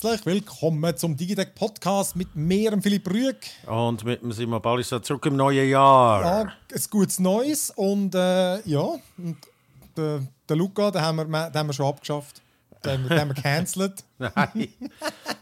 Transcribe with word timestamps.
Herzlich 0.00 0.26
willkommen 0.26 0.96
zum 0.96 1.16
Digitech 1.16 1.54
Podcast 1.56 2.14
mit 2.14 2.36
mir, 2.36 2.80
Philipp 2.80 3.10
Rüeg. 3.10 3.50
Und 3.66 4.04
mit 4.04 4.22
dem 4.22 4.30
Simon 4.30 4.62
Ballister 4.62 5.02
zurück 5.02 5.26
im 5.26 5.34
neuen 5.34 5.68
Jahr. 5.68 6.22
Ja, 6.22 6.40
ein 6.42 6.82
gutes 6.90 7.18
Neues 7.18 7.70
und 7.74 8.14
äh, 8.14 8.60
ja, 8.68 8.80
und 9.16 9.36
der, 9.96 10.20
der 10.48 10.56
Luca, 10.56 10.92
den 10.92 11.02
haben, 11.02 11.16
wir, 11.16 11.24
den 11.50 11.58
haben 11.58 11.66
wir 11.66 11.72
schon 11.72 11.86
abgeschafft. 11.86 12.40
Den, 12.84 13.08
den 13.08 13.18
haben 13.18 13.28
wir 13.30 13.34
gecancelt. 13.34 14.04
Nein, 14.18 14.68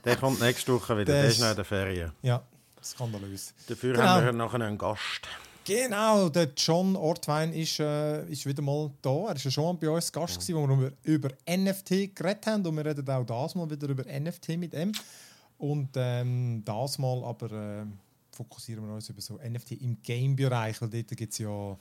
der 0.07 0.17
kommt 0.17 0.41
nächste 0.41 0.73
Woche 0.73 0.95
wieder. 0.97 1.13
Der 1.13 1.15
Der, 1.23 1.25
ist- 1.27 1.35
ist 1.37 1.43
noch 1.43 1.51
in 1.51 1.57
der 1.57 1.65
Ferien. 1.67 2.13
Ja, 2.23 2.43
skandalös. 2.83 3.53
Dafür 3.69 3.93
Genau. 3.93 4.07
haben 4.07 4.25
wir 4.25 4.33
nachher 4.33 4.61
einen 4.63 4.79
Gast. 4.79 5.29
Genau, 5.67 6.29
der 6.29 6.53
John 6.57 6.95
Ortwein 6.95 7.53
ist, 7.53 7.81
äh, 7.81 8.25
ist 8.31 8.47
wieder 8.47 8.63
mal 8.63 8.89
da. 9.03 9.11
Er 9.11 9.25
war 9.25 9.37
ja 9.37 9.51
schon 9.51 9.77
bei 9.81 9.91
uns 9.91 10.13
Gast, 10.13 10.39
gewesen, 10.39 10.55
wo 10.55 10.81
wir 10.81 10.93
über, 11.03 11.31
NFT 11.51 12.15
geredet 12.15 12.47
haben. 12.47 12.65
Und 12.65 12.77
wir 12.77 12.87
reden 12.87 13.09
auch 13.11 13.27
das 13.27 13.57
mal 13.57 13.69
wieder 13.69 13.89
über 13.89 14.05
NFT 14.05 14.51
mit 14.51 14.75
ihm. 14.75 14.93
Und 15.59 15.89
ähm, 15.97 16.63
das 16.65 16.99
mal 16.99 17.25
aber 17.25 17.51
äh, 17.51 17.85
fokussieren 18.31 18.87
wir 18.87 18.95
uns 18.95 19.09
über 19.09 19.21
so 19.21 19.39
NFT 19.39 19.73
im 19.73 20.01
Game-Bereich, 20.03 20.81
weil 20.81 20.89
dort 20.91 21.09
gibt 21.09 21.33
es 21.33 21.39
ja 21.39 21.77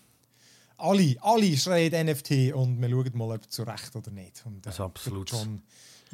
alle, 0.77 1.15
alle 1.21 1.55
schreien 1.55 2.07
NFT 2.07 2.54
und 2.54 2.81
wir 2.81 2.90
schauen 2.90 3.12
mal, 3.13 3.35
ob 3.35 3.52
zu 3.52 3.62
Recht 3.62 3.95
oder 3.95 4.09
nicht. 4.09 4.43
Und, 4.48 4.57
äh, 4.57 4.62
Das 4.62 4.73
ist 4.76 4.81
absolut. 4.81 5.29
John 5.29 5.62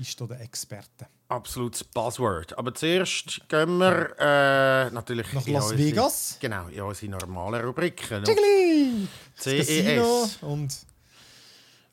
ist 0.02 0.20
da 0.20 0.26
der 0.26 0.42
Experte. 0.42 1.08
Absolutes 1.30 1.84
Buzzword. 1.84 2.58
Aber 2.58 2.74
zuerst 2.74 3.42
gehen 3.48 3.78
wir 3.78 4.16
äh, 4.20 4.90
natürlich 4.92 5.32
Nach 5.34 5.48
Las 5.48 5.64
unsere- 5.72 5.80
Vegas. 5.80 6.38
Genau, 6.40 6.68
in 6.68 6.82
unsere 6.82 7.12
normalen 7.12 7.64
Rubriken. 7.66 8.24
Jiggly! 8.26 9.08
Casino 9.42 10.26
CES. 10.26 10.38
und 10.42 10.76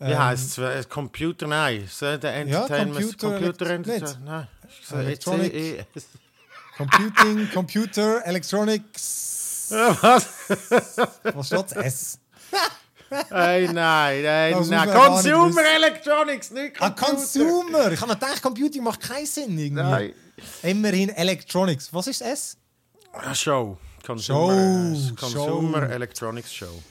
Wie 0.01 0.05
ähm, 0.13 0.19
heisst 0.19 0.59
es? 0.59 0.89
Computer, 0.89 1.47
nein. 1.47 1.89
Der 2.01 2.35
Entertainment. 2.35 2.95
Computer- 3.19 3.31
Computer 3.39 3.71
Entertainment. 3.71 4.25
Nein. 4.25 4.49
Electronic- 4.91 5.53
CES. 5.95 6.07
Computing, 6.77 7.51
Computer, 7.53 8.25
Electronics. 8.27 9.69
Was? 9.71 10.27
Was 11.35 11.47
steht 11.47 11.73
S? 11.73 12.19
Hey, 13.31 13.67
nein, 13.73 14.23
nein, 14.23 14.51
Das 14.53 14.59
muss 14.61 14.69
nein. 14.71 14.87
man 14.87 14.97
gar 14.97 15.07
Consumer 15.09 15.49
wissen. 15.49 15.65
Electronics, 15.77 16.51
nicht 16.51 16.77
Ah, 16.81 16.91
Computer. 16.91 17.17
Consumer! 17.17 17.93
Ich 17.93 18.01
habe 18.01 18.13
gedacht, 18.15 18.43
Computing 18.43 18.83
macht 18.85 19.01
keinen 19.01 19.27
Sinn. 19.27 19.59
Irgendwie. 19.59 19.83
Nein. 19.83 20.13
Immerhin 20.63 21.09
Electronics. 21.11 21.93
Was 21.93 22.07
ist 22.07 22.21
S? 22.23 22.57
Ah, 23.13 23.35
Show. 23.35 23.79
Consumer, 24.07 24.95
Show, 24.95 25.15
Consumer 25.17 25.87
Show. 25.87 25.93
Electronics 25.93 26.53
Show. 26.55 26.83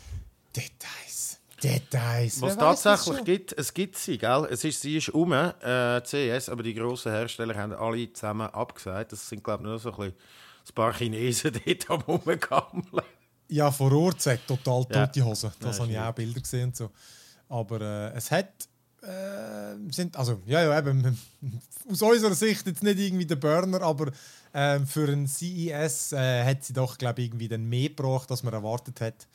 Details. 0.56 1.40
Details. 1.64 2.42
Was 2.42 2.56
Wer 2.58 2.64
das 2.66 2.82
tatsächlich 2.84 3.16
schon? 3.18 3.26
gibt, 3.26 3.54
es 3.58 3.74
gibt 3.74 3.98
sie, 3.98 4.18
gell? 4.18 4.48
Es 4.52 4.64
ist, 4.64 4.82
sie 4.82 4.98
ist 4.98 5.10
um, 5.10 5.32
äh, 5.34 6.02
CS, 6.04 6.50
aber 6.50 6.62
die 6.64 6.74
grossen 6.74 7.12
Hersteller 7.12 7.56
haben 7.56 7.74
alle 7.74 8.12
zusammen 8.14 8.48
abgesagt. 8.50 9.12
Das 9.12 9.28
sind, 9.28 9.44
glaube 9.44 9.64
ich, 9.64 9.68
nur 9.70 9.80
so 9.80 9.90
ein, 9.92 9.96
bisschen 9.98 10.14
ein 10.70 10.76
paar 10.76 10.94
Chinesen 10.94 11.54
dort 11.66 11.90
am 11.90 12.02
Rumgammeln. 12.02 13.06
Ja, 13.50 13.72
vor 13.72 13.92
Ort 13.94 14.22
sagt 14.22 14.48
total 14.48 14.86
Ja. 14.92 15.06
tote 15.08 15.24
Hose. 15.26 15.52
Das 15.60 15.78
Ja, 15.78 15.84
habe 15.84 15.92
ich 15.94 16.00
auch 16.00 16.14
Bilder 16.14 16.42
gesehen 16.42 16.66
und 16.70 16.76
so. 16.76 16.92
Aber 17.50 17.82
äh, 17.82 18.18
es 18.18 18.30
hat. 18.32 18.50
Äh, 19.02 19.76
sind, 19.92 20.18
also, 20.18 20.42
ja, 20.46 20.62
ja, 20.64 20.78
eben. 20.78 21.18
Aus 21.90 22.02
unserer 22.02 22.34
Sicht 22.36 22.68
jetzt 22.68 22.84
nicht 22.84 23.00
irgendwie 23.00 23.26
der 23.26 23.38
Burner, 23.38 23.82
aber 23.82 24.12
ähm, 24.54 24.86
für 24.86 25.08
ein 25.08 25.28
CES 25.28 26.12
äh, 26.12 26.44
hat 26.44 26.64
sie 26.66 26.74
doch, 26.74 26.98
glaube 26.98 27.22
ich, 27.22 27.28
irgendwie 27.28 27.48
dann 27.48 27.64
mehr 27.70 27.88
gebracht, 27.90 28.30
als 28.32 28.44
man 28.44 28.54
erwartet 28.54 29.00
hat. 29.00 29.28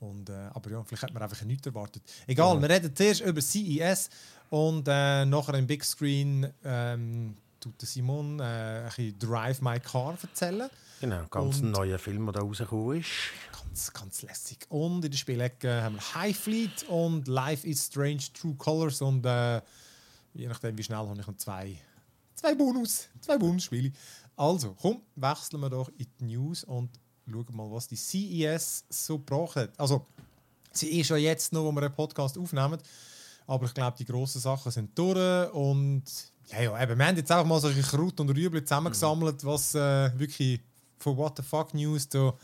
Und, 0.00 0.28
äh, 0.30 0.32
aber 0.52 0.70
ja, 0.70 0.82
vielleicht 0.82 1.04
hat 1.04 1.14
man 1.14 1.22
einfach 1.22 1.40
nichts 1.42 1.64
erwartet. 1.66 2.02
Egal, 2.26 2.60
wir 2.60 2.68
reden 2.68 2.96
zuerst 2.96 3.20
über 3.20 3.40
CES 3.40 4.10
und 4.50 4.88
äh, 4.88 5.24
nachher 5.24 5.54
im 5.54 5.68
Big 5.68 5.84
Screen 5.84 6.48
ähm, 6.64 7.36
tut 7.60 7.80
Simon 7.82 8.40
äh, 8.40 8.42
ein 8.42 8.84
bisschen 8.86 9.18
Drive 9.20 9.60
My 9.60 9.78
Car 9.78 10.18
erzählen. 10.20 10.68
Genau, 11.00 11.24
ganz 11.30 11.58
Und- 11.58 11.66
ein 11.66 11.70
neuer 11.70 11.98
Film, 12.00 12.24
der 12.26 12.32
da 12.32 12.40
rausgekommen 12.40 12.98
ist. 13.00 13.06
Ganz, 13.72 13.90
ganz 13.90 14.20
lässig. 14.20 14.66
Und 14.68 15.02
in 15.02 15.10
der 15.10 15.16
Spielecke 15.16 15.82
haben 15.82 15.94
wir 15.94 16.14
High 16.14 16.36
Fleet 16.36 16.82
und 16.90 17.26
Life 17.26 17.66
is 17.66 17.86
Strange 17.86 18.20
True 18.34 18.54
Colors. 18.58 19.00
Und 19.00 19.24
äh, 19.24 19.62
je 20.34 20.46
nachdem, 20.46 20.76
wie 20.76 20.82
schnell 20.82 20.98
habe 20.98 21.18
ich 21.18 21.26
noch 21.26 21.36
zwei, 21.38 21.78
zwei 22.34 22.54
Bonus, 22.54 23.08
zwei 23.22 23.38
Bonusspiele. 23.38 23.90
Also, 24.36 24.76
komm, 24.78 25.00
wechseln 25.16 25.60
wir 25.60 25.70
doch 25.70 25.88
in 25.96 26.06
die 26.20 26.24
News 26.24 26.64
und 26.64 26.90
schauen 27.26 27.46
mal, 27.52 27.70
was 27.70 27.88
die 27.88 27.96
CES 27.96 28.84
so 28.90 29.16
gebracht 29.16 29.56
hat. 29.56 29.80
Also, 29.80 30.04
sie 30.70 31.00
ist 31.00 31.08
ja 31.08 31.16
jetzt 31.16 31.54
noch, 31.54 31.64
wo 31.64 31.72
wir 31.72 31.84
einen 31.84 31.94
Podcast 31.94 32.36
aufnehmen. 32.36 32.78
Aber 33.46 33.64
ich 33.64 33.72
glaube, 33.72 33.96
die 33.96 34.04
grossen 34.04 34.42
Sachen 34.42 34.70
sind 34.70 34.98
durch. 34.98 35.50
Und 35.54 36.04
ja, 36.50 36.60
ja, 36.60 36.82
eben, 36.82 36.98
wir 36.98 37.06
haben 37.06 37.16
jetzt 37.16 37.32
einfach 37.32 37.46
mal 37.46 37.58
solche 37.58 37.80
Kraut 37.80 38.20
und 38.20 38.28
Rüebli 38.28 38.62
zusammengesammelt, 38.62 39.42
was 39.46 39.74
äh, 39.74 40.10
wirklich 40.18 40.60
von 40.98 41.16
What 41.16 41.38
the 41.38 41.42
Fuck 41.42 41.72
News 41.72 42.06
da 42.06 42.34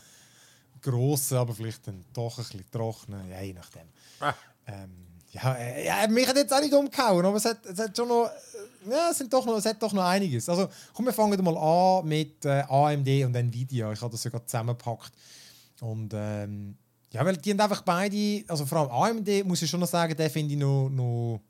grossen, 0.81 1.37
aber 1.37 1.53
vielleicht 1.53 1.87
dann 1.87 2.03
doch 2.13 2.37
ein 2.37 2.43
bisschen 2.43 2.71
trockenen, 2.71 3.29
ja, 3.29 3.41
je 3.41 3.53
nachdem. 3.53 3.87
Ah. 4.19 4.33
Ähm, 4.67 5.09
ja, 5.31 5.53
äh, 5.53 5.85
ja, 5.85 6.07
mich 6.07 6.27
hat 6.27 6.35
jetzt 6.35 6.53
auch 6.53 6.61
nicht 6.61 6.73
umgehauen, 6.73 7.25
aber 7.25 7.37
es 7.37 7.45
hat, 7.45 7.65
es 7.65 7.77
hat 7.79 7.95
schon 7.95 8.07
noch, 8.07 8.25
äh, 8.25 8.89
ja, 8.89 9.09
es, 9.11 9.17
sind 9.17 9.31
doch 9.31 9.45
noch, 9.45 9.57
es 9.57 9.65
hat 9.65 9.81
doch 9.81 9.93
noch 9.93 10.03
einiges. 10.03 10.49
Also, 10.49 10.69
komm, 10.93 11.05
wir 11.05 11.13
fangen 11.13 11.43
mal 11.43 11.57
an 11.57 12.07
mit 12.07 12.43
äh, 12.45 12.63
AMD 12.67 13.07
und 13.25 13.35
Nvidia. 13.35 13.91
Ich 13.91 14.01
habe 14.01 14.11
das 14.11 14.23
gerade 14.23 14.45
zusammengepackt. 14.45 15.11
Und 15.81 16.13
ähm, 16.15 16.75
ja, 17.11 17.25
weil 17.25 17.37
die 17.37 17.51
haben 17.51 17.59
einfach 17.59 17.81
beide, 17.81 18.43
also 18.47 18.65
vor 18.65 18.91
allem 18.91 19.17
AMD, 19.17 19.45
muss 19.45 19.61
ich 19.61 19.69
schon 19.69 19.79
noch 19.79 19.87
sagen, 19.87 20.15
der 20.15 20.29
finde 20.29 20.53
ich 20.53 20.59
noch, 20.59 20.89
noch 20.89 21.41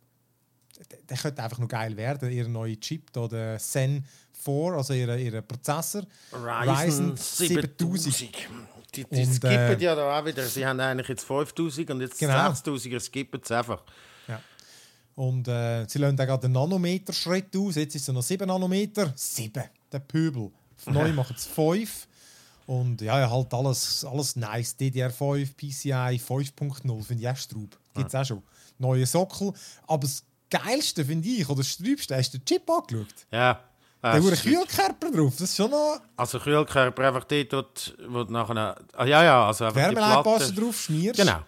der, 0.91 0.99
der 1.09 1.17
könnte 1.17 1.43
einfach 1.43 1.59
noch 1.59 1.67
geil 1.67 1.95
werden. 1.95 2.31
Ihr 2.31 2.47
neuer 2.47 2.79
Chip, 2.79 3.11
da, 3.13 3.27
der 3.27 3.59
Zen 3.59 4.05
4, 4.33 4.53
also 4.73 4.93
ihr, 4.93 5.15
ihr 5.17 5.41
Prozessor. 5.41 6.03
Ryzen 6.31 7.17
7000. 7.17 8.29
Die, 8.95 9.03
die 9.03 9.21
Und, 9.21 9.33
skippen 9.33 9.49
äh, 9.57 9.77
ja 9.77 9.95
da 9.95 10.19
auch 10.19 10.25
wieder. 10.25 10.43
Sie 10.45 10.65
haben 10.65 10.79
eigentlich 10.79 11.07
jetzt 11.09 11.23
5000 11.25 11.91
und 11.91 12.01
jetzt 12.01 12.19
Genau. 12.19 12.49
6000. 12.49 12.93
Er 12.93 12.99
skippen 12.99 13.41
es 13.43 13.51
einfach. 13.51 13.83
Ja. 14.27 14.41
Und 15.15 15.47
äh, 15.47 15.85
sie 15.87 15.99
lassen 15.99 16.19
auch 16.19 16.25
gerade 16.25 16.41
den 16.41 16.53
Nanometer-Schritt 16.53 17.55
aus. 17.55 17.75
Jetzt 17.75 17.95
ist 17.95 18.07
es 18.07 18.13
noch 18.13 18.23
7 18.23 18.47
Nanometer. 18.47 19.13
7, 19.15 19.63
der 19.91 19.99
Pöbel. 19.99 20.51
Neu 20.85 21.11
machen 21.13 21.35
es 21.37 21.45
5. 21.45 22.07
Und 22.65 23.01
ja, 23.01 23.19
ja, 23.19 23.29
halt 23.31 23.53
alles, 23.53 24.05
alles 24.05 24.35
nice. 24.35 24.75
DDR5, 24.79 25.55
PCI 25.55 26.19
5.0 26.19 27.03
finde 27.03 27.23
ich 27.23 27.29
auch 27.29 27.35
Straub. 27.35 27.77
Gibt 27.95 28.09
es 28.09 28.15
auch 28.15 28.25
schon. 28.25 28.43
Neue 28.77 29.05
Sockel. 29.05 29.53
Aber 29.87 30.01
das 30.01 30.23
Geilste 30.49 31.03
finde 31.03 31.27
ich, 31.27 31.47
oder 31.49 31.57
das 31.57 31.69
Sträubste, 31.69 32.15
hast 32.15 32.33
du 32.33 32.37
den 32.37 32.45
Chip 32.45 32.69
angeschaut? 32.69 33.07
Ja. 33.31 33.63
Da 34.01 34.17
Äh, 34.17 34.23
wurde 34.23 34.35
ein 34.35 34.41
Kühlkörper 34.41 35.11
drauf. 35.11 35.33
Das 35.33 35.49
ist 35.49 35.55
schon 35.57 35.71
noch 35.71 35.99
Also 36.15 36.39
Kühlkörper 36.39 37.07
einfach 37.07 37.25
dort, 37.25 37.97
wo 38.07 38.23
du 38.23 38.31
nachher... 38.31 38.75
Ah, 38.93 39.05
ja, 39.05 39.23
ja, 39.23 39.47
also 39.47 39.65
einfach 39.65 39.79
die 39.79 39.95
Wärmeleitpaste 39.95 40.53
drauf 40.53 40.79
schmierst. 40.81 41.19
Genau. 41.19 41.39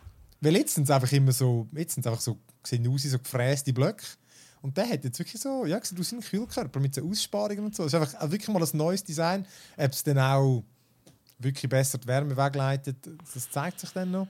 Weil 0.42 0.56
jetzt 0.58 0.76
sind 0.76 0.84
es 0.84 0.90
einfach 0.90 1.12
immer 1.12 1.32
so, 1.32 1.68
jetzt 1.74 1.94
sind 1.94 2.06
einfach 2.08 2.20
so, 2.20 2.38
sehen 2.64 2.88
aus 2.88 3.04
wie 3.04 3.08
so 3.10 3.20
gefräste 3.20 3.72
Blöcke. 3.72 4.04
Und 4.62 4.76
der 4.78 4.90
hat 4.90 5.04
jetzt 5.04 5.18
wirklich 5.18 5.42
so, 5.42 5.66
ja, 5.66 5.80
sieht 5.84 6.00
aus 6.00 6.12
wie 6.12 6.18
ein 6.18 6.22
Kühlkörper 6.22 6.80
mit 6.80 6.94
so 6.94 7.02
Aussparungen 7.08 7.66
und 7.66 7.76
so. 7.76 7.84
Das 7.84 7.94
ist 7.94 8.00
einfach 8.00 8.20
auch 8.22 8.32
wirklich 8.32 8.50
mal 8.50 8.62
ein 8.62 8.70
neues 8.74 9.04
Design. 9.04 9.48
Ob 9.78 9.92
es 9.92 10.04
dann 10.04 10.20
auch 10.20 10.64
wirklich 11.40 11.70
besser 11.70 11.98
die 11.98 12.08
Wärme 12.08 12.36
wegleitet, 12.36 12.98
das 13.34 13.50
zeigt 13.50 13.80
sich 13.80 13.92
dann 13.92 14.12
noch. 14.12 14.28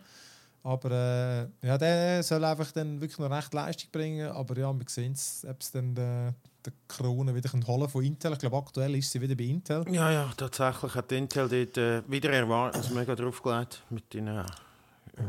Aber 0.63 0.91
äh, 0.91 1.67
ja, 1.67 1.77
der 1.77 2.21
soll 2.23 2.43
einfach 2.45 2.71
dann 2.71 3.01
wirklich 3.01 3.17
noch 3.19 3.31
recht 3.31 3.53
Leistung 3.53 3.89
bringen. 3.91 4.29
Aber 4.31 4.57
ja, 4.57 4.71
wir 4.71 4.85
sehen 4.87 5.13
es, 5.13 5.45
ob 5.49 5.59
es 5.59 5.71
dann 5.71 5.95
der, 5.95 6.33
der 6.65 6.73
Krone 6.87 7.33
wieder 7.35 7.49
holen 7.67 7.89
von 7.89 8.03
Intel. 8.03 8.33
Ich 8.33 8.39
glaube, 8.39 8.57
aktuell 8.57 8.95
ist 8.95 9.11
sie 9.11 9.21
wieder 9.21 9.35
bei 9.35 9.43
Intel. 9.45 9.83
Ja, 9.91 10.11
ja, 10.11 10.29
tatsächlich 10.35 10.93
hat 10.95 11.11
Intel 11.11 11.47
dort 11.49 11.77
äh, 11.77 12.01
wieder 12.09 12.29
erwartet, 12.31 12.89
mega 12.93 13.15
draufgelegt 13.15 13.83
mit 13.89 14.13
den, 14.13 14.27
äh, 14.27 14.43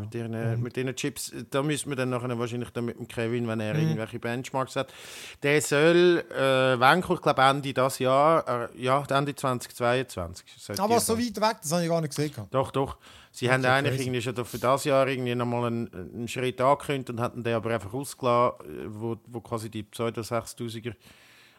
mit, 0.00 0.14
ihren, 0.14 0.34
äh, 0.34 0.56
mit 0.56 0.76
ihren 0.76 0.94
Chips. 0.94 1.32
Da 1.50 1.62
müssen 1.62 1.88
wir 1.90 1.96
dann 1.96 2.10
nachher 2.10 2.38
wahrscheinlich 2.38 2.70
dann 2.70 2.84
mit 2.86 2.98
dem 2.98 3.08
Kevin, 3.08 3.46
wenn 3.48 3.58
Mhm. 3.58 3.64
er 3.64 3.74
irgendwelche 3.76 4.18
Benchmarks 4.18 4.76
hat. 4.76 4.92
Der 5.42 5.60
soll, 5.60 6.24
äh, 6.30 7.00
kommt, 7.00 7.18
ich 7.18 7.22
glaube 7.22 7.42
Ende 7.42 7.72
das 7.74 7.98
Jahr, 7.98 8.70
äh, 8.72 8.82
ja, 8.82 9.04
Ende 9.10 9.34
2022. 9.34 10.46
sollte 10.58 10.82
Aber 10.82 11.00
so 11.00 11.18
weit 11.18 11.40
weg, 11.40 11.56
das 11.62 11.72
habe 11.72 11.82
ich 11.82 11.88
gar 11.88 12.00
nicht 12.00 12.14
gesehen. 12.14 12.32
Doch, 12.50 12.70
doch. 12.70 12.96
Sie 13.34 13.50
haben 13.50 13.60
Okay, 13.60 13.70
eigentlich 13.70 13.92
crazy. 13.94 14.02
irgendwie 14.08 14.22
schon 14.22 14.44
für 14.44 14.58
das 14.58 14.84
Jahr 14.84 15.08
irgendwie 15.08 15.34
nochmal 15.34 15.64
einen, 15.66 15.88
einen 16.14 16.28
Schritt 16.28 16.60
angekündigt 16.60 17.08
und 17.10 17.20
hatten 17.20 17.42
den 17.42 17.54
aber 17.54 17.70
einfach 17.70 17.92
ausgelassen, 17.94 18.60
äh, 18.66 18.84
wo, 18.88 19.16
wo 19.26 19.40
quasi 19.40 19.70
die 19.70 19.82
Pseudo 19.84 20.20
6000er 20.20 20.94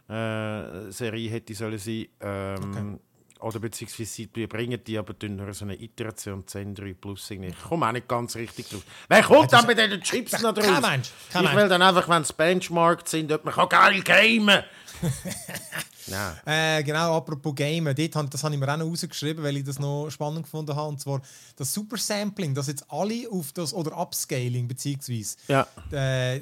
äh, 0.10 0.92
Serie 0.92 1.30
hätte 1.30 1.54
sollen 1.56 1.78
sein. 1.78 2.08
Ähm, 2.22 3.00
Oder 3.40 3.60
beziehungsweise 3.60 4.10
sie 4.10 4.28
bringen 4.28 4.80
die 4.86 4.98
aber 4.98 5.14
dann 5.14 5.36
nur 5.36 5.54
so 5.54 5.66
eine 5.66 5.76
Iteration 5.82 6.46
10.3 6.46 6.94
Plus. 6.94 7.30
irgendwie. 7.30 7.50
Ich 7.50 7.62
komme 7.62 7.88
auch 7.88 7.92
nicht 7.92 8.08
ganz 8.08 8.36
richtig 8.38 8.70
drauf. 8.70 8.84
Wer 9.10 9.22
kommt 9.24 9.52
dann 9.52 9.66
bei 9.68 9.74
diesen 9.74 10.02
Chips 10.02 10.42
noch 10.42 10.54
drauf? 10.54 10.66
Kein 10.66 10.82
Mensch, 10.82 11.12
kein 11.32 11.44
ich 11.46 11.54
will 11.56 11.68
dann 11.68 11.82
einfach, 11.82 12.08
wenn 12.08 12.22
es 12.22 12.32
benchmarkt 12.32 13.10
sind, 13.10 13.32
ob 13.34 13.44
man 13.44 13.54
kann 13.54 13.68
geil 13.70 14.02
gamen. 14.02 14.64
Äh, 16.46 16.84
genau, 16.84 17.16
apropos 17.16 17.56
Gamen, 17.56 17.96
dort, 17.96 18.34
das 18.34 18.44
habe 18.44 18.54
ich 18.54 18.60
mir 18.60 18.72
auch 18.72 18.78
noch 18.78 18.86
rausgeschrieben, 18.86 19.42
weil 19.44 19.56
ich 19.58 19.64
das 19.64 19.80
noch 19.80 20.10
spannend 20.10 20.44
gefunden 20.44 20.76
habe. 20.76 20.90
Und 20.90 21.00
zwar 21.00 21.22
das 21.56 21.74
Super 21.74 21.98
Sampling, 21.98 22.54
dass 22.54 22.68
jetzt 22.68 22.86
alle 22.90 23.30
auf 23.32 23.54
das, 23.54 23.74
oder 23.74 23.98
Upscaling 23.98 24.68
beziehungsweise, 24.68 25.38
Ja. 25.48 25.66
äh, 25.92 26.42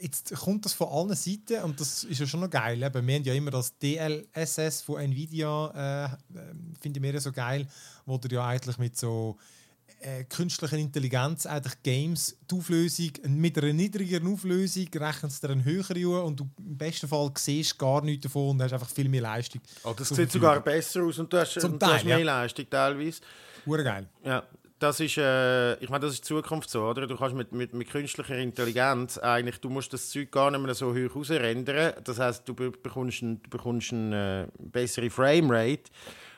jetzt 0.00 0.34
kommt 0.34 0.64
das 0.64 0.72
von 0.72 0.88
allen 0.88 1.14
Seiten 1.14 1.62
und 1.64 1.80
das 1.80 2.04
ist 2.04 2.20
ja 2.20 2.26
schon 2.26 2.40
noch 2.40 2.50
geil. 2.50 2.82
Eben, 2.82 3.06
wir 3.06 3.14
haben 3.14 3.24
ja 3.24 3.34
immer 3.34 3.50
das 3.50 3.76
DLSS 3.78 4.82
von 4.82 5.00
Nvidia, 5.00 6.06
äh, 6.06 6.38
finde 6.80 6.98
ich 6.98 7.00
mir 7.00 7.20
so 7.20 7.32
geil, 7.32 7.66
wo 8.06 8.18
du 8.18 8.34
ja 8.34 8.46
eigentlich 8.46 8.78
mit 8.78 8.96
so 8.96 9.36
äh, 10.00 10.24
künstlicher 10.24 10.76
Intelligenz 10.76 11.46
eigentlich 11.46 11.82
Games 11.82 12.36
die 12.48 12.54
Auflösung 12.54 13.10
mit 13.26 13.58
einer 13.58 13.72
niedrigeren 13.72 14.32
Auflösung 14.32 14.86
rechnet 14.94 15.32
es 15.32 15.40
dir 15.40 15.50
eine 15.50 15.64
höhere 15.64 16.22
und 16.22 16.38
du 16.38 16.48
im 16.58 16.78
besten 16.78 17.08
Fall 17.08 17.30
siehst 17.36 17.78
gar 17.78 18.02
nichts 18.02 18.22
davon 18.22 18.50
und 18.50 18.62
hast 18.62 18.72
einfach 18.72 18.88
viel 18.88 19.08
mehr 19.08 19.22
Leistung. 19.22 19.60
Oh, 19.82 19.94
das 19.96 20.08
sieht 20.08 20.30
sogar 20.30 20.60
besser 20.60 21.02
aus 21.02 21.18
und 21.18 21.32
du 21.32 21.38
hast, 21.38 21.60
Zum 21.60 21.78
du 21.78 21.86
hast 21.86 22.02
Teil, 22.02 22.04
mehr 22.04 22.18
ja. 22.18 22.24
Leistung 22.24 22.66
teilweise. 22.70 23.20
Urgeil. 23.66 24.08
Ja, 24.24 24.44
das 24.78 25.00
ist, 25.00 25.18
äh, 25.18 25.74
ich 25.82 25.88
meine, 25.90 26.04
das 26.04 26.14
ist 26.14 26.24
die 26.24 26.28
Zukunft 26.28 26.70
so, 26.70 26.84
oder? 26.84 27.06
Du 27.06 27.16
kannst 27.16 27.34
mit, 27.34 27.52
mit, 27.52 27.72
mit 27.74 27.90
künstlicher 27.90 28.36
Intelligenz 28.38 29.18
eigentlich, 29.18 29.58
du 29.60 29.68
musst 29.70 29.92
das 29.92 30.10
Zeug 30.10 30.30
gar 30.30 30.50
nicht 30.50 30.60
mehr 30.62 30.74
so 30.74 30.94
hoch 30.94 31.16
rausrendern. 31.16 31.94
Das 32.04 32.18
heißt, 32.18 32.48
du 32.48 32.54
be- 32.54 32.70
bekommst, 32.70 33.22
ein, 33.22 33.42
du 33.42 33.50
bekommst 33.50 33.92
eine 33.92 34.48
äh, 34.48 34.62
bessere 34.62 35.10
Framerate 35.10 35.90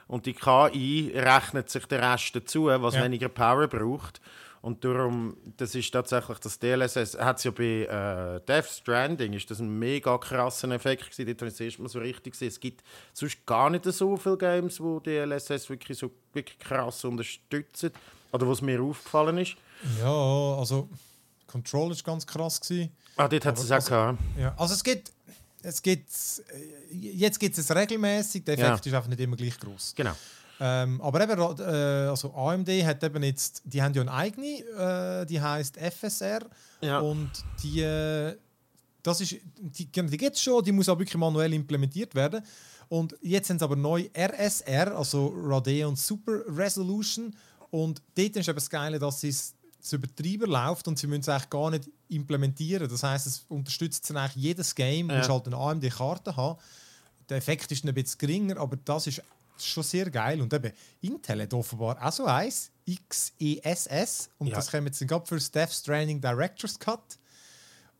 und 0.07 0.27
die 0.27 0.33
KI 0.33 1.13
rechnet 1.15 1.69
sich 1.71 1.87
den 1.87 2.03
Rest 2.03 2.35
dazu, 2.35 2.65
was 2.67 2.95
Ja. 2.95 3.05
weniger 3.05 3.29
Power 3.29 3.69
braucht. 3.69 4.21
Und 4.63 4.85
darum, 4.85 5.39
das 5.57 5.75
ist 5.75 5.91
tatsächlich 5.91 6.39
das 6.39 6.59
DLSS, 6.59 7.19
hat 7.19 7.39
es 7.39 7.45
ja 7.45 7.51
bei 7.51 7.87
äh, 7.87 8.41
Death 8.47 8.67
Stranding, 8.67 9.33
ist 9.33 9.51
das 9.51 9.59
ein 9.61 9.79
mega 9.79 10.19
krasser 10.19 10.71
Effekt 10.73 11.11
gewesen, 11.11 11.27
dort 11.29 11.41
habe 11.41 11.47
ich 11.49 11.55
das 11.55 11.61
erste 11.61 11.81
Mal 11.83 11.89
so 11.89 11.99
richtig 11.99 12.33
gesehen. 12.35 12.49
Es 12.49 12.61
gibt 12.61 12.83
sonst 13.15 13.47
gar 13.47 13.71
nicht 13.71 13.85
so 13.87 14.19
viele 14.19 14.37
Games, 14.37 14.79
wo 14.79 15.01
DLSS 15.01 15.71
wirklich 15.71 15.97
so 15.97 16.11
wirklich 16.35 16.59
krass 16.59 17.03
unterstützen. 17.07 17.91
Oder 18.33 18.49
was 18.49 18.61
mir 18.63 18.81
aufgefallen 18.83 19.39
ist. 19.39 19.57
Ja, 20.01 20.57
also 20.59 20.89
Control 21.47 21.93
ist 21.93 22.05
ganz 22.05 22.27
krass 22.27 22.61
gewesen. 22.61 22.91
Ah, 23.17 23.27
dort 23.29 23.45
hat 23.45 23.57
es 23.59 23.65
es 23.65 23.71
auch 23.71 23.75
also- 23.77 23.91
gehabt. 23.91 24.19
Ja, 24.39 24.55
also 24.57 24.75
es 24.75 24.85
gibt, 24.85 25.13
es 25.63 25.83
gibt, 25.83 26.09
äh, 26.11 26.95
jetzt 26.97 27.39
gibt 27.41 27.59
es 27.59 27.75
regelmäßig. 27.75 28.45
Der 28.45 28.55
Effekt 28.55 28.87
Ja. 28.87 28.91
ist 28.93 28.95
einfach 28.97 29.09
nicht 29.09 29.21
immer 29.21 29.37
gleich 29.37 29.59
groß. 29.59 29.95
Genau. 29.97 30.13
Ähm, 30.63 31.01
aber 31.01 31.23
eben, 31.23 31.41
äh, 31.61 32.09
also 32.09 32.35
AMD 32.35 32.69
hat 32.85 33.03
eben 33.03 33.23
jetzt, 33.23 33.63
die 33.65 33.83
haben 33.83 33.95
ja 33.95 34.03
eine 34.03 34.13
eigene, 34.13 35.23
äh, 35.23 35.27
die 35.27 35.41
heißt 35.41 35.79
FSR 35.79 36.41
Ja. 36.83 37.01
und 37.01 37.31
die, 37.63 37.81
äh, 37.81 38.37
das 39.03 39.23
ist, 39.23 39.37
die, 39.59 39.87
die 39.87 40.17
gibt 40.19 40.37
es 40.37 40.43
schon, 40.43 40.63
die 40.63 40.73
muss 40.73 40.89
aber 40.91 41.01
wirklich 41.01 41.17
manuell 41.17 41.55
implementiert 41.55 42.15
werden. 42.15 42.45
Und 42.91 43.17
jetzt 43.23 43.47
sind 43.47 43.61
sie 43.61 43.65
aber 43.65 43.77
neu 43.77 44.09
RSR, 44.15 44.95
also 44.97 45.33
Radeon 45.35 45.97
Super 45.97 46.41
Resolution. 46.49 47.35
Und 47.71 48.03
dort 48.17 48.37
ist 48.37 48.49
eben 48.49 48.57
das 48.57 48.71
Geile, 48.71 48.99
dass 48.99 49.23
es 49.25 49.55
das 49.81 49.93
Übertreiber 49.95 50.47
läuft 50.47 50.89
und 50.89 50.99
sie 50.99 51.07
müssen 51.07 51.23
es 51.23 51.29
eigentlich 51.29 51.51
gar 51.51 51.71
nicht 51.71 51.89
implementieren. 52.09 52.89
Das 52.89 53.03
heißt, 53.03 53.27
es 53.27 53.45
unterstützt 53.49 54.09
dann 54.11 54.19
eigentlich 54.19 54.43
jedes 54.43 54.75
Game, 54.75 55.09
Ja. 55.09 55.21
ja. 55.23 55.29
halt 55.29 55.47
eine 55.47 55.57
AMD-Karte 55.57 56.37
haben. 56.37 56.59
Der 57.29 57.39
Effekt 57.39 57.71
ist 57.73 57.85
ein 57.85 57.95
bisschen 57.95 58.19
geringer, 58.19 58.59
aber 58.59 58.77
das 58.85 59.07
ist 59.07 59.23
schon 59.59 59.83
sehr 59.83 60.11
geil. 60.11 60.41
Und 60.41 60.53
eben, 60.53 60.73
Intel 61.01 61.43
hat 61.43 61.55
offenbar 61.55 61.97
auch 62.05 62.13
so 62.13 62.25
eins, 62.27 62.71
XESS. 63.09 64.31
Und 64.39 64.49
Ja. 64.49 64.57
das 64.57 64.71
kommt 64.71 64.87
jetzt 64.87 65.07
gerade 65.07 65.27
für 65.27 65.37
das 65.37 65.51
Death 65.51 65.73
Stranding 65.73 66.21
Director's 66.21 66.79
Cut. 66.79 67.19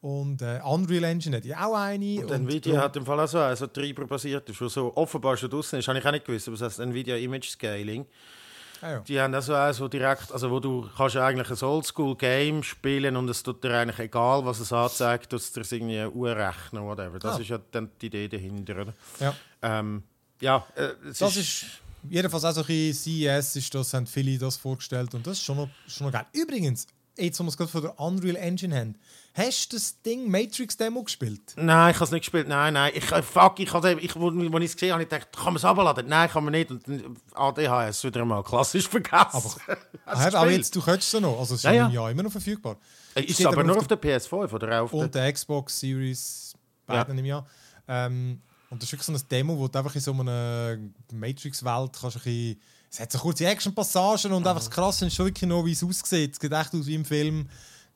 Und 0.03 0.41
äh, 0.41 0.61
Unreal 0.65 1.05
Engine 1.05 1.37
hat 1.37 1.45
ja 1.45 1.67
auch 1.67 1.75
eine. 1.75 2.21
Und 2.27 2.31
Nvidia 2.31 2.81
hat 2.81 2.97
im 2.97 3.05
Fall 3.05 3.21
auch 3.21 3.29
so 3.29 3.39
also 3.39 3.67
treiberbasiert 3.67 4.49
ist, 4.49 4.61
was 4.61 4.73
so 4.73 4.95
offenbar 4.97 5.37
schon 5.37 5.51
draußen 5.51 5.79
ist, 5.79 5.89
habe 5.89 5.99
ich 5.99 6.05
auch 6.07 6.11
nicht 6.11 6.25
gewusst, 6.25 6.49
aber 6.49 6.57
das 6.57 6.67
heißt 6.73 6.81
Nvidia 6.81 7.17
Image 7.17 7.51
Scaling. 7.51 8.07
Ah, 8.83 8.91
ja. 8.93 9.01
Die 9.01 9.21
haben 9.21 9.35
auch 9.35 9.73
so 9.73 9.89
direkt, 9.89 10.33
also 10.33 10.51
wo 10.51 10.59
du 10.61 10.89
kannst 10.97 11.17
eigentlich 11.17 11.51
ein 11.51 11.69
Oldschool-Game 11.69 12.63
spielen 12.63 13.17
und 13.17 13.29
es 13.29 13.43
tut 13.43 13.63
dir 13.63 13.75
eigentlich 13.79 13.99
egal, 13.99 14.45
was 14.45 14.61
es 14.61 14.73
anzeigt, 14.73 15.33
dass 15.33 15.43
es 15.45 15.53
dir 15.53 15.77
irgendwie 15.77 16.05
urrechnen 16.07 16.83
whatever. 16.85 17.19
Das 17.19 17.37
Ah. 17.37 17.41
ist 17.41 17.49
ja 17.49 17.59
dann 17.73 17.91
die 18.01 18.07
Idee 18.07 18.29
dahinter, 18.29 18.81
oder? 18.83 18.95
ja. 19.21 19.35
Ähm, 19.63 20.03
ja, 20.41 20.67
äh, 20.77 20.93
es 21.11 21.19
Das 21.19 21.37
ist 21.37 21.67
jedenfalls 22.09 22.45
auch 22.45 22.53
so 22.55 22.63
ein 22.67 22.95
CES, 22.95 23.57
ist 23.57 23.75
das, 23.75 23.93
haben 23.93 24.07
viele 24.07 24.39
das 24.39 24.57
vorgestellt 24.57 25.15
und 25.15 25.27
das 25.27 25.39
ist 25.39 25.45
schon 25.45 25.57
noch, 25.59 25.69
schon 25.87 26.07
noch 26.07 26.13
geil. 26.15 26.25
Übrigens, 26.33 26.87
jetzt, 27.19 27.39
wo 27.39 27.45
wir 27.45 27.49
es 27.49 27.57
gerade 27.59 27.71
von 27.71 27.83
der 27.83 28.01
Unreal 28.01 28.37
Engine 28.37 28.75
haben, 28.79 28.95
hast 29.35 29.73
du 29.73 29.77
das 29.77 30.01
Ding 30.03 30.31
Matrix 30.31 30.77
Demo 30.77 31.03
gespielt? 31.03 31.55
Nein, 31.57 31.91
ich 31.91 31.97
habe 31.97 32.05
es 32.05 32.11
nicht 32.11 32.23
gespielt. 32.23 32.49
Nein, 32.49 32.75
nein. 32.75 32.93
Ich, 32.95 33.11
äh, 33.11 33.23
fuck, 33.23 33.59
ich 33.61 33.73
habe, 33.73 33.93
ich, 34.01 34.17
wo, 34.17 34.33
wo 34.33 34.59
ich 34.59 34.65
es 34.65 34.75
gesehen 34.75 34.93
habe, 34.93 35.03
ich 35.03 35.09
gedacht, 35.09 35.29
kann 35.33 35.47
man 35.47 35.57
es 35.57 35.65
runterladen? 35.65 36.09
Nein, 36.09 36.29
kann 36.29 36.45
man 36.45 36.53
nicht. 36.53 36.71
Und 36.71 36.87
dann 36.87 37.17
ADHS 37.35 38.05
wieder 38.05 38.25
mal 38.25 38.43
klassisch 38.43 38.89
vergessen. 38.89 39.17
Aber, 39.33 39.79
aber 40.05 40.31
gespielt? 40.31 40.57
jetzt, 40.57 40.77
du 40.77 40.83
könntest 40.83 41.15
es 41.15 41.21
noch, 41.21 41.39
also 41.39 41.55
es 41.55 41.61
ist 41.61 41.65
Ja, 41.65 41.73
ja, 41.73 41.89
ja. 41.89 42.03
ja 42.03 42.11
immer 42.11 42.23
noch 42.23 42.33
verfügbar. 42.33 42.77
Äh, 43.15 43.23
Ist 43.23 43.35
steht 43.35 43.47
aber 43.47 43.59
aber 43.59 43.65
nur 43.65 43.77
auf 43.77 43.83
auf 43.83 43.89
der 43.89 44.01
PS5 44.01 44.53
oder 44.53 44.81
auch 44.81 44.85
auf 44.85 44.93
Und 44.93 45.15
der... 45.15 45.23
der 45.23 45.33
Xbox 45.33 45.81
Series, 45.81 46.55
beiden 46.87 47.17
im 47.19 47.25
Jahr. 47.25 47.47
Ähm, 47.89 48.41
und 48.71 48.81
das 48.81 48.89
ist 48.89 48.93
wirklich 48.93 49.07
so 49.07 49.13
ein 49.13 49.29
Demo, 49.29 49.59
wo 49.59 49.67
du 49.69 49.79
einfach 49.79 49.95
in 49.95 50.01
so 50.01 50.13
einer 50.13 50.79
Matrix-Welt 51.13 51.91
kannst 52.01 52.17
ein 52.17 52.23
bisschen... 52.23 52.61
Es 52.93 52.99
hat 52.99 53.13
so 53.13 53.19
kurze 53.19 53.47
Action-Passagen 53.47 54.33
und 54.33 54.45
einfach 54.45 54.63
das 54.63 54.71
Krasse 54.71 55.07
ist 55.07 55.15
schon 55.15 55.27
wirklich 55.27 55.49
noch, 55.49 55.65
wie 55.65 55.73
es 55.73 55.85
aussieht. 55.85 56.33
Es 56.33 56.41
sieht 56.41 56.53
echt 56.53 56.75
aus 56.75 56.87
wie 56.87 56.95
im 56.97 57.05
Film. 57.05 57.49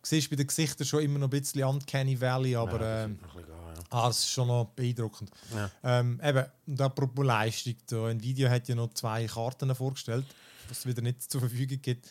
Du 0.05 0.11
siehst 0.11 0.29
bei 0.29 0.37
den 0.37 0.47
Gesichtern 0.47 0.87
schon 0.87 1.03
immer 1.03 1.19
noch 1.19 1.29
ein 1.29 1.31
bisschen 1.31 1.65
Uncanny 1.65 2.21
Valley, 2.21 2.55
aber... 2.55 2.79
Ja, 2.79 3.05
ähm, 3.05 3.19
geil, 3.35 3.45
ja. 3.49 3.55
Ah, 3.89 4.09
das 4.09 4.19
ist 4.19 4.31
schon 4.33 4.49
noch 4.49 4.67
beeindruckend. 4.77 5.31
Ja. 5.55 5.71
Ähm, 5.83 6.21
eben, 6.23 6.45
und 6.67 6.81
apropos 6.83 7.25
Leistung, 7.25 7.75
da 7.87 8.11
Nvidia 8.11 8.51
hat 8.51 8.69
ja 8.69 8.75
noch 8.75 8.93
zwei 8.93 9.27
Karten 9.27 9.75
vorgestellt, 9.75 10.27
was 10.69 10.81
es 10.81 10.87
wieder 10.87 11.01
nicht 11.01 11.23
zur 11.23 11.41
Verfügung 11.41 11.81
gibt. 11.81 12.07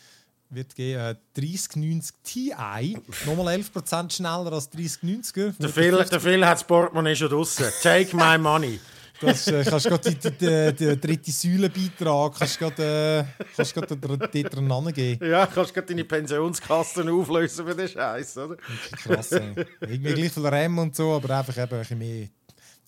Wird 0.49 0.73
geben, 0.75 1.01
äh, 1.01 1.15
3090 1.35 2.15
Ti, 2.23 2.55
nochmal 3.27 3.59
11% 3.59 4.11
schneller 4.11 4.51
als 4.53 4.71
3090er. 4.71 5.53
Der 5.59 5.69
Phil, 5.69 5.91
der 5.91 6.19
Phil 6.19 6.45
hat 6.45 6.55
das 6.55 6.63
Portemonnaie 6.63 7.15
schon 7.15 7.29
draussen. 7.29 7.65
Take 7.83 8.15
my 8.15 8.39
money. 8.39 8.79
Das 9.25 9.47
äh, 9.47 9.63
kannst 9.63 9.85
du 9.85 9.89
gerade 9.89 10.11
die, 10.15 10.31
die, 10.31 10.73
die, 10.73 10.99
dritte 10.99 11.31
Säulenbeitrag 11.31 12.35
kannst 12.37 12.55
du 12.55 12.69
gerade, 12.69 13.25
äh, 13.39 13.45
kannst 13.55 13.73
gerade 13.73 13.97
dort 13.97 14.33
dran 14.33 14.93
geben. 14.93 15.25
Ja, 15.25 15.45
kannst 15.47 15.71
du 15.71 15.73
gerade 15.75 15.87
deine 15.87 16.03
Pensionskasten 16.03 17.09
auflösen 17.09 17.65
für 17.65 17.75
den 17.75 17.87
Scheiß, 17.87 18.37
oder? 18.37 18.57
Krass, 18.91 19.31
ey. 19.31 19.53
Irgendwie 19.81 20.13
gleich 20.13 20.31
viel 20.31 20.45
RAM 20.45 20.77
und 20.79 20.95
so, 20.95 21.13
aber 21.13 21.37
einfach 21.37 21.57
eben 21.57 21.73
ein 21.73 21.79
bisschen 21.79 21.97
mehr 21.97 22.27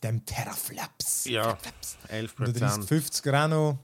dem 0.03 0.25
Teraflops. 0.25 1.25
Ja, 1.25 1.43
Teraflops. 1.43 1.97
11 2.07 2.33
Und 2.39 2.59
der 2.59 2.69
3050er 2.69 3.43
auch 3.43 3.47
noch. 3.47 3.79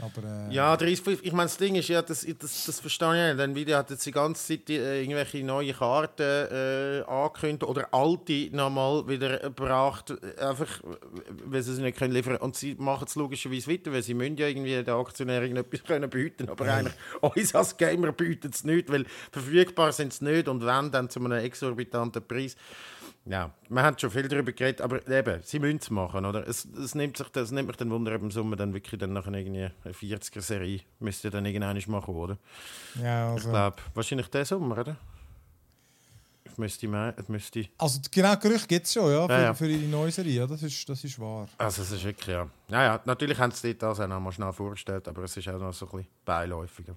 Aber, 0.00 0.48
äh, 0.48 0.54
Ja, 0.54 0.76
30, 0.76 1.20
ich 1.22 1.32
meine, 1.32 1.46
das 1.46 1.56
Ding 1.56 1.76
ist 1.76 1.88
ja, 1.88 2.02
das, 2.02 2.26
das, 2.38 2.64
das 2.66 2.80
verstehe 2.80 3.08
ich 3.08 3.28
nicht. 3.28 3.40
Denn 3.40 3.50
Nvidia 3.52 3.78
hat 3.78 3.90
jetzt 3.90 4.04
die 4.04 4.10
ganze 4.10 4.46
Zeit 4.46 4.68
die, 4.68 4.76
äh, 4.76 5.00
irgendwelche 5.02 5.44
neue 5.44 5.72
Karten 5.72 6.22
äh, 6.22 7.02
angekündigt 7.06 7.62
oder 7.62 7.92
alte 7.92 8.48
nochmal 8.50 9.06
wieder 9.06 9.38
gebracht, 9.38 10.10
äh, 10.10 10.40
einfach, 10.40 10.80
weil 11.44 11.62
sie 11.62 11.74
sie 11.74 11.82
nicht 11.82 11.96
können 11.96 12.12
liefern 12.12 12.36
Und 12.36 12.56
sie 12.56 12.74
machen 12.74 13.06
es 13.06 13.14
logischerweise 13.14 13.70
weiter, 13.70 13.92
weil 13.92 14.02
sie 14.02 14.14
müssen 14.14 14.36
ja 14.36 14.48
irgendwie 14.48 14.82
den 14.82 14.94
Aktionären 14.94 15.56
etwas 15.56 15.84
können 15.86 16.10
bieten 16.10 16.48
Aber 16.48 16.64
eigentlich, 16.72 16.94
uns 17.20 17.54
als 17.54 17.76
Gamer 17.76 18.12
bieten 18.12 18.50
es 18.52 18.64
nicht, 18.64 18.90
weil 18.90 19.06
verfügbar 19.30 19.92
sind 19.92 20.12
sie 20.12 20.24
nicht 20.24 20.48
und 20.48 20.64
wenn, 20.64 20.90
dann 20.90 21.08
zu 21.08 21.20
einem 21.20 21.32
exorbitanten 21.32 22.26
Preis. 22.26 22.56
Ja, 23.26 23.50
wir 23.70 23.82
haben 23.82 23.98
schon 23.98 24.10
viel 24.10 24.28
darüber 24.28 24.52
geredet, 24.52 24.82
aber 24.82 25.06
eben, 25.08 25.40
sie 25.42 25.58
müssen 25.58 25.78
es 25.78 25.90
machen, 25.90 26.26
oder? 26.26 26.46
Es, 26.46 26.66
es, 26.66 26.94
nimmt 26.94 27.16
sich, 27.16 27.28
das 27.30 27.52
nimmt 27.52 27.68
mich 27.68 27.76
dann 27.76 27.90
Wunder, 27.90 28.14
ob 28.14 28.20
im 28.20 28.30
Sommer 28.30 28.56
dann 28.56 28.74
wirklich 28.74 29.00
dann 29.00 29.14
nachher 29.14 29.32
irgendwie 29.32 29.70
eine 29.82 29.94
40er-Serie 29.94 30.80
müsste 30.98 31.30
dann 31.30 31.46
irgendwann 31.46 31.82
machen, 31.86 32.14
oder? 32.14 32.36
ja, 32.96 33.28
Ich 33.28 33.36
also, 33.36 33.50
glaube, 33.50 33.76
wahrscheinlich 33.94 34.28
diesen 34.28 34.44
Sommer, 34.44 34.78
oder? 34.78 34.96
Ich 36.44 36.58
müsste 36.58 36.86
mehr, 36.86 37.14
es 37.16 37.28
müsste... 37.28 37.66
also 37.78 37.98
genau, 38.10 38.36
Gerüchte 38.36 38.68
gibt 38.68 38.86
es 38.86 38.92
schon, 38.92 39.10
ja, 39.10 39.26
für, 39.26 39.32
Ja, 39.32 39.40
ja. 39.40 39.54
für 39.54 39.66
ihre 39.68 39.88
neue 39.88 40.12
Serie. 40.12 40.40
Ja, 40.40 40.46
das, 40.46 40.62
ist, 40.62 40.86
das 40.86 41.02
ist 41.02 41.18
wahr. 41.18 41.48
Also 41.56 41.80
es 41.80 41.90
ist 41.90 42.04
wirklich, 42.04 42.28
ja... 42.28 42.46
Naja, 42.68 43.00
natürlich 43.06 43.38
haben 43.38 43.52
sie 43.52 43.76
das 43.76 44.00
auch 44.00 44.06
noch 44.06 44.20
mal 44.20 44.32
schnell 44.32 44.52
vorgestellt, 44.52 45.08
aber 45.08 45.22
es 45.22 45.36
ist 45.36 45.48
auch 45.48 45.58
noch 45.58 45.72
so 45.72 45.86
ein 45.86 45.92
bisschen 45.92 46.08
beiläufiger. 46.26 46.94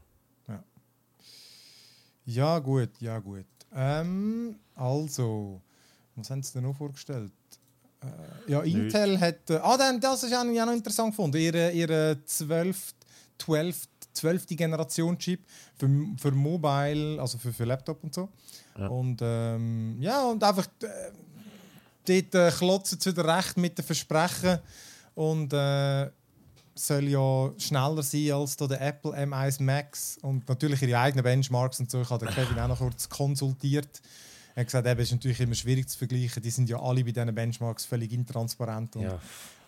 Ja, 2.28 2.60
gut, 2.60 2.90
ja, 3.00 3.20
gut. 3.20 3.46
Ähm, 3.74 4.60
also, 4.76 5.62
was 6.18 6.30
haben 6.30 6.44
sie 6.44 6.54
denn 6.54 6.64
noch 6.64 6.76
vorgestellt? 6.76 7.32
Äh, 8.02 8.52
ja, 8.52 8.62
Intel 8.62 9.20
hat. 9.20 9.50
Äh, 9.50 9.58
ah, 9.58 9.78
dann, 9.78 10.00
das 10.00 10.24
ist 10.24 10.34
auch 10.34 10.44
noch 10.44 10.74
interessant 10.74 11.12
gefunden. 11.12 11.38
Ihre, 11.38 11.72
ihre 11.72 12.18
12. 12.26 12.94
12. 13.40 13.88
12. 14.14 14.48
Generation 14.48 15.18
Chip 15.18 15.46
für, 15.78 15.90
für 16.18 16.32
Mobile, 16.32 17.22
also 17.22 17.38
für, 17.38 17.54
für 17.54 17.66
Laptop 17.66 18.04
und 18.04 18.14
so. 18.14 18.30
Ja. 18.78 18.88
Und 18.88 19.20
ähm, 19.22 19.98
ja, 20.00 20.24
und 20.24 20.44
einfach 20.44 20.68
äh, 20.82 21.12
dort 22.06 22.36
äh, 22.36 22.52
klotzen 22.52 23.00
sie 23.00 23.12
wieder 23.12 23.38
recht 23.38 23.58
mit 23.58 23.78
den 23.78 23.86
Versprechen 23.86 24.60
und 25.16 25.54
äh, 25.54 26.10
soll 26.76 27.08
ja 27.08 27.52
schneller 27.58 28.04
sein 28.04 28.32
als 28.32 28.56
der 28.58 28.82
Apple 28.82 29.12
M1 29.12 29.62
Max 29.62 30.18
und 30.22 30.48
natürlich 30.48 30.82
ihre 30.82 31.00
eigenen 31.00 31.24
Benchmarks 31.24 31.80
und 31.80 31.90
so. 31.90 32.02
Ich 32.02 32.10
habe 32.10 32.26
den 32.26 32.34
Kevin 32.34 32.60
auch 32.60 32.68
noch 32.68 32.80
kurz 32.80 33.10
konsultiert. 33.10 34.02
Er 34.58 34.62
hat 34.62 34.68
gesagt, 34.70 34.88
eben, 34.88 35.00
es 35.00 35.10
ist 35.10 35.12
natürlich 35.14 35.40
immer 35.40 35.54
schwierig 35.54 35.88
zu 35.88 36.00
vergleichen. 36.00 36.42
Die 36.42 36.50
sind 36.50 36.68
ja 36.68 36.80
alle 36.82 37.04
bei 37.04 37.12
diesen 37.12 37.36
Benchmarks 37.36 37.86
völlig 37.86 38.12
intransparent. 38.12 38.96
Ja. 38.96 39.20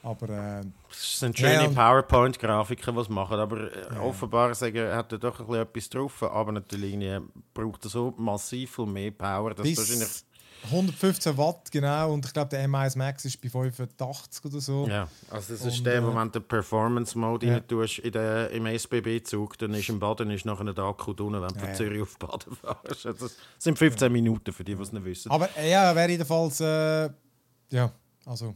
Aber 0.02 0.30
äh, 0.30 0.64
Es 0.90 1.20
sind 1.20 1.38
Ja, 1.38 1.48
schöne 1.52 1.68
und- 1.70 1.76
PowerPoint-Grafiken, 1.76 2.96
die 2.96 3.04
sie 3.04 3.12
machen, 3.14 3.38
aber 3.38 3.72
äh, 3.72 4.00
offenbar 4.00 4.56
sagen, 4.56 4.92
hat 4.92 5.12
er 5.12 5.20
doch 5.20 5.40
ein 5.42 5.46
bisschen 5.46 5.62
etwas 5.62 5.90
drauf, 5.90 6.24
aber 6.24 6.52
natürlich 6.54 6.98
braucht 7.54 7.86
er 7.86 7.90
so 7.92 8.16
massiv 8.18 8.78
viel 8.78 8.88
mehr 8.88 9.12
Power, 9.12 9.54
dass 9.54 9.62
Bis- 9.64 9.78
wahrscheinlich 9.78 10.08
115 10.66 11.38
Watt, 11.38 11.72
genau. 11.72 12.14
Und 12.14 12.26
ich 12.26 12.34
glaube, 12.34 12.50
der 12.50 12.68
M1 12.68 12.98
Max 12.98 13.26
ist 13.26 13.42
bei 13.42 13.50
85 13.50 14.46
oder 14.46 14.60
so. 14.60 14.88
Ja, 14.88 15.08
also 15.30 15.54
das 15.54 15.66
ist 15.66 15.80
Und, 15.80 15.86
der, 15.86 15.96
äh, 15.96 16.04
wo 16.04 16.16
wenn 16.16 16.32
du 16.32 16.40
den 16.40 16.48
Performance-Mode 16.48 17.48
ja. 17.48 17.54
rein 17.56 17.68
tust 17.68 18.00
in 18.00 18.12
der, 18.12 18.50
im 18.52 18.66
SBB-Zug, 18.66 19.58
dann 19.58 19.74
ist 19.74 19.90
im 19.90 20.00
Baden 20.00 20.30
ist 20.32 20.46
nachher 20.46 20.74
der 20.74 20.84
Akku 20.84 21.14
drin, 21.14 21.34
wenn 21.34 21.48
du 21.48 21.56
Ja, 21.56 21.60
von 21.60 21.70
ja. 21.70 21.74
Zürich 21.76 22.02
auf 22.02 22.18
Baden 22.18 22.56
fährst. 22.56 23.06
Also 23.06 23.28
Das 23.28 23.38
sind 23.58 23.78
15 23.78 24.12
Minuten 24.12 24.52
für 24.52 24.64
die, 24.64 24.76
die 24.76 24.82
es 24.82 24.92
nicht 24.92 25.06
wissen. 25.06 25.32
Aber 25.32 25.50
äh, 25.58 25.72
ja, 25.72 25.96
wäre 25.96 26.10
jedenfalls, 26.12 26.60
äh, 26.60 27.10
ja, 27.72 27.92
also 28.26 28.56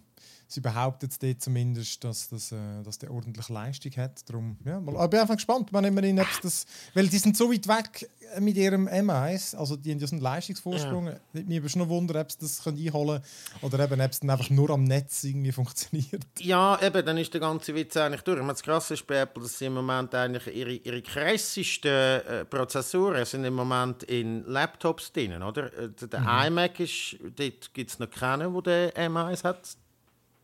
sie 0.54 0.62
behauptet 0.62 1.22
dort 1.22 1.42
zumindest, 1.42 2.04
dass, 2.04 2.30
das, 2.30 2.52
äh, 2.52 2.56
dass 2.84 2.98
der 3.00 3.12
ordentlich 3.12 3.50
Leistung 3.50 3.92
hat. 3.98 4.28
Darum, 4.30 4.58
ja, 4.66 4.80
mal, 4.80 4.96
aber 4.96 5.04
ich 5.06 5.10
bin 5.10 5.20
einfach 5.20 5.36
gespannt, 5.36 5.74
wenn 5.74 5.84
immerhin, 5.86 6.20
ob's 6.20 6.40
das, 6.42 6.66
weil 6.94 7.08
die 7.08 7.18
sind 7.18 7.36
so 7.36 7.52
weit 7.52 7.68
weg 7.68 8.10
äh, 8.36 8.40
mit 8.40 8.56
ihrem 8.58 8.88
M1, 8.88 9.56
also 9.56 9.76
die 9.76 9.92
haben 9.92 10.00
ja 10.00 10.08
so 10.08 10.16
einen 10.16 10.22
Leistungsvorsprung. 10.22 11.08
Ja. 11.08 11.16
Würde 11.34 11.70
schon 11.70 11.82
noch 11.82 11.90
wundern, 11.90 12.22
ob 12.22 12.32
sie 12.32 12.38
das 12.42 12.64
können 12.64 12.78
einholen 12.78 13.22
können 13.22 13.64
oder 13.74 13.84
eben, 13.84 14.02
ob 14.02 14.12
es 14.12 14.20
dann 14.20 14.30
einfach 14.30 14.50
nur 14.50 14.70
am 14.70 14.84
Netz 14.84 15.24
irgendwie 15.24 15.52
funktioniert. 15.52 16.24
Ja, 16.40 16.80
eben, 16.82 17.06
dann 17.06 17.18
ist 17.18 17.34
der 17.34 17.42
ganze 17.42 17.74
Witz 17.76 17.98
eigentlich 17.98 18.22
durch. 18.22 18.38
Ich 18.38 18.42
meine, 18.44 18.54
Das 18.54 18.64
Krasse 18.64 18.94
ist 18.94 19.08
bei 19.08 19.18
Apple, 19.22 19.44
dass 19.44 19.58
sie 19.58 19.66
im 19.66 19.74
Moment 19.74 20.14
eigentlich 20.16 20.56
ihre, 20.56 20.72
ihre 20.74 21.02
krassesten 21.02 21.92
äh, 21.92 22.46
Prozessoren 22.46 23.26
sind 23.26 23.44
im 23.46 23.54
Moment 23.56 24.04
in 24.04 24.44
Laptops 24.46 25.12
drin, 25.12 25.42
oder? 25.42 25.66
Äh, 25.78 25.90
Der 26.08 26.22
Mhm. 26.22 26.48
iMac 26.48 26.80
ist, 26.80 27.18
dort 27.36 27.74
gibt 27.74 27.90
es 27.92 28.00
noch 28.00 28.10
keinen, 28.10 28.54
der 28.64 28.92
den 28.94 29.12
M1 29.14 29.44
hat, 29.44 29.78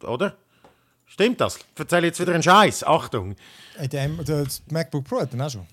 oder? 0.04 0.36
Stimmt 1.06 1.42
das? 1.42 1.58
Erzähl 1.78 2.04
jetzt 2.06 2.20
wieder 2.20 2.34
einen 2.34 2.44
Scheiß. 2.44 2.84
Achtung. 2.84 3.36
Äh, 3.78 3.88
das 4.26 4.62
MacBook 4.72 5.06
Pro 5.06 5.22
hat 5.22 5.34
dann 5.34 5.42
auch 5.42 5.50
schon. 5.50 5.66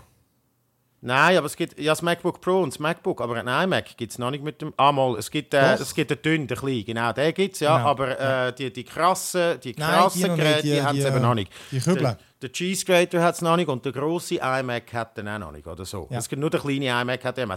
Nein, 1.02 1.36
aber 1.36 1.46
es 1.46 1.54
gibt 1.56 1.78
ja 1.78 1.92
das 1.92 2.00
MacBook 2.02 2.40
Pro 2.40 2.62
und 2.62 2.72
das 2.72 2.78
MacBook, 2.80 3.20
aber 3.20 3.36
ein 3.36 3.46
iMac 3.64 3.96
gibt 3.96 4.10
es 4.12 4.18
noch 4.18 4.30
nicht 4.30 4.42
mit 4.42 4.60
dem. 4.62 4.72
Ah, 4.78 4.90
mal, 4.90 5.16
es 5.18 5.30
gibt, 5.30 5.52
äh, 5.54 5.74
es 5.74 5.94
gibt 5.94 6.10
den 6.10 6.20
dünnen, 6.22 6.46
den 6.48 6.56
kleinen, 6.56 6.84
genau, 6.84 7.12
den 7.12 7.32
gibt 7.34 7.54
es, 7.54 7.60
ja, 7.60 7.76
Genau. 7.76 7.90
aber 7.90 8.18
äh, 8.48 8.52
die, 8.54 8.72
die 8.72 8.82
krassen, 8.82 9.60
die 9.60 9.74
Nein, 9.78 9.90
krassen 9.90 10.22
die 10.22 10.28
noch 10.28 10.36
nicht, 10.36 10.44
Geräte, 10.44 10.62
die, 10.62 10.68
die- 10.72 10.82
haben 10.82 10.96
es 10.96 11.02
die, 11.04 11.08
eben 11.08 11.16
äh, 11.18 11.20
noch 11.20 11.34
nicht. 11.34 11.52
die 11.70 11.80
Kübel. 11.80 12.02
Der, 12.02 12.18
der 12.42 12.52
Cheese 12.52 12.84
Grater 12.86 13.22
hat 13.22 13.34
es 13.36 13.42
noch 13.42 13.56
nicht 13.56 13.68
und 13.68 13.84
der 13.84 13.92
grosse 13.92 14.36
iMac 14.36 14.92
hat 14.94 15.16
den 15.18 15.28
auch 15.28 15.38
noch 15.38 15.52
nicht, 15.52 15.66
oder 15.66 15.84
so. 15.84 16.08
Ja. 16.10 16.18
Es 16.18 16.28
gibt 16.28 16.40
nur 16.40 16.50
der 16.50 16.60
kleine 16.60 16.86
iMac 17.02 17.24
hat 17.24 17.36
den. 17.36 17.52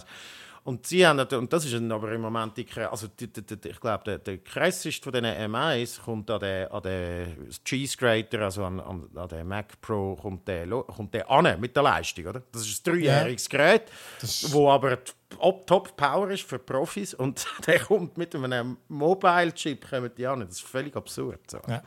Und 0.70 0.86
sie 0.86 1.06
haben, 1.08 1.20
und 1.20 1.52
das 1.52 1.66
ist 1.66 1.74
ein- 1.74 1.92
aber 1.92 2.12
im 2.12 2.22
Moment, 2.22 2.56
die, 2.56 2.68
also 2.80 3.08
die, 3.08 3.26
die, 3.26 3.42
die, 3.44 3.70
ich 3.70 3.80
glaube, 3.80 4.04
der, 4.04 4.18
der 4.20 4.38
krasseste 4.38 5.02
von 5.04 5.12
diesen 5.14 5.26
M1 5.26 6.00
kommt 6.00 6.30
an 6.30 6.40
den, 6.40 6.68
an 6.68 6.84
den 6.84 7.50
Cheese 7.66 7.98
Grater, 7.98 8.42
also 8.42 8.64
an, 8.66 8.80
an, 8.80 9.08
an 9.16 9.28
den 9.30 9.48
Mac 9.48 9.82
Pro, 9.82 10.16
kommt 10.16 10.48
der, 10.48 10.68
kommt 10.68 11.12
der 11.16 11.28
an 11.32 11.60
mit 11.60 11.76
der 11.76 11.82
Leistung, 11.82 12.28
oder? 12.28 12.44
Das 12.52 12.62
ist 12.68 12.86
ein 12.88 12.94
dreijähriges 12.94 13.50
Gerät, 13.50 13.84
Das- 14.22 14.54
wo 14.54 14.70
aber 14.70 15.04
t- 15.04 15.12
op- 15.40 15.66
Top 15.66 15.98
Power 15.98 16.30
ist 16.30 16.44
für 16.44 16.60
Profis 16.60 17.16
und 17.16 17.44
der 17.66 17.80
kommt 17.80 18.16
mit 18.18 18.36
einem 18.36 18.78
Mobile 18.90 19.52
Chip 19.56 19.90
kommen 19.90 20.12
die 20.16 20.28
an. 20.28 20.42
Das 20.42 20.50
ist 20.58 20.62
völlig 20.68 20.96
absurd. 20.96 21.40
So. 21.50 21.60
Ja. 21.68 21.82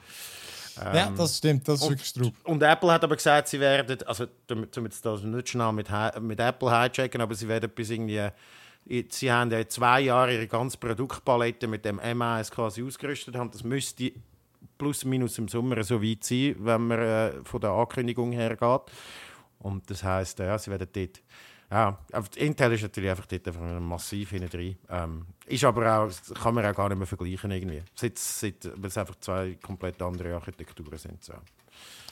ja, 0.92 1.10
das 1.16 1.38
stimmt, 1.38 1.68
das 1.68 1.82
ist 1.82 1.88
wirklich 1.88 2.08
Strub. 2.08 2.34
Und 2.44 2.60
Apple 2.64 2.90
hat 2.90 3.04
aber 3.04 3.14
gesagt, 3.14 3.46
sie 3.46 3.60
werden, 3.60 3.98
also 4.06 4.26
damit 4.48 4.76
damit 4.76 4.92
sie 4.94 5.02
das 5.02 5.22
nicht 5.22 5.48
schnell 5.50 5.70
mit, 5.72 5.88
mit 6.20 6.40
Apple 6.40 6.68
hijacken, 6.70 7.20
aber 7.20 7.34
sie 7.36 7.46
werden 7.46 7.70
bis 7.70 7.90
irgendwie, 7.90 8.28
sie 8.86 9.32
haben 9.32 9.50
ja 9.50 9.66
zwei 9.68 10.00
Jahre 10.02 10.34
ihre 10.34 10.46
ganze 10.46 10.78
Produktpalette 10.78 11.66
mit 11.66 11.84
dem 11.84 12.00
M1 12.00 12.50
quasi 12.50 12.82
ausgerüstet 12.82 13.36
haben. 13.36 13.50
Das 13.50 13.64
müsste 13.64 14.12
plus 14.78 15.04
minus 15.04 15.38
im 15.38 15.48
Sommer 15.48 15.82
so 15.84 16.02
weit 16.02 16.24
sein, 16.24 16.56
wenn 16.58 16.86
man 16.88 16.98
äh, 16.98 17.32
von 17.44 17.60
der 17.60 17.70
Ankündigung 17.70 18.32
her 18.32 18.56
geht. 18.56 18.80
Und 19.60 19.88
das 19.88 20.02
heisst, 20.02 20.38
ja, 20.40 20.58
sie 20.58 20.70
werden 20.70 20.88
dort. 20.92 21.22
Ja, 21.70 21.98
Intel 22.36 22.72
ist 22.72 22.82
natürlich 22.82 23.08
einfach 23.08 23.26
dort 23.26 23.48
einfach 23.48 23.80
massiv 23.80 24.30
hinten 24.30 24.50
drin. 24.50 24.76
Ähm, 24.90 25.24
ist 25.46 25.64
aber 25.64 26.00
auch, 26.00 26.10
kann 26.34 26.54
man 26.54 26.66
auch 26.66 26.74
gar 26.74 26.88
nicht 26.90 26.98
mehr 26.98 27.06
vergleichen 27.06 27.50
irgendwie. 27.50 27.82
Seit, 27.94 28.18
seit, 28.18 28.64
weil 28.76 28.88
es 28.88 28.98
einfach 28.98 29.14
zwei 29.20 29.54
komplett 29.62 30.02
andere 30.02 30.34
Architekturen 30.34 30.98
sind. 30.98 31.24
So. 31.24 31.32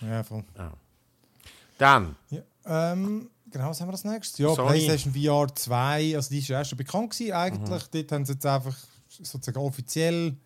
Ja, 0.01 0.23
voll. 0.23 0.45
Dann, 1.81 2.15
Ja, 2.31 2.93
ähm, 2.93 3.31
genau, 3.51 3.71
was 3.71 3.81
haben 3.81 3.89
wir 3.89 3.93
als 3.93 4.05
nächstes? 4.05 4.39
Ja, 4.39 4.55
Sony. 4.55 4.69
PlayStation 4.69 5.15
VR 5.15 5.55
2, 5.55 6.15
also 6.17 6.29
die 6.31 6.39
ist 6.39 6.49
ja 6.49 6.59
erst 6.59 6.71
schon 6.71 6.77
bekannt 6.79 7.11
gewesen 7.11 7.33
eigentlich. 7.33 7.83
Mhm. 7.87 7.89
Dort 7.93 8.13
haben 8.13 8.25
sie 8.27 8.33
jetzt 8.35 8.47
einfach 8.47 8.77
sozusagen 9.09 9.59
offiziell 9.59 10.37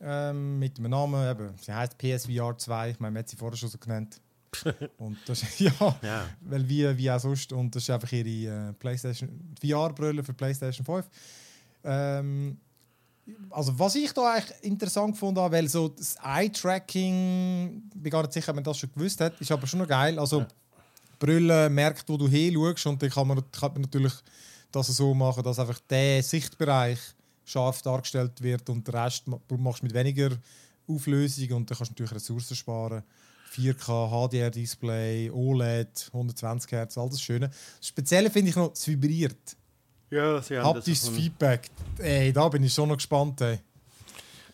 ähm, 0.00 0.58
mit 0.58 0.78
dem 0.78 0.88
Namen, 0.88 1.30
eben, 1.30 1.50
sie 1.60 1.72
heißt 1.74 1.98
PSVR 1.98 2.56
2, 2.56 2.90
ich 2.90 3.00
meine, 3.00 3.12
man 3.12 3.20
hat 3.20 3.28
sie 3.28 3.36
vorher 3.36 3.56
schon 3.56 3.68
so 3.68 3.78
genannt. 3.78 4.20
und 4.96 5.18
das 5.26 5.42
ja, 5.58 5.70
Ja. 6.02 6.26
weil 6.40 6.66
wie, 6.68 6.96
wie 6.96 7.10
auch 7.10 7.20
sonst, 7.20 7.52
und 7.52 7.74
das 7.76 7.82
ist 7.82 7.90
einfach 7.90 8.10
ihre 8.12 8.68
äh, 8.70 8.72
PlayStation 8.72 9.28
VR-Brille 9.60 10.24
für 10.24 10.32
PlayStation 10.32 10.86
5. 10.86 11.06
Ähm, 11.84 12.56
also 13.50 13.78
was 13.78 13.94
ich 13.94 14.10
da 14.14 14.32
eigentlich 14.32 14.56
interessant 14.62 15.12
gefunden 15.12 15.38
habe, 15.40 15.54
weil 15.56 15.68
so 15.68 15.88
das 15.88 16.16
Eye-Tracking, 16.24 17.82
ich 17.94 18.02
bin 18.02 18.10
gar 18.10 18.22
nicht 18.22 18.32
sicher, 18.32 18.50
ob 18.50 18.54
man 18.56 18.64
das 18.64 18.78
schon 18.78 18.90
gewusst 18.94 19.20
hat, 19.20 19.38
ist 19.40 19.52
aber 19.52 19.66
schon 19.66 19.80
noch 19.80 19.88
geil. 19.88 20.18
Also 20.18 20.40
die 20.40 20.46
Brille 21.18 21.68
merkt, 21.70 22.08
wo 22.08 22.16
du 22.16 22.28
hinschaust 22.28 22.86
und 22.86 23.02
dann 23.02 23.10
kann 23.10 23.26
man, 23.28 23.42
kann 23.52 23.72
man 23.72 23.82
natürlich 23.82 24.12
das 24.70 24.86
so 24.88 25.14
machen, 25.14 25.42
dass 25.42 25.58
einfach 25.58 25.80
der 25.88 26.22
Sichtbereich 26.22 26.98
scharf 27.44 27.80
dargestellt 27.82 28.40
wird 28.42 28.68
und 28.68 28.86
den 28.86 28.94
Rest 28.94 29.26
ma- 29.26 29.40
du 29.48 29.56
machst 29.56 29.82
mit 29.82 29.94
weniger 29.94 30.30
Auflösung 30.86 31.52
und 31.52 31.70
dann 31.70 31.76
kannst 31.78 31.90
du 31.90 31.92
natürlich 31.94 32.12
Ressourcen 32.14 32.56
sparen. 32.56 33.02
4K, 33.54 34.28
HDR-Display, 34.28 35.30
OLED, 35.30 36.10
120 36.12 36.70
Hertz, 36.72 36.98
all 36.98 37.08
das 37.08 37.20
Schöne. 37.22 37.48
Das 37.48 37.88
Spezielle 37.88 38.30
finde 38.30 38.50
ich 38.50 38.56
noch, 38.56 38.72
es 38.72 38.86
vibriert. 38.86 39.56
Ja, 40.10 40.40
sie 40.42 40.58
Haptisches 40.58 41.08
Feedback. 41.16 41.70
Ey, 41.98 42.32
da 42.32 42.48
bin 42.48 42.62
ich 42.62 42.72
schon 42.74 42.88
noch 42.88 42.96
gespannt. 42.96 43.40
Ey. 43.40 43.58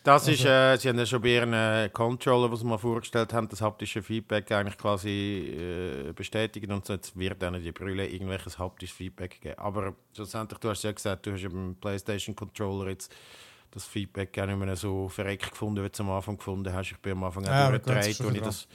Das 0.05 0.27
ist, 0.27 0.45
äh, 0.45 0.77
sie 0.77 0.87
haben 0.87 0.99
ja 0.99 1.05
schon 1.07 1.19
bei 1.19 1.29
ihren 1.29 1.51
äh, 1.51 1.89
Controller, 1.91 2.47
die 2.49 2.57
sie 2.57 2.65
mal 2.65 2.77
vorgestellt 2.77 3.33
haben, 3.33 3.49
das 3.49 3.59
haptische 3.59 4.03
Feedback 4.03 4.51
eigentlich 4.51 4.77
quasi 4.77 5.09
äh, 5.09 6.13
bestätigt 6.13 6.69
und 6.71 6.85
so, 6.85 6.93
jetzt 6.93 7.17
wird 7.17 7.41
dann 7.41 7.59
die 7.59 7.71
Brille 7.71 8.07
irgendwelches 8.07 8.59
haptisches 8.59 8.95
Feedback 8.95 9.41
geben. 9.41 9.57
Aber 9.57 9.95
schlussendlich, 10.15 10.59
du 10.59 10.69
hast 10.69 10.83
ja 10.83 10.91
gesagt, 10.91 11.25
du 11.25 11.33
hast 11.33 11.41
beim 11.41 11.75
PlayStation 11.81 12.35
Controller 12.35 12.89
jetzt 12.89 13.11
das 13.71 13.85
Feedback 13.85 14.31
gar 14.31 14.45
nicht 14.45 14.59
mehr 14.59 14.75
so 14.75 15.09
verreckt 15.09 15.49
gefunden, 15.49 15.83
wie 15.83 15.87
du 15.87 15.93
es 15.93 15.99
am 15.99 16.11
Anfang 16.11 16.37
gefunden 16.37 16.71
hast. 16.71 16.91
Ich 16.91 16.99
bin 16.99 17.13
am 17.13 17.23
Anfang 17.23 17.43
auch 17.45 17.49
Ja, 17.49 17.71
wo 17.71 18.29
ich 18.29 18.41
das... 18.41 18.67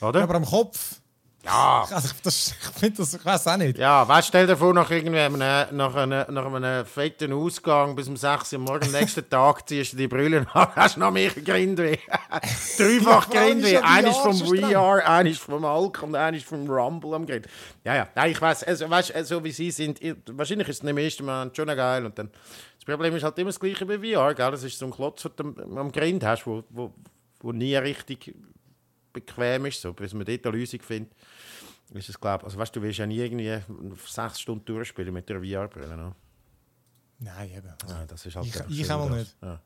Oder? 0.00 0.20
Ja, 0.20 0.24
aber 0.24 0.36
am 0.36 0.46
Kopf, 0.46 1.02
Ja, 1.44 1.86
also, 1.92 2.08
das, 2.22 2.48
ich 2.60 2.78
finde 2.80 2.96
das, 2.98 3.14
ich 3.14 3.24
weiß 3.24 3.46
auch 3.46 3.56
nicht. 3.56 3.78
Ja, 3.78 4.06
weißt, 4.06 4.28
stell 4.28 4.46
dir 4.46 4.56
vor, 4.56 4.74
nach, 4.74 4.90
irgendwie 4.90 5.18
einem, 5.20 5.38
nach, 5.38 5.94
einem, 5.94 6.34
nach 6.34 6.52
einem 6.52 6.84
fetten 6.84 7.32
Ausgang 7.32 7.94
bis 7.94 8.08
um 8.08 8.16
6 8.16 8.52
Uhr 8.54 8.58
morgens 8.58 8.92
am 8.92 9.00
nächsten 9.00 9.28
Tag 9.30 9.66
ziehst 9.68 9.92
du 9.92 9.96
die 9.98 10.08
Brille 10.08 10.44
an, 10.52 10.68
hast 10.74 10.96
noch 10.96 11.12
mehr 11.12 11.30
Grindweh. 11.30 11.96
Dreifach 12.76 13.32
Ja, 13.32 13.44
Grindweh. 13.44 13.74
ist 14.08 14.18
vom. 14.18 14.36
VR, 14.36 15.08
einer 15.08 15.30
ist 15.30 15.40
vom 15.40 15.64
Alk 15.64 16.02
und 16.02 16.14
einer 16.16 16.36
ist 16.36 16.44
vom 16.46 16.68
Rumble 16.68 17.14
am 17.14 17.24
Grind. 17.24 17.46
Ja, 17.84 17.94
ja, 17.94 18.08
nein, 18.14 18.32
ich 18.32 18.40
weiß, 18.40 18.64
also, 18.64 18.90
weißt, 18.90 19.12
so 19.24 19.42
wie 19.44 19.52
sie 19.52 19.70
sind, 19.70 20.02
ich- 20.02 20.16
wahrscheinlich 20.32 20.68
ist 20.68 20.78
es 20.78 20.82
nicht 20.82 20.90
im 20.90 20.98
ersten 20.98 21.24
Mal 21.24 21.50
schon 21.54 21.68
geil. 21.68 22.04
Und 22.04 22.18
dann, 22.18 22.30
das 22.76 22.84
Problem 22.84 23.14
ist 23.14 23.22
halt 23.22 23.38
immer 23.38 23.50
das 23.50 23.60
gleiche 23.60 23.88
wie 23.88 24.12
VR, 24.14 24.34
gell? 24.34 24.50
Das 24.50 24.64
ist 24.64 24.76
so 24.78 24.86
ein 24.86 24.90
Klotz, 24.90 25.22
den 25.22 25.54
du 25.54 25.62
am- 25.62 25.78
am 25.78 25.92
Grind 25.92 26.24
hast, 26.24 26.46
wo, 26.46 26.64
wo, 26.70 26.92
wo 27.40 27.52
nie 27.52 27.76
richtig 27.76 28.34
bequem 29.12 29.66
ist, 29.66 29.80
so, 29.80 29.92
bis 29.92 30.12
man 30.14 30.24
dort 30.26 30.46
eine 30.46 30.56
Lösung 30.56 30.80
findet. 30.80 31.12
Ist 31.94 32.08
es, 32.10 32.20
glaub, 32.20 32.44
also 32.44 32.58
weißt 32.58 32.74
du, 32.76 32.80
du 32.80 32.86
willst 32.86 32.98
ja 32.98 33.06
nie 33.06 33.16
irgendwie 33.16 33.58
sechs 34.06 34.40
Stunden 34.40 34.64
durchspielen 34.64 35.12
mit 35.14 35.28
der 35.28 35.40
VR-Brille. 35.40 35.96
No? 35.96 36.14
Nein, 37.20 37.50
eben. 37.50 37.68
Also, 37.82 37.94
Ja, 37.94 38.06
das 38.06 38.26
ist 38.26 38.36
halt 38.36 38.46
Ich- 38.68 38.80
ich 38.80 38.90
auch 38.90 39.08
nicht. 39.10 39.34
Ja, 39.40 39.60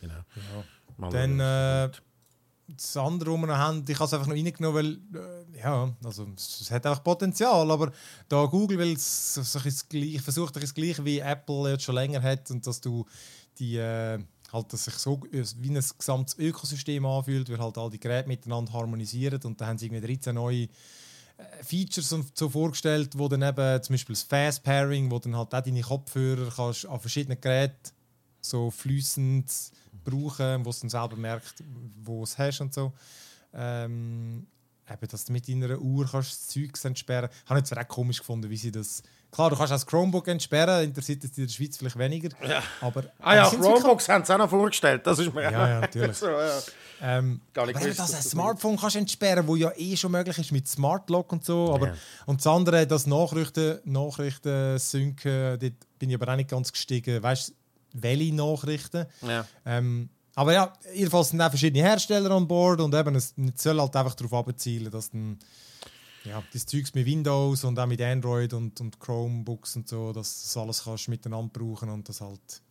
genau. 0.00 0.64
Mal 0.98 1.10
Dann 1.10 1.40
äh, 1.40 1.90
das 2.68 2.96
andere, 2.96 3.32
was 3.32 3.40
wir 3.40 3.46
noch 3.46 3.56
haben, 3.56 3.84
ich 3.88 3.94
habe 3.94 4.04
es 4.04 4.12
einfach 4.14 4.26
noch 4.26 4.34
reingenommen, 4.34 5.00
weil, 5.12 5.20
äh, 5.54 5.58
ja, 5.58 5.92
also 6.04 6.28
es, 6.36 6.60
es 6.60 6.70
hat 6.70 6.84
einfach 6.86 7.02
Potenzial, 7.02 7.70
aber 7.70 7.90
da 8.28 8.44
Google 8.44 8.78
will 8.78 8.92
es 8.92 9.40
versucht 10.22 10.56
das 10.56 10.74
Gleiche 10.74 11.04
wie 11.04 11.18
Apple 11.20 11.70
jetzt 11.70 11.84
schon 11.84 11.94
länger 11.94 12.22
hat 12.22 12.50
und 12.50 12.66
dass 12.66 12.80
du 12.80 13.06
die 13.58 13.76
äh, 13.78 14.18
halt, 14.52 14.72
dass 14.72 14.84
sich 14.84 14.94
so 14.94 15.20
wie 15.32 15.70
ein 15.70 15.84
gesamtes 15.98 16.38
Ökosystem 16.38 17.04
anfühlt, 17.06 17.50
weil 17.50 17.58
halt 17.58 17.78
all 17.78 17.90
die 17.90 18.00
Geräte 18.00 18.28
miteinander 18.28 18.72
harmonisieren 18.72 19.40
und 19.44 19.60
da 19.60 19.66
haben 19.66 19.78
sie 19.78 19.86
irgendwie 19.86 20.06
13 20.06 20.34
neue 20.34 20.62
äh, 20.62 20.68
Features 21.62 22.14
so 22.34 22.48
vorgestellt, 22.48 23.16
wo 23.16 23.28
dann 23.28 23.42
eben 23.42 23.82
zum 23.82 23.94
Beispiel 23.94 24.14
das 24.14 24.22
Fast 24.22 24.62
Pairing, 24.62 25.10
wo 25.10 25.18
dann 25.18 25.36
halt 25.36 25.54
auch 25.54 25.60
deine 25.62 25.80
Kopfhörer 25.80 26.50
kannst 26.54 26.86
an 26.86 27.00
verschiedenen 27.00 27.40
Geräten 27.40 27.92
so 28.40 28.70
flüssend 28.70 29.50
brauchen, 30.04 30.64
wo 30.64 30.70
es 30.70 30.80
dann 30.80 30.90
selber 30.90 31.16
merkt, 31.16 31.62
wo 32.02 32.24
es 32.24 32.36
hast 32.36 32.60
und 32.60 32.74
so. 32.74 32.92
Ähm, 33.54 34.46
eben, 34.90 35.08
dass 35.08 35.24
du 35.24 35.32
mit 35.32 35.48
deiner 35.48 35.78
Uhr 35.78 36.06
kannst 36.10 36.32
das 36.32 36.48
Zeug 36.48 36.72
entsperren. 36.84 37.30
Ich 37.44 37.50
habe 37.50 37.60
jetzt 37.60 37.74
recht 37.74 37.88
komisch 37.88 38.18
gefunden, 38.18 38.50
wie 38.50 38.56
sie 38.56 38.72
das... 38.72 39.02
Klar, 39.32 39.48
du 39.48 39.56
kannst 39.56 39.72
auch 39.72 39.76
das 39.76 39.86
Chromebook 39.86 40.28
entsperren, 40.28 40.84
interessiert 40.84 41.24
es 41.24 41.36
in 41.38 41.46
der 41.46 41.52
Schweiz 41.52 41.78
vielleicht 41.78 41.98
weniger. 41.98 42.28
Aber, 42.82 43.04
Ah 43.18 43.34
ja, 43.34 43.40
aber 43.42 43.50
sind 43.50 43.64
sie 43.64 43.70
Chromebooks 43.70 44.08
haben 44.10 44.24
sie 44.24 44.34
auch 44.34 44.38
noch 44.38 44.50
vorgestellt. 44.50 45.06
Das 45.06 45.18
ist 45.18 45.34
mir 45.34 45.42
Ja, 45.44 45.68
ja, 45.68 45.80
natürlich. 45.80 46.16
so, 46.18 46.28
ja. 46.28 46.60
Ähm, 47.00 47.40
Gar 47.54 47.66
nicht 47.66 47.80
gewusst, 47.80 47.98
dass 47.98 48.14
ein 48.14 48.22
Smartphone 48.22 48.76
kannst 48.76 48.96
entsperren 48.96 49.46
wo 49.48 49.56
ja 49.56 49.72
eh 49.74 49.96
schon 49.96 50.12
möglich 50.12 50.38
ist 50.38 50.52
mit 50.52 50.68
Smart 50.68 51.08
Lock 51.08 51.32
und 51.32 51.44
so. 51.44 51.74
Aber, 51.74 51.88
Ja. 51.88 51.94
Und 52.26 52.40
das 52.40 52.46
andere, 52.46 52.86
das 52.86 53.06
Nachrichten, 53.06 53.80
Nachrichten 53.84 54.78
synken, 54.78 55.58
dort 55.58 55.98
bin 55.98 56.10
ich 56.10 56.14
aber 56.14 56.30
auch 56.30 56.36
nicht 56.36 56.50
ganz 56.50 56.70
gestiegen. 56.70 57.22
Weißt 57.22 57.54
welche 57.94 58.34
Nachrichten. 58.34 59.06
Ja. 59.22 59.46
Ähm, 59.64 60.08
aber 60.34 60.52
ja, 60.52 60.72
jedenfalls 60.94 61.30
sind 61.30 61.40
auch 61.40 61.50
verschiedene 61.50 61.82
Hersteller 61.86 62.30
an 62.30 62.46
Bord 62.48 62.80
und 62.80 62.94
eben, 62.94 63.14
es 63.14 63.34
soll 63.56 63.80
halt 63.80 63.94
einfach 63.96 64.14
darauf 64.14 64.48
abzielen, 64.48 64.90
dass 64.90 65.10
dann 65.10 65.38
ja, 66.24 66.42
das 66.52 66.66
Zeugs 66.66 66.94
mit 66.94 67.06
Windows 67.06 67.64
und 67.64 67.78
auch 67.78 67.86
mit 67.86 68.00
Android 68.00 68.52
und, 68.52 68.80
und 68.80 69.00
Chromebooks 69.00 69.76
und 69.76 69.88
so, 69.88 70.12
dass 70.12 70.42
das 70.42 70.56
alles 70.56 70.84
kannst 70.84 71.08
miteinander 71.08 71.50
brauchen 71.52 71.90
und 71.90 72.08
das 72.08 72.20
halt 72.20 72.62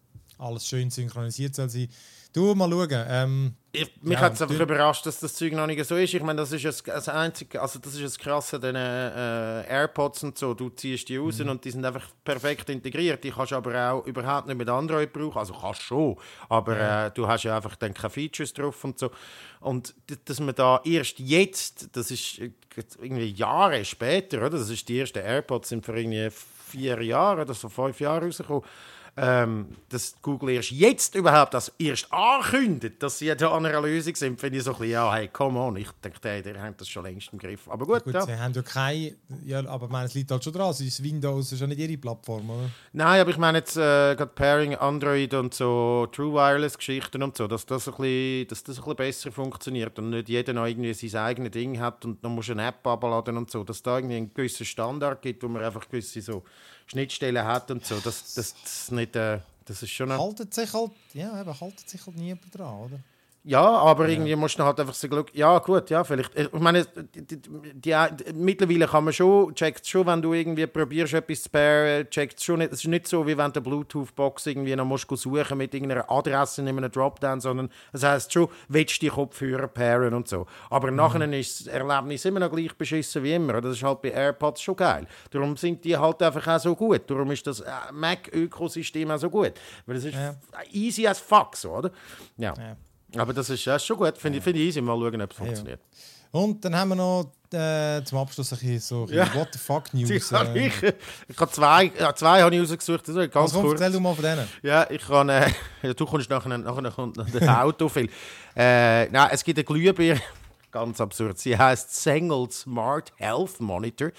alles 0.41 0.65
schön 0.67 0.89
synchronisiert 0.89 1.55
soll 1.55 1.69
sein. 1.69 1.87
Du, 2.33 2.55
mal 2.55 2.69
schauen. 2.69 3.05
Ähm, 3.09 3.53
ich, 3.73 3.91
mich 4.01 4.13
Ja, 4.13 4.21
hat 4.21 4.33
es 4.33 4.41
einfach 4.41 4.55
du- 4.55 4.63
überrascht, 4.63 5.05
dass 5.05 5.19
das 5.19 5.33
Zeug 5.33 5.51
noch 5.51 5.67
nicht 5.67 5.83
so 5.85 5.97
ist. 5.97 6.13
Ich 6.13 6.23
meine, 6.23 6.39
das 6.39 6.53
ist 6.53 6.63
das, 6.63 6.81
das 6.81 7.09
einzige, 7.09 7.61
also 7.61 7.77
das 7.79 7.93
ist 7.95 8.03
das 8.03 8.17
Krasse 8.17 8.55
an 8.55 8.61
den 8.61 8.75
äh, 8.77 9.67
AirPods 9.67 10.23
und 10.23 10.37
so. 10.37 10.53
Du 10.53 10.69
ziehst 10.69 11.09
die 11.09 11.17
Mhm. 11.17 11.25
raus 11.25 11.39
und 11.41 11.65
die 11.65 11.71
sind 11.71 11.83
einfach 11.83 12.07
perfekt 12.23 12.69
integriert. 12.69 13.21
Die 13.25 13.31
kannst 13.31 13.51
du 13.51 13.57
aber 13.57 13.91
auch 13.91 14.05
überhaupt 14.07 14.47
nicht 14.47 14.55
mit 14.57 14.69
Android 14.69 15.11
brauchen. 15.11 15.37
Also 15.39 15.53
kannst 15.53 15.81
schon, 15.81 16.15
aber 16.47 16.79
äh, 17.07 17.11
du 17.11 17.27
hast 17.27 17.43
ja 17.43 17.57
einfach 17.57 17.75
dann 17.75 17.93
keine 17.93 18.09
Features 18.09 18.53
drauf 18.53 18.81
und 18.85 18.97
so. 18.97 19.11
Und 19.59 19.93
dass 20.23 20.39
man 20.39 20.55
da 20.55 20.79
erst 20.85 21.19
jetzt, 21.19 21.89
das 21.97 22.11
ist 22.11 22.39
äh, 22.39 22.51
irgendwie 23.01 23.29
Jahre 23.31 23.83
später, 23.83 24.37
oder? 24.37 24.51
Das 24.51 24.69
ist 24.69 24.87
die 24.87 24.99
ersten 25.01 25.19
AirPods 25.19 25.67
sind 25.67 25.85
vor 25.85 25.95
irgendwie 25.95 26.29
vier 26.31 27.01
Jahren 27.01 27.41
oder 27.41 27.53
so 27.53 27.67
fünf 27.67 27.99
Jahren 27.99 28.23
rausgekommen. 28.23 28.63
Ähm, 29.17 29.75
dass 29.89 30.15
Google 30.21 30.51
erst 30.51 30.71
jetzt 30.71 31.15
überhaupt 31.15 31.53
das 31.53 31.69
erst 31.77 32.07
ankündigt, 32.13 33.03
dass 33.03 33.19
sie 33.19 33.35
da 33.35 33.51
an 33.51 33.65
einer 33.65 33.81
Lösung 33.81 34.15
sind, 34.15 34.39
finde 34.39 34.57
ich 34.57 34.63
so 34.63 34.71
ein 34.71 34.77
bisschen, 34.77 34.93
ja, 34.93 35.13
hey, 35.13 35.27
come 35.27 35.59
on, 35.59 35.75
ich 35.75 35.89
denke, 36.01 36.17
hey, 36.21 36.41
der 36.41 36.61
hat 36.61 36.79
das 36.79 36.87
schon 36.87 37.03
längst 37.03 37.27
im 37.33 37.37
Griff. 37.37 37.69
Aber 37.69 37.85
gut, 37.85 38.05
gut, 38.05 38.13
ja. 38.13 38.21
sie 38.21 38.37
haben 38.37 38.53
ja 38.53 38.61
keine, 38.61 39.15
ja, 39.45 39.65
aber 39.67 39.87
ich 39.87 39.91
meine, 39.91 40.05
es 40.05 40.13
liegt 40.13 40.31
halt 40.31 40.41
schon 40.41 40.53
dran. 40.53 40.69
Es 40.69 40.79
ist 40.79 41.03
Windows 41.03 41.51
ist 41.51 41.59
ja 41.59 41.67
nicht 41.67 41.79
ihre 41.79 41.97
Plattform, 41.97 42.49
oder? 42.49 42.69
Nein, 42.93 43.19
aber 43.19 43.31
ich 43.31 43.37
meine 43.37 43.57
jetzt 43.57 43.75
äh, 43.75 44.15
gerade 44.15 44.27
Pairing, 44.27 44.75
Android 44.75 45.33
und 45.33 45.53
so 45.53 46.07
True 46.13 46.33
Wireless 46.33 46.77
Geschichten 46.77 47.21
und 47.21 47.35
so, 47.35 47.47
dass 47.47 47.65
das 47.65 47.89
ein 47.89 47.95
bisschen, 47.95 48.47
dass 48.47 48.63
das 48.63 48.77
ein 48.77 48.83
bisschen 48.83 48.95
besser 48.95 49.31
funktioniert 49.33 49.99
und 49.99 50.11
nicht 50.11 50.29
jeder 50.29 50.53
noch 50.53 50.67
irgendwie 50.67 50.93
sein 50.93 51.21
eigenes 51.21 51.51
Ding 51.51 51.79
hat 51.81 52.05
und 52.05 52.23
dann 52.23 52.33
muss 52.33 52.49
eine 52.49 52.65
App 52.65 52.87
abladen 52.87 53.35
und 53.35 53.51
so, 53.51 53.65
dass 53.65 53.83
da 53.83 53.97
irgendwie 53.97 54.15
einen 54.15 54.33
gewissen 54.33 54.65
Standard 54.65 55.21
gibt, 55.21 55.43
wo 55.43 55.49
man 55.49 55.63
einfach 55.63 55.89
gewisse 55.89 56.21
so 56.21 56.43
Schnittstellen 56.91 57.45
hat 57.45 57.71
und 57.71 57.85
so, 57.85 57.99
dass 57.99 58.33
das, 58.33 58.53
das 58.63 58.91
nicht, 58.91 59.15
äh, 59.15 59.39
das 59.65 59.81
ist 59.81 59.91
schon 59.91 60.11
Haltet 60.11 60.53
sich 60.53 60.73
halt, 60.73 60.91
ja, 61.13 61.39
eben, 61.39 61.59
haltet 61.59 61.89
sich 61.89 62.05
halt 62.05 62.17
niemand 62.17 62.53
dran, 62.53 62.75
oder? 62.75 62.99
Ja, 63.43 63.63
aber 63.63 64.07
irgendwie 64.07 64.35
musst 64.35 64.59
du 64.59 64.63
halt 64.63 64.79
einfach 64.79 64.93
so 64.93 65.09
Glück. 65.09 65.33
Ja, 65.33 65.57
gut, 65.57 65.89
ja, 65.89 66.03
vielleicht. 66.03 66.37
Ich 66.37 66.51
meine, 66.53 66.85
die, 66.85 67.25
die, 67.25 67.41
die, 67.73 68.33
mittlerweile 68.35 68.85
kann 68.87 69.03
man 69.03 69.13
schon, 69.13 69.55
checkt 69.55 69.87
schon, 69.87 70.05
wenn 70.05 70.21
du 70.21 70.33
irgendwie 70.33 70.67
probierst, 70.67 71.15
etwas 71.15 71.43
zu 71.43 71.49
pairen, 71.49 72.07
checkt 72.11 72.39
schon 72.39 72.59
nicht. 72.59 72.71
Es 72.71 72.81
ist 72.81 72.87
nicht 72.87 73.07
so, 73.07 73.25
wie 73.25 73.35
wenn 73.35 73.51
du 73.51 73.59
Bluetooth-Box 73.61 74.45
irgendwie 74.45 74.75
noch 74.75 74.85
musst 74.85 75.07
suchen 75.09 75.57
mit 75.57 75.73
irgendeiner 75.73 76.09
Adresse 76.11 76.61
in 76.61 76.67
einem 76.67 76.91
Dropdown, 76.91 77.41
sondern 77.41 77.69
es 77.93 78.03
heisst 78.03 78.31
schon, 78.31 78.47
willst 78.67 78.97
du 78.97 79.07
die 79.07 79.09
Kopfhörer 79.09 79.67
pairen 79.67 80.13
und 80.13 80.27
so. 80.27 80.45
Aber 80.69 80.91
nachher 80.91 81.27
ist 81.33 81.61
das 81.61 81.67
Erlebnis 81.67 82.23
immer 82.25 82.41
noch 82.41 82.51
gleich 82.51 82.77
beschissen 82.77 83.23
wie 83.23 83.33
immer. 83.33 83.59
Das 83.59 83.75
ist 83.75 83.81
halt 83.83 84.03
bei 84.03 84.09
AirPods 84.09 84.61
schon 84.61 84.75
geil. 84.75 85.07
Darum 85.31 85.57
sind 85.57 85.83
die 85.83 85.97
halt 85.97 86.21
einfach 86.21 86.47
auch 86.47 86.59
so 86.59 86.75
gut. 86.75 87.09
Darum 87.09 87.31
ist 87.31 87.47
das 87.47 87.61
äh, 87.61 87.71
Mac-Ökosystem 87.91 89.09
auch 89.09 89.17
so 89.17 89.31
gut. 89.31 89.53
Weil 89.87 89.95
es 89.95 90.05
ist 90.05 90.13
Ja. 90.13 90.35
easy 90.71 91.07
as 91.07 91.19
fuck, 91.19 91.55
so, 91.57 91.71
oder? 91.71 91.89
Ja. 92.37 92.53
Ja. 92.55 92.77
Aber 93.17 93.33
das 93.33 93.49
ist, 93.49 93.65
ja, 93.65 93.75
ist 93.75 93.85
schon 93.85 93.97
gut, 93.97 94.17
finde 94.17 94.37
ich, 94.37 94.43
find 94.43 94.57
ich 94.57 94.67
easy. 94.69 94.81
Mal 94.81 94.97
schauen, 94.97 95.21
ob 95.21 95.31
es 95.31 95.37
funktioniert. 95.37 95.81
Und 96.31 96.63
dann 96.63 96.75
haben 96.75 96.89
wir 96.89 96.95
noch 96.95 97.31
äh, 97.53 98.01
zum 98.05 98.19
Abschluss 98.19 98.53
ein 98.53 98.59
bisschen 98.59 98.79
so 98.79 99.07
Ja. 99.09 99.33
What 99.35 99.49
the 99.51 99.59
fuck 99.59 99.93
News. 99.93 100.09
Ich, 100.09 100.31
habe 100.31 100.57
äh, 100.57 100.71
habe 101.37 101.51
zwei, 101.51 101.91
ja, 101.99 102.15
zwei 102.15 102.41
habe 102.41 102.55
ich 102.55 102.61
rausgesucht, 102.61 103.07
also 103.07 103.19
ganz 103.27 103.53
was 103.53 103.61
kurz. 103.61 103.81
erzähl 103.81 103.91
du 103.91 103.99
mal 103.99 104.15
von 104.15 104.23
denen. 104.23 104.47
Ja, 104.63 104.89
ich 104.89 105.05
kann, 105.05 105.27
äh, 105.27 105.49
ja, 105.81 105.93
du 105.93 106.05
kommst 106.05 106.29
nachher, 106.29 106.57
nachher 106.57 106.91
kommt 106.91 107.17
noch 107.17 107.29
das 107.29 107.47
Auto 107.47 107.89
viel. 107.89 108.09
Äh, 108.55 109.09
nein, 109.09 109.29
es 109.31 109.43
gibt 109.43 109.59
eine 109.59 109.65
Glühbirne, 109.65 110.21
ganz 110.71 111.01
absurd. 111.01 111.37
Sie 111.37 111.57
heißt 111.57 111.93
Sengel 112.01 112.49
Smart 112.49 113.11
Health 113.17 113.59
Monitor. 113.59 114.11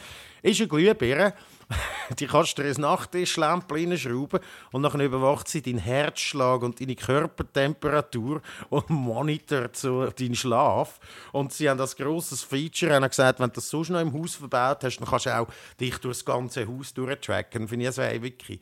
Ist 0.42 0.60
eine 0.60 0.68
Glühbirne. 0.68 1.32
Die 2.18 2.26
kannst 2.26 2.58
du 2.58 2.62
dir 2.62 2.68
ins 2.68 2.78
Nachttischlämpchen 2.78 3.98
schrauben 3.98 4.40
und 4.72 4.82
dann 4.82 5.00
überwacht 5.00 5.48
sie 5.48 5.62
deinen 5.62 5.78
Herzschlag 5.78 6.62
und 6.62 6.80
deine 6.80 6.94
Körpertemperatur 6.94 8.42
und 8.68 8.90
monitort 8.90 9.76
so 9.76 10.06
deinen 10.06 10.34
Schlaf. 10.34 11.00
Und 11.32 11.52
sie 11.52 11.68
haben 11.68 11.78
das 11.78 11.96
grosses 11.96 12.42
Feature 12.42 12.94
haben 12.94 13.08
gesagt, 13.08 13.40
wenn 13.40 13.48
du 13.48 13.54
das 13.54 13.68
sonst 13.68 13.90
noch 13.90 14.00
im 14.00 14.12
Haus 14.12 14.34
verbaut 14.34 14.84
hast, 14.84 14.98
dann 14.98 15.08
kannst 15.08 15.26
du 15.26 15.38
auch 15.38 15.48
dich 15.80 15.98
durch 15.98 16.18
das 16.18 16.24
ganze 16.24 16.66
Haus 16.66 16.94
durchtracken. 16.94 17.68
Finde 17.68 17.88
ich 17.88 17.98
ey, 17.98 18.22
wirklich. 18.22 18.60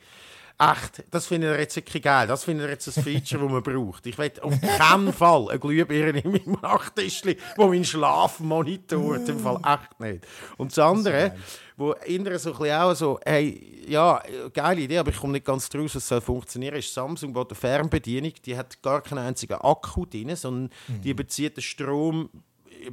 Echt, 0.61 1.03
das 1.09 1.25
finde 1.25 1.53
ich 1.53 1.59
jetzt 1.59 1.75
wirklich 1.75 2.03
geil. 2.03 2.27
Das 2.27 2.43
finde 2.43 2.65
ich 2.65 2.69
jetzt 2.69 2.95
ein 2.95 3.03
Feature, 3.03 3.41
das 3.41 3.51
man 3.51 3.63
braucht. 3.63 4.05
Ich 4.05 4.15
will 4.19 4.31
auf 4.41 4.53
keinen 4.61 5.11
Fall 5.11 5.47
eine 5.49 5.59
Glühbirne 5.59 6.19
in 6.19 6.31
meinem 6.31 6.57
Nachttischli, 6.61 7.37
wo 7.57 7.67
meinen 7.67 7.83
Schlaf 7.83 8.39
monitort. 8.39 9.27
Im 9.27 9.39
Fall 9.39 9.57
echt 9.65 9.99
nicht. 9.99 10.27
Und 10.57 10.71
das 10.71 10.77
andere, 10.77 11.35
wo 11.81 11.91
innen 12.05 12.37
so 12.37 12.51
ein 12.51 12.57
bisschen 12.57 12.75
auch 12.75 12.93
so, 12.93 13.19
hey, 13.25 13.83
ja, 13.87 14.21
geile 14.53 14.81
Idee, 14.81 14.99
aber 14.99 15.09
ich 15.09 15.17
komme 15.17 15.33
nicht 15.33 15.45
ganz 15.45 15.67
draus, 15.67 15.95
was 15.95 16.07
soll 16.07 16.21
funktionieren, 16.21 16.75
ist 16.75 16.93
Samsung, 16.93 17.35
wo 17.35 17.43
die 17.43 17.55
Fernbedienung, 17.55 18.33
die 18.45 18.55
hat 18.57 18.81
gar 18.81 19.01
keinen 19.01 19.19
einzigen 19.19 19.55
Akku 19.55 20.05
drin, 20.05 20.35
sondern 20.35 20.69
die 20.87 21.13
bezieht 21.13 21.57
den 21.57 21.63
Strom 21.63 22.29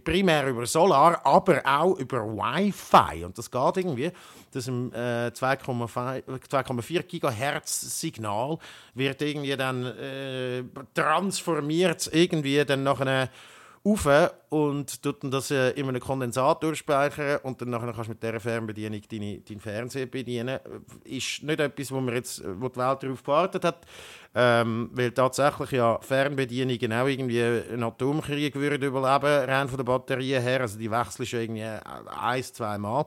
primär 0.05 0.47
über 0.49 0.67
Solar, 0.67 1.25
aber 1.25 1.63
auch 1.65 1.97
über 1.99 2.23
Wi-Fi. 2.25 3.25
Und 3.25 3.39
das 3.39 3.51
geht 3.51 3.77
irgendwie. 3.77 4.11
Das 4.53 4.69
im 4.69 4.93
äh, 4.93 5.29
2,5 5.29 6.23
2,4 6.49 7.03
Gigahertz 7.03 8.01
Signal 8.01 8.59
wird 8.95 9.23
irgendwie 9.23 9.57
dann 9.57 9.85
äh, 9.85 10.65
transformiert 10.95 12.09
irgendwie 12.13 12.65
dann 12.65 12.83
nach 12.83 13.01
einer 13.01 13.29
rauf 13.89 14.33
und 14.51 15.03
tut 15.03 15.17
das 15.33 15.51
äh, 15.51 15.71
in 15.71 15.89
einem 15.89 16.01
Kondensator 16.01 16.75
speichern 16.75 17.41
und 17.43 17.61
dann 17.61 17.71
nachher 17.71 17.93
kannst 17.93 18.09
du 18.09 18.13
mit 18.13 18.23
dieser 18.23 18.41
Fernbedienung 18.41 19.01
deine, 19.11 19.41
deinen 19.41 19.61
Fernseher 19.61 20.07
bedienen. 20.07 20.59
Ist 21.05 21.43
nicht 21.43 21.61
etwas, 21.61 21.93
wo, 21.93 22.01
man 22.01 22.15
jetzt, 22.15 22.43
wo 22.45 22.69
die 22.69 22.77
Welt 22.77 23.03
darauf 23.03 23.23
gewartet 23.23 23.65
hat, 23.65 23.87
ähm, 24.35 24.91
weil 24.93 25.13
tatsächlich 25.13 25.73
ja 25.73 25.99
Fernbedienungen 26.01 26.93
auch 26.93 27.07
irgendwie 27.07 27.43
einen 27.43 27.83
Atomkrieg 27.83 28.55
würden 28.55 28.83
überleben, 28.83 29.51
rein 29.51 29.69
von 29.69 29.77
der 29.77 29.85
Batterie 29.85 30.39
her. 30.41 30.63
Also 30.63 30.79
die 30.79 30.91
wechseln 30.91 31.27
schon 31.27 31.41
irgendwie 31.41 31.65
ein, 31.65 32.43
zwei 32.43 32.79
Mal. 32.79 33.05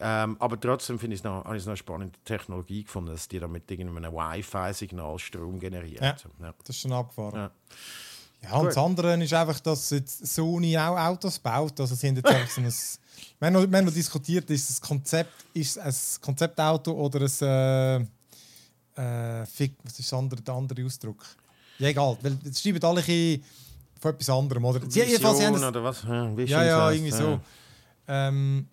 Ähm, 0.00 0.36
aber 0.38 0.60
trotzdem 0.60 0.98
finde 0.98 1.14
ich 1.14 1.20
es 1.20 1.24
noch, 1.24 1.44
habe 1.44 1.56
ich 1.56 1.62
es 1.62 1.66
noch 1.66 1.72
eine 1.72 1.76
spannende 1.76 2.18
Technologie 2.24 2.84
gefunden, 2.84 3.10
dass 3.10 3.26
die 3.26 3.40
da 3.40 3.48
mit 3.48 3.68
irgendeinem 3.70 4.12
Wi-Fi-Signal 4.12 5.18
Strom 5.18 5.58
generieren. 5.58 6.04
Ja. 6.04 6.16
Ja. 6.40 6.54
Das 6.58 6.76
ist 6.76 6.82
schon 6.82 6.92
abgefahren. 6.92 7.34
Ja. 7.34 7.50
Ja, 8.42 8.52
und 8.54 8.60
Gut. 8.60 8.68
das 8.68 8.76
andere 8.78 9.22
ist 9.22 9.32
einfach, 9.32 9.58
dass 9.60 9.90
jetzt 9.90 10.26
Sony 10.26 10.76
auch 10.78 10.96
Autos 10.96 11.38
baut. 11.38 11.78
Also 11.80 11.94
sie 11.94 12.08
haben 12.08 12.16
jetzt 12.16 12.26
einfach 12.26 12.50
so 12.50 12.60
ein, 12.60 12.66
wir, 13.40 13.46
haben 13.46 13.52
noch, 13.54 13.70
wir 13.70 13.78
haben 13.78 13.84
noch 13.86 13.92
diskutiert, 13.92 14.48
ist 14.50 14.70
das 14.70 14.80
Konzept 14.80 15.32
ist 15.54 15.76
es 15.76 16.16
ein 16.18 16.22
Konzeptauto 16.22 16.92
oder 16.92 17.20
ein 17.26 18.08
äh, 18.96 19.40
äh, 19.42 19.46
Fick, 19.46 19.74
was 19.82 19.98
ist 19.98 20.10
das 20.12 20.18
andere, 20.18 20.40
der 20.40 20.54
andere 20.54 20.84
Ausdruck? 20.84 21.24
Ja, 21.78 21.88
egal, 21.88 22.16
weil 22.22 22.38
jetzt 22.44 22.62
schreiben 22.62 22.82
alle 22.84 23.02
ein 23.06 23.42
von 24.00 24.12
etwas 24.12 24.30
anderem. 24.30 24.64
Oder? 24.64 24.80
Sie, 24.88 25.00
jedenfalls, 25.00 25.38
sie 25.38 25.46
haben 25.46 25.54
das, 25.54 25.62
oder 25.64 25.82
was? 25.84 26.02
Ja, 26.04 26.28
ja, 26.44 26.64
ja, 26.64 26.90
irgendwie 26.92 27.10
so. 27.10 27.40
Ähm, 28.06 28.66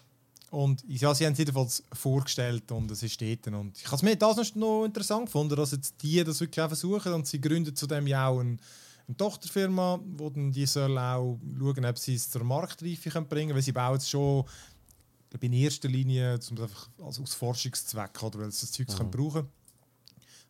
und 0.51 0.83
ja, 0.87 1.13
sie 1.13 1.25
haben 1.25 1.33
es 1.33 1.39
jedenfalls 1.39 1.83
vorgestellt 1.91 2.71
und 2.71 2.89
es 2.91 3.01
ist 3.03 3.19
dort. 3.19 3.47
Und 3.47 3.77
ich 3.77 3.85
habe 3.87 3.95
es 3.95 4.01
mir 4.03 4.15
das 4.15 4.37
noch- 4.37 4.55
noch 4.55 4.85
interessant 4.85 5.25
gefunden, 5.25 5.55
dass 5.55 5.71
jetzt 5.71 5.95
die 6.01 6.23
das 6.23 6.39
wirklich 6.39 6.63
auch 6.63 6.67
versuchen 6.67 7.13
und 7.13 7.27
sie 7.27 7.41
gründen 7.41 7.75
zudem 7.75 8.07
ja 8.07 8.27
auch 8.27 8.39
ein, 8.39 8.59
eine 9.07 9.17
Tochterfirma, 9.17 9.99
wo 10.17 10.29
dann 10.29 10.51
die 10.51 10.65
soll 10.65 10.97
auch 10.97 11.39
schauen, 11.59 11.85
ob 11.85 11.97
sie 11.97 12.15
es 12.15 12.29
zur 12.29 12.43
Marktreife 12.43 13.09
können 13.09 13.27
bringen 13.27 13.47
können, 13.49 13.55
weil 13.55 13.63
sie 13.63 13.71
bauen 13.71 13.97
es 13.97 14.09
schon 14.09 14.45
in 15.39 15.53
erster 15.53 15.89
Linie 15.89 16.39
zum 16.39 16.57
einfach 16.57 16.87
aus 16.99 17.17
Forschungszweck 17.33 18.23
oder 18.23 18.39
weil 18.39 18.51
sie 18.51 18.61
das 18.61 18.71
Zeug 18.71 18.87
mhm. 18.99 19.11
brauchen 19.11 19.49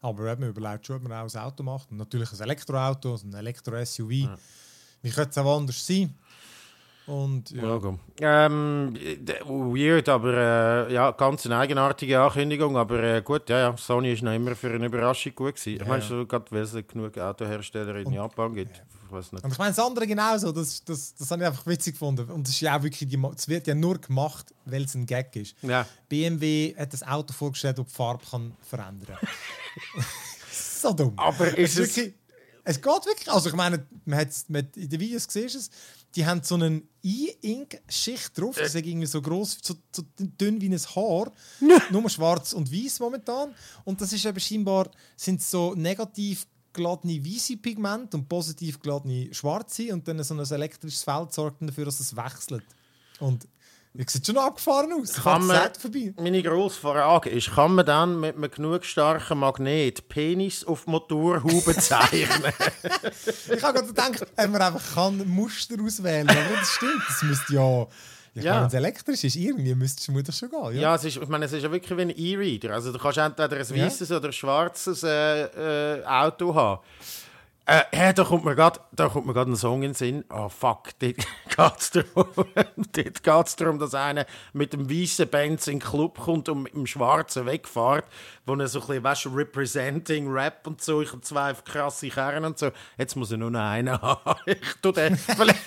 aber 0.06 0.24
man 0.40 0.50
überlegt 0.50 0.86
schon, 0.86 0.98
ob 0.98 1.04
man 1.04 1.14
auch 1.14 1.34
ein 1.34 1.42
Auto 1.42 1.64
macht. 1.64 1.90
Und 1.90 1.98
natürlich 1.98 2.32
ein 2.32 2.40
Elektroauto, 2.40 3.14
also 3.14 3.28
ein 3.28 3.34
Elektro-SUV. 3.34 4.10
Wie 5.02 5.10
könnte 5.10 5.30
es 5.32 5.38
auch 5.38 5.58
anders 5.58 5.86
sein? 5.86 6.14
Und 7.08 7.52
ja. 7.52 7.80
Ähm, 8.20 8.96
weird, 9.46 10.10
aber 10.10 10.88
äh, 10.90 10.94
ja, 10.94 11.12
ganz 11.12 11.46
eine 11.46 11.58
eigenartige 11.58 12.20
Ankündigung. 12.20 12.78
Aber 12.78 13.02
äh, 13.02 13.22
gut, 13.22 13.48
ja, 13.50 13.60
ja, 13.60 13.78
Sony 13.78 14.14
ist 14.14 14.24
noch 14.24 14.34
immer 14.34 14.56
für 14.56 14.72
eine 14.72 14.88
Überraschung 14.88 15.36
gut 15.36 15.56
gewesen. 15.56 15.82
ich 15.82 15.88
meine, 15.88 16.02
ja. 16.02 16.10
so, 16.10 16.26
gerade 16.26 16.46
weil 16.50 16.62
es 16.62 16.74
genug 16.88 17.18
Autohersteller 17.18 17.96
in 17.98 18.08
Und- 18.08 18.14
Japan 18.14 18.56
gibt. 18.56 18.82
Ich 19.06 19.12
weiß 19.12 19.34
nicht. 19.34 19.44
Und 19.44 19.52
ich 19.52 19.58
meine, 19.60 19.70
das 19.70 19.86
andere 19.86 20.08
genauso, 20.08 20.52
das, 20.52 20.84
das, 20.84 21.14
das 21.14 21.30
habe 21.30 21.44
ich 21.44 21.48
einfach 21.48 21.68
witzig 21.68 21.94
gefunden. 21.94 22.28
Und 22.32 22.48
das 22.48 22.56
ist 22.56 22.62
ja 22.62 22.76
auch 22.76 22.82
wirklich, 22.82 23.08
die, 23.08 23.22
es 23.36 23.48
wird 23.48 23.68
ja 23.68 23.76
nur 23.76 24.00
gemacht, 24.00 24.52
weil 24.66 24.84
es 24.84 24.96
ein 24.96 25.06
Gag 25.06 25.36
ist. 25.36 25.56
Ja, 25.62 25.86
BMW 26.10 26.76
hat 26.76 26.92
ein 26.92 27.08
Auto 27.08 27.34
vorgestellt, 27.34 27.78
das 27.78 27.86
die 27.86 27.94
Farbe 27.94 28.24
kann 28.30 28.54
verändern 28.62 29.18
kann. 29.20 30.04
so 30.52 30.92
dumm. 30.92 31.14
aber 31.18 31.56
ist 31.56 31.78
es, 31.78 31.80
ist 31.80 31.90
es... 31.92 31.98
wirklich, 31.98 32.16
es 32.68 32.82
geht 32.82 33.06
wirklich. 33.06 33.32
Also 33.32 33.50
ich 33.50 33.56
meine, 33.56 33.86
man 34.06 34.20
hat, 34.20 34.30
man 34.48 34.64
hat 34.64 34.76
in 34.76 34.90
den 34.90 35.00
Videos 35.00 35.28
gesehen, 35.28 35.46
es, 35.46 35.70
die 36.16 36.26
haben 36.26 36.42
so 36.44 36.56
eine 36.56 36.82
E-Ink-Schicht 37.04 38.40
drauf. 38.40 38.56
Das 38.56 38.74
ist 38.74 38.76
irgendwie 38.76 39.06
so 39.06 39.22
groß, 39.22 39.60
so, 39.62 39.76
so 39.94 40.04
dünn 40.18 40.62
wie 40.62 40.70
ein 40.70 40.80
Haar. 40.96 41.32
Nur 41.92 42.10
schwarz 42.10 42.54
und 42.54 42.72
weiß 42.72 43.00
momentan. 43.00 43.54
Und 43.84 44.00
das 44.00 44.14
ist 44.14 44.26
eben 44.26 44.40
scheinbar 44.40 44.90
sind 45.16 45.42
so 45.42 45.76
negativ 45.76 46.48
geladene 46.72 47.24
weiße 47.24 47.58
Pigmente 47.58 48.18
und 48.18 48.30
positiv 48.30 48.80
geladene 48.80 49.34
schwarze. 49.34 49.94
Und 49.94 50.08
dann 50.08 50.24
so 50.24 50.34
ein 50.34 50.40
elektrisches 50.40 51.04
Feld 51.04 51.34
sorgt 51.34 51.62
dafür, 51.62 51.86
dass 51.86 52.00
es 52.00 52.16
wechselt. 52.16 52.66
Und 53.20 53.48
ich 53.98 54.10
sieht 54.10 54.26
schon 54.26 54.38
abgefahren 54.38 54.92
aus. 54.94 55.14
Kann 55.14 55.46
man, 55.46 55.74
vorbei. 55.80 56.14
Meine 56.18 56.44
grosse 56.44 56.80
Frage 56.80 57.30
ist, 57.30 57.52
kann 57.54 57.76
man 57.76 57.86
dann 57.86 58.20
mit 58.20 58.36
einem 58.36 58.52
genug 58.52 58.84
starken 58.84 59.40
Magnet 59.40 60.08
Penis 60.10 60.64
auf 60.66 60.86
die 60.86 60.92
Motorhaube 60.92 61.76
zeichnen? 61.80 62.54
ich 63.52 63.64
habe 63.64 63.80
gerade 63.80 63.88
gedacht, 63.88 64.22
ob 64.22 64.50
man 64.50 64.62
einfach 64.62 64.96
kann 64.96 65.28
Muster 65.28 65.76
auswählen 65.82 66.28
kann. 66.28 66.38
Aber 66.38 66.56
das 66.58 66.70
stimmt, 66.70 67.04
das 67.08 67.24
müsste 67.24 67.54
ja... 67.54 67.88
Ich 68.38 68.44
ja. 68.44 68.60
wenn 68.60 68.68
es 68.68 68.74
elektrisch 68.74 69.24
ist, 69.24 69.38
irgendwie 69.38 69.74
müsste 69.76 70.12
es 70.12 70.24
das 70.26 70.38
schon 70.38 70.50
gehen. 70.50 70.76
Ja, 70.76 70.82
ja 70.82 70.96
es 70.96 71.06
ist, 71.06 71.16
ich 71.16 71.28
meine, 71.30 71.46
es 71.46 71.54
ist 71.54 71.64
ja 71.64 71.72
wirklich 71.72 71.98
wie 71.98 72.02
ein 72.02 72.10
E-Reader. 72.10 72.74
Also 72.74 72.92
du 72.92 73.00
kannst 73.00 73.18
entweder 73.18 73.56
ein 73.56 73.70
weißes 73.70 74.10
ja. 74.10 74.18
oder 74.18 74.28
ein 74.28 74.34
schwarzes 74.34 75.04
äh, 75.04 76.00
äh, 76.00 76.04
Auto 76.04 76.54
haben. 76.54 76.82
Äh, 77.68 77.82
hey, 77.92 78.14
da 78.14 78.24
kommt 78.24 78.46
mir 78.46 78.54
gerade 78.54 78.80
ein 78.92 79.56
Song 79.56 79.82
in 79.82 79.90
den 79.90 79.94
Sinn. 79.96 80.24
Oh 80.30 80.50
fuck, 80.50 80.90
dort 81.00 81.16
geht 81.58 81.80
es 81.80 81.90
darum, 81.90 82.28
darum, 83.58 83.80
dass 83.80 83.96
einer 83.96 84.28
mit 84.54 84.74
dem 84.74 84.88
weißen 84.88 85.28
Benz 85.28 85.66
in 85.66 85.80
den 85.80 85.88
Club 85.88 86.20
kommt 86.20 86.48
und 86.48 86.62
mit 86.62 86.76
dem 86.76 86.86
schwarzen 86.86 87.48
wegfährt, 87.48 88.06
wo 88.46 88.54
er 88.54 88.68
so 88.68 88.82
ein 88.82 88.86
bisschen, 88.88 89.04
weißt 89.04 89.26
representing 89.34 90.32
Rap 90.32 90.68
und 90.68 90.80
so, 90.80 91.02
ich 91.02 91.12
habe 91.12 91.22
zwei 91.22 91.54
krasse 91.54 92.10
Kerne 92.10 92.46
und 92.46 92.60
so. 92.60 92.70
Jetzt 93.00 93.16
muss 93.16 93.32
er 93.32 93.38
nur 93.38 93.50
noch 93.50 93.62
einen 93.62 94.00
haben. 94.02 94.40
ich 94.46 94.60
tu 94.84 94.92
den, 94.92 95.18
vielleicht, 95.18 95.60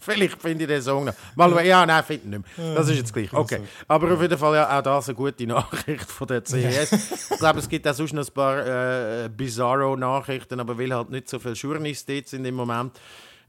vielleicht 0.04 0.40
finde 0.40 0.64
ich 0.64 0.68
den 0.68 0.82
Song 0.82 1.04
noch. 1.04 1.14
Mal, 1.34 1.64
ja, 1.64 1.84
nein, 1.84 2.02
finde 2.04 2.22
ich 2.24 2.30
nicht 2.30 2.56
mehr. 2.58 2.74
Das 2.74 2.88
ist 2.88 2.96
jetzt 2.96 3.12
gleich. 3.12 3.32
Okay. 3.32 3.60
Aber 3.88 4.12
auf 4.12 4.20
jeden 4.20 4.38
Fall, 4.38 4.54
ja, 4.54 4.78
auch 4.78 4.82
das 4.82 5.08
eine 5.08 5.16
gute 5.16 5.46
Nachricht 5.46 6.10
von 6.10 6.26
der 6.26 6.44
CES. 6.44 7.30
ich 7.30 7.38
glaube, 7.38 7.58
es 7.58 7.68
gibt 7.68 7.86
auch 7.86 7.94
sonst 7.94 8.12
noch 8.12 8.26
ein 8.26 8.34
paar 8.34 9.24
äh, 9.24 9.28
Bizarro-Nachrichten, 9.28 10.60
aber 10.60 10.78
weil 10.78 10.94
halt 10.94 11.10
nicht 11.10 11.28
so 11.28 11.38
viele 11.38 11.54
Journalisten 11.54 12.14
dort 12.14 12.28
sind 12.28 12.44
im 12.44 12.54
Moment, 12.54 12.92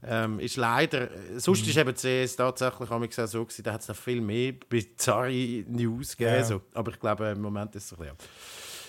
ähm, 0.04 0.40
ist 0.40 0.56
leider, 0.56 1.08
sonst 1.36 1.62
mhm. 1.62 1.70
ist 1.70 1.76
eben 1.76 1.94
CS 1.94 2.36
tatsächlich 2.36 2.90
auch 2.90 3.26
so 3.26 3.44
gewesen, 3.44 3.62
da 3.62 3.72
hat 3.72 3.82
es 3.82 3.88
noch 3.88 3.96
viel 3.96 4.20
mehr 4.20 4.52
bizarre 4.68 5.30
News 5.30 6.16
gegeben, 6.16 6.36
ja. 6.36 6.44
so. 6.44 6.60
aber 6.74 6.92
ich 6.92 6.98
glaube, 6.98 7.28
im 7.28 7.40
Moment 7.40 7.74
ist 7.76 7.86
es 7.86 7.92
ein 7.92 7.98
bisschen... 7.98 8.16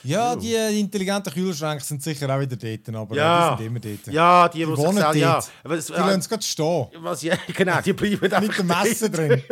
Ja, 0.04 0.36
die 0.36 0.54
intelligenten 0.80 1.34
Kühlschränke 1.34 1.84
sind 1.84 2.04
sicher 2.04 2.30
auch 2.30 2.39
wieder 2.39 2.56
dort, 2.56 2.96
aber 2.96 3.16
ja. 3.16 3.56
die 3.56 3.63
sind 3.63 3.68
immer 3.68 3.80
dort. 3.80 4.13
Ja, 4.13 4.50
die, 4.50 4.60
die, 4.60 4.66
die 4.66 4.78
wohnen 4.78 4.98
dort. 4.98 5.16
Ja. 5.16 5.39
Die 5.63 5.68
lassen 5.70 6.20
es 6.20 6.30
gerade 6.30 6.44
stehen. 6.44 6.88
Was, 7.00 7.22
ja, 7.24 7.36
genau, 7.54 7.82
die 7.82 7.94
bleiben 7.94 8.34
einfach 8.34 8.42
Mit 8.42 8.58
dem 8.58 8.68
Messer 8.68 9.10
drin. 9.10 9.42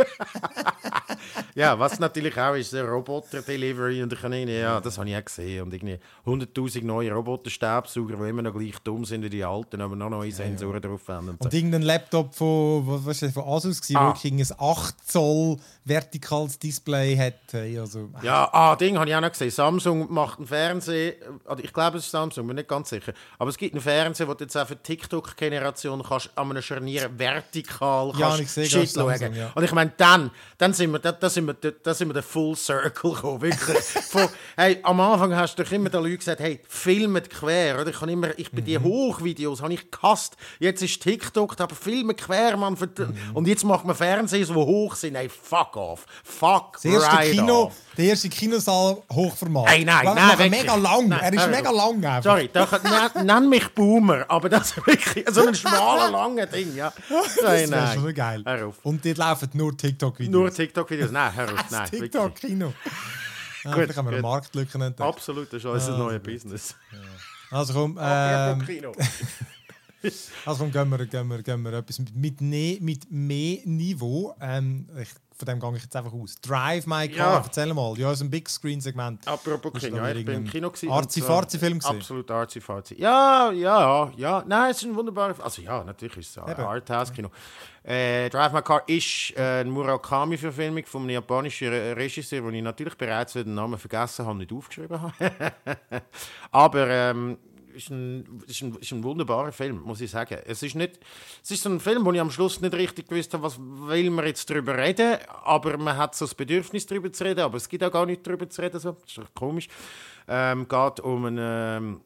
ja, 1.56 1.78
was 1.78 2.00
natürlich 2.00 2.38
auch 2.40 2.56
ist, 2.56 2.74
der 2.74 2.86
Roboter-Delivery 2.86 4.04
und 4.04 4.14
ich 4.14 4.22
kann 4.22 4.32
ja, 4.48 4.80
das 4.80 4.98
habe 4.98 5.10
ich 5.10 5.16
auch 5.16 5.26
gesehen. 5.26 5.64
Und 5.64 5.74
irgendwie 5.74 6.00
100'000 6.26 6.84
neue 6.84 7.12
Roboter-Staubsauger, 7.12 8.16
die 8.18 8.30
immer 8.30 8.42
noch 8.42 8.54
gleich 8.54 8.80
dumm 8.84 9.06
sind 9.06 9.24
wie 9.24 9.30
die 9.30 9.44
alten, 9.44 9.82
aber 9.82 9.96
noch 9.96 10.10
neue 10.10 10.32
Sensoren 10.32 10.82
ja, 10.82 10.90
drauf 10.90 11.08
haben. 11.08 11.30
Und, 11.30 11.44
so. 11.44 11.46
und 11.46 11.54
irgendein 11.54 11.82
Laptop 11.82 12.34
von, 12.34 13.06
was 13.06 13.22
ist 13.22 13.34
von 13.34 13.44
Asus, 13.44 13.82
ah. 13.94 14.14
wo 14.22 14.28
ein 14.28 14.46
8 14.58 15.10
Zoll 15.10 15.58
vertikales 15.84 16.60
Display 16.60 17.18
hat. 17.18 17.54
Also, 17.54 18.10
ja, 18.22 18.50
ah, 18.52 18.76
Ding 18.76 18.98
habe 18.98 19.10
ich 19.10 19.16
auch 19.16 19.22
noch 19.22 19.32
gesehen. 19.32 19.50
Samsung 19.50 20.12
macht 20.12 20.38
einen 20.38 20.48
Fernseher, 20.48 21.14
ich 21.62 21.74
glaube 21.74 21.98
es 21.98 22.06
ist 22.06 22.12
Samsung, 22.12 22.48
bin 22.48 22.56
nicht 22.56 22.70
ganz 22.70 22.90
sicher, 22.90 23.14
aber 23.40 23.50
es 23.50 23.58
gibt 23.58 23.74
einen 23.74 23.82
Fernseher, 23.82 24.28
wo 24.28 24.34
du 24.34 24.44
jetzt 24.44 24.56
auch 24.56 24.68
für 24.68 24.76
die 24.76 24.84
TikTok-Generation 24.84 26.02
an 26.02 26.22
einem 26.36 26.62
Scharnier 26.62 27.10
vertikal 27.18 28.14
ja, 28.18 28.30
kannst 28.30 28.58
ich 28.58 28.70
Shit 28.70 28.92
schauen. 28.92 29.34
Ja. 29.34 29.52
Und 29.56 29.64
ich 29.64 29.72
meine, 29.72 29.92
dann, 29.98 30.32
dann 30.58 30.74
sind 30.74 30.92
wir, 30.92 31.00
da, 31.00 31.12
da 31.12 31.30
sind 31.46 31.64
wir, 31.64 31.72
da 31.72 31.94
sind 31.94 32.10
wir 32.10 32.14
der 32.14 32.24
Full 32.24 32.56
Circle 32.56 33.14
gekommen, 33.14 33.42
wirklich. 33.42 33.84
Von, 33.84 34.28
hey, 34.56 34.80
am 34.84 35.00
Anfang 35.00 35.36
hast 35.36 35.58
du 35.58 35.64
doch 35.64 35.72
immer 35.72 35.90
den 35.90 36.04
Leuten 36.04 36.18
gesagt, 36.18 36.40
hey, 36.40 36.60
filmet 36.68 37.30
quer, 37.30 37.80
oder? 37.80 37.90
Ich 37.90 38.00
kann 38.00 38.10
immer, 38.10 38.38
ich 38.38 38.52
bin 38.52 38.64
mhm. 38.64 38.68
die 38.68 38.80
Hochvideos, 38.80 39.62
habe 39.62 39.74
ich 39.74 39.90
gehasst. 39.90 40.36
Jetzt 40.60 40.82
ist 40.82 41.02
TikTok, 41.02 41.60
aber 41.60 41.76
filmen 41.76 42.16
quer, 42.16 42.58
man. 42.58 42.74
Mhm. 42.74 43.14
Und 43.34 43.48
jetzt 43.48 43.64
macht 43.64 43.86
man 43.86 43.96
Fernseher, 43.96 44.46
die 44.46 44.54
hoch 44.54 44.96
sind. 44.96 45.16
Hey, 45.16 45.30
fuck 45.30 45.76
off. 45.76 46.06
Fuck 46.24 46.80
right 46.86 47.32
Kino, 47.32 47.64
off. 47.64 47.76
Der 48.02 48.10
erste 48.10 48.30
Kinosaal 48.30 49.04
hochvermacht. 49.14 49.70
Hey, 49.70 49.86
nein, 49.86 50.04
nein, 50.04 50.16
nein. 50.36 50.50
mega 50.50 50.74
lang. 50.74 51.08
Nein, 51.08 51.20
er 51.20 51.34
ist 51.34 51.50
mega 51.52 51.70
lang 51.70 52.04
einfach. 52.04 52.24
Sorry, 52.24 52.50
da, 52.52 53.24
nenn 53.24 53.48
mich 53.50 53.68
Boomer, 53.76 54.26
aber 54.28 54.50
das 54.50 54.72
ist 54.72 54.88
wirklich 54.88 55.24
so 55.30 55.46
ein 55.46 55.54
schmaler, 55.54 56.10
langer 56.10 56.48
Ding, 56.48 56.76
ja. 56.76 56.92
das 57.08 57.70
wäre 57.70 57.94
schon 57.94 58.14
geil. 58.16 58.44
Und 58.82 59.06
dort 59.06 59.18
laufen 59.20 59.50
nur 59.54 59.78
TikTok-Videos. 59.78 60.32
Nur 60.32 60.52
TikTok-Videos, 60.52 61.12
nein, 61.12 61.36
hör 61.36 61.54
auf, 61.54 61.66
nein. 61.70 61.90
TikTok-Kino. 61.92 62.74
Ja, 63.64 63.76
Gut, 63.76 63.96
haben 63.96 64.08
wir 64.08 64.14
eine 64.14 64.24
Marktlücke 64.24 64.74
entdeckt. 64.74 65.02
Absolut, 65.02 65.54
das 65.54 65.60
ist 65.60 65.66
unser 65.66 65.94
ah, 65.94 65.98
neues 66.00 66.24
Business. 66.24 66.76
Ja. 66.92 67.60
Also 67.60 67.74
komm, 67.74 68.00
ähm, 68.02 68.66
Kino. 68.66 68.92
also 70.48 70.64
komm, 70.64 70.72
gehen 70.72 70.90
wir, 70.90 71.06
gehen 71.06 71.28
wir, 71.28 71.44
gehen 71.44 71.62
wir 71.62 71.74
etwas 71.74 72.00
mit, 72.00 72.16
mit, 72.16 72.42
ne, 72.42 72.80
mit 72.82 73.12
mehr 73.12 73.60
Niveau. 73.66 74.34
Ähm, 74.42 74.90
ich, 75.00 75.10
von 75.42 75.48
dem 75.48 75.60
gehe 75.60 75.76
ich 75.76 75.84
jetzt 75.84 75.96
einfach 75.96 76.14
aus. 76.14 76.36
Drive 76.40 76.86
My 76.86 77.10
Car, 77.10 77.34
ja. 77.34 77.42
erzähl 77.44 77.74
mal. 77.74 77.98
Ja, 77.98 78.14
so 78.14 78.24
ein 78.24 78.30
Big 78.30 78.48
Screen 78.48 78.80
Segment. 78.80 79.28
Apropos 79.28 79.74
Kino, 79.74 79.98
ja, 79.98 80.12
ich 80.12 80.24
bin 80.24 80.36
im 80.36 80.48
Kino 80.48 80.70
gewesen. 80.70 80.92
Arzi-Farzi 80.92 81.58
Film 81.58 81.80
gesehen. 81.80 81.98
Absolut 81.98 82.30
Arzi-Farzi. 82.30 82.96
Ja, 83.00 83.52
ja, 83.52 84.12
ja. 84.16 84.44
Nein, 84.46 84.72
es 84.72 84.78
ist 84.78 84.84
ein 84.84 84.96
wunderbarer, 84.96 85.36
also 85.44 85.62
ja, 85.62 85.84
natürlich 85.84 86.18
ist 86.18 86.30
es 86.30 86.38
ein 86.38 86.56
Arthouse-Kino. 86.56 87.30
Äh, 87.84 88.30
Drive 88.30 88.54
My 88.54 88.62
Car 88.62 88.84
ist 88.88 89.34
äh, 89.36 89.62
eine 89.62 89.72
Murakami-Verfilmung 89.72 90.86
von 90.86 91.02
einem 91.02 91.12
japanischen 91.12 91.70
Regisseur, 91.70 92.42
den 92.44 92.54
ich 92.54 92.64
natürlich 92.64 92.96
bereits 92.96 93.34
den 93.34 93.56
Namen 93.56 93.80
vergessen 93.80 94.26
habe, 94.26 94.38
nicht 94.38 94.54
aufgeschrieben 94.54 95.02
habe. 95.02 95.14
Aber 96.52 96.88
ähm, 96.88 97.40
ist 97.76 97.90
ein, 97.90 98.42
ist, 98.48 98.62
ein, 98.62 98.76
ist 98.76 98.92
ein 98.92 99.04
wunderbarer 99.04 99.52
Film, 99.52 99.82
muss 99.82 100.02
ich 100.02 100.12
sagen. 100.12 100.38
Es 100.46 100.64
ist, 100.64 100.76
nicht, 100.76 101.00
es 101.44 101.52
ist 101.52 101.64
so 101.64 101.70
ein 101.70 101.80
Film, 101.80 102.06
wo 102.06 102.12
ich 102.12 102.20
am 102.20 102.32
Schluss 102.32 102.62
nicht 102.62 102.74
richtig 102.74 103.08
gewusst 103.08 103.34
habe, 103.34 103.44
was 103.44 103.60
will 103.60 104.10
man 104.10 104.26
jetzt 104.26 104.50
darüber 104.50 104.78
reden, 104.78 105.18
aber 105.44 105.78
man 105.78 105.98
hat 105.98 106.16
so 106.16 106.26
das 106.26 106.36
Bedürfnis 106.36 106.86
darüber 106.86 107.12
zu 107.12 107.24
reden, 107.24 107.42
aber 107.42 107.58
es 107.58 107.68
gibt 107.68 107.84
auch 107.84 107.92
gar 107.92 108.06
nicht 108.06 108.26
darüber 108.26 108.50
zu 108.50 108.62
reden, 108.62 108.80
so. 108.80 108.92
das 108.92 109.04
ist 109.08 109.18
doch 109.18 109.34
komisch. 109.34 109.68
Ähm, 110.28 110.68
geht 110.68 111.00
um 111.00 111.26
einen 111.26 111.38
ähm, 111.40 112.02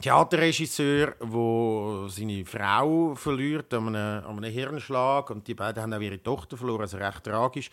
Theaterregisseur, 0.00 1.14
der 1.20 2.08
seine 2.08 2.44
Frau 2.44 3.14
verliert 3.14 3.74
an 3.74 3.88
einem, 3.88 4.24
an 4.26 4.38
einem 4.38 4.52
Hirnschlag 4.52 5.30
und 5.30 5.46
die 5.48 5.54
beiden 5.54 5.82
haben 5.82 5.92
auch 5.92 6.00
ihre 6.00 6.22
Tochter 6.22 6.56
verloren, 6.56 6.82
also 6.82 6.98
recht 6.98 7.24
tragisch. 7.24 7.70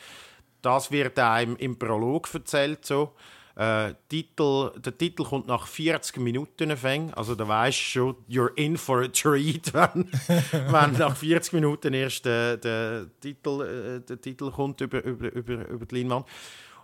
Das 0.61 0.91
wird 0.91 1.19
einem 1.19 1.55
im 1.57 1.77
Prolog 1.77 2.27
erzählt 2.33 2.83
so. 2.83 3.13
Äh, 3.55 3.93
Titel, 4.09 4.71
der 4.81 4.97
Titel 4.97 5.23
kommt 5.23 5.47
nach 5.47 5.65
40 5.65 6.17
Minuten 6.17 6.75
fäng, 6.75 7.13
also 7.13 7.35
da 7.35 7.47
weißt 7.47 7.77
du 7.77 7.83
schon, 7.83 8.15
you're 8.29 8.53
in 8.57 8.75
for 8.77 9.03
a 9.03 9.07
treat, 9.07 9.73
wenn, 9.73 10.11
wenn 10.51 10.91
nach 10.97 11.15
40 11.15 11.53
Minuten 11.53 11.93
erst 11.93 12.25
der, 12.25 12.57
der, 12.57 13.05
Titel, 13.21 13.61
äh, 13.61 14.05
der 14.05 14.19
Titel 14.19 14.51
kommt 14.51 14.81
über, 14.81 15.01
über, 15.03 15.31
über, 15.31 15.67
über 15.69 15.85
die 15.85 15.95
Leinwand. 15.95 16.25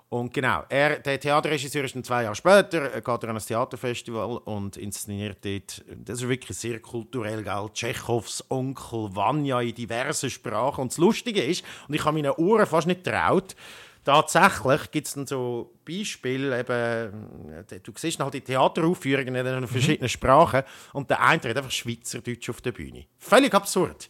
Und 0.07 0.33
genau, 0.33 0.63
er, 0.67 0.99
der 0.99 1.19
Theaterregisseur 1.19 1.85
ist 1.85 1.95
dann 1.95 2.03
zwei 2.03 2.23
Jahre 2.23 2.35
später, 2.35 2.81
er 2.81 3.01
geht 3.01 3.23
an 3.23 3.35
ein 3.35 3.41
Theaterfestival 3.41 4.37
und 4.43 4.75
inszeniert 4.75 5.39
dort, 5.43 5.83
das 6.05 6.21
ist 6.21 6.29
wirklich 6.29 6.57
sehr 6.57 6.79
kulturell, 6.79 7.43
gell, 7.43 7.69
Tschechows 7.73 8.43
Onkel 8.49 9.13
Vanya 9.13 9.61
in 9.61 9.73
diversen 9.73 10.29
Sprachen. 10.29 10.81
Und 10.81 10.91
das 10.91 10.97
Lustige 10.97 11.41
ist, 11.41 11.63
und 11.87 11.95
ich 11.95 12.03
habe 12.03 12.15
meine 12.15 12.35
Ohren 12.37 12.65
fast 12.65 12.87
nicht 12.87 13.05
traut, 13.05 13.55
tatsächlich 14.03 14.91
gibt 14.91 15.07
es 15.07 15.13
dann 15.13 15.27
so 15.27 15.73
Beispiele, 15.85 16.59
eben, 16.59 17.51
äh, 17.51 17.79
du 17.79 17.91
siehst 17.95 18.19
halt 18.19 18.33
die 18.33 18.41
Theateraufführungen 18.41 19.35
in 19.35 19.59
mhm. 19.61 19.67
verschiedenen 19.67 20.09
Sprachen 20.09 20.63
und 20.93 21.09
der 21.09 21.21
eine 21.21 21.41
hat 21.41 21.57
einfach 21.57 21.71
Schweizerdeutsch 21.71 22.49
auf 22.49 22.61
der 22.61 22.71
Bühne. 22.71 23.05
Völlig 23.17 23.53
absurd. 23.53 24.09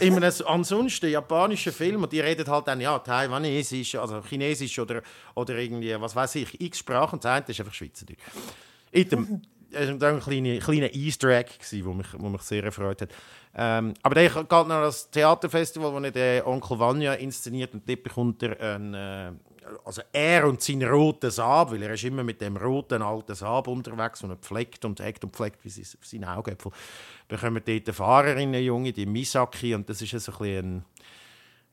in 0.00 0.14
einem 0.14 0.32
ansonsten 0.46 1.10
japanischen 1.10 1.72
Film 1.72 2.04
und 2.04 2.12
die 2.12 2.20
reden 2.20 2.46
halt 2.46 2.68
dann 2.68 2.80
ja 2.80 2.98
Taiwanesisch, 3.00 3.96
also 3.96 4.22
Chinesisch 4.22 4.78
oder, 4.78 5.02
oder 5.34 5.56
irgendwie, 5.56 6.00
was 6.00 6.14
weiß 6.14 6.36
ich, 6.36 6.60
x 6.60 6.78
Sprachen 6.78 7.14
und 7.14 7.24
das 7.24 7.32
eine 7.32 7.44
ist 7.48 7.60
einfach 7.60 7.74
Schweizerdeutsch. 7.74 8.20
In 8.92 9.08
dem, 9.08 9.42
das 9.72 10.00
war 10.00 10.08
ein 10.10 10.20
kleiner, 10.20 10.58
kleiner 10.58 10.94
Easter 10.94 11.28
Egg, 11.28 11.50
der 11.70 11.94
mich, 11.94 12.06
wo 12.18 12.28
mich 12.28 12.42
sehr 12.42 12.64
erfreut 12.64 13.02
hat. 13.02 13.10
Ähm, 13.54 13.94
aber 14.02 14.14
der 14.14 14.30
geht 14.30 14.50
noch 14.50 14.68
das 14.68 15.10
Theaterfestival, 15.10 16.00
das 16.02 16.12
der 16.12 16.46
Onkel 16.46 16.78
Vanya 16.78 17.14
inszeniert 17.14 17.74
und 17.74 17.88
dort 17.88 18.02
bekommt 18.02 18.42
er 18.42 18.76
ein, 18.76 18.94
äh, 18.94 19.32
also 19.84 20.02
er 20.12 20.46
und 20.46 20.62
sein 20.62 20.82
roter 20.82 21.30
Saab, 21.30 21.72
weil 21.72 21.82
er 21.82 21.92
ist 21.92 22.04
immer 22.04 22.24
mit 22.24 22.40
dem 22.40 22.56
roten 22.56 23.02
alten 23.02 23.34
Saab 23.34 23.68
unterwegs 23.68 24.22
und 24.22 24.30
er 24.30 24.36
pflegt 24.36 24.84
und 24.84 25.00
hegt 25.00 25.24
und 25.24 25.34
pflegt 25.34 25.64
wie 25.64 25.70
seine 25.70 26.36
Augäpfel. 26.36 26.72
Bekommen 27.28 27.62
dort 27.64 27.86
eine 27.86 27.94
Fahrerin, 27.94 28.48
eine 28.48 28.60
Junge, 28.60 28.92
die 28.92 29.06
Misaki 29.06 29.74
und 29.74 29.88
das 29.88 30.00
ist 30.00 30.10
so 30.18 30.32
ein 30.32 30.38
bisschen 30.38 30.76
ein 30.76 30.84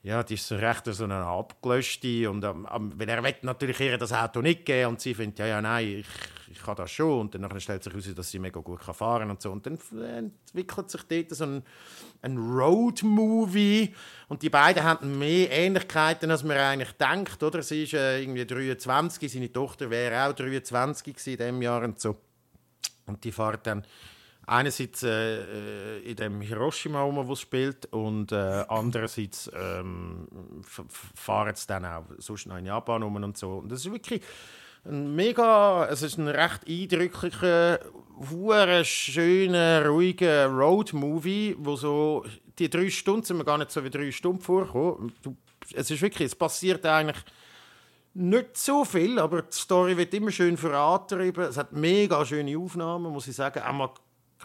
ja, 0.01 0.23
die 0.23 0.35
ist 0.35 0.47
so 0.47 0.55
recht 0.55 0.85
so 0.85 1.03
eine 1.03 1.25
abgelöschte 1.25 2.29
und 2.29 2.43
ähm, 2.45 2.65
weil 2.95 3.09
er 3.09 3.21
will 3.21 3.35
natürlich 3.41 3.79
ihr 3.81 3.97
das 3.97 4.13
Auto 4.13 4.41
nicht 4.41 4.65
geben 4.65 4.91
und 4.91 5.01
sie 5.01 5.13
findet, 5.13 5.39
ja, 5.39 5.47
ja, 5.47 5.61
nein, 5.61 5.99
ich, 5.99 6.07
ich 6.51 6.61
kann 6.61 6.77
das 6.77 6.89
schon 6.89 7.19
und 7.19 7.35
dann 7.35 7.59
stellt 7.59 7.83
sich 7.83 7.91
heraus, 7.91 8.15
dass 8.15 8.31
sie 8.31 8.39
mega 8.39 8.61
gut 8.61 8.79
kann 8.79 8.93
fahren 8.93 9.29
und 9.29 9.41
so 9.41 9.51
und 9.51 9.65
dann 9.65 9.77
entwickelt 10.01 10.89
sich 10.89 11.03
dort 11.03 11.31
so 11.31 11.43
ein, 11.43 11.63
ein 12.21 12.37
Road-Movie 12.37 13.93
und 14.29 14.41
die 14.41 14.49
beiden 14.49 14.83
haben 14.83 15.19
mehr 15.19 15.51
Ähnlichkeiten, 15.51 16.31
als 16.31 16.43
man 16.43 16.57
eigentlich 16.57 16.93
denkt, 16.93 17.43
oder? 17.43 17.61
Sie 17.61 17.83
ist 17.83 17.93
äh, 17.93 18.21
irgendwie 18.21 18.45
23, 18.45 19.29
seine 19.29 19.51
Tochter 19.51 19.89
wäre 19.89 20.29
auch 20.29 20.33
23 20.33 21.15
in 21.27 21.37
diesem 21.37 21.61
Jahr 21.61 21.83
und 21.83 21.99
so 21.99 22.15
und 23.05 23.21
die 23.23 23.33
fahren 23.33 23.59
dann 23.63 23.85
einerseits 24.49 25.03
äh, 25.03 25.99
in 25.99 26.15
dem 26.15 26.41
Hiroshima, 26.41 27.05
wo 27.05 27.33
es 27.33 27.41
spielt, 27.41 27.85
und 27.93 28.31
äh, 28.31 28.65
andererseits 28.67 29.49
ähm, 29.53 30.27
fahren 31.13 31.55
sie 31.55 31.67
dann 31.67 31.85
auch 31.85 32.05
sonst 32.17 32.47
noch 32.47 32.57
in 32.57 32.65
Japan 32.65 33.03
um 33.03 33.15
und 33.15 33.37
so. 33.37 33.57
Und 33.57 33.71
das 33.71 33.85
ist 33.85 33.91
wirklich 33.91 34.21
ein 34.85 35.15
mega, 35.15 35.85
es 35.85 36.01
ist 36.01 36.17
ein 36.17 36.27
recht 36.27 36.67
eindrücklicher, 36.67 37.79
hure 38.31 38.83
schöner, 38.85 39.85
ruhiger 39.85 40.47
Road-Movie, 40.47 41.55
wo 41.59 41.75
so 41.75 42.25
die 42.57 42.69
drei 42.69 42.89
Stunden 42.89 43.23
sind 43.23 43.37
mir 43.37 43.45
gar 43.45 43.57
nicht 43.57 43.71
so 43.71 43.83
wie 43.83 43.89
drei 43.89 44.11
Stunden 44.11 44.41
vorkommen. 44.41 45.13
Es 45.73 45.91
ist 45.91 46.01
wirklich, 46.01 46.27
es 46.27 46.35
passiert 46.35 46.85
eigentlich 46.85 47.23
nicht 48.13 48.57
so 48.57 48.83
viel, 48.83 49.19
aber 49.19 49.43
die 49.43 49.55
Story 49.55 49.95
wird 49.95 50.13
immer 50.13 50.31
schön 50.31 50.57
vorantrieben. 50.57 51.43
Es 51.43 51.57
hat 51.57 51.71
mega 51.71 52.25
schöne 52.25 52.57
Aufnahmen, 52.57 53.13
muss 53.13 53.27
ich 53.27 53.35
sagen. 53.35 53.61
Auch 53.61 53.73
mal 53.73 53.89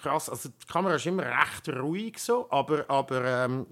krass. 0.04 0.28
Also 0.28 0.48
die 0.50 0.66
Kamera 0.66 0.94
ist 0.94 1.06
immer 1.06 1.24
recht 1.24 1.68
ruhig 1.68 2.18
so, 2.18 2.46
aber, 2.50 2.84
aber 2.88 3.44
ähm, 3.44 3.66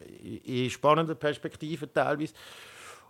in 0.45 0.71
spannenden 0.71 1.17
Perspektiven 1.17 1.93
teilweise. 1.93 2.35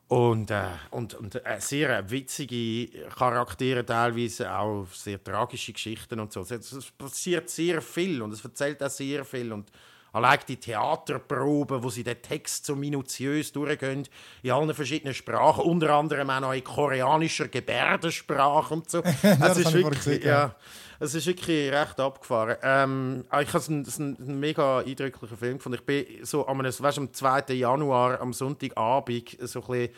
Und, 0.08 0.50
äh, 0.50 0.64
und, 0.90 1.14
und 1.14 1.36
äh, 1.36 1.58
sehr 1.58 2.10
witzige 2.10 3.08
Charaktere 3.16 3.86
teilweise, 3.86 4.52
auch 4.52 4.86
sehr 4.92 5.22
tragische 5.22 5.72
Geschichten 5.72 6.20
und 6.20 6.32
so. 6.32 6.42
Es, 6.42 6.92
passiert 6.98 7.48
sehr 7.48 7.80
viel 7.80 8.20
und 8.20 8.32
es 8.32 8.44
erzählt 8.44 8.82
auch 8.82 8.90
sehr 8.90 9.24
viel. 9.24 9.50
Und 9.52 9.70
allein 10.12 10.40
die 10.46 10.58
Theaterproben, 10.58 11.82
wo 11.82 11.88
sie 11.88 12.04
den 12.04 12.20
Text 12.20 12.66
so 12.66 12.76
minutiös 12.76 13.52
durchgehen, 13.52 14.06
in 14.42 14.50
allen 14.50 14.74
verschiedenen 14.74 15.14
Sprachen, 15.14 15.64
unter 15.64 15.94
anderem 15.94 16.28
auch 16.28 16.40
noch 16.40 16.52
in 16.52 16.64
koreanischer 16.64 17.48
Gebärdensprache 17.48 18.74
und 18.74 18.90
so. 18.90 18.98
ja, 19.22 19.46
es 19.46 19.58
ist 19.58 19.72
wirklich, 19.72 20.24
ja, 20.24 20.54
es 21.02 21.16
ist 21.16 21.26
wirklich 21.26 21.72
recht 21.72 21.98
abgefahren. 21.98 22.56
Ähm, 22.62 23.24
ah, 23.28 23.40
ich 23.40 23.48
habe 23.48 23.58
es 23.58 23.68
einen, 23.68 24.16
einen, 24.18 24.38
mega 24.38 24.78
eindrücklichen 24.78 25.36
Film 25.36 25.56
gefunden. 25.58 25.78
Ich 25.80 25.84
bin 25.84 26.24
so 26.24 26.46
am, 26.46 26.60
weißt, 26.60 26.98
am 26.98 27.12
2. 27.12 27.54
Januar, 27.54 28.20
am 28.20 28.32
Sonntagabend, 28.32 29.36
so 29.40 29.62
ein 29.62 29.66
bisschen, 29.66 29.88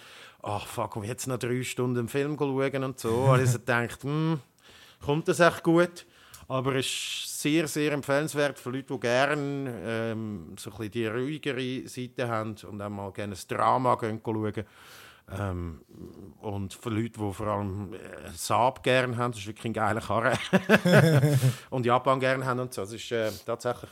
ach 0.43 0.67
fuck, 0.67 0.97
ich 1.03 1.09
jetzt 1.09 1.27
noch 1.27 1.39
drei 1.39 1.63
Stunden 1.63 1.99
einen 1.99 2.09
Film 2.09 2.39
schauen 2.39 2.85
und 2.85 2.99
so. 2.99 3.11
Und 3.31 3.43
ich 3.43 3.51
so 3.51 3.59
gedacht, 3.59 4.03
hm, 4.03 4.41
kommt 5.05 5.29
das 5.29 5.41
echt 5.41 5.63
gut? 5.63 6.07
Aber 6.49 6.75
es 6.77 6.87
ist 6.87 7.43
sehr, 7.43 7.69
sehr 7.69 7.93
empfehlenswert 7.93 8.59
für 8.59 8.71
Leute, 8.71 8.95
die 8.95 9.01
gerne 9.01 9.75
ähm, 9.85 10.57
so 10.59 10.71
ein 10.71 10.77
bisschen 10.77 10.91
die 10.91 11.07
ruhigere 11.07 11.87
Seite 11.87 12.29
haben 12.29 12.57
und 12.67 12.81
auch 12.81 12.89
mal 12.89 13.13
gerne 13.13 13.35
ein 13.35 13.49
Drama 13.49 13.97
gehen 13.97 14.23
schauen. 14.25 14.65
Ähm, 15.33 15.81
und 16.43 16.75
für 16.75 16.91
Leute, 16.91 17.19
die 17.19 17.33
vor 17.33 17.47
allem 17.47 17.95
äh, 17.95 17.99
Saab 18.35 18.83
gerne 18.83 19.17
haben, 19.17 19.33
das 19.33 19.41
ist 19.41 19.47
wirklich 19.47 19.67
ein 19.67 19.73
geiler 19.73 20.01
Karre. 20.01 20.39
und 21.71 21.87
Japan 21.87 22.21
gerne 22.21 22.45
haben 22.45 22.61
und 22.61 22.75
so. 22.75 22.83
Das 22.83 22.93
ist 22.93 23.11
äh, 23.11 23.31
tatsächlich 23.47 23.91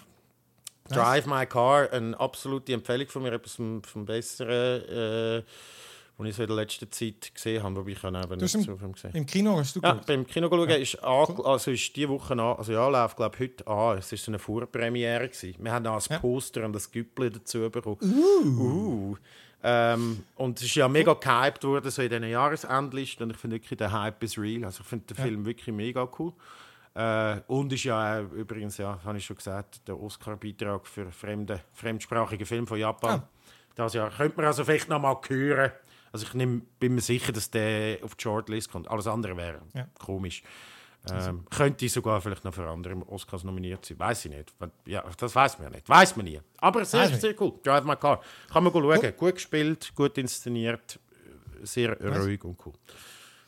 Drive 0.89 1.27
My 1.27 1.47
Car 1.47 1.91
eine 1.93 2.19
absolute 2.19 2.73
Empfehlung 2.73 3.09
von 3.09 3.23
mir, 3.23 3.33
etwas 3.33 3.55
vom, 3.55 3.83
vom 3.83 4.05
Besseren, 4.05 4.89
äh, 4.89 5.43
was 6.19 6.29
ich 6.29 6.37
so 6.37 6.43
in 6.43 6.49
der 6.49 6.57
letzten 6.57 6.93
Zeit 6.93 7.35
gesehen 7.35 7.63
habe, 7.63 7.77
wobei 7.77 7.93
ich 7.93 8.03
habe 8.03 8.19
eben 8.19 8.41
nicht 8.41 8.51
so 8.51 8.77
viel 8.77 8.93
gesehen. 8.93 9.11
Im 9.15 9.27
Kino 9.27 9.57
hast 9.57 9.77
du 9.77 9.81
ja, 9.81 9.95
beim 10.07 10.27
Kino 10.27 10.51
geschaut, 10.51 10.69
ja. 10.69 10.77
ist, 10.77 11.03
an, 11.03 11.41
also 11.45 11.71
ist 11.71 11.97
die 11.97 12.09
Woche 12.09 12.35
an, 12.35 12.41
also 12.41 12.73
ja, 12.73 12.87
läuft 12.89 13.17
glaube 13.17 13.39
heute 13.39 13.67
an. 13.67 13.99
Es 13.99 14.13
war 14.13 14.19
so 14.19 14.31
eine 14.31 14.39
Vorpremiere. 14.39 15.29
Gewesen. 15.29 15.55
Wir 15.59 15.73
haben 15.73 15.87
auch 15.87 16.07
ein 16.07 16.21
Poster 16.21 16.65
und 16.65 16.75
das 16.75 16.91
Güppel 16.91 17.31
dazu 17.31 17.71
bekommen. 17.71 17.99
Uh. 18.03 18.63
Uh. 18.63 19.17
Ähm, 19.63 20.25
und 20.37 20.59
es 20.59 20.65
ist 20.65 20.75
ja 20.75 20.89
mega 20.89 21.15
gehypt 21.15 21.65
worden 21.65 21.91
so 21.91 22.03
in 22.03 22.09
diesen 22.09 22.29
Jahresendlisten. 22.29 23.25
Und 23.25 23.31
ich 23.31 23.37
finde 23.37 23.57
wirklich, 23.57 23.79
der 23.79 23.93
Hype 23.93 24.23
ist 24.23 24.39
real. 24.39 24.65
Also 24.65 24.81
ich 24.83 24.87
finde 24.87 25.07
den 25.07 25.17
ja. 25.17 25.23
Film 25.25 25.45
wirklich 25.45 25.75
mega 25.75 26.09
cool. 26.19 26.33
Äh, 26.95 27.41
und 27.47 27.73
ist 27.73 27.85
ja 27.85 28.21
auch, 28.21 28.33
übrigens, 28.33 28.77
ja, 28.79 28.99
habe 29.05 29.19
ich 29.19 29.25
schon 29.25 29.37
gesagt, 29.37 29.87
der 29.87 29.99
Oscar-Beitrag 29.99 30.87
für 30.87 31.11
fremde, 31.11 31.61
fremdsprachige 31.73 32.45
Film 32.45 32.67
von 32.67 32.79
Japan. 32.79 33.21
Ja. 33.21 33.29
Das 33.75 33.95
Jahr 33.95 34.11
könnte 34.11 34.37
man 34.37 34.47
also 34.47 34.65
vielleicht 34.65 34.89
noch 34.89 35.01
mal 35.01 35.19
hören. 35.29 35.73
Also 36.13 36.27
ich 36.27 36.35
nehm, 36.35 36.67
bin 36.79 36.95
mir 36.95 37.01
sicher, 37.01 37.33
dass 37.33 37.51
der 37.51 37.99
auf 38.03 38.15
die 38.17 38.23
Shortlist 38.23 38.71
kommt. 38.71 38.91
Alles 38.91 39.07
andere 39.07 39.37
wäre 39.37 39.63
ja. 39.75 39.87
komisch. 39.99 40.43
Ähm, 41.11 41.45
könnte 41.51 41.89
sogar 41.89 42.21
vielleicht 42.21 42.45
noch 42.45 42.55
für 42.55 42.69
andere 42.69 42.95
Oscars 43.09 43.43
nominiert 43.43 43.85
sein. 43.85 43.99
Weiß 43.99 44.25
ich 44.25 44.31
nicht. 44.31 44.55
Ja, 44.87 45.05
das 45.17 45.35
weiß 45.35 45.59
man 45.59 45.65
ja 45.65 45.71
nicht. 45.71 45.89
Weiß 45.89 46.15
man 46.15 46.27
nie. 46.27 46.41
Aber 46.59 46.85
sehr, 46.85 47.09
sehr 47.19 47.41
cool. 47.41 47.55
Drive 47.65 47.85
My 47.85 47.97
Car. 47.97 48.21
Kann 48.53 48.63
man 48.63 48.73
schauen. 48.73 48.85
Cool. 48.85 49.13
Gut 49.13 49.35
gespielt, 49.35 49.93
gut 49.97 50.17
inszeniert, 50.17 51.01
sehr 51.63 51.99
ruhig 52.01 52.45
und 52.45 52.57
cool. 52.65 52.75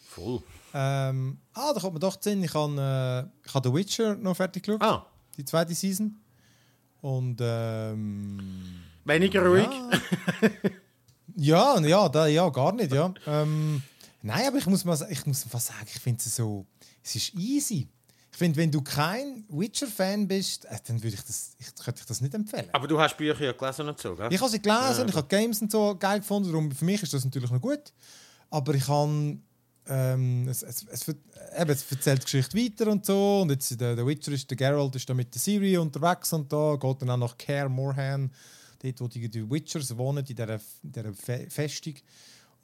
Voll. 0.09 0.43
Ähm, 0.77 1.39
ah, 1.53 1.73
da 1.73 1.81
kommt 1.81 1.95
mir 1.95 2.01
doch 2.01 2.21
Sinn. 2.21 2.43
Ich 2.43 2.53
habe 2.53 3.31
äh, 3.33 3.47
ich 3.47 3.55
hab 3.55 3.65
The 3.65 3.73
Witcher 3.73 4.17
noch 4.17 4.35
fertig 4.35 4.65
geschaut. 4.65 4.83
Ah. 4.83 5.07
Die 5.37 5.45
zweite 5.45 5.75
Season. 5.75 6.17
Und 7.01 7.39
ähm, 7.41 8.41
weniger 9.05 9.47
ruhig. 9.47 9.69
Ja, 11.37 11.79
ja, 11.79 11.87
ja, 11.87 12.09
da, 12.09 12.27
ja 12.27 12.49
gar 12.49 12.73
nicht. 12.73 12.93
Ja. 12.93 13.13
Ähm, 13.27 13.83
nein, 14.23 14.47
aber 14.49 14.57
ich 14.57 14.67
muss 14.67 14.85
mal, 14.85 14.99
ich 15.11 15.25
muss 15.27 15.45
fast 15.45 15.69
sagen, 15.69 15.87
ich 15.87 16.01
finde 16.01 16.19
es 16.19 16.35
so 16.35 16.67
es 17.05 17.17
ist 17.17 17.35
easy. 17.35 17.89
Ich 18.33 18.39
finde, 18.39 18.57
wenn 18.57 18.71
du 18.71 18.83
kein 18.83 19.45
Witcher-Fan 19.49 20.27
bist, 20.27 20.65
äh, 20.65 20.77
dann 20.89 21.01
würde 21.01 21.15
ich 21.15 21.23
das, 21.23 21.55
ich, 21.59 21.73
könnte 21.77 22.01
ich 22.01 22.07
das 22.07 22.21
nicht 22.21 22.35
empfehlen. 22.35 22.69
Aber 22.73 22.89
du 22.89 22.99
hast 22.99 23.17
Bücher 23.17 23.45
ja 23.45 23.53
gelesen 23.53 23.89
und 23.89 24.01
so, 24.01 24.17
gell? 24.17 24.33
Ich 24.33 24.41
habe 24.41 24.51
sie 24.51 24.61
gelesen, 24.61 25.03
ja. 25.03 25.07
ich 25.07 25.15
habe 25.15 25.29
Games 25.29 25.63
und 25.63 25.71
so 25.71 25.95
geil 25.97 26.19
gefunden, 26.19 26.51
darum 26.51 26.73
für 26.73 26.85
mich 26.85 27.01
ist 27.03 27.15
das 27.15 27.25
natürlich 27.25 27.51
noch 27.51 27.61
gut. 27.61 27.93
Aber 28.51 28.75
ich 28.75 28.89
habe 28.89 29.39
ähm, 29.87 30.49
es, 30.49 30.63
es, 30.63 30.87
es, 30.91 31.09
eben, 31.09 31.71
es 31.71 31.91
erzählt 31.91 32.21
die 32.21 32.25
Geschichte 32.25 32.57
weiter 32.57 32.91
und 32.91 33.05
so. 33.05 33.43
Und 33.43 33.51
jetzt 33.51 33.81
der, 33.81 33.95
der 33.95 34.07
Witcher 34.07 34.33
ist, 34.33 34.51
der 34.51 34.57
Geralt 34.57 34.97
ist 34.97 35.09
da 35.09 35.15
mit 35.15 35.35
der 35.35 35.41
Siri 35.41 35.77
unterwegs 35.77 36.33
und 36.33 36.53
da 36.53 36.77
geht 36.77 37.03
dann 37.03 37.11
auch 37.11 37.17
nach 37.17 37.39
Care 37.39 37.69
Morhan, 37.69 38.33
dort 38.83 39.01
wo 39.01 39.09
die, 39.09 39.29
die 39.29 39.49
Witchers 39.51 39.97
wohnen, 39.97 40.25
in 40.27 40.35
dieser, 40.35 40.61
dieser 40.83 41.13
Festung. 41.49 41.95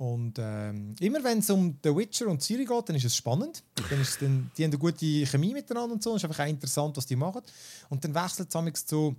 Und 0.00 0.38
ähm, 0.38 0.94
immer 0.98 1.22
wenn 1.22 1.40
es 1.40 1.50
um 1.50 1.78
The 1.84 1.94
Witcher 1.94 2.26
und 2.26 2.42
Siri 2.42 2.64
geht, 2.64 2.88
dann 2.88 2.96
ist 2.96 3.04
es 3.04 3.14
spannend. 3.14 3.62
Dann 3.90 4.00
ist 4.00 4.22
dann, 4.22 4.50
die 4.56 4.64
haben 4.64 4.70
eine 4.70 4.78
gute 4.78 5.26
Chemie 5.26 5.52
miteinander 5.52 5.92
und 5.92 6.02
so. 6.02 6.16
Es 6.16 6.22
ist 6.22 6.24
einfach 6.24 6.42
auch 6.42 6.48
interessant, 6.48 6.96
was 6.96 7.04
die 7.04 7.16
machen. 7.16 7.42
Und 7.90 8.02
dann 8.02 8.14
wechselt 8.14 8.48
es 8.54 8.86
zu 8.86 9.14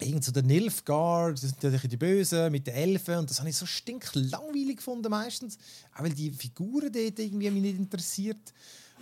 irgend 0.00 0.24
so 0.24 0.32
der 0.32 0.42
Nilfgaard, 0.42 1.34
das 1.34 1.42
sind 1.42 1.62
natürlich 1.62 1.88
die 1.88 1.96
Bösen 1.96 2.50
mit 2.50 2.66
den 2.66 2.74
Elfen 2.74 3.18
und 3.18 3.30
das 3.30 3.38
habe 3.38 3.48
ich 3.48 3.56
so 3.56 3.66
stinklangweilig 3.66 4.78
gefunden 4.78 5.08
meistens, 5.10 5.56
auch 5.96 6.02
weil 6.02 6.12
die 6.12 6.30
Figuren 6.30 6.92
dort 6.92 7.18
irgendwie 7.18 7.50
mich 7.50 7.62
nicht 7.62 7.78
interessiert 7.78 8.54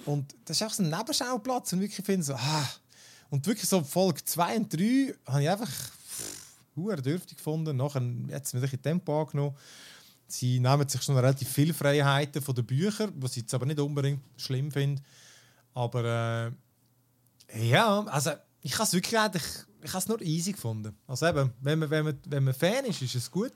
und 0.06 0.34
das 0.46 0.58
ist 0.58 0.66
auch 0.66 0.72
so 0.72 0.82
ein 0.82 0.88
Nebenschauplatz 0.88 1.74
und 1.74 1.80
wirklich 1.80 2.04
finde 2.04 2.24
so, 2.24 2.32
ah. 2.32 2.68
und 3.28 3.46
wirklich 3.46 3.68
so 3.68 3.82
Folge 3.82 4.24
2 4.24 4.56
und 4.56 4.72
3 4.72 5.14
habe 5.26 5.42
ich 5.42 5.50
einfach 5.50 5.68
pff, 5.68 7.02
dürftig 7.02 7.36
gefunden, 7.36 7.76
nachher 7.76 8.00
jetzt 8.28 8.54
ein 8.54 8.62
bisschen 8.62 8.80
Tempo 8.80 9.20
angenommen 9.20 9.54
Sie 10.28 10.58
nehmen 10.60 10.88
sich 10.88 11.02
schon 11.02 11.16
relativ 11.16 11.48
viele 11.48 11.72
Freiheiten 11.72 12.42
von 12.42 12.54
den 12.54 12.66
Büchern, 12.66 13.12
was 13.16 13.32
ich 13.32 13.42
jetzt 13.42 13.54
aber 13.54 13.66
nicht 13.66 13.78
unbedingt 13.78 14.22
schlimm 14.36 14.72
finde. 14.72 15.02
Aber 15.74 16.52
äh, 17.48 17.68
ja, 17.68 18.00
also 18.06 18.32
ich 18.62 18.74
habe 18.74 18.84
es 18.84 18.92
wirklich 18.92 19.20
ich 19.82 19.94
es 19.94 20.08
nur 20.08 20.20
easy 20.20 20.52
gefunden. 20.52 20.96
Also 21.06 21.26
eben, 21.26 21.52
wenn 21.60 21.78
man, 21.78 21.90
wenn, 21.90 22.04
man, 22.04 22.18
wenn 22.26 22.44
man 22.44 22.54
Fan 22.54 22.84
ist, 22.86 23.02
ist 23.02 23.14
es 23.14 23.30
gut. 23.30 23.52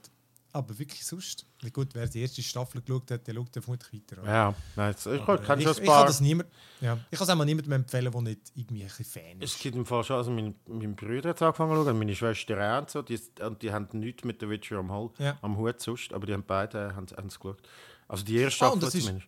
Aber 0.53 0.77
wirklich 0.77 1.05
sonst. 1.05 1.45
Gut, 1.71 1.89
wer 1.93 2.07
die 2.07 2.21
erste 2.21 2.41
Staffel 2.41 2.81
geschaut 2.81 3.09
hat, 3.11 3.25
der 3.25 3.33
schaut 3.33 3.53
vermutlich 3.53 3.93
weiter. 3.93 4.21
Oder? 4.21 4.31
Ja, 4.31 4.55
nein, 4.75 4.95
ich, 4.97 5.05
ich, 5.05 5.25
kann 5.25 5.59
ich, 5.59 5.67
ich 5.67 5.83
kann 5.83 6.05
das 6.07 6.19
niemand, 6.19 6.49
ja, 6.81 6.97
ich 7.09 7.17
kann 7.17 7.27
es 7.27 7.33
auch 7.33 7.45
niemandem 7.45 7.71
empfehlen, 7.73 8.11
der 8.11 8.21
nicht 8.21 8.41
irgendwie 8.55 8.83
ein 8.83 8.89
Fan 8.89 9.41
ist. 9.41 9.55
Es 9.55 9.59
gibt 9.59 9.75
im 9.75 9.85
Fall 9.85 10.03
schon, 10.03 10.17
also 10.17 10.31
mein, 10.31 10.55
mein 10.67 10.95
Bruder 10.95 11.29
hat 11.29 11.41
angefangen 11.41 11.75
zu 11.75 11.83
schauen, 11.83 11.99
meine 11.99 12.15
Schwester 12.15 12.75
auch 12.75 12.81
und 12.81 12.89
so, 12.89 13.01
die, 13.01 13.19
und 13.41 13.61
die 13.61 13.71
haben 13.71 13.87
nichts 13.93 14.23
mit 14.23 14.41
der 14.41 14.49
Witcher 14.49 14.77
am, 14.77 14.91
Hall, 14.91 15.11
ja. 15.19 15.37
am 15.41 15.57
Hut 15.57 15.79
sonst, 15.79 16.13
aber 16.13 16.25
die 16.25 16.33
haben 16.33 16.43
beide 16.45 16.95
haben, 16.95 17.07
haben 17.15 17.27
es 17.27 17.39
geschaut. 17.39 17.61
Also 18.07 18.25
die 18.25 18.37
erste 18.37 18.57
Staffel 18.57 18.79
ah, 18.81 18.85
und 18.85 18.91
zumindest. 18.91 19.27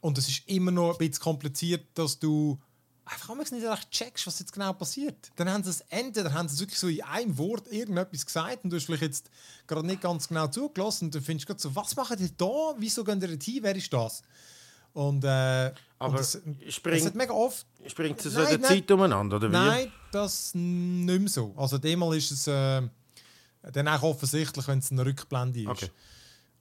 und 0.00 0.18
es 0.18 0.28
ist 0.28 0.48
immer 0.48 0.70
noch 0.70 0.92
ein 0.92 0.98
bisschen 0.98 1.22
kompliziert, 1.22 1.86
dass 1.94 2.18
du 2.18 2.58
einfach 3.04 3.34
nicht 3.36 3.52
recht 3.52 3.90
checkst, 3.90 4.26
was 4.26 4.38
jetzt 4.38 4.52
genau 4.52 4.72
passiert. 4.72 5.30
Dann 5.36 5.50
haben 5.50 5.62
sie 5.62 5.70
es 5.70 5.84
entweder 5.88 6.32
haben 6.32 6.48
sie 6.48 6.60
wirklich 6.60 6.78
so 6.78 6.88
in 6.88 7.02
einem 7.02 7.36
Wort 7.36 7.70
irgendetwas 7.70 8.24
gesagt 8.24 8.64
und 8.64 8.70
du 8.70 8.76
hast 8.76 8.86
vielleicht 8.86 9.02
jetzt 9.02 9.30
gerade 9.66 9.86
nicht 9.86 10.00
ganz 10.00 10.28
genau 10.28 10.46
zugelassen 10.48 11.06
und 11.06 11.14
du 11.14 11.20
findest 11.20 11.46
gerade 11.46 11.60
so, 11.60 11.74
was 11.74 11.94
machen 11.96 12.16
die 12.16 12.34
da? 12.36 12.74
Wieso 12.78 13.04
gehen 13.04 13.20
die 13.20 13.26
hin? 13.26 13.62
Wer 13.62 13.76
ist 13.76 13.92
das? 13.92 14.22
Und, 14.94 15.24
äh, 15.24 15.72
Aber 15.98 16.10
und 16.10 16.18
das, 16.18 16.40
springt, 16.68 17.04
das 17.04 17.14
mega 17.14 17.32
oft... 17.32 17.66
Springt 17.86 18.24
es 18.24 18.32
so 18.32 18.40
in 18.42 18.60
der 18.60 18.62
Zeit 18.62 18.90
umeinander, 18.90 19.36
oder 19.36 19.48
wie? 19.48 19.52
Nein, 19.52 19.92
das 20.12 20.54
nicht 20.54 21.20
mehr 21.20 21.28
so. 21.28 21.52
Also 21.56 21.78
demmal 21.78 22.16
ist 22.16 22.30
es 22.30 22.46
äh, 22.46 22.82
dann 23.72 23.88
auch 23.88 24.02
offensichtlich, 24.02 24.66
wenn 24.68 24.78
es 24.78 24.92
eine 24.92 25.04
Rückblende 25.04 25.62
ist. 25.62 25.68
Okay. 25.68 25.90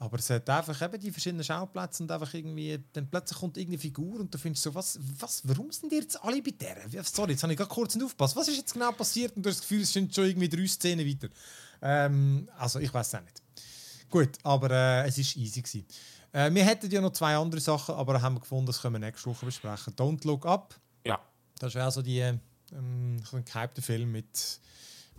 Aber 0.04 0.20
es 0.20 0.30
hat 0.30 0.50
einfach 0.50 0.82
eben 0.82 1.00
die 1.00 1.12
verschiedenen 1.12 1.46
Schauplätze 1.46 2.04
und 2.04 2.12
einfach 2.12 2.34
irgendwie, 2.34 2.78
dann 2.92 3.08
plötzlich 3.10 3.40
kommt 3.40 3.56
irgendeine 3.56 3.80
Figur 3.80 4.20
und 4.20 4.34
du 4.34 4.38
findest 4.38 4.64
so, 4.64 4.76
was, 4.76 5.00
was, 5.18 5.48
warum 5.48 5.72
sind 5.72 5.94
die 5.94 5.96
jetzt 5.96 6.22
alle 6.22 6.42
bei 6.42 6.52
der? 6.52 6.76
Sorry, 7.04 7.32
jetzt 7.32 7.44
habe 7.44 7.54
ich 7.54 7.58
gerade 7.58 7.70
kurz 7.70 7.96
nicht 7.96 8.04
aufgepasst. 8.04 8.36
Was 8.36 8.50
ist 8.50 8.58
jetzt 8.58 8.74
genau 8.74 8.92
passiert? 8.92 9.34
Und 9.38 9.46
du 9.46 9.50
hast 9.50 9.60
das 9.60 9.62
Gefühl, 9.62 9.82
es 9.82 9.94
sind 9.94 10.14
schon 10.14 10.26
irgendwie 10.26 10.50
drei 10.50 10.68
Szenen 10.68 11.08
weiter. 11.08 11.30
Ähm, 11.82 12.50
also, 12.58 12.80
ich 12.80 12.94
weiß 12.94 13.08
es 13.08 13.16
auch 13.16 13.22
nicht. 13.22 13.42
Gut, 14.10 14.32
aber 14.44 14.72
äh, 14.72 15.08
es 15.08 15.18
war 15.18 15.42
easy. 15.42 15.62
Gewesen. 15.62 15.86
Äh, 16.34 16.54
wir 16.54 16.66
hätten 16.66 16.92
ja 16.92 17.00
noch 17.00 17.14
zwei 17.14 17.38
andere 17.38 17.62
Sachen, 17.62 17.96
aber 17.96 18.22
haben 18.22 18.36
wir 18.36 18.42
gefunden, 18.42 18.66
das 18.66 18.82
können 18.82 18.96
wir 18.96 19.00
nächste 19.00 19.30
Woche 19.30 19.46
besprechen. 19.46 19.96
Don't 19.96 20.28
Look 20.28 20.46
Up. 20.46 20.76
Ja. 21.06 21.18
Das 21.60 21.76
wäre 21.76 21.90
so 21.92 22.02
die 22.02 22.20
ähm, 22.20 22.42
ein 22.74 23.46
gehypter 23.46 23.82
Film 23.82 24.12
mit, 24.12 24.60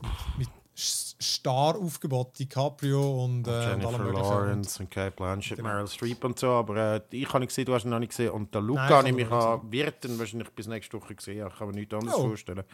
mit, 0.02 0.10
mit 0.36 0.48
Star-Aufgebot, 0.76 2.38
DiCaprio 2.38 3.24
und, 3.24 3.46
äh, 3.46 3.70
Jennifer 3.70 4.06
und 4.06 4.14
Lawrence 4.14 4.82
und 4.82 4.90
Kate 4.90 5.12
Blanchett, 5.12 5.58
genau. 5.58 5.68
Meryl 5.68 5.86
Streep 5.86 6.24
und 6.24 6.38
so, 6.38 6.48
aber 6.48 6.76
äh, 6.76 7.00
ich 7.10 7.28
habe 7.28 7.40
nicht 7.40 7.48
gesehen, 7.48 7.66
du 7.66 7.74
hast 7.74 7.84
ihn 7.84 7.90
noch 7.90 8.00
nicht 8.00 8.10
gesehen 8.10 8.30
und 8.30 8.52
der 8.52 8.60
Luca 8.60 9.02
Nein, 9.02 9.06
ich 9.06 9.14
mich 9.14 9.30
an, 9.30 9.60
wird 9.70 10.04
dann 10.04 10.18
wahrscheinlich 10.18 10.50
bis 10.50 10.66
nächste 10.66 11.00
Woche 11.00 11.14
gesehen, 11.14 11.46
ich 11.46 11.58
kann 11.58 11.68
mir 11.68 11.74
nichts 11.74 11.94
anderes 11.94 12.14
oh. 12.16 12.28
vorstellen. 12.28 12.64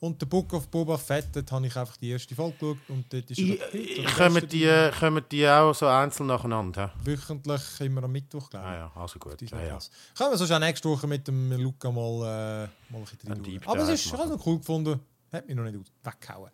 Und 0.00 0.20
der 0.20 0.26
Book 0.26 0.52
of 0.52 0.66
Boba 0.66 0.98
Fett, 0.98 1.28
dort 1.32 1.52
habe 1.52 1.64
ich 1.64 1.76
einfach 1.76 1.96
die 1.96 2.10
erste 2.10 2.34
Folge 2.34 2.56
geschaut 2.58 2.78
und 2.88 3.12
dort 3.12 3.30
ist 3.30 3.38
ich, 3.38 3.60
ich, 3.72 4.16
kommen, 4.16 4.48
die, 4.48 4.90
kommen 4.98 5.24
die 5.30 5.48
auch 5.48 5.72
so 5.72 5.86
einzeln 5.86 6.26
nacheinander? 6.26 6.92
Wöchentlich, 7.04 7.62
immer 7.78 8.02
am 8.02 8.10
Mittwoch, 8.10 8.50
glaube 8.50 8.66
ich. 8.66 8.72
Ah 8.72 8.76
ja, 8.78 8.92
also 8.96 9.20
gut. 9.20 9.40
Ja, 9.42 9.62
ja. 9.62 9.78
Können 10.18 10.32
wir 10.32 10.38
sonst 10.38 10.50
auch 10.50 10.58
nächste 10.58 10.88
Woche 10.88 11.06
mit 11.06 11.28
dem 11.28 11.52
Luca 11.52 11.92
mal, 11.92 12.02
äh, 12.02 12.92
mal 12.92 12.98
ein 12.98 13.04
bisschen 13.04 13.62
Aber 13.64 13.78
es 13.78 14.04
ist 14.04 14.12
also 14.12 14.36
cool 14.44 14.58
gefunden, 14.58 14.98
hat 15.30 15.46
mich 15.46 15.54
noch 15.54 15.62
nicht 15.62 15.78
weggehauen. 16.02 16.50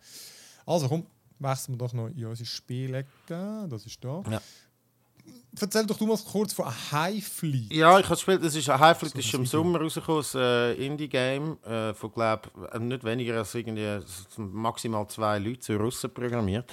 Also 0.69 0.87
komm, 0.87 1.07
wechseln 1.39 1.73
wir 1.73 1.77
doch 1.79 1.93
noch 1.93 2.07
in 2.09 2.25
unsere 2.25 2.45
Spielecke. 2.45 3.07
Das 3.67 3.85
ist 3.87 4.03
da. 4.03 4.21
Ja. 4.29 4.39
Erzähl 5.59 5.85
doch 5.87 5.97
du 5.97 6.05
mal 6.05 6.17
kurz 6.17 6.53
von 6.53 6.67
High 6.91 7.25
Fleet. 7.25 7.73
Ja, 7.73 7.97
ich 7.97 8.05
habe 8.05 8.15
gespielt, 8.15 8.43
das 8.43 8.53
ist 8.53 8.67
High 8.67 8.95
Fleet 8.95 9.13
so 9.13 9.19
ist 9.19 9.33
im 9.33 9.47
Sommer 9.47 9.81
rausgekommen, 9.81 10.23
ein 10.35 10.39
äh, 10.39 10.73
Indie-Game 10.73 11.57
äh, 11.63 11.93
von, 11.95 12.13
glaube 12.13 12.51
äh, 12.71 12.77
nicht 12.77 13.03
weniger 13.03 13.37
als 13.37 13.55
irgendwie 13.55 13.99
maximal 14.37 15.07
zwei 15.07 15.39
Leute, 15.39 15.63
so 15.63 15.75
Russen 15.75 16.13
programmiert. 16.13 16.71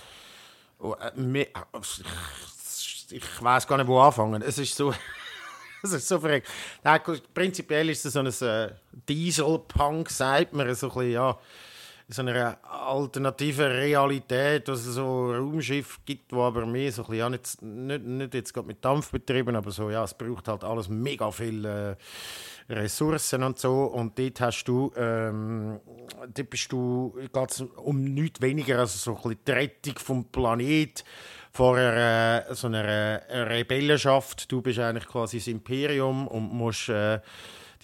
Und, 0.77 1.01
äh, 1.01 1.41
äh 1.41 1.47
ich, 1.89 3.07
ich 3.13 3.43
weiß 3.43 3.67
gar 3.67 3.79
nicht, 3.79 3.87
wo 3.87 3.99
anfangen. 3.99 4.43
Es 4.43 4.59
ist 4.59 4.75
so... 4.75 4.93
das 5.83 5.93
ist 5.93 6.09
so 6.09 6.21
verrückt. 6.21 6.49
Prinzipiell 7.33 7.89
ist 7.89 8.05
es 8.05 8.13
so 8.13 8.21
ein 8.21 8.27
äh, 8.27 8.75
Diesel-Punk, 9.09 10.11
sagt 10.11 10.53
man, 10.53 10.75
so 10.75 10.89
ein 10.89 10.95
bisschen, 10.95 11.13
ja 11.13 11.39
so 12.09 12.23
einer 12.23 12.59
alternativen 12.63 13.67
Realität, 13.67 14.69
dass 14.69 14.87
es 14.87 14.95
so 14.95 15.33
Raumschiff 15.33 15.99
gibt, 16.05 16.33
wo 16.33 16.43
aber 16.43 16.65
mehr 16.65 16.93
so 16.93 17.03
ein 17.03 17.07
bisschen, 17.07 17.19
ja, 17.19 17.31
nicht, 17.31 17.63
nicht, 17.63 18.05
nicht 18.05 18.35
jetzt 18.35 18.55
gerade 18.55 18.69
mit 18.69 18.85
Dampf 18.85 19.11
betrieben, 19.11 19.57
aber 19.57 19.73
so, 19.73 19.91
ja, 19.91 20.05
es 20.05 20.15
braucht 20.15 20.47
halt 20.47 20.63
alles 20.63 20.89
mega 20.89 21.31
viel 21.33 21.65
äh, 21.65 21.97
Ressourcen 22.73 23.43
und 23.43 23.59
so 23.59 23.85
und 23.87 24.17
dort 24.19 24.41
hast 24.41 24.65
du, 24.65 24.93
ähm, 24.97 25.81
dort 26.33 26.51
bist 26.51 26.71
du, 26.71 27.13
geht's 27.33 27.61
um 27.61 28.05
nichts 28.05 28.41
weniger 28.41 28.79
als 28.79 29.03
so 29.03 29.17
ein 29.17 29.23
bisschen 29.23 29.39
die 29.47 29.53
Rettung 29.53 29.99
vom 29.99 30.25
Planet 30.27 31.05
vor 31.51 31.77
einer, 31.77 32.55
so 32.55 32.69
einer 32.69 33.21
Rebellenschaft. 33.31 34.51
Du 34.53 34.61
bist 34.63 34.79
eigentlich 34.79 35.07
quasi 35.07 35.39
das 35.39 35.47
Imperium 35.49 36.29
und 36.29 36.53
musst 36.53 36.89
äh, 36.89 37.21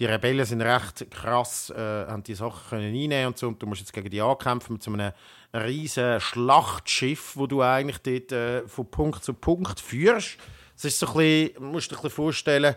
die 0.02 0.06
Rebellen 0.06 0.44
sind 0.44 0.62
recht 0.62 1.08
krass, 1.12 1.70
äh, 1.70 2.06
haben 2.08 2.24
die 2.24 2.34
Sachen 2.34 2.60
können 2.68 2.92
einnehmen 2.92 3.28
und 3.28 3.38
so. 3.38 3.46
Und 3.46 3.62
du 3.62 3.68
musst 3.68 3.82
jetzt 3.82 3.92
gegen 3.92 4.10
die 4.10 4.20
ankämpfen 4.20 4.72
mit 4.72 4.82
so 4.82 4.92
einem 4.92 5.12
riesen 5.54 6.20
Schlachtschiff, 6.20 7.36
wo 7.36 7.46
du 7.46 7.62
eigentlich 7.62 7.98
dort 7.98 8.32
äh, 8.32 8.66
von 8.66 8.90
Punkt 8.90 9.22
zu 9.22 9.32
Punkt 9.32 9.78
führst. 9.78 10.38
Das 10.74 10.86
ist 10.86 10.98
so 10.98 11.06
ein 11.06 11.12
bisschen, 11.14 11.70
musst 11.70 11.86
du 11.86 11.94
dir 11.94 12.00
ein 12.00 12.02
bisschen 12.02 12.16
vorstellen, 12.16 12.74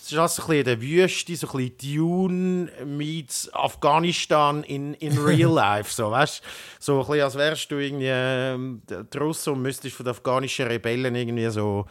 es 0.00 0.12
ist 0.12 0.18
also 0.18 0.42
ein 0.42 0.48
bisschen 0.48 0.64
der 0.66 0.80
Wüste, 0.80 1.36
so 1.36 1.48
ein 1.48 1.68
bisschen 1.68 1.96
Dune 1.96 2.70
meets 2.86 3.52
Afghanistan 3.52 4.62
in, 4.62 4.94
in 4.94 5.18
real 5.24 5.52
life, 5.52 5.92
so, 5.92 6.12
weißt? 6.12 6.42
So 6.78 7.00
ein 7.00 7.06
bisschen, 7.08 7.22
als 7.22 7.34
wärst 7.34 7.70
du 7.72 7.78
irgendwie 7.78 8.06
äh, 8.06 9.04
der 9.04 9.20
Russe 9.20 9.50
und 9.50 9.62
müsstest 9.62 9.96
von 9.96 10.04
den 10.04 10.12
afghanischen 10.12 10.68
Rebellen 10.68 11.16
irgendwie 11.16 11.50
so 11.50 11.86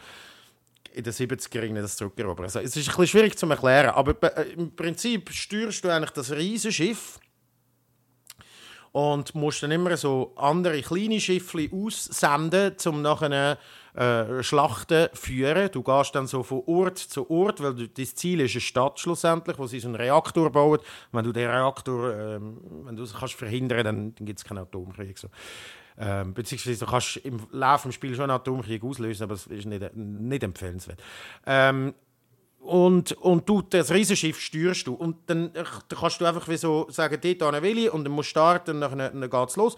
in 0.94 1.04
den 1.04 1.12
70er 1.12 1.80
das 1.80 1.96
zurückerobern. 1.96 2.44
Also, 2.44 2.60
es 2.60 2.76
ist 2.76 2.88
ein 2.88 2.96
bisschen 2.96 3.06
schwierig 3.06 3.38
zu 3.38 3.46
erklären, 3.46 3.90
aber 3.90 4.14
äh, 4.36 4.52
im 4.52 4.74
Prinzip 4.74 5.30
steuerst 5.30 5.84
du 5.84 5.88
eigentlich 5.88 6.10
das 6.10 6.32
Riesenschiff 6.32 7.18
und 8.92 9.34
musst 9.34 9.62
dann 9.62 9.70
immer 9.70 9.96
so 9.96 10.32
andere 10.36 10.80
kleine 10.82 11.20
Schiffe 11.20 11.68
aussenden, 11.72 12.74
um 12.86 13.02
nachher 13.02 13.58
äh, 13.94 14.42
Schlachten 14.42 15.08
zu 15.12 15.20
führen. 15.20 15.70
Du 15.72 15.82
gehst 15.82 16.14
dann 16.14 16.26
so 16.26 16.42
von 16.42 16.62
Ort 16.66 16.98
zu 16.98 17.28
Ort, 17.30 17.62
weil 17.62 17.88
das 17.88 18.14
Ziel 18.14 18.40
ist 18.40 18.52
eine 18.52 18.60
Stadt 18.60 19.00
schlussendlich, 19.00 19.58
wo 19.58 19.66
sie 19.66 19.80
so 19.80 19.88
einen 19.88 19.96
Reaktor 19.96 20.50
bauen. 20.50 20.78
Wenn 21.12 21.24
du 21.24 21.32
den 21.32 21.50
Reaktor 21.50 22.14
äh, 22.14 22.40
wenn 22.40 22.96
du 22.96 23.06
kannst 23.06 23.34
verhindern 23.34 23.84
dann, 23.84 24.14
dann 24.14 24.26
gibt 24.26 24.38
es 24.38 24.44
keinen 24.44 24.58
Atomkrieg. 24.58 25.18
So. 25.18 25.28
Ähm, 26.00 26.32
beziehungsweise 26.32 26.84
du 26.84 26.90
kannst 26.90 27.16
im 27.18 27.40
Laufe 27.50 27.88
des 27.88 27.96
Spiels 27.96 28.16
schon 28.16 28.30
Atomkrieg 28.30 28.84
auslösen, 28.84 29.24
aber 29.24 29.34
es 29.34 29.46
ist 29.48 29.66
nicht, 29.66 29.94
nicht 29.96 30.42
empfehlenswert. 30.44 31.02
Ähm, 31.44 31.94
und, 32.60 33.12
und 33.12 33.48
du, 33.48 33.62
das 33.62 33.90
Riesenschiff 33.90 34.40
steuerst 34.40 34.86
du. 34.86 34.94
Und 34.94 35.16
dann, 35.26 35.52
dann 35.52 35.66
kannst 35.88 36.20
du 36.20 36.24
einfach 36.24 36.46
wie 36.48 36.56
so 36.56 36.86
sagen, 36.90 37.18
dort 37.38 37.62
will 37.62 37.78
ich, 37.78 37.90
und 37.90 38.04
dann 38.04 38.12
musst 38.12 38.28
du 38.28 38.30
starten, 38.30 38.82
und 38.82 38.98
dann, 38.98 38.98
dann 38.98 39.30
geht 39.30 39.48
es 39.48 39.56
los. 39.56 39.76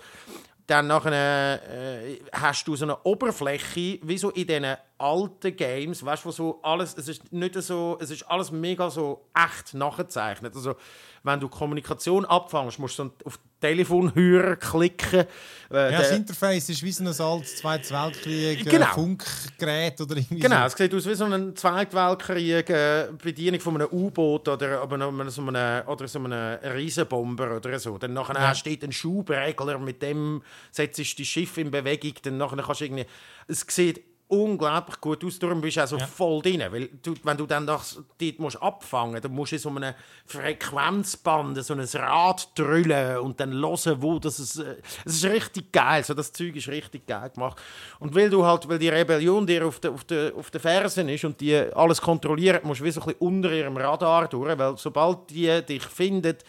Dann 0.66 0.86
nachher, 0.86 1.62
äh, 1.68 2.20
hast 2.32 2.66
du 2.68 2.76
so 2.76 2.84
eine 2.84 3.02
Oberfläche, 3.02 3.98
wie 4.02 4.18
so 4.18 4.30
in 4.30 4.46
diesen 4.46 4.76
alten 4.98 5.56
Games, 5.56 6.04
weißt 6.04 6.24
du, 6.24 6.30
so 6.30 6.60
alles, 6.62 6.96
es 6.96 7.08
ist 7.08 7.32
nicht 7.32 7.54
so, 7.54 7.98
es 8.00 8.10
ist 8.10 8.22
alles 8.24 8.50
mega 8.50 8.90
so 8.90 9.26
echt 9.34 9.74
nachgezeichnet. 9.74 10.54
Also, 10.54 10.74
wenn 11.22 11.40
du 11.40 11.48
Kommunikation 11.48 12.24
abfängst, 12.24 12.78
musst 12.78 12.98
du 12.98 13.10
auf 13.24 13.38
Telefonhörer 13.60 14.56
klicken. 14.56 15.26
Äh, 15.70 15.92
ja, 15.92 15.98
das 15.98 16.12
Interface 16.12 16.70
ist 16.70 16.82
wie 16.82 16.90
so 16.90 17.04
ein 17.04 17.08
altes 17.08 17.56
Zweites 17.56 17.92
Weltkrieg 17.92 18.66
äh, 18.66 18.70
genau. 18.70 18.86
Funkgerät 18.86 20.00
oder 20.00 20.16
irgendwie 20.16 20.40
Genau, 20.40 20.60
so. 20.60 20.66
es 20.66 20.72
sieht 20.72 20.94
aus 20.94 21.06
wie 21.06 21.14
so 21.14 21.26
ein 21.26 21.54
Zweiten 21.54 21.92
Weltkrieg 21.94 22.70
äh, 22.70 23.08
Bedienung 23.22 23.60
von 23.60 23.74
einem 23.74 23.88
U-Boot 23.92 24.48
oder, 24.48 24.80
so 24.88 24.94
einem, 24.94 25.20
oder 25.20 26.08
so 26.08 26.18
einem 26.18 26.58
Riesenbomber 26.74 27.56
oder 27.56 27.78
so. 27.78 27.98
Dann 27.98 28.14
nachher 28.14 28.34
ja. 28.34 28.54
steht 28.54 28.82
ein 28.82 28.92
Schubregler, 28.92 29.78
mit 29.78 30.02
dem 30.02 30.42
setzt 30.72 30.98
du 30.98 31.02
das 31.02 31.26
Schiff 31.26 31.58
in 31.58 31.70
Bewegung, 31.70 32.14
dann 32.22 32.38
nachher 32.38 32.62
kannst 32.62 32.80
du 32.80 32.86
irgendwie... 32.86 33.06
Es 33.46 33.64
sieht 33.68 34.09
unglaublich 34.30 35.00
gut 35.00 35.24
aus. 35.24 35.38
Darum 35.38 35.60
bist 35.60 35.76
du 35.76 35.80
also 35.80 35.96
ja. 35.96 36.06
voll 36.06 36.40
drin. 36.42 36.62
Weil 36.70 36.88
du, 37.02 37.14
wenn 37.22 37.36
du 37.36 37.46
dann 37.46 37.66
das 37.66 38.00
dort 38.18 38.38
musst 38.38 38.62
abfangen 38.62 39.20
dann 39.20 39.32
musst 39.32 39.52
du 39.52 39.58
so 39.58 39.68
einem 39.70 39.94
Frequenzband 40.26 41.62
so 41.64 41.74
ein 41.74 41.80
Rad 41.80 42.48
drüllen 42.54 43.18
und 43.18 43.40
dann 43.40 43.52
hören, 43.52 44.02
wo 44.02 44.18
das 44.18 44.38
ist. 44.38 44.58
Äh, 44.58 44.76
es 45.04 45.16
ist 45.16 45.24
richtig 45.24 45.72
geil. 45.72 46.04
So, 46.04 46.14
das 46.14 46.32
Zeug 46.32 46.54
ist 46.56 46.68
richtig 46.68 47.06
geil 47.06 47.30
gemacht. 47.30 47.60
Und 47.98 48.14
weil 48.14 48.30
du 48.30 48.44
halt, 48.44 48.68
weil 48.68 48.78
die 48.78 48.88
Rebellion 48.88 49.46
dir 49.46 49.66
auf 49.66 49.80
den 49.80 49.92
auf 49.92 50.04
de, 50.04 50.32
auf 50.32 50.50
de 50.50 50.60
Fersen 50.60 51.08
ist 51.08 51.24
und 51.24 51.40
die 51.40 51.56
alles 51.56 52.00
kontrolliert, 52.00 52.64
musst 52.64 52.80
du 52.80 52.84
wie 52.84 52.90
so 52.90 53.00
ein 53.00 53.06
bisschen 53.06 53.20
unter 53.20 53.52
ihrem 53.52 53.76
Radar 53.76 54.28
durch, 54.28 54.56
weil 54.56 54.76
sobald 54.76 55.30
die 55.30 55.62
dich 55.62 55.84
findet, 55.84 56.44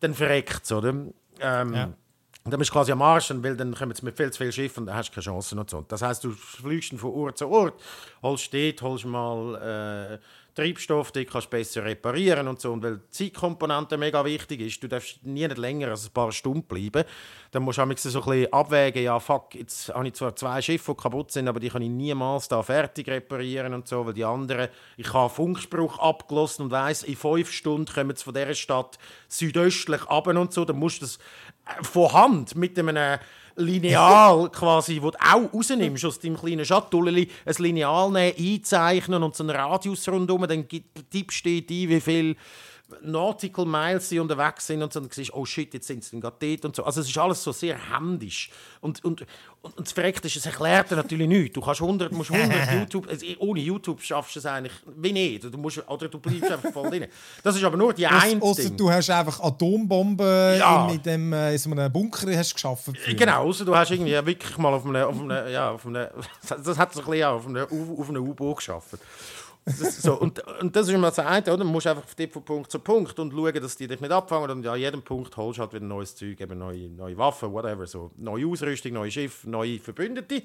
dann 0.00 0.14
verreckt 0.14 0.70
oder? 0.72 0.90
Ähm, 1.40 1.74
ja. 1.74 1.92
Und 2.46 2.52
dann 2.52 2.60
bist 2.60 2.70
du 2.70 2.74
quasi 2.74 2.92
am 2.92 3.02
Arsch, 3.02 3.32
weil 3.34 3.56
dann 3.56 3.74
kommen 3.74 3.92
mit 4.02 4.16
viel 4.16 4.30
zu 4.30 4.38
viel 4.38 4.52
Schiffen 4.52 4.82
und 4.82 4.86
dann 4.86 4.94
hast 4.94 5.10
du 5.10 5.14
keine 5.14 5.24
Chance 5.24 5.58
und 5.58 5.68
so. 5.68 5.84
Das 5.88 6.00
heißt, 6.00 6.22
du 6.22 6.30
fliegst 6.30 6.94
von 6.94 7.10
Ort 7.10 7.38
zu 7.38 7.48
Ort, 7.48 7.74
holst 8.22 8.54
dort, 8.54 8.82
holst 8.82 9.04
mal 9.04 9.56
äh, 9.56 10.18
Treibstoff, 10.56 11.12
die 11.12 11.26
kannst 11.26 11.48
du 11.48 11.50
besser 11.50 11.84
reparieren 11.84 12.48
und 12.48 12.60
so. 12.60 12.72
Und 12.72 12.82
weil 12.82 12.96
die 12.96 13.10
Zeitkomponente 13.10 13.98
mega 13.98 14.24
wichtig 14.24 14.62
ist, 14.62 14.82
du 14.82 14.88
darfst 14.88 15.22
nie 15.22 15.46
nicht 15.46 15.58
länger 15.58 15.88
als 15.88 16.06
ein 16.06 16.12
paar 16.12 16.32
Stunden 16.32 16.62
bleiben, 16.62 17.04
dann 17.50 17.62
musst 17.62 17.78
du 17.78 17.82
so 17.82 18.20
ein 18.20 18.26
bisschen 18.26 18.52
abwägen, 18.52 19.02
ja 19.02 19.20
fuck, 19.20 19.54
jetzt 19.54 19.90
habe 19.90 20.08
ich 20.08 20.14
zwar 20.14 20.34
zwei 20.34 20.62
Schiffe, 20.62 20.92
die 20.92 21.02
kaputt 21.02 21.30
sind, 21.30 21.46
aber 21.48 21.60
die 21.60 21.68
kann 21.68 21.82
ich 21.82 21.90
niemals 21.90 22.48
da 22.48 22.62
fertig 22.62 23.08
reparieren 23.08 23.74
und 23.74 23.86
so, 23.86 24.06
weil 24.06 24.14
die 24.14 24.24
anderen, 24.24 24.68
ich 24.96 25.12
habe 25.12 25.32
Funkspruch 25.32 25.98
abgelassen 25.98 26.64
und 26.64 26.70
weiss, 26.70 27.02
in 27.02 27.16
fünf 27.16 27.52
Stunden 27.52 27.92
kommen 27.92 28.16
sie 28.16 28.24
von 28.24 28.34
dieser 28.34 28.54
Stadt 28.54 28.98
südöstlich 29.28 30.02
ab 30.06 30.26
und 30.26 30.52
so, 30.52 30.64
dann 30.64 30.78
musst 30.78 31.02
du 31.02 31.04
das 31.04 31.18
äh, 31.66 31.84
von 31.84 32.12
Hand 32.12 32.56
mit 32.56 32.78
einem 32.78 33.18
Lineal 33.56 34.50
quasi, 34.50 35.00
wo 35.00 35.10
du 35.10 35.18
auch 35.18 35.52
rausnimmst 35.52 36.04
aus 36.04 36.18
deinem 36.18 36.36
kleinen 36.36 36.64
Schatulleli, 36.64 37.28
ein 37.44 37.54
Lineal 37.58 38.10
nehmen, 38.10 38.34
einzeichnen 38.38 39.22
und 39.22 39.34
so 39.34 39.44
einen 39.44 39.56
Radius 39.56 40.08
rundherum, 40.08 40.46
dann 40.46 40.66
tippst 40.68 41.44
du 41.44 41.50
ein, 41.50 41.64
wie 41.68 42.00
viel 42.00 42.36
Nautical 43.02 43.66
Miles 43.66 44.08
sie 44.08 44.20
unterwegs 44.20 44.66
sind 44.66 44.82
und 44.82 44.92
so, 44.92 45.00
dann 45.00 45.10
siehst 45.10 45.34
oh 45.34 45.44
shit, 45.44 45.74
jetzt 45.74 45.88
sind 45.88 46.04
sie 46.04 46.20
gerade 46.20 46.36
dort 46.38 46.64
und 46.64 46.76
so. 46.76 46.84
Also 46.84 47.00
es 47.00 47.08
ist 47.08 47.18
alles 47.18 47.42
so 47.42 47.50
sehr 47.50 47.76
händisch. 47.92 48.48
Und, 48.80 49.04
und, 49.04 49.22
und, 49.62 49.76
und 49.76 49.80
das 49.80 49.92
Verreckte 49.92 50.28
ist, 50.28 50.36
es 50.36 50.46
erklärt 50.46 50.90
dir 50.90 50.96
natürlich 50.96 51.26
nichts. 51.26 51.54
Du 51.54 51.60
kannst 51.60 51.80
100, 51.80 52.12
musst 52.12 52.30
100 52.30 52.72
YouTube, 52.74 53.08
also 53.08 53.26
ohne 53.38 53.60
YouTube 53.60 54.00
schaffst 54.00 54.36
du 54.36 54.38
es 54.38 54.46
eigentlich 54.46 54.72
wie 54.96 55.12
nicht. 55.12 55.42
Du 55.44 55.58
musst, 55.58 55.82
oder 55.88 56.08
du 56.08 56.20
bleibst 56.20 56.50
einfach 56.50 56.72
voll 56.72 56.90
drin. 56.90 57.06
Das 57.42 57.56
ist 57.56 57.64
aber 57.64 57.76
nur 57.76 57.92
die 57.92 58.06
eine 58.06 58.40
Außer 58.40 58.70
du 58.70 58.88
hast 58.88 59.10
einfach 59.10 59.40
Atombomben 59.40 60.58
ja. 60.58 60.86
in, 60.86 60.94
in, 60.94 61.02
dem, 61.02 61.32
äh, 61.32 61.52
in 61.52 61.58
so 61.58 61.70
einem 61.72 61.92
Bunker 61.92 62.36
hast 62.36 62.54
geschaffen. 62.54 62.96
Genau, 63.16 63.46
also 63.46 63.64
du 63.64 63.74
hast 63.74 63.90
irgendwie 63.90 64.12
wirklich 64.12 64.56
mal 64.58 64.72
auf 64.72 64.86
einem, 64.86 65.04
auf 65.04 65.20
einem 65.20 65.52
ja, 65.52 65.70
auf 65.70 65.84
einem, 65.84 66.06
das 66.48 66.78
hat 66.78 66.94
so 66.94 67.00
ein 67.00 67.06
bisschen 67.06 67.24
auf 67.24 67.46
einem, 67.46 67.66
auf 67.98 68.08
einem 68.08 68.28
U-Boot 68.28 68.58
geschaffen. 68.58 69.00
Das, 69.66 70.00
so, 70.00 70.14
und, 70.14 70.38
und 70.60 70.76
das 70.76 70.86
ist 70.86 70.94
immer 70.94 71.08
das 71.08 71.18
eine, 71.18 71.42
oder? 71.42 71.64
Du 71.64 71.64
musst 71.64 71.88
einfach 71.88 72.04
von 72.06 72.44
Punkt 72.44 72.70
zu 72.70 72.78
Punkt 72.78 73.18
und 73.18 73.32
schauen, 73.32 73.52
dass 73.52 73.76
die 73.76 73.88
dich 73.88 74.00
nicht 74.00 74.12
abfangen. 74.12 74.48
Und 74.50 74.66
an 74.66 74.78
jedem 74.78 75.02
Punkt 75.02 75.36
holst 75.36 75.58
du 75.58 75.62
halt 75.62 75.72
wieder 75.72 75.84
neues 75.84 76.14
Zeug, 76.14 76.40
eben 76.40 76.56
neue, 76.56 76.88
neue 76.88 77.18
Waffen, 77.18 77.52
whatever. 77.52 77.84
So. 77.84 78.12
Neue 78.16 78.46
Ausrüstung, 78.46 78.92
neue 78.92 79.10
Schiffe, 79.10 79.50
neue 79.50 79.80
Verbündete. 79.80 80.44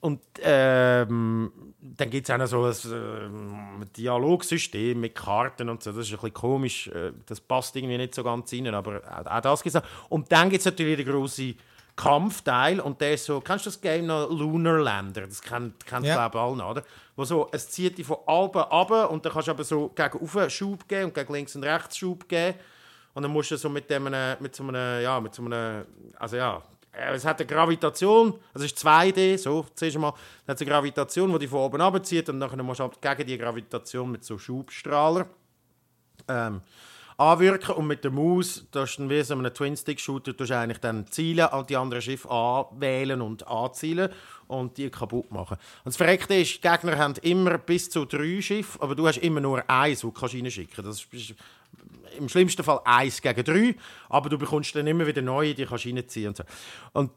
Und 0.00 0.20
ähm, 0.42 1.52
dann 1.78 2.10
gibt 2.10 2.26
es 2.26 2.34
auch 2.34 2.38
noch 2.38 2.46
so 2.46 2.64
ein 2.64 3.82
äh, 3.82 3.86
Dialogsystem 3.96 4.98
mit 4.98 5.14
Karten 5.14 5.68
und 5.68 5.82
so. 5.82 5.92
Das 5.92 6.06
ist 6.06 6.12
ein 6.12 6.16
bisschen 6.16 6.32
komisch. 6.32 6.88
Äh, 6.88 7.12
das 7.26 7.38
passt 7.38 7.76
irgendwie 7.76 7.98
nicht 7.98 8.14
so 8.14 8.24
ganz 8.24 8.50
rein, 8.52 8.74
aber 8.74 9.02
auch, 9.08 9.26
auch 9.26 9.40
das 9.42 9.62
gibt 9.62 9.76
es. 9.76 9.82
Und 10.08 10.32
dann 10.32 10.48
gibt 10.48 10.60
es 10.60 10.64
natürlich 10.64 10.96
den 10.96 11.06
großen 11.06 11.54
Kampfteil 11.94 12.80
und 12.80 13.00
der 13.00 13.14
ist 13.14 13.26
so, 13.26 13.40
kennst 13.40 13.66
du 13.66 13.70
das 13.70 13.80
Game 13.80 14.06
noch 14.06 14.30
Lunar 14.30 14.80
Lander? 14.80 15.26
Das 15.26 15.42
kennt, 15.42 15.84
kennt 15.84 16.06
ja. 16.06 16.14
glaube 16.14 16.38
ich 16.38 16.42
alle 16.42 16.56
noch, 16.56 16.70
oder? 16.70 16.84
Wo 17.14 17.24
so, 17.24 17.48
es 17.52 17.68
zieht 17.68 17.98
dich 17.98 18.06
von 18.06 18.18
oben 18.26 18.62
ab 18.62 19.10
und 19.10 19.24
dann 19.24 19.32
kannst 19.32 19.48
du 19.48 19.52
aber 19.52 19.64
so 19.64 19.88
gegen 19.90 20.18
oben 20.18 20.48
Schub 20.48 20.88
geben 20.88 21.06
und 21.06 21.14
gegen 21.14 21.32
links 21.32 21.54
und 21.54 21.64
rechts 21.64 21.98
Schub 21.98 22.28
geben. 22.28 22.58
Und 23.14 23.22
dann 23.22 23.30
musst 23.30 23.50
du 23.50 23.56
so 23.56 23.68
mit, 23.68 23.90
dem, 23.90 24.08
mit 24.40 24.54
so 24.54 24.62
einem, 24.62 25.02
ja, 25.02 25.20
mit 25.20 25.34
so 25.34 25.44
einem, 25.44 25.84
also 26.18 26.36
ja, 26.36 26.62
äh, 26.92 27.14
es 27.14 27.24
hat 27.24 27.40
eine 27.40 27.46
Gravitation, 27.46 28.34
also 28.54 28.64
es 28.64 28.72
ist 28.72 28.86
2D, 28.86 29.38
so, 29.38 29.66
du 29.78 29.98
mal, 29.98 30.14
es 30.44 30.48
hat 30.48 30.60
eine 30.60 30.70
Gravitation, 30.70 31.32
die 31.32 31.40
dich 31.40 31.50
von 31.50 31.60
oben 31.60 31.80
abzieht 31.80 32.28
und 32.28 32.40
dann 32.40 32.64
musst 32.64 32.80
du 32.80 32.84
halt 32.84 33.00
gegen 33.00 33.26
die 33.26 33.38
Gravitation 33.38 34.10
mit 34.10 34.24
so 34.24 34.38
Schubstrahler 34.38 35.26
ähm, 36.28 36.60
anwirken 37.16 37.74
und 37.74 37.86
mit 37.86 38.04
der 38.04 38.10
Maus, 38.10 38.66
das 38.70 38.90
ist 38.90 38.98
dann 38.98 39.10
wie 39.10 39.22
so 39.22 39.34
einem 39.34 39.52
Twin-Stick-Shooter, 39.52 40.32
du 40.32 40.44
eigentlich 40.56 40.78
dann 40.78 41.06
Ziele 41.08 41.52
an 41.52 41.66
die 41.66 41.76
anderen 41.76 42.02
Schiffe 42.02 42.30
anwählen 42.30 43.20
und 43.20 43.46
anzielen 43.46 44.10
und 44.48 44.76
die 44.76 44.90
kaputt 44.90 45.30
machen. 45.30 45.56
Und 45.84 45.86
das 45.86 45.96
Verreckte 45.96 46.34
ist, 46.34 46.56
die 46.56 46.68
Gegner 46.68 46.98
haben 46.98 47.14
immer 47.22 47.58
bis 47.58 47.90
zu 47.90 48.04
drei 48.04 48.40
Schiffe, 48.40 48.80
aber 48.80 48.94
du 48.94 49.06
hast 49.06 49.18
immer 49.18 49.40
nur 49.40 49.68
eins, 49.68 50.00
das 50.00 50.12
du 50.12 50.38
reinschicken 50.38 50.84
kannst. 50.84 51.08
Das 51.12 51.20
ist 51.20 51.34
im 52.18 52.28
schlimmsten 52.28 52.62
Fall 52.62 52.80
eins 52.84 53.22
gegen 53.22 53.44
drei, 53.44 53.74
aber 54.08 54.28
du 54.28 54.38
bekommst 54.38 54.74
dann 54.74 54.86
immer 54.86 55.06
wieder 55.06 55.22
neue, 55.22 55.54
die 55.54 55.66
kannst 55.66 55.86
reinziehen 55.86 56.28
und 56.28 56.36
so. 56.36 56.44
Und 56.92 57.10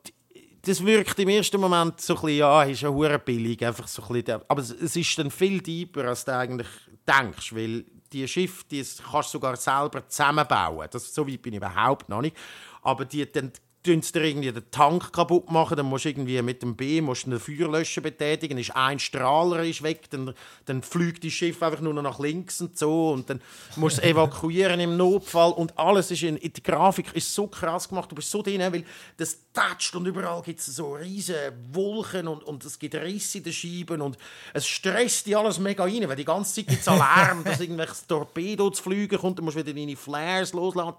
das 0.61 0.83
wirkt 0.83 1.19
im 1.19 1.29
ersten 1.29 1.61
Moment 1.61 2.01
so 2.01 2.15
ein 2.15 2.21
bisschen, 2.21 2.37
ja, 2.37 2.63
ist 2.63 2.81
ja 2.81 3.17
billig, 3.17 3.65
einfach 3.65 3.87
so 3.87 4.01
ein 4.03 4.13
bisschen, 4.13 4.41
aber 4.47 4.61
es 4.61 4.71
ist 4.71 5.19
dann 5.19 5.29
viel 5.29 5.61
tiefer, 5.61 6.05
als 6.05 6.25
du 6.25 6.35
eigentlich 6.35 6.67
denkst, 7.07 7.53
weil 7.53 7.85
die 8.15 8.27
Schiffe, 8.27 8.63
die 8.71 8.77
kannst 8.83 9.29
du 9.29 9.37
sogar 9.37 9.55
selber 9.57 10.07
zusammenbauen. 10.07 10.87
Das, 10.89 11.13
so 11.13 11.27
weit 11.27 11.41
bin 11.41 11.53
ich 11.53 11.57
überhaupt 11.57 12.07
noch 12.07 12.21
nicht. 12.21 12.35
Aber 12.81 13.03
die, 13.05 13.29
dann 13.29 13.51
tun 13.85 14.01
dir 14.01 14.23
irgendwie 14.23 14.51
den 14.51 14.71
Tank 14.71 15.13
kaputt 15.13 15.51
machen, 15.51 15.77
dann 15.77 15.85
musst 15.85 16.05
du 16.05 16.09
irgendwie 16.09 16.41
mit 16.41 16.61
dem 16.61 16.75
B 16.75 17.01
musst 17.01 17.25
einen 17.25 17.39
Feuerlöscher 17.39 18.01
betätigen, 18.01 18.57
ist 18.57 18.75
ein 18.75 18.99
Strahler 18.99 19.63
ist 19.63 19.83
weg, 19.83 20.09
dann, 20.09 20.33
dann 20.65 20.81
fliegt 20.81 21.23
das 21.23 21.31
Schiff 21.31 21.61
einfach 21.61 21.81
nur 21.81 21.93
noch 21.93 22.01
nach 22.01 22.19
links 22.19 22.61
und 22.61 22.77
so 22.77 23.11
und 23.11 23.29
dann 23.29 23.41
musst 23.75 23.97
du 23.97 24.01
es 24.01 24.07
evakuieren 24.11 24.79
im 24.79 24.97
Notfall 24.97 25.51
und 25.51 25.77
alles 25.77 26.11
ist 26.11 26.23
in, 26.23 26.37
die 26.37 26.63
Grafik 26.63 27.13
ist 27.13 27.33
so 27.33 27.47
krass 27.47 27.87
gemacht, 27.87 28.11
du 28.11 28.15
bist 28.15 28.31
so 28.31 28.41
drin, 28.41 28.61
weil 28.61 28.83
das 29.17 29.39
tätscht 29.53 29.95
und 29.95 30.05
überall 30.05 30.41
gibt 30.41 30.59
es 30.59 30.65
so 30.65 30.93
riesige 30.93 31.53
Wolken 31.71 32.27
und, 32.27 32.43
und 32.43 32.65
es 32.65 32.77
gibt 32.77 32.95
Risse 32.95 33.37
in 33.37 33.43
den 33.45 33.53
Scheiben 33.53 34.01
und 34.01 34.17
es 34.53 34.67
stresst 34.67 35.25
die 35.25 35.35
alles 35.35 35.59
mega 35.59 35.83
rein, 35.83 36.07
weil 36.07 36.15
die 36.15 36.25
ganze 36.25 36.55
Zeit 36.55 36.67
gibt 36.67 36.81
es 36.81 36.87
Alarm, 36.87 37.43
dass 37.45 37.59
irgendwelches 37.59 38.05
Torpedo 38.05 38.69
zu 38.69 38.83
fliegen 38.83 39.17
kommt, 39.17 39.37
dann 39.37 39.45
musst 39.45 39.57
du 39.57 39.65
wieder 39.65 39.73
deine 39.73 39.95
Flares 39.95 40.53
loslassen. 40.53 40.97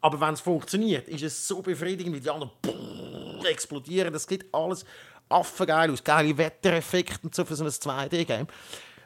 Aber 0.00 0.20
wenn 0.20 0.34
es 0.34 0.40
funktioniert, 0.40 1.08
ist 1.08 1.22
es 1.22 1.46
so 1.46 1.55
so 1.56 1.62
befriedigend, 1.62 2.14
wie 2.14 2.20
die 2.20 2.30
anderen 2.30 2.50
explodieren. 3.44 4.12
Das 4.12 4.24
sieht 4.24 4.46
alles 4.52 4.84
affengeil 5.28 5.90
aus. 5.90 6.04
Geile 6.04 6.36
Wettereffekte 6.36 7.20
und 7.22 7.34
so 7.34 7.44
für 7.44 7.56
so 7.56 7.64
ein 7.64 7.70
2D-Game. 7.70 8.46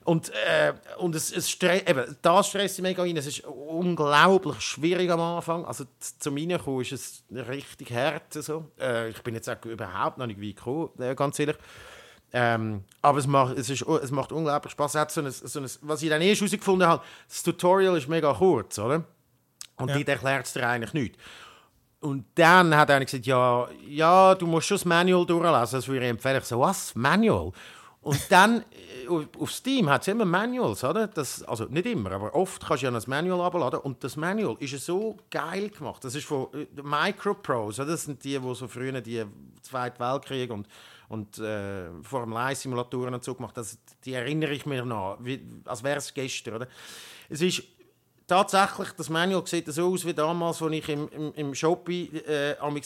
Und, 0.03 0.31
äh, 0.31 0.73
und 0.99 1.15
es, 1.15 1.31
es 1.31 1.51
stre 1.51 1.87
eben, 1.87 2.17
das 2.23 2.49
stresst 2.49 2.79
mich 2.79 2.91
mega 2.91 3.03
rein. 3.03 3.17
Es 3.17 3.27
ist 3.27 3.45
unglaublich 3.45 4.61
schwierig 4.61 5.11
am 5.11 5.21
Anfang. 5.21 5.65
Also 5.65 5.85
zum 6.19 6.37
Reinkommen 6.37 6.81
ist 6.81 6.93
es 6.93 7.23
richtig 7.31 7.93
hart. 7.93 8.33
So. 8.33 8.71
Äh, 8.81 9.11
ich 9.11 9.23
bin 9.23 9.35
jetzt 9.35 9.49
auch 9.49 9.63
überhaupt 9.67 10.19
noch 10.19 10.27
nicht 10.27 10.41
weit 10.41 10.57
gekommen, 10.57 10.91
äh, 10.99 11.15
ganz 11.15 11.39
ehrlich. 11.39 11.57
Ähm, 12.33 12.85
aber 13.03 13.19
es 13.19 13.27
macht, 13.27 13.59
es, 13.59 13.69
ist, 13.69 13.83
es 13.83 14.11
macht 14.11 14.33
unglaublich 14.33 14.73
Spaß. 14.73 14.93
so 15.09 15.21
ein, 15.21 15.31
so 15.31 15.61
ein, 15.61 15.67
was 15.83 16.03
ich 16.03 16.09
dann 16.09 16.23
erst 16.23 16.41
herausgefunden 16.41 16.89
habe, 16.89 17.03
das 17.29 17.43
Tutorial 17.43 17.97
ist 17.97 18.09
mega 18.09 18.33
kurz, 18.33 18.79
oder? 18.79 19.05
Und 19.77 19.89
ja. 19.89 19.97
die 19.97 20.07
erklärt 20.07 20.47
es 20.47 20.53
dir 20.53 20.67
eigentlich 20.67 20.93
nicht. 20.93 21.17
Und 22.01 22.25
dann 22.35 22.75
hat 22.75 22.89
er 22.89 23.05
gesagt, 23.05 23.27
ja, 23.27 23.69
ja, 23.87 24.35
du 24.35 24.47
musst 24.47 24.67
schon 24.67 24.77
das 24.77 24.85
Manual 24.87 25.27
durchlesen. 25.27 25.79
Das 25.79 25.87
würde 25.87 26.07
ich 26.07 26.11
empfehlen. 26.11 26.39
Ich 26.39 26.45
so, 26.45 26.59
was? 26.61 26.95
Manual? 26.95 27.53
Und 28.01 28.19
dann, 28.31 28.61
äh, 28.61 29.09
auf 29.39 29.53
Steam 29.53 29.91
hat 29.91 30.01
es 30.01 30.09
immer 30.09 30.25
Manuals, 30.25 30.83
oder? 30.83 31.07
Das, 31.07 31.43
also 31.43 31.67
nicht 31.67 31.85
immer, 31.85 32.13
aber 32.13 32.35
oft 32.35 32.65
kannst 32.65 32.83
du 32.83 32.87
ja 32.87 32.93
ein 32.93 33.03
Manual 33.07 33.43
abladen. 33.43 33.81
Und 33.81 34.03
das 34.03 34.17
Manual 34.17 34.57
ist 34.61 34.83
so 34.85 35.19
geil 35.31 35.69
gemacht. 35.69 36.03
Das 36.03 36.15
ist 36.15 36.25
von 36.25 36.49
äh, 36.55 36.67
Microprose. 36.83 37.85
Das 37.85 38.05
sind 38.05 38.25
die, 38.25 38.39
die 38.39 38.55
so 38.55 38.67
früher 38.67 38.99
die 39.03 39.23
Zweiten 39.61 40.01
Weltkrieg 40.01 40.51
und, 40.51 40.67
und 41.11 41.39
äh, 41.39 41.91
Formel 42.03 42.39
1-Simulatoren 42.39 43.13
und 43.13 43.23
so 43.23 43.35
gemacht 43.35 43.59
haben. 43.59 43.69
Die 44.07 44.15
erinnere 44.15 44.53
ich 44.53 44.65
mir 44.65 44.87
noch, 44.87 45.19
wie, 45.21 45.39
als 45.67 45.83
wäre 45.83 45.99
es 45.99 46.15
gestern, 46.15 46.55
oder? 46.55 46.69
Es 47.29 47.43
ist 47.43 47.63
tatsächlich, 48.31 48.89
das 48.97 49.09
Manual 49.09 49.45
sieht 49.45 49.67
so 49.73 49.93
aus 49.93 50.07
wie 50.07 50.15
damals, 50.15 50.63
als 50.63 50.73
ich 50.73 50.89
im, 50.89 51.09
im, 51.09 51.35
im 51.35 51.55
Shopping 51.55 52.15
äh, 52.29 52.55
ein 52.61 52.81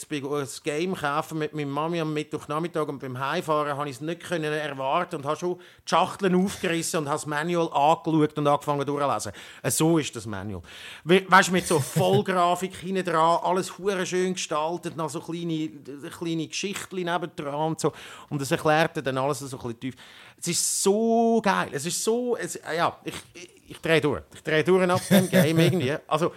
Game 0.63 0.95
kaufe 0.95 1.35
mit 1.35 1.53
meiner 1.53 1.67
Mami 1.67 2.01
am 2.01 2.13
Mittwochnachmittag 2.13 2.87
und 2.87 2.97
beim 2.97 3.19
Heimfahren 3.19 3.77
habe 3.77 3.87
ich 3.87 3.97
es 3.97 4.01
nicht 4.01 4.23
können 4.23 4.51
erwarten 4.51 5.17
und 5.17 5.25
habe 5.25 5.35
schon 5.37 5.57
die 5.57 5.89
Schachteln 5.89 6.33
aufgerissen 6.33 7.01
und 7.01 7.05
habe 7.07 7.17
das 7.17 7.27
Manual 7.27 7.71
angeschaut 7.71 8.35
und 8.39 8.47
angefangen 8.47 8.85
durchzulesen. 8.87 9.33
Äh, 9.61 9.69
so 9.69 9.99
ist 9.99 10.15
das 10.15 10.25
Manual. 10.25 10.63
We 11.03 11.23
weißt 11.27 11.49
du, 11.49 11.53
mit 11.53 11.67
so 11.67 11.79
Vollgrafik 11.79 12.75
hinten 12.81 13.05
dran, 13.05 13.39
alles 13.43 13.77
hure 13.77 14.03
schön 14.03 14.33
gestaltet, 14.33 14.97
noch 14.97 15.11
so 15.11 15.19
kleine, 15.19 15.69
kleine 16.17 16.47
Geschichten 16.47 16.95
nebendran 16.95 17.53
und 17.53 17.79
so. 17.79 17.93
Und 18.29 18.41
das 18.41 18.49
erklärt 18.49 19.05
dann 19.05 19.17
alles 19.19 19.39
so 19.39 19.45
ein 19.45 19.61
bisschen 19.61 19.79
tief. 19.79 19.95
Es 20.39 20.47
ist 20.47 20.83
so 20.83 21.39
geil. 21.43 21.69
Es 21.71 21.85
ist 21.85 22.03
so, 22.03 22.35
es, 22.35 22.59
ja, 22.75 22.97
ich, 23.03 23.13
ich 23.33 23.54
ich 23.67 23.79
drehe 23.79 24.01
durch. 24.01 24.21
Ich 24.33 24.43
drehe 24.43 24.63
durch 24.63 24.89
ab 24.89 25.01
dem 25.09 25.29
Game 25.29 25.59
irgendwie. 25.59 25.95
Also, 26.07 26.31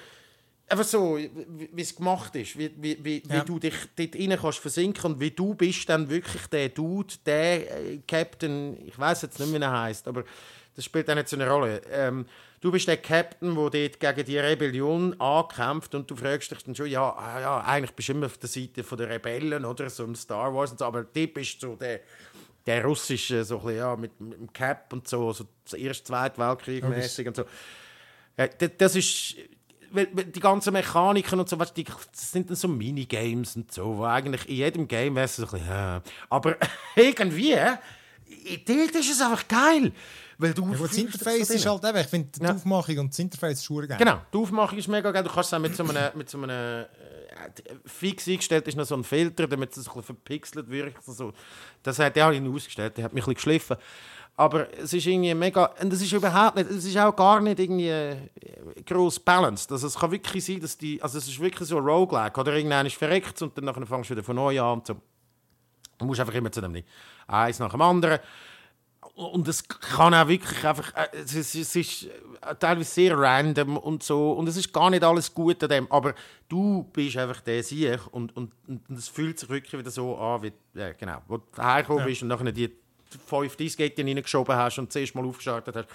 einfach 0.69 0.85
so, 0.85 1.19
wie 1.19 1.81
es 1.81 1.95
gemacht 1.95 2.35
ist, 2.37 2.59
wie, 2.59 2.71
wie, 2.77 3.03
wie, 3.03 3.23
ja. 3.27 3.41
wie 3.41 3.47
du 3.47 3.59
dich 3.59 3.75
dort 3.97 4.15
rein 4.15 4.39
kannst 4.41 4.59
versinken 4.59 5.13
und 5.13 5.21
wie 5.21 5.31
du 5.31 5.55
bist 5.55 5.89
dann 5.89 6.09
wirklich 6.09 6.47
der 6.47 6.69
Dude, 6.69 7.15
der 7.25 7.81
äh, 7.81 7.99
Captain, 8.07 8.77
ich 8.87 8.99
weiß 8.99 9.23
jetzt 9.23 9.41
nicht, 9.41 9.53
wie 9.53 9.59
er 9.59 9.81
heißt, 9.81 10.09
aber 10.09 10.25
das 10.75 10.85
spielt 10.85 11.11
auch 11.11 11.15
nicht 11.15 11.29
so 11.29 11.37
eine 11.37 11.49
Rolle. 11.49 11.81
Ähm, 11.91 12.27
du 12.61 12.71
bist 12.71 12.87
der 12.87 12.99
Captain, 12.99 13.55
der 13.55 13.89
dort 13.89 14.01
gegen 14.01 14.27
die 14.27 14.39
Rebellion 14.39 15.19
ankämpft 15.21 15.95
und 15.95 16.11
du 16.11 16.17
fragst 16.17 16.51
dich 16.51 16.63
dann 16.63 16.75
schon, 16.75 16.87
ja, 16.87 17.11
ah, 17.17 17.41
ja 17.41 17.61
eigentlich 17.63 17.93
bist 17.93 18.09
du 18.09 18.13
immer 18.13 18.27
auf 18.27 18.39
der 18.39 18.49
Seite 18.49 18.83
der 18.83 19.09
Rebellen 19.09 19.65
oder 19.65 19.89
so 19.91 20.05
im 20.05 20.15
Star 20.15 20.55
Wars 20.55 20.71
und 20.71 20.79
so, 20.79 20.85
aber 20.85 21.05
du 21.05 21.27
bist 21.29 21.61
so 21.61 21.77
der 21.77 22.01
der 22.69 22.85
russische, 22.85 23.45
so 23.45 23.67
ein 23.67 23.77
ja, 23.77 23.97
mit, 23.97 24.21
mit 24.21 24.39
dem 24.39 24.53
Cap 24.53 24.93
und 24.93 25.09
so, 25.09 25.33
so 25.33 25.47
das 25.65 25.73
erste, 25.73 26.05
zweite 26.05 26.39
Weltkrieg 26.39 26.87
mäßig 26.87 27.27
und 27.27 27.37
so. 27.37 27.45
Ja, 28.37 28.47
das 28.47 28.95
ist 28.95 29.37
die 29.91 30.41
ganzen 30.41 30.75
Mechaniken 30.75 31.41
und 31.41 31.49
so, 31.49 31.59
weißt, 31.59 31.75
die, 31.75 31.85
das 31.85 32.31
sind 32.31 32.51
dann 32.51 32.57
so 32.57 32.69
Minigames 32.69 33.57
und 33.57 33.73
so, 33.73 33.97
wo 33.97 34.05
eigentlich 34.05 34.47
in 34.51 34.57
jedem 34.57 34.87
Game 34.87 35.15
wäre 35.17 35.25
es 35.25 35.37
so 35.37 35.45
ein 35.45 35.51
bisschen, 35.51 35.67
ja. 35.67 36.03
aber 36.29 36.57
irgendwie, 36.95 37.57
dort 38.67 38.95
ist 38.95 39.11
es 39.13 39.21
einfach 39.23 39.49
geil. 39.49 39.91
Weil 40.41 40.53
du 40.53 40.71
ja, 40.71 40.79
das 40.79 40.97
Interface 40.97 41.51
ist 41.51 41.67
halt 41.67 41.85
eben, 41.85 41.99
ich 41.99 42.07
finde 42.07 42.29
die 42.39 42.45
ja. 42.45 42.55
Aufmachung 42.55 42.99
und 42.99 43.11
das 43.11 43.19
Interface 43.19 43.59
ist 43.59 43.65
schon 43.65 43.89
geil. 43.89 43.97
Genau, 43.99 44.21
die 44.33 44.39
Aufmachung 44.39 44.79
ist 44.79 44.87
mega 44.87 45.11
geil. 45.11 45.25
Du 45.25 45.31
kannst 45.31 45.49
es 45.49 45.55
auch 45.55 45.59
mit 45.59 45.75
so 45.75 45.83
einem, 45.83 46.17
mit 46.17 46.31
so 46.31 46.39
einem 46.39 46.51
äh, 46.51 46.85
fix 47.85 48.29
eingestellt 48.29 48.67
ist 48.69 48.77
noch 48.77 48.85
so 48.85 48.95
ein 48.95 49.05
Filter, 49.05 49.47
damit 49.47 49.73
es 49.73 49.79
ein 49.79 49.85
bisschen 49.85 50.03
verpixelt 50.03 50.71
wirkt. 50.71 51.07
Also, 51.07 51.33
das 51.83 51.99
hat 51.99 52.17
er 52.17 52.33
ihn 52.33 52.53
ausgestellt, 52.53 52.97
der 52.97 53.05
hat 53.05 53.13
mich 53.13 53.25
ein 53.25 53.35
bisschen 53.35 53.35
geschliffen. 53.35 53.77
Aber 54.39 54.73
es 54.79 54.93
ist 54.93 55.05
irgendwie 55.05 55.35
mega, 55.35 55.65
und 55.83 55.93
es 55.93 56.01
ist 56.01 56.13
überhaupt 56.13 56.57
nicht, 56.57 56.71
es 56.71 56.85
ist 56.85 56.97
auch 56.97 57.15
gar 57.17 57.41
nicht 57.41 57.59
irgendwie 57.59 57.89
äh, 57.89 58.17
gross 58.87 59.19
balanced. 59.19 59.73
Also 59.73 59.89
es 59.89 59.99
kann 59.99 60.13
wirklich 60.13 60.45
sein, 60.45 60.61
dass 60.61 60.79
die, 60.79 61.03
also 61.03 61.19
es 61.19 61.27
ist 61.27 61.41
wirklich 61.41 61.69
so 61.69 61.79
Roguelike, 61.79 62.39
oder 62.39 62.55
irgendwann 62.55 62.87
ist 62.87 62.95
verreckt 62.95 63.43
und 63.43 63.59
dann 63.59 63.75
fängst 63.85 64.11
du 64.11 64.15
wieder 64.15 64.23
von 64.23 64.37
neu 64.37 64.61
an. 64.61 64.79
Und 64.79 64.87
so. 64.87 64.95
Du 65.99 66.05
musst 66.05 66.21
einfach 66.21 66.35
immer 66.35 66.53
zu 66.53 66.61
dem 66.61 66.81
Eins 67.27 67.59
nach 67.59 67.73
dem 67.73 67.83
anderen. 67.83 68.21
Und 69.19 69.49
es 69.49 69.67
kann 69.67 70.15
auch 70.15 70.29
wirklich 70.29 70.65
einfach, 70.65 70.95
äh, 70.95 71.09
es 71.13 71.35
ist, 71.35 71.55
es 71.57 71.75
ist 71.75 72.05
äh, 72.05 72.55
teilweise 72.59 72.89
sehr 72.89 73.19
random 73.19 73.77
und 73.77 74.03
so 74.03 74.33
und 74.33 74.49
es 74.49 74.57
ist 74.57 74.73
gar 74.73 74.91
nicht 74.91 75.03
alles 75.03 75.35
gut 75.35 75.61
an 75.65 75.69
dem, 75.69 75.91
aber 75.91 76.15
du 76.49 76.85
bist 76.93 77.17
einfach 77.17 77.41
der 77.41 77.63
Sieg 77.65 78.01
und, 78.13 78.37
und, 78.37 78.53
und 78.69 78.91
es 78.91 79.09
fühlt 79.09 79.39
sich 79.39 79.49
wirklich 79.49 79.79
wieder 79.79 79.91
so 79.91 80.17
an, 80.17 80.43
wie, 80.45 80.53
ja, 80.75 80.93
genau, 80.93 81.21
wo 81.27 81.39
du 81.39 81.45
hergekommen 81.61 82.01
ja. 82.01 82.07
bist 82.07 82.23
und 82.23 82.29
nachher 82.29 82.53
die 82.53 82.73
fünf 83.27 83.57
Disketten 83.57 84.07
reingeschoben 84.07 84.55
hast 84.55 84.79
und 84.79 84.93
zuerst 84.93 85.15
mal 85.17 85.27
aufgestartet 85.27 85.75
hast. 85.75 85.89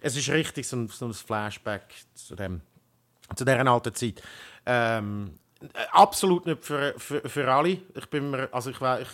Es 0.00 0.16
ist 0.16 0.28
richtig 0.28 0.68
so 0.68 0.76
ein, 0.76 0.88
so 0.88 1.06
ein 1.06 1.14
Flashback 1.14 1.84
zu, 2.14 2.36
dem, 2.36 2.60
zu 3.34 3.44
dieser 3.44 3.66
alten 3.66 3.94
Zeit. 3.94 4.22
Ähm, 4.66 5.38
äh, 5.60 5.86
absolut 5.92 6.44
nicht 6.44 6.64
für, 6.64 6.94
für, 6.98 7.26
für 7.26 7.50
alle. 7.50 7.78
Ich 7.94 8.06
bin 8.10 8.30
mir, 8.30 8.48
also 8.52 8.70
ich, 8.70 8.76
ich 8.76 9.08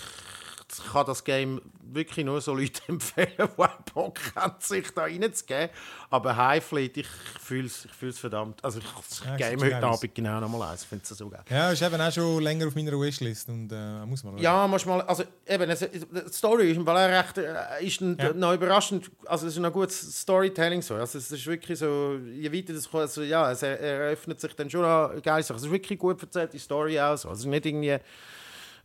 ich 0.79 0.93
kann 0.93 1.07
das 1.07 1.25
Game 1.25 1.61
wirklich 1.93 2.25
nur 2.25 2.41
so 2.41 2.55
Leute 2.55 2.83
empfehlen, 2.89 3.29
die 3.39 3.93
Bock 3.93 4.19
haben, 4.35 4.55
sich 4.59 4.91
da 4.91 5.03
reinzugeben. 5.03 5.71
Aber 6.11 6.37
Highfleet, 6.37 6.97
ich 6.97 7.07
fühle 7.41 7.67
es 7.67 7.87
ich 8.01 8.15
verdammt. 8.15 8.65
Also 8.65 8.81
ich 8.81 9.25
ja, 9.25 9.37
game 9.37 9.61
heute 9.61 9.83
Abend 9.83 10.15
genau 10.15 10.41
nochmal 10.41 10.71
eins. 10.71 10.83
Ich 10.83 10.89
finde 10.89 11.05
es 11.09 11.17
so 11.17 11.29
geil. 11.29 11.43
Ja, 11.51 11.71
ist 11.71 11.83
eben 11.83 12.01
auch 12.01 12.13
schon 12.13 12.43
länger 12.43 12.67
auf 12.67 12.75
meiner 12.75 12.93
Wishlist 12.93 13.49
und 13.49 13.71
äh, 13.73 14.07
muss 14.07 14.25
man. 14.25 14.39
Ja, 14.39 14.67
muss 14.67 14.85
mal. 14.87 15.03
Also 15.03 15.25
eben, 15.47 15.71
es, 15.71 15.81
die 15.81 16.33
Story 16.33 16.71
ist 16.71 16.77
im 16.77 16.87
Fall 16.87 16.97
recht, 17.13 17.39
äh, 17.39 17.85
ist 17.85 18.01
ein, 18.01 18.17
ja. 18.19 18.33
noch 18.33 18.55
überraschend. 18.55 19.11
Also 19.27 19.47
es 19.47 19.57
ist 19.57 19.65
ein 19.65 19.73
gutes 19.73 20.21
Storytelling 20.21 20.83
so. 20.83 20.95
Also 20.95 21.19
es 21.19 21.31
ist 21.31 21.47
wirklich 21.47 21.79
so, 21.79 22.19
je 22.33 22.53
weiter 22.53 22.73
das 22.73 22.91
kommt, 22.91 23.03
also, 23.03 23.23
ja, 23.23 23.51
es 23.51 23.63
eröffnet 23.63 24.41
sich 24.41 24.55
dann 24.55 24.71
schon 24.71 24.83
geil. 25.23 25.41
Es 25.41 25.51
ist 25.51 25.71
wirklich 25.71 25.99
gut 25.99 26.23
erzählt, 26.23 26.53
die 26.53 26.59
Story 26.59 27.01
auch. 27.01 27.17
So. 27.17 27.29
Also 27.29 27.49
nicht 27.49 27.67
irgendwie 27.67 27.99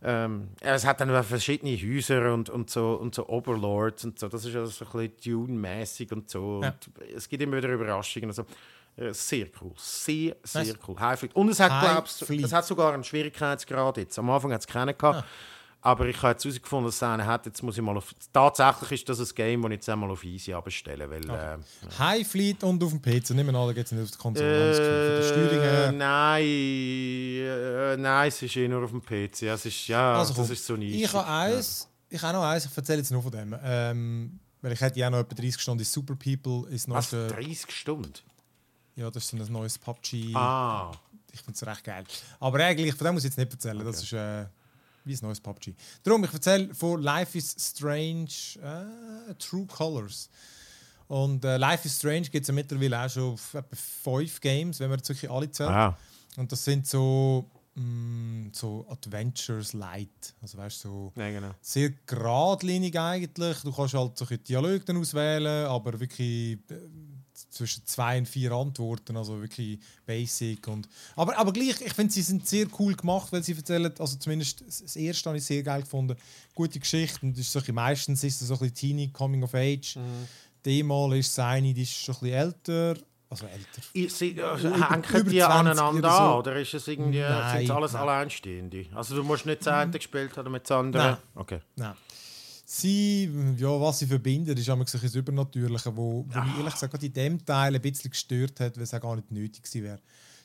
ähm, 0.02 0.48
es 0.60 0.86
hat 0.86 1.00
dann 1.00 1.24
verschiedene 1.24 1.76
Häuser 1.76 2.32
und, 2.32 2.48
und, 2.48 2.70
so, 2.70 2.94
und 2.94 3.14
so 3.14 3.28
Overlords 3.28 4.04
und 4.04 4.18
so. 4.18 4.28
Das 4.28 4.44
ist 4.44 4.56
also 4.56 4.70
so 4.70 4.84
ein 4.86 5.08
bisschen 5.08 5.46
Dune-mäßig 5.46 6.12
und 6.12 6.30
so. 6.30 6.60
Ja. 6.62 6.70
Und 6.70 6.90
es 7.14 7.28
gibt 7.28 7.42
immer 7.42 7.56
wieder 7.56 7.68
Überraschungen. 7.68 8.30
Also, 8.30 8.44
sehr 9.12 9.46
cool. 9.60 9.72
Sehr, 9.76 10.36
sehr 10.42 10.66
Was? 10.66 10.88
cool. 10.88 10.98
Highfleet. 10.98 11.34
Und 11.34 11.48
es 11.48 11.60
hat, 11.60 11.82
glaubst, 11.82 12.28
es 12.28 12.52
hat 12.52 12.66
sogar 12.66 12.92
einen 12.92 13.04
Schwierigkeitsgrad 13.04 13.96
jetzt. 13.98 14.18
Am 14.18 14.28
Anfang 14.30 14.52
hat 14.52 14.60
es 14.60 14.66
keinen 14.66 14.96
gehabt. 14.96 15.20
Ah. 15.20 15.26
Aber 15.82 16.06
ich 16.06 16.16
habe 16.18 16.32
jetzt 16.32 16.44
herausgefunden, 16.44 16.88
dass 16.88 16.96
es 16.96 17.02
einen 17.02 17.24
hat. 17.24 17.46
Jetzt 17.46 17.62
muss 17.62 17.76
ich 17.76 17.82
mal 17.82 17.96
auf. 17.96 18.14
Tatsächlich 18.32 18.92
ist 19.00 19.08
das 19.08 19.20
ein 19.20 19.34
Game, 19.34 19.62
das 19.62 19.70
ich 19.70 19.76
jetzt 19.76 19.88
einmal 19.88 20.10
auf 20.10 20.22
Easy 20.24 20.52
abstelle. 20.52 21.08
Weil, 21.08 21.24
okay. 21.24 21.54
äh, 21.54 21.98
High 21.98 22.28
Fleet 22.28 22.62
und 22.64 22.82
auf 22.82 22.90
dem 22.90 23.00
PC. 23.00 23.30
Nehmen 23.30 23.54
wir 23.54 23.58
an, 23.58 23.66
da 23.68 23.72
geht 23.72 23.86
es 23.86 23.92
nicht 23.92 24.02
auf 24.02 24.10
die 24.10 24.18
Konsole. 24.18 25.20
Äh, 25.20 25.28
Steuerung, 25.28 25.96
nein, 25.96 26.42
äh, 26.44 27.96
nein, 27.96 28.28
es 28.28 28.42
ist 28.42 28.56
eh 28.56 28.68
nur 28.68 28.84
auf 28.84 28.90
dem 28.90 29.00
PC. 29.00 29.42
Es 29.44 29.64
ist, 29.64 29.88
ja, 29.88 30.18
also, 30.18 30.34
das 30.34 30.50
ist 30.50 30.66
so 30.66 30.76
nicht. 30.76 31.02
Ich 31.02 31.12
habe 31.14 31.26
eins. 31.26 31.88
Ja. 32.10 32.16
Ich 32.16 32.22
habe 32.22 32.34
noch 32.34 32.44
eins. 32.44 32.66
Ich 32.66 32.76
erzähle 32.76 32.98
jetzt 32.98 33.10
nur 33.10 33.22
von 33.22 33.32
dem. 33.32 33.56
Ähm, 33.62 34.38
weil 34.60 34.72
ich 34.72 34.80
hätte 34.82 34.98
ja 34.98 35.08
noch 35.08 35.20
etwa 35.20 35.34
30 35.34 35.58
Stunden 35.58 35.84
Super 35.84 36.14
People. 36.14 36.68
Ist 36.68 36.88
noch 36.88 36.96
Was, 36.96 37.10
30 37.10 37.70
Stunden? 37.70 38.12
Ja, 38.96 39.10
das 39.10 39.24
ist 39.24 39.30
so 39.30 39.38
ein 39.38 39.50
neues 39.50 39.78
PUBG. 39.78 40.34
Ah. 40.34 40.92
Ich 41.32 41.40
finde 41.40 41.56
es 41.56 41.66
recht 41.66 41.84
geil. 41.84 42.04
Aber 42.38 42.58
eigentlich, 42.58 42.94
von 42.94 43.06
dem 43.06 43.14
muss 43.14 43.24
ich 43.24 43.30
jetzt 43.30 43.38
nicht 43.38 43.50
erzählen. 43.50 43.78
Okay. 43.78 43.86
Das 43.86 44.02
ist... 44.02 44.12
Äh, 44.12 44.44
wie 45.04 45.14
ein 45.14 45.18
neues 45.22 45.40
PUBG. 45.40 45.74
Darum, 46.02 46.24
ich 46.24 46.32
erzähle 46.32 46.74
von 46.74 47.02
Life 47.02 47.36
is 47.36 47.54
Strange 47.58 48.28
äh, 48.62 49.34
True 49.34 49.66
Colors. 49.66 50.30
Und 51.08 51.44
äh, 51.44 51.56
Life 51.56 51.86
is 51.86 51.96
Strange 51.96 52.28
gibt 52.28 52.42
es 52.44 52.48
ja 52.48 52.54
mittlerweile 52.54 53.04
auch 53.04 53.10
schon 53.10 53.32
auf 53.32 53.54
etwa 53.54 53.76
fünf 53.76 54.40
Games, 54.40 54.78
wenn 54.78 54.90
man 54.90 54.98
jetzt 55.00 55.08
wirklich 55.08 55.30
alle 55.30 55.50
zählt. 55.50 55.70
Ah. 55.70 55.98
Und 56.36 56.52
das 56.52 56.64
sind 56.64 56.86
so, 56.86 57.50
mh, 57.74 57.82
mm, 57.82 58.50
so 58.52 58.86
Adventures 58.88 59.72
Light. 59.72 60.34
Also 60.40 60.58
weißt 60.58 60.80
so 60.80 61.12
ja, 61.16 61.30
genau. 61.30 61.50
sehr 61.60 61.90
geradlinig 62.06 62.98
eigentlich. 62.98 63.58
Du 63.62 63.72
kannst 63.72 63.94
halt 63.94 64.16
so 64.16 64.24
Dialog 64.24 64.86
dann 64.86 64.98
auswählen, 64.98 65.66
aber 65.66 65.98
wirklich 65.98 66.58
äh, 66.70 66.76
zwischen 67.48 67.84
zwei 67.86 68.18
und 68.18 68.28
vier 68.28 68.52
Antworten, 68.52 69.16
also 69.16 69.40
wirklich 69.40 69.78
basic. 70.06 70.66
Und, 70.68 70.88
aber, 71.16 71.36
aber 71.38 71.52
gleich, 71.52 71.80
ich 71.80 71.92
finde, 71.92 72.12
sie 72.12 72.22
sind 72.22 72.46
sehr 72.46 72.66
cool 72.78 72.94
gemacht, 72.94 73.32
weil 73.32 73.42
sie 73.42 73.54
erzählen, 73.54 73.92
also 73.98 74.16
zumindest 74.18 74.62
das 74.66 74.96
erste 74.96 75.30
habe 75.30 75.38
ich 75.38 75.44
sehr 75.44 75.62
geil 75.62 75.82
gefunden, 75.82 76.16
gute 76.54 76.78
Geschichten. 76.78 77.32
Das 77.32 77.40
ist 77.40 77.52
so, 77.52 77.60
meistens 77.72 78.22
ist 78.24 78.42
es 78.42 78.48
so 78.48 78.54
ein 78.54 78.60
bisschen 78.60 78.74
Teenie, 78.74 79.08
Coming 79.08 79.42
of 79.42 79.54
Age. 79.54 79.96
Mhm. 79.96 80.28
Demal 80.64 81.16
ist 81.16 81.34
seine, 81.34 81.72
die 81.72 81.82
ist 81.82 81.92
schon 81.92 82.14
ein 82.16 82.20
bisschen 82.20 82.36
älter. 82.36 82.94
Also 83.30 83.46
älter. 83.46 83.82
Ich, 83.92 84.12
sie, 84.12 84.42
also, 84.42 84.70
hängen 84.72 85.28
die 85.28 85.42
aneinander 85.42 86.10
so. 86.10 86.16
an? 86.16 86.38
Oder 86.38 86.56
ist 86.56 86.74
es 86.74 86.88
irgendwie, 86.88 87.18
sind 87.18 87.70
alles 87.70 87.92
nein. 87.92 88.02
Alleinstehende? 88.02 88.86
Also 88.92 89.14
du 89.14 89.22
musst 89.22 89.46
nicht 89.46 89.60
das 89.60 89.68
eine 89.68 89.92
gespielt 89.92 90.36
haben 90.36 90.50
mit 90.50 90.68
das 90.68 90.76
andere? 90.76 91.02
Nein. 91.02 91.16
Okay. 91.36 91.60
Nein 91.76 91.94
sie, 92.70 93.28
ja, 93.56 93.80
was 93.80 93.98
sie 93.98 94.06
verbindet, 94.06 94.58
ist 94.58 94.68
immer 94.68 94.84
ein 94.84 95.12
Übernatürliche, 95.12 95.96
wo, 95.96 96.24
wo 96.28 96.40
mich 96.40 96.56
ehrlich 96.56 96.74
gesagt 96.74 97.02
in 97.02 97.12
dem 97.12 97.44
Teil 97.44 97.74
ein 97.74 97.80
bisschen 97.80 98.10
gestört 98.10 98.60
hat, 98.60 98.76
weil 98.76 98.84
es 98.84 98.94
auch 98.94 99.00
gar 99.00 99.16
nicht 99.16 99.30
nötig 99.30 99.64
gewesen 99.64 99.84
wäre. 99.84 100.00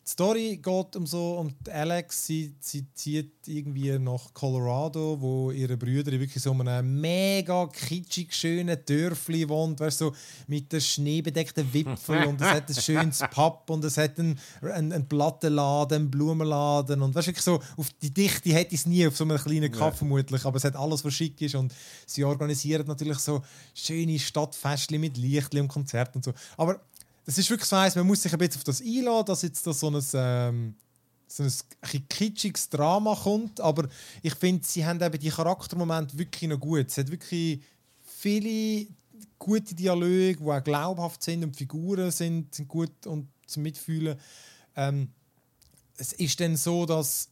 Die 0.07 0.11
Story 0.11 0.57
geht 0.57 0.95
um 0.95 1.07
so 1.07 1.39
um 1.39 1.51
Alex, 1.67 2.27
sie, 2.27 2.53
sie 2.59 2.85
zieht 2.93 3.31
irgendwie 3.47 3.97
nach 3.97 4.35
Colorado, 4.35 5.19
wo 5.19 5.49
ihre 5.49 5.77
Brüder 5.77 6.11
wirklich 6.11 6.43
so 6.43 6.51
einem 6.51 7.01
mega 7.01 7.65
kitschig 7.65 8.31
schönen 8.31 8.77
Dörfli 8.85 9.49
wohnt, 9.49 9.79
weißt 9.79 9.97
so 9.97 10.13
mit 10.45 10.71
den 10.71 10.81
schneebedeckten 10.81 11.73
Wipfeln 11.73 12.27
und 12.27 12.39
es 12.39 12.47
hat 12.47 12.69
ein 12.69 12.75
schönes 12.75 13.23
Pub 13.31 13.67
und 13.71 13.83
es 13.83 13.97
hat 13.97 14.19
einen, 14.19 14.39
einen, 14.61 14.93
einen 14.93 15.07
Plattenladen, 15.07 15.95
einen 15.95 16.11
Blumenladen 16.11 17.01
und 17.01 17.15
weißt 17.15 17.29
wirklich 17.29 17.43
so 17.43 17.59
auf 17.75 17.89
die 17.99 18.13
Dichte 18.13 18.53
hätte 18.53 18.75
ich 18.75 18.81
es 18.81 18.85
nie 18.85 19.07
auf 19.07 19.17
so 19.17 19.23
einem 19.23 19.39
kleinen 19.39 19.71
Kaff 19.71 19.93
ja. 19.93 19.97
vermutlich, 19.97 20.45
aber 20.45 20.57
es 20.57 20.65
hat 20.65 20.75
alles, 20.75 21.03
was 21.03 21.15
schick 21.15 21.41
ist 21.41 21.55
und 21.55 21.73
sie 22.05 22.23
organisieren 22.23 22.85
natürlich 22.85 23.17
so 23.17 23.41
schöne 23.73 24.19
Stadtfestchen 24.19 25.01
mit 25.01 25.17
Lichtli 25.17 25.61
und 25.61 25.67
Konzerten 25.67 26.19
und 26.19 26.25
so. 26.25 26.33
Aber 26.57 26.79
das 27.25 27.37
ist 27.37 27.49
wirklich 27.49 27.67
so 27.67 27.75
eins, 27.75 27.95
man 27.95 28.05
muss 28.05 28.21
sich 28.21 28.31
ein 28.31 28.39
bisschen 28.39 28.57
auf 28.57 28.63
das 28.63 28.81
einladen, 28.81 29.25
dass 29.25 29.41
jetzt 29.41 29.65
da 29.65 29.73
so 29.73 29.89
ein, 29.89 30.03
ähm, 30.13 30.75
so 31.27 31.43
ein 31.43 32.07
kitschiges 32.07 32.69
Drama 32.69 33.15
kommt. 33.15 33.59
Aber 33.59 33.87
ich 34.21 34.35
finde, 34.35 34.65
sie 34.65 34.85
haben 34.85 35.01
eben 35.01 35.19
die 35.19 35.29
Charaktermomente 35.29 36.17
wirklich 36.17 36.49
noch 36.49 36.59
gut. 36.59 36.87
Es 36.87 36.97
hat 36.97 37.09
wirklich 37.09 37.61
viele 38.03 38.87
gute 39.39 39.73
Dialoge, 39.73 40.37
die 40.37 40.43
auch 40.43 40.63
glaubhaft 40.63 41.23
sind 41.23 41.43
und 41.43 41.53
die 41.53 41.57
Figuren 41.57 42.11
sind, 42.11 42.53
sind 42.53 42.67
gut 42.67 43.07
und 43.07 43.27
zum 43.47 43.63
Mitfühlen. 43.63 44.17
Ähm, 44.75 45.09
es 45.97 46.13
ist 46.13 46.39
dann 46.39 46.55
so, 46.57 46.85
dass 46.85 47.29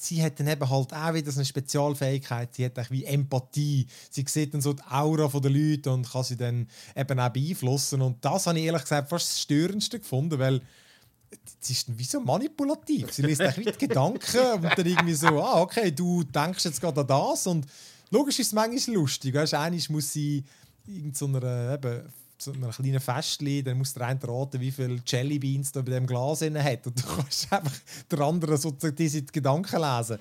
sie 0.00 0.22
hat 0.22 0.40
dann 0.40 0.48
eben 0.48 0.68
halt 0.68 0.94
auch 0.94 1.14
wieder 1.14 1.30
so 1.30 1.38
eine 1.40 1.44
Spezialfähigkeit. 1.44 2.54
Sie 2.54 2.64
hat 2.64 2.90
wie 2.90 3.04
Empathie. 3.04 3.86
Sie 4.10 4.24
sieht 4.26 4.54
dann 4.54 4.62
so 4.62 4.72
die 4.72 4.82
Aura 4.88 5.28
der 5.38 5.50
Leute 5.50 5.90
und 5.90 6.10
kann 6.10 6.24
sie 6.24 6.36
dann 6.36 6.68
eben 6.96 7.20
auch 7.20 7.28
beeinflussen. 7.28 8.00
Und 8.00 8.24
das 8.24 8.46
habe 8.46 8.58
ich 8.58 8.64
ehrlich 8.64 8.82
gesagt 8.82 9.10
fast 9.10 9.30
das 9.30 9.40
Störendste 9.42 9.98
gefunden, 9.98 10.38
weil 10.38 10.62
sie 11.60 11.74
ist 11.74 11.98
wie 11.98 12.04
so 12.04 12.20
manipulativ. 12.20 13.12
Sie 13.12 13.22
liest 13.22 13.42
wie 13.58 13.64
die 13.64 13.86
Gedanken 13.86 14.40
und 14.54 14.64
dann 14.64 14.86
irgendwie 14.86 15.14
so, 15.14 15.42
ah, 15.42 15.60
okay, 15.60 15.92
du 15.92 16.24
denkst 16.24 16.64
jetzt 16.64 16.80
gerade 16.80 17.02
an 17.02 17.06
das. 17.06 17.46
Und 17.46 17.66
logisch 18.10 18.38
ist 18.38 18.48
es 18.48 18.52
manchmal 18.54 18.96
lustig. 18.96 19.34
Weißt, 19.34 19.52
einmal 19.52 19.80
muss 19.90 20.12
sie 20.12 20.44
irgendeiner 20.86 21.74
eben 21.74 22.02
zu 22.40 22.52
einem 22.52 22.70
kleinen 22.70 23.00
Festchen, 23.00 23.64
dann 23.64 23.78
muss 23.78 23.92
der 23.92 24.06
eine 24.06 24.20
raten, 24.22 24.60
wie 24.60 24.70
viele 24.70 25.00
Jellybeans 25.06 25.72
da 25.72 25.82
bei 25.82 25.92
dem 25.92 26.06
Glas 26.06 26.42
hat. 26.42 26.86
Und 26.86 26.98
du 26.98 27.06
kannst 27.16 27.52
einfach 27.52 27.78
der 28.10 28.20
andere 28.20 28.56
sozusagen 28.56 28.96
diese 28.96 29.22
Gedanken 29.22 29.80
lesen. 29.80 30.18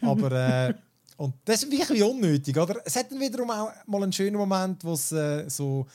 Aber 0.00 0.32
äh, 0.32 0.74
und 1.18 1.34
das 1.44 1.64
ist 1.64 1.70
wirklich 1.70 2.02
unnötig, 2.02 2.56
oder? 2.56 2.80
Es 2.84 2.94
hat 2.94 3.10
dann 3.10 3.20
wiederum 3.20 3.50
auch 3.50 3.70
mal 3.86 4.02
einen 4.02 4.12
schönen 4.12 4.36
Moment, 4.36 4.84
wo 4.84 4.92
es 4.92 5.10
äh, 5.10 5.48
so 5.48 5.86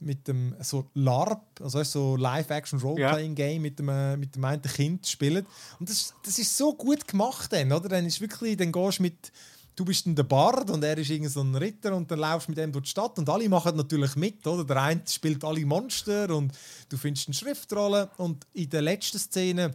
mit 0.00 0.26
dem 0.26 0.56
so 0.60 0.90
LARP, 0.94 1.60
also 1.60 1.82
so 1.84 2.16
Live-Action 2.16 2.80
Role-Playing-Game 2.80 3.54
ja. 3.54 3.60
mit 3.60 3.78
dem, 3.78 3.88
äh, 3.88 4.16
mit 4.16 4.34
dem 4.34 4.44
einen 4.44 4.60
Kind 4.62 5.06
spielt. 5.06 5.46
Und 5.78 5.88
das, 5.88 6.12
das 6.24 6.38
ist 6.38 6.58
so 6.58 6.74
gut 6.74 7.06
gemacht 7.06 7.52
dann, 7.52 7.72
oder? 7.72 7.88
Dann 7.88 8.04
ist 8.06 8.20
wirklich, 8.20 8.56
dann 8.56 8.72
gehst 8.72 8.98
du 8.98 9.02
mit 9.04 9.32
du 9.82 9.86
bist 9.86 10.06
dann 10.06 10.14
der 10.14 10.22
Bard 10.22 10.70
und 10.70 10.84
er 10.84 10.96
ist 10.96 11.10
irgend 11.10 11.32
so 11.32 11.40
ein 11.40 11.54
Ritter 11.56 11.94
und 11.96 12.08
dann 12.08 12.20
laufst 12.20 12.46
du 12.46 12.52
mit 12.52 12.60
ihm 12.60 12.70
durch 12.70 12.84
die 12.84 12.90
Stadt 12.90 13.18
und 13.18 13.28
alle 13.28 13.48
machen 13.48 13.76
natürlich 13.76 14.14
mit, 14.14 14.46
oder? 14.46 14.64
Der 14.64 14.80
eine 14.80 15.02
spielt 15.08 15.42
alle 15.42 15.66
Monster 15.66 16.30
und 16.30 16.52
du 16.88 16.96
findest 16.96 17.26
eine 17.26 17.34
Schriftrolle 17.34 18.08
und 18.16 18.46
in 18.52 18.70
der 18.70 18.82
letzten 18.82 19.18
Szene 19.18 19.74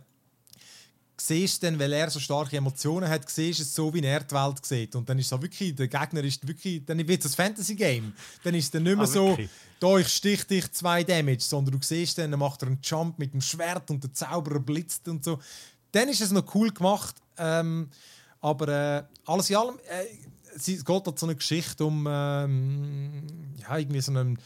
siehst 1.20 1.62
du 1.62 1.68
dann, 1.68 1.80
weil 1.80 1.92
er 1.92 2.10
so 2.10 2.22
starke 2.22 2.56
Emotionen 2.56 3.10
hat, 3.10 3.30
siehst 3.30 3.60
es 3.60 3.76
so, 3.76 3.94
wie 3.94 4.02
er 4.02 4.22
die 4.22 4.34
Welt 4.34 4.66
sieht. 4.66 4.96
Und 4.96 5.10
dann 5.10 5.20
ist 5.20 5.28
so 5.28 5.42
wirklich, 5.42 5.76
der 5.76 5.88
Gegner 5.88 6.24
ist 6.24 6.48
wirklich, 6.48 6.86
dann 6.86 7.06
wird 7.06 7.26
es 7.26 7.34
ein 7.34 7.48
Fantasy-Game. 7.48 8.14
Dann 8.44 8.56
ist 8.56 8.66
es 8.66 8.72
dann 8.72 8.84
nicht 8.84 8.96
mehr 8.96 9.04
ah, 9.04 9.08
so, 9.08 9.38
da 9.80 9.98
ich 9.98 10.08
stich 10.08 10.44
dich 10.46 10.72
zwei 10.72 11.04
Damage, 11.04 11.42
sondern 11.42 11.78
du 11.78 11.86
siehst 11.86 12.18
dann, 12.20 12.32
dann 12.32 12.40
macht 12.40 12.62
er 12.62 12.68
einen 12.68 12.80
Jump 12.82 13.20
mit 13.20 13.34
dem 13.34 13.42
Schwert 13.42 13.90
und 13.90 14.04
der 14.04 14.14
Zauberer 14.14 14.60
blitzt 14.60 15.08
und 15.08 15.26
so. 15.26 15.40
Dann 15.92 16.08
ist 16.08 16.22
es 16.22 16.32
noch 16.32 16.54
cool 16.56 16.72
gemacht. 16.72 17.16
Ähm, 17.38 17.90
aber 18.42 18.68
äh, 18.68 19.04
alles 19.26 19.50
in 19.50 19.56
allem, 19.56 19.80
äh, 19.90 20.06
es 20.56 20.66
geht 20.66 20.88
halt 20.88 21.20
so 21.20 21.26
eine 21.26 21.36
Geschichte 21.36 21.86
um 21.86 22.08
ähm, 22.10 23.24
ja, 23.58 23.78
irgendwie 23.78 24.02
so 24.02 24.12
einen 24.12 24.38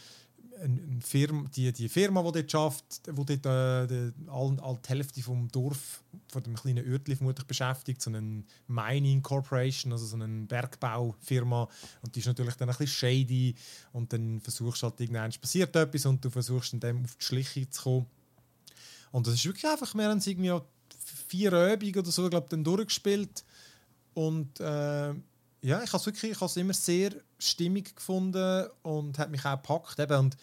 eine 0.62 1.00
Firma, 1.00 1.48
die, 1.54 1.72
die 1.72 1.88
Firma, 1.88 2.22
die 2.22 2.32
dort 2.32 2.50
schafft, 2.50 2.84
wo 3.10 3.24
dort 3.24 3.46
äh, 3.46 3.86
die, 3.86 4.12
all, 4.28 4.58
all 4.60 4.78
die 4.84 4.88
Hälfte 4.88 5.22
vom 5.22 5.48
Dorf, 5.48 6.02
von 6.28 6.42
dem 6.42 6.54
kleinen 6.54 6.86
Örtchen 6.86 7.16
vermutlich 7.16 7.46
beschäftigt, 7.46 8.00
so 8.00 8.10
eine 8.10 8.44
Mining 8.68 9.22
Corporation, 9.22 9.92
also 9.92 10.06
so 10.06 10.16
eine 10.16 10.46
Bergbaufirma. 10.46 11.68
Und 12.02 12.14
die 12.14 12.20
ist 12.20 12.26
natürlich 12.26 12.54
dann 12.54 12.68
ein 12.68 12.76
bisschen 12.76 13.08
shady. 13.08 13.54
Und 13.92 14.12
dann 14.12 14.40
versuchst 14.40 14.82
du 14.82 14.88
halt 14.88 15.00
irgendwann 15.00 15.32
passiert 15.32 15.74
etwas 15.74 16.06
und 16.06 16.24
du 16.24 16.30
versuchst 16.30 16.72
dann 16.74 16.80
dem 16.80 17.04
auf 17.04 17.16
die 17.16 17.24
Schliche 17.24 17.68
zu 17.68 17.82
kommen. 17.82 18.06
Und 19.10 19.26
das 19.26 19.34
ist 19.34 19.44
wirklich 19.44 19.70
einfach, 19.70 19.94
wir 19.94 20.08
haben 20.08 20.18
es 20.18 20.26
irgendwie 20.26 20.58
vier 21.28 21.52
Übungen 21.52 21.98
oder 21.98 22.10
so, 22.10 22.28
glaube 22.30 22.46
dann 22.48 22.64
durchgespielt 22.64 23.44
und 24.14 24.60
äh, 24.60 25.14
ja, 25.64 25.82
ich 25.82 25.92
habe 25.92 25.98
es 25.98 26.06
wirklich, 26.06 26.32
ich 26.32 26.56
immer 26.56 26.74
sehr 26.74 27.12
stimmig 27.38 27.94
gefunden 27.94 28.66
und 28.82 29.18
hat 29.18 29.30
mich 29.30 29.44
auch 29.44 29.52
gepackt. 29.52 29.98
Eben. 29.98 30.18
Und 30.18 30.36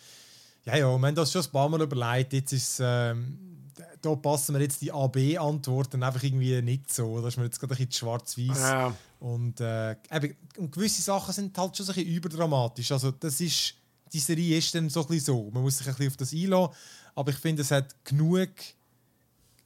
ja, 0.65 0.78
ja, 0.78 0.97
wir 0.97 1.07
haben 1.07 1.15
das 1.15 1.32
schon 1.32 1.43
ein 1.43 1.51
paar 1.51 1.67
Mal 1.67 1.82
überlegt. 1.82 2.34
Jetzt 2.34 2.53
ist 2.53 2.80
ähm, 2.82 3.59
da 4.01 4.15
passen 4.15 4.55
wir 4.55 4.61
jetzt 4.61 4.82
die 4.82 4.91
AB-Antworten 4.91 6.03
einfach 6.03 6.24
irgendwie 6.24 6.61
nicht 6.61 6.91
so. 6.91 7.22
Da 7.22 7.28
ist 7.28 7.38
mir 7.38 7.45
jetzt 7.45 7.59
gerade 7.59 7.74
ein 7.74 7.78
bisschen 7.78 7.91
schwarz-weiß. 7.91 8.59
Ja. 8.59 8.95
Und, 9.20 9.59
äh, 9.59 9.91
eben, 10.11 10.36
und 10.57 10.72
gewisse 10.72 11.01
Sachen 11.01 11.34
sind 11.34 11.57
halt 11.57 11.76
schon 11.76 11.86
ein 11.88 11.93
bisschen 11.93 12.09
überdramatisch. 12.09 12.91
Also, 12.91 13.11
das 13.11 13.41
ist, 13.41 13.76
die 14.11 14.20
Serie 14.20 14.57
ist 14.57 14.74
dann 14.74 14.89
so 14.89 15.01
ein 15.01 15.07
bisschen 15.07 15.26
so. 15.26 15.49
Man 15.51 15.63
muss 15.63 15.78
sich 15.78 15.88
ein 15.88 15.93
bisschen 15.93 16.11
auf 16.11 16.17
das 16.17 16.34
einlassen. 16.34 16.76
Aber 17.15 17.32
ich 17.32 17.38
finde, 17.38 17.61
es 17.61 17.72
hat 17.72 17.95
genug 18.03 18.49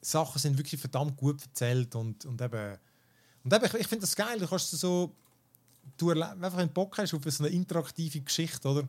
Sachen 0.00 0.38
sind 0.38 0.58
wirklich 0.58 0.80
verdammt 0.80 1.16
gut 1.16 1.40
erzählt 1.42 1.94
und, 1.94 2.26
und 2.26 2.40
eben 2.42 2.76
und 3.44 3.52
eben, 3.52 3.64
ich, 3.64 3.74
ich 3.74 3.86
finde 3.86 4.02
das 4.02 4.16
geil, 4.16 4.38
du 4.38 4.46
kannst 4.46 4.70
so 4.70 5.12
du 5.96 6.10
einfach 6.10 6.58
einen 6.58 6.72
Bock 6.72 6.96
hast 6.98 7.14
auf 7.14 7.22
so 7.26 7.44
eine 7.44 7.54
interaktive 7.54 8.20
Geschichte, 8.20 8.68
oder? 8.68 8.88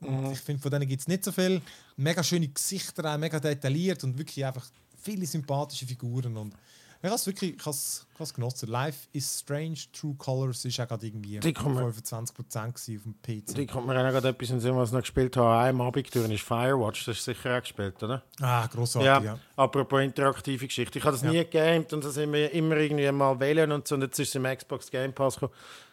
Mhm. 0.00 0.32
Ich 0.32 0.40
finde, 0.40 0.62
von 0.62 0.70
denen 0.70 0.86
gibt 0.86 1.00
es 1.00 1.08
nicht 1.08 1.24
so 1.24 1.32
viel. 1.32 1.60
Mega 1.96 2.22
schöne 2.22 2.48
Gesichter, 2.48 3.14
auch 3.14 3.18
mega 3.18 3.40
detailliert 3.40 4.04
und 4.04 4.16
wirklich 4.18 4.44
einfach 4.44 4.66
viele 5.02 5.26
sympathische 5.26 5.86
Figuren. 5.86 6.36
Und 6.36 6.54
ich 7.02 7.06
habe 7.06 7.14
es 7.14 7.26
wirklich 7.26 7.56
ich 7.56 7.66
has, 7.66 8.06
has 8.18 8.32
genossen. 8.32 8.68
Life 8.68 9.08
is 9.12 9.40
Strange, 9.40 9.78
True 9.92 10.14
Colors 10.16 10.64
ist 10.64 10.80
auch 10.80 10.88
gerade 10.88 11.06
irgendwie 11.06 11.38
die 11.38 11.54
25% 11.54 12.68
auf 12.68 12.84
dem 12.84 13.14
PC. 13.22 13.54
Die 13.54 13.66
kommt 13.66 13.86
mir 13.86 13.94
auch 13.94 14.10
gerade 14.10 14.28
etwas 14.28 14.50
in 14.50 14.60
Sinn, 14.60 14.76
was 14.76 14.88
ich 14.88 14.94
noch 14.94 15.00
gespielt 15.00 15.36
habe. 15.36 15.58
Einem 15.58 15.80
Abend 15.80 16.14
durch 16.14 16.30
ist 16.30 16.42
Firewatch, 16.42 17.04
das 17.04 17.18
ist 17.18 17.24
sicher 17.24 17.56
auch 17.56 17.60
gespielt, 17.60 18.02
oder? 18.02 18.22
Ah, 18.40 18.66
grossartig, 18.66 19.06
ja. 19.06 19.20
ja. 19.20 19.38
Apropos 19.56 20.00
interaktive 20.00 20.66
Geschichte. 20.66 20.98
Ich 20.98 21.04
habe 21.04 21.14
das 21.16 21.22
ja. 21.22 21.30
nie 21.30 21.38
gegamed 21.38 21.92
und 21.92 22.04
das 22.04 22.16
immer, 22.16 22.50
immer 22.50 22.76
irgendwie 22.76 23.10
mal 23.12 23.38
wählen 23.38 23.70
und 23.72 23.86
so. 23.86 23.94
Und 23.94 24.02
jetzt 24.02 24.18
ist 24.18 24.28
es 24.28 24.34
im 24.34 24.44
Xbox 24.44 24.90
Game 24.90 25.12
Pass 25.12 25.34
gekommen. 25.34 25.52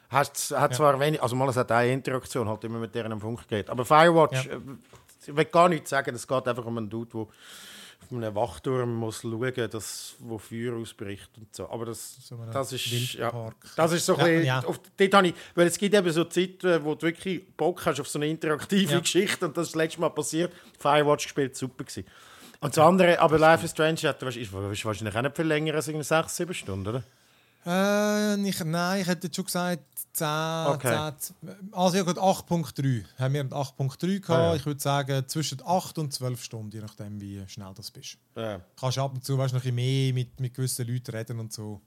Hat, 0.10 0.30
hat 0.30 0.72
ja. 0.72 0.78
zwar 0.78 0.99
wenig, 0.99 1.22
also 1.22 1.36
mal 1.36 1.49
es 1.49 1.58
hat 1.58 1.72
eine 1.72 1.91
Interaktion, 1.91 2.47
halt 2.47 2.64
immer 2.64 2.78
mit 2.78 2.93
deren 2.93 3.20
Funk 3.20 3.47
geht. 3.47 3.70
Aber 3.70 3.84
Firewatch, 3.84 4.45
ja. 4.45 4.54
äh, 4.54 4.60
ich 5.26 5.36
will 5.36 5.45
gar 5.45 5.70
nichts 5.70 5.89
sagen, 5.89 6.14
es 6.16 6.28
geht 6.28 6.47
einfach 6.47 6.66
um 6.66 6.78
einen 6.78 6.89
Dude, 6.89 7.10
der 7.12 7.28
auf 8.04 8.16
einem 8.16 8.36
Wachturm 8.36 8.95
muss 8.95 9.22
schauen, 9.22 9.70
dass, 9.70 10.16
wo 10.20 10.38
Feuer 10.38 10.76
ausbricht 10.76 11.30
und 11.38 11.56
so. 11.56 11.70
Aber 11.70 11.86
das, 11.86 12.18
so 12.28 12.38
das 12.51 12.74
ist 12.74 13.14
ja, 13.14 13.51
das 13.76 13.91
ist 13.91 14.06
so 14.06 14.14
ja, 14.18 14.20
ein 14.20 14.26
bisschen, 14.26 14.45
ja. 14.45 14.60
auf, 14.64 14.80
dort 14.97 15.14
habe 15.14 15.28
ich, 15.28 15.34
weil 15.56 15.68
es 15.68 15.78
gibt 15.78 15.95
eben 15.95 16.12
so 16.12 16.24
Zeiten, 16.26 16.84
wo 16.84 16.95
du 16.95 17.04
wirklich 17.04 17.45
Bock 17.56 17.86
hast 17.86 17.99
auf 17.99 18.08
so 18.08 18.20
eine 18.20 18.28
interaktive 18.28 18.93
ja. 18.93 18.99
Geschichte 18.99 19.45
und 19.45 19.58
das 19.58 19.68
ist 19.68 19.76
das 19.76 19.82
letzte 19.82 20.01
Mal 20.01 20.10
passiert. 20.10 20.54
Firewatch 20.80 21.26
gespielt, 21.26 21.56
super 21.56 21.84
gewesen. 21.84 22.06
Und 22.60 22.78
das 22.78 22.84
andere, 22.86 23.20
aber 23.20 23.38
Life 23.38 23.66
is 23.66 23.72
Strange 23.72 23.99
hat, 24.04 24.22
ist, 24.24 24.38
ist 24.38 24.54
wahrscheinlich 24.54 25.16
auch 25.16 25.22
nicht 25.22 25.36
viel 25.36 25.45
länger 25.45 25.76
als 25.76 25.86
6, 25.86 26.36
7 26.36 26.54
Stunden, 26.54 26.88
oder? 26.88 27.04
Äh, 27.66 28.36
nicht, 28.38 28.64
nein, 28.66 29.01
ich 29.01 29.08
hätte 29.08 29.30
schon 29.34 29.45
gesagt 29.45 29.93
10, 30.14 30.28
okay. 30.68 31.11
10 31.18 31.36
also 31.72 31.97
ja 31.97 32.03
gut, 32.03 32.18
8.3 32.18 33.03
haben 33.18 33.34
wir 33.34 33.43
8.3 33.45 34.20
gehabt. 34.20 34.30
Ah, 34.30 34.43
ja. 34.49 34.55
Ich 34.55 34.66
würde 34.66 34.80
sagen 34.80 35.28
zwischen 35.28 35.59
8 35.66 35.97
und 35.97 36.14
12 36.14 36.43
Stunden, 36.43 36.72
je 36.72 36.82
nachdem 36.82 37.20
wie 37.20 37.43
schnell 37.47 37.74
das 37.76 37.89
bist. 37.89 38.18
Ja. 38.36 38.61
Kannst 38.80 38.99
ab 38.99 39.14
und 39.14 39.26
zu 39.26 39.38
weißt, 39.38 39.53
noch 39.53 39.61
ein 39.61 39.64
bisschen 39.64 39.76
mehr 39.76 40.14
mit, 40.14 40.39
mit 40.39 40.53
gewissen 40.53 40.88
Leuten 40.88 41.11
reden 41.11 41.39
und 41.39 41.51
so. 41.51 41.82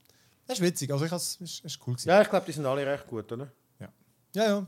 Das 0.46 0.58
ist 0.58 0.64
witzig, 0.64 0.92
also 0.92 1.04
ich 1.04 1.12
es 1.12 1.36
ist, 1.36 1.64
ist 1.64 1.78
cool 1.86 1.94
gewesen. 1.94 2.08
Ja, 2.08 2.20
ich 2.20 2.28
glaube, 2.28 2.46
die 2.46 2.52
sind 2.52 2.66
alle 2.66 2.84
recht 2.84 3.06
gut, 3.06 3.30
oder? 3.30 3.50
Ja, 3.78 3.88
ja, 4.34 4.44
ja. 4.44 4.66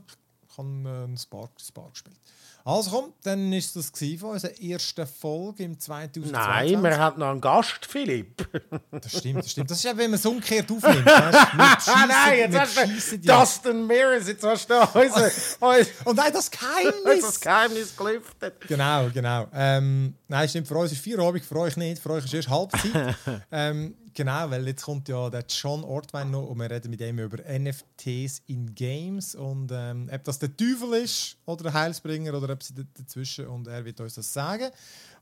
ich 0.49 0.57
habe 0.57 0.69
äh, 0.69 1.03
ein 1.05 1.17
Spark, 1.17 1.51
Spark 1.61 1.91
gespielt. 1.91 2.19
Also 2.65 2.91
komm, 2.91 3.13
dann 3.23 3.51
ist 3.53 3.75
das 3.75 3.91
von 4.19 4.29
unserer 4.31 4.61
ersten 4.61 5.07
Folge 5.07 5.63
im 5.63 5.79
2020. 5.79 6.31
Nein, 6.31 6.83
wir 6.83 6.97
haben 6.97 7.19
noch 7.19 7.29
einen 7.29 7.41
Gast, 7.41 7.85
Philipp. 7.85 8.47
Das 8.91 9.17
stimmt, 9.17 9.43
das 9.43 9.51
stimmt. 9.51 9.71
Das 9.71 9.77
ist 9.77 9.83
ja, 9.83 9.95
wenn 9.97 10.11
man 10.11 10.19
es 10.19 10.25
umgekehrt 10.25 10.69
aufnimmt. 10.71 11.05
Nein, 11.05 12.51
jetzt 12.51 12.77
hast 12.77 13.11
du 13.11 13.19
Dustin 13.19 13.87
Mears, 13.87 14.27
jetzt 14.27 14.43
hast 14.43 14.69
du 14.69 14.75
unser, 14.75 15.31
Und 16.05 16.15
nein, 16.15 16.33
das 16.33 16.49
Geheimnis. 16.49 17.21
das 17.25 17.39
Geheimnis 17.39 17.95
gelüftet. 17.95 18.67
Genau, 18.67 19.09
genau. 19.13 19.47
Ähm, 19.53 20.15
nein, 20.29 20.47
stimmt, 20.47 20.67
für 20.67 20.75
uns 20.75 20.93
ist 20.93 21.01
vier 21.01 21.19
Abend, 21.19 21.43
für 21.43 21.59
euch 21.59 21.75
nicht. 21.75 22.01
Für 22.01 22.11
euch 22.11 22.25
ist 22.25 22.33
erst 22.33 22.49
Halbzeit. 22.49 23.15
ähm, 23.51 23.95
Genau, 24.19 24.49
weil 24.49 24.67
jetzt 24.67 24.83
kommt 24.83 25.07
ja 25.07 25.29
der 25.29 25.45
John 25.47 25.81
Ortwein 25.81 26.29
noch 26.29 26.49
und 26.49 26.57
wir 26.57 26.69
reden 26.69 26.89
mit 26.89 26.99
ihm 26.99 27.19
über 27.19 27.37
NFTs 27.37 28.41
in 28.47 28.75
Games 28.75 29.33
und 29.33 29.71
ähm, 29.73 30.09
ob 30.13 30.23
das 30.25 30.39
der 30.39 30.55
Teufel 30.57 30.93
ist 30.95 31.37
oder 31.45 31.63
der 31.63 31.73
Heilsbringer 31.73 32.33
oder 32.33 32.51
ob 32.51 32.61
sie 32.61 32.73
dazwischen 32.73 33.47
und 33.47 33.67
er 33.67 33.85
wird 33.85 34.01
uns 34.01 34.15
das 34.15 34.33
sagen. 34.33 34.71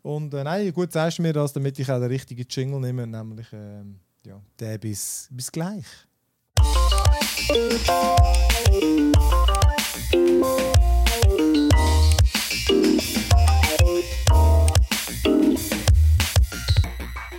Und 0.01 0.33
äh, 0.33 0.43
nein, 0.43 0.73
gut 0.73 0.91
sagst 0.91 1.19
du 1.19 1.21
mir 1.21 1.31
das, 1.31 1.53
damit 1.53 1.77
ich 1.77 1.91
auch 1.91 1.99
den 1.99 2.07
richtigen 2.07 2.47
Jingle 2.49 2.79
nehme, 2.79 3.05
nämlich 3.05 3.45
ähm, 3.53 3.99
ja, 4.25 4.41
der 4.59 4.79
bis, 4.79 5.27
bis 5.29 5.51
gleich. 5.51 5.85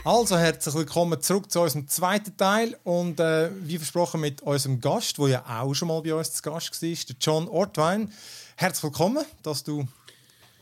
Also 0.09 0.39
herzlich 0.39 0.75
willkommen 0.75 1.21
zurück 1.21 1.53
zu 1.53 1.61
unserem 1.61 1.87
zweiten 1.87 2.35
Teil 2.35 2.79
und 2.83 3.21
äh, 3.21 3.51
wie 3.61 3.77
versprochen 3.77 4.23
mit 4.23 4.41
unserem 4.41 4.81
Gast, 4.81 5.19
der 5.19 5.29
ja 5.29 5.61
auch 5.61 5.75
schon 5.75 5.89
mal 5.89 6.01
bei 6.01 6.15
uns 6.15 6.33
zu 6.33 6.43
Gast 6.43 6.83
war, 6.83 6.89
der 6.89 7.17
John 7.21 7.47
Ortwein. 7.47 8.11
Herzlich 8.57 8.85
willkommen, 8.85 9.23
dass 9.43 9.65
du 9.65 9.87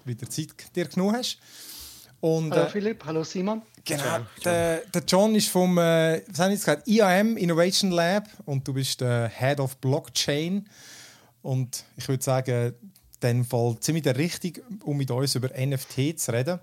wieder 0.04 0.28
Zeit 0.28 0.48
dir 0.74 0.86
genommen 0.86 1.14
hast. 1.14 1.38
Und, 2.20 2.50
hallo 2.54 2.64
äh, 2.64 2.70
Philipp, 2.70 3.04
hallo 3.04 3.22
Simon. 3.22 3.62
Genau, 3.84 4.26
der, 4.44 4.78
der, 4.78 5.02
John 5.06 5.32
ist 5.36 5.48
vom 5.48 5.78
äh, 5.78 6.22
was 6.26 6.40
haben 6.40 6.50
jetzt 6.50 6.64
gesagt, 6.64 6.88
IAM 6.88 7.36
Innovation 7.36 7.92
Lab 7.92 8.28
und 8.46 8.66
du 8.66 8.74
bist 8.74 9.00
der 9.00 9.28
Head 9.28 9.60
of 9.60 9.76
Blockchain. 9.76 10.68
Und 11.42 11.84
ich 11.96 12.08
würde 12.08 12.24
sagen, 12.24 12.74
in 12.74 13.20
dem 13.22 13.44
Fall 13.44 13.76
ziemlich 13.78 14.02
der 14.02 14.16
Richtige, 14.16 14.62
um 14.82 14.96
mit 14.96 15.08
uns 15.12 15.36
über 15.36 15.50
NFT 15.56 16.18
zu 16.18 16.32
reden. 16.32 16.58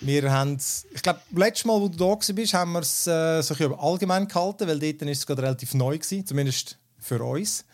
Wir 0.00 0.30
haben, 0.30 0.58
ich 0.92 1.02
glaube, 1.02 1.20
letztes 1.34 1.64
Mal, 1.64 1.80
wo 1.80 1.88
du 1.88 1.96
da 1.96 2.32
bist, 2.32 2.54
haben 2.54 2.72
wir 2.72 2.80
es 2.80 3.06
äh, 3.06 3.42
so 3.42 3.54
allgemein 3.76 4.28
gehalten, 4.28 4.68
weil 4.68 4.78
dort 4.78 5.02
ist 5.02 5.18
es 5.18 5.26
gerade 5.26 5.42
relativ 5.42 5.74
neu 5.74 5.98
gewesen, 5.98 6.26
zumindest 6.26 6.78
für 6.98 7.22
uns. 7.22 7.64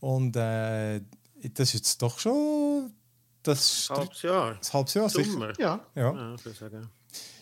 Und 0.00 0.36
äh, 0.36 1.00
das 1.42 1.68
ist 1.68 1.74
jetzt 1.74 2.02
doch 2.02 2.18
schon 2.18 2.92
das 3.42 3.88
halbes 3.90 4.22
Jahr. 4.22 4.56
Das 4.58 4.72
halbes 4.72 4.94
Jahr 4.94 5.08
sicher. 5.08 5.52
Ja. 5.58 5.80
Ja. 5.94 6.12
Ja, 6.12 6.82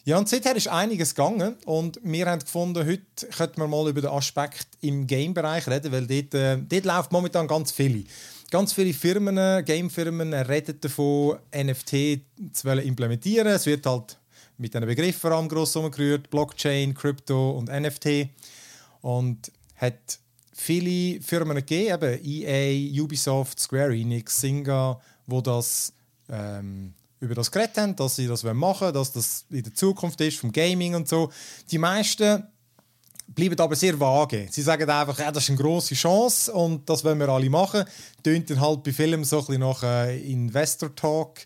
ja, 0.04 0.16
und 0.16 0.26
seither 0.26 0.56
ist 0.56 0.68
einiges 0.68 1.14
gegangen 1.14 1.56
und 1.66 2.00
wir 2.02 2.24
haben 2.26 2.38
gefunden, 2.38 2.86
heute 2.86 3.26
könnten 3.26 3.60
wir 3.60 3.68
mal 3.68 3.90
über 3.90 4.00
den 4.00 4.08
Aspekt 4.08 4.66
im 4.80 5.06
Game-Bereich 5.06 5.68
reden, 5.68 5.92
weil 5.92 6.06
dort, 6.06 6.32
äh, 6.32 6.56
dort 6.56 6.84
läuft 6.86 7.12
momentan 7.12 7.46
ganz 7.46 7.72
viel. 7.72 8.06
Ganz 8.50 8.72
viele 8.72 8.94
Firmen, 8.94 9.62
Gamefirmen 9.62 10.32
reden 10.32 10.80
davon, 10.80 11.38
NFT 11.54 12.20
zu 12.52 12.68
implementieren. 12.68 13.48
Es 13.48 13.66
wird 13.66 13.84
halt 13.84 14.18
mit 14.56 14.72
diesen 14.72 14.86
Begriffen 14.86 15.20
vor 15.20 15.32
allem 15.32 15.48
gross 15.48 15.76
umgerührt, 15.76 16.30
Blockchain, 16.30 16.94
Crypto 16.94 17.50
und 17.50 17.68
NFT. 17.68 18.30
Und 19.02 19.52
hat 19.76 20.18
viele 20.54 21.20
Firmen 21.20 21.56
gegeben, 21.56 22.14
eben 22.14 22.24
EA, 22.24 23.02
Ubisoft, 23.02 23.60
Square 23.60 23.94
Enix, 23.94 24.40
Singa, 24.40 24.98
wo 25.26 25.42
das 25.42 25.92
ähm, 26.30 26.94
über 27.20 27.34
das 27.34 27.50
geredet 27.50 27.76
haben, 27.76 27.96
dass 27.96 28.16
sie 28.16 28.26
das 28.26 28.44
machen 28.44 28.80
wollen, 28.80 28.94
dass 28.94 29.12
das 29.12 29.44
in 29.50 29.62
der 29.62 29.74
Zukunft 29.74 30.22
ist, 30.22 30.38
vom 30.38 30.52
Gaming 30.52 30.94
und 30.94 31.06
so. 31.06 31.30
Die 31.70 31.78
meisten 31.78 32.44
bleiben 33.28 33.58
aber 33.58 33.76
sehr 33.76 33.98
vage. 33.98 34.48
Sie 34.50 34.62
sagen 34.62 34.88
einfach, 34.88 35.18
ja, 35.18 35.30
das 35.30 35.44
ist 35.44 35.50
eine 35.50 35.58
grosse 35.58 35.94
Chance 35.94 36.52
und 36.52 36.88
das 36.88 37.04
wollen 37.04 37.18
wir 37.18 37.28
alle 37.28 37.50
machen. 37.50 37.84
Tönt 38.22 38.50
dann 38.50 38.60
halt 38.60 38.82
bei 38.82 38.92
Filmen 38.92 39.24
so 39.24 39.38
ein 39.38 39.46
bisschen 39.46 39.60
nach 39.60 39.82
äh, 39.82 40.18
Investor 40.32 40.94
Talk, 40.94 41.40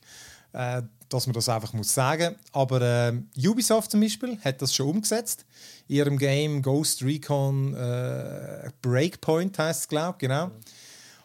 äh, 0.52 0.82
dass 1.08 1.26
man 1.26 1.34
das 1.34 1.48
einfach 1.48 1.72
muss 1.72 1.92
sagen. 1.92 2.36
Aber 2.52 2.80
äh, 2.80 3.12
Ubisoft 3.46 3.90
zum 3.90 4.00
Beispiel 4.00 4.38
hat 4.42 4.62
das 4.62 4.74
schon 4.74 4.88
umgesetzt. 4.88 5.44
In 5.88 5.96
ihrem 5.96 6.18
Game 6.18 6.62
Ghost 6.62 7.02
Recon 7.02 7.74
äh, 7.74 8.70
Breakpoint 8.80 9.58
heißt 9.58 9.80
es, 9.82 9.88
glaube 9.88 10.16
ich, 10.16 10.28
genau. 10.28 10.50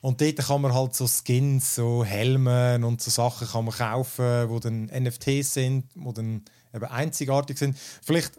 Und 0.01 0.21
dort 0.21 0.37
kann 0.37 0.61
man 0.61 0.73
halt 0.73 0.95
so 0.95 1.07
Skins, 1.07 1.75
so 1.75 2.03
Helme 2.03 2.79
und 2.85 3.01
so 3.01 3.09
Sachen 3.09 3.47
kann 3.47 3.65
man 3.65 3.73
kaufen, 3.73 4.49
die 4.49 4.59
dann 4.59 4.85
NFTs 4.85 5.53
sind, 5.53 5.85
die 5.95 6.13
dann 6.13 6.43
eben 6.73 6.85
einzigartig 6.85 7.57
sind. 7.57 7.77
Vielleicht 8.03 8.31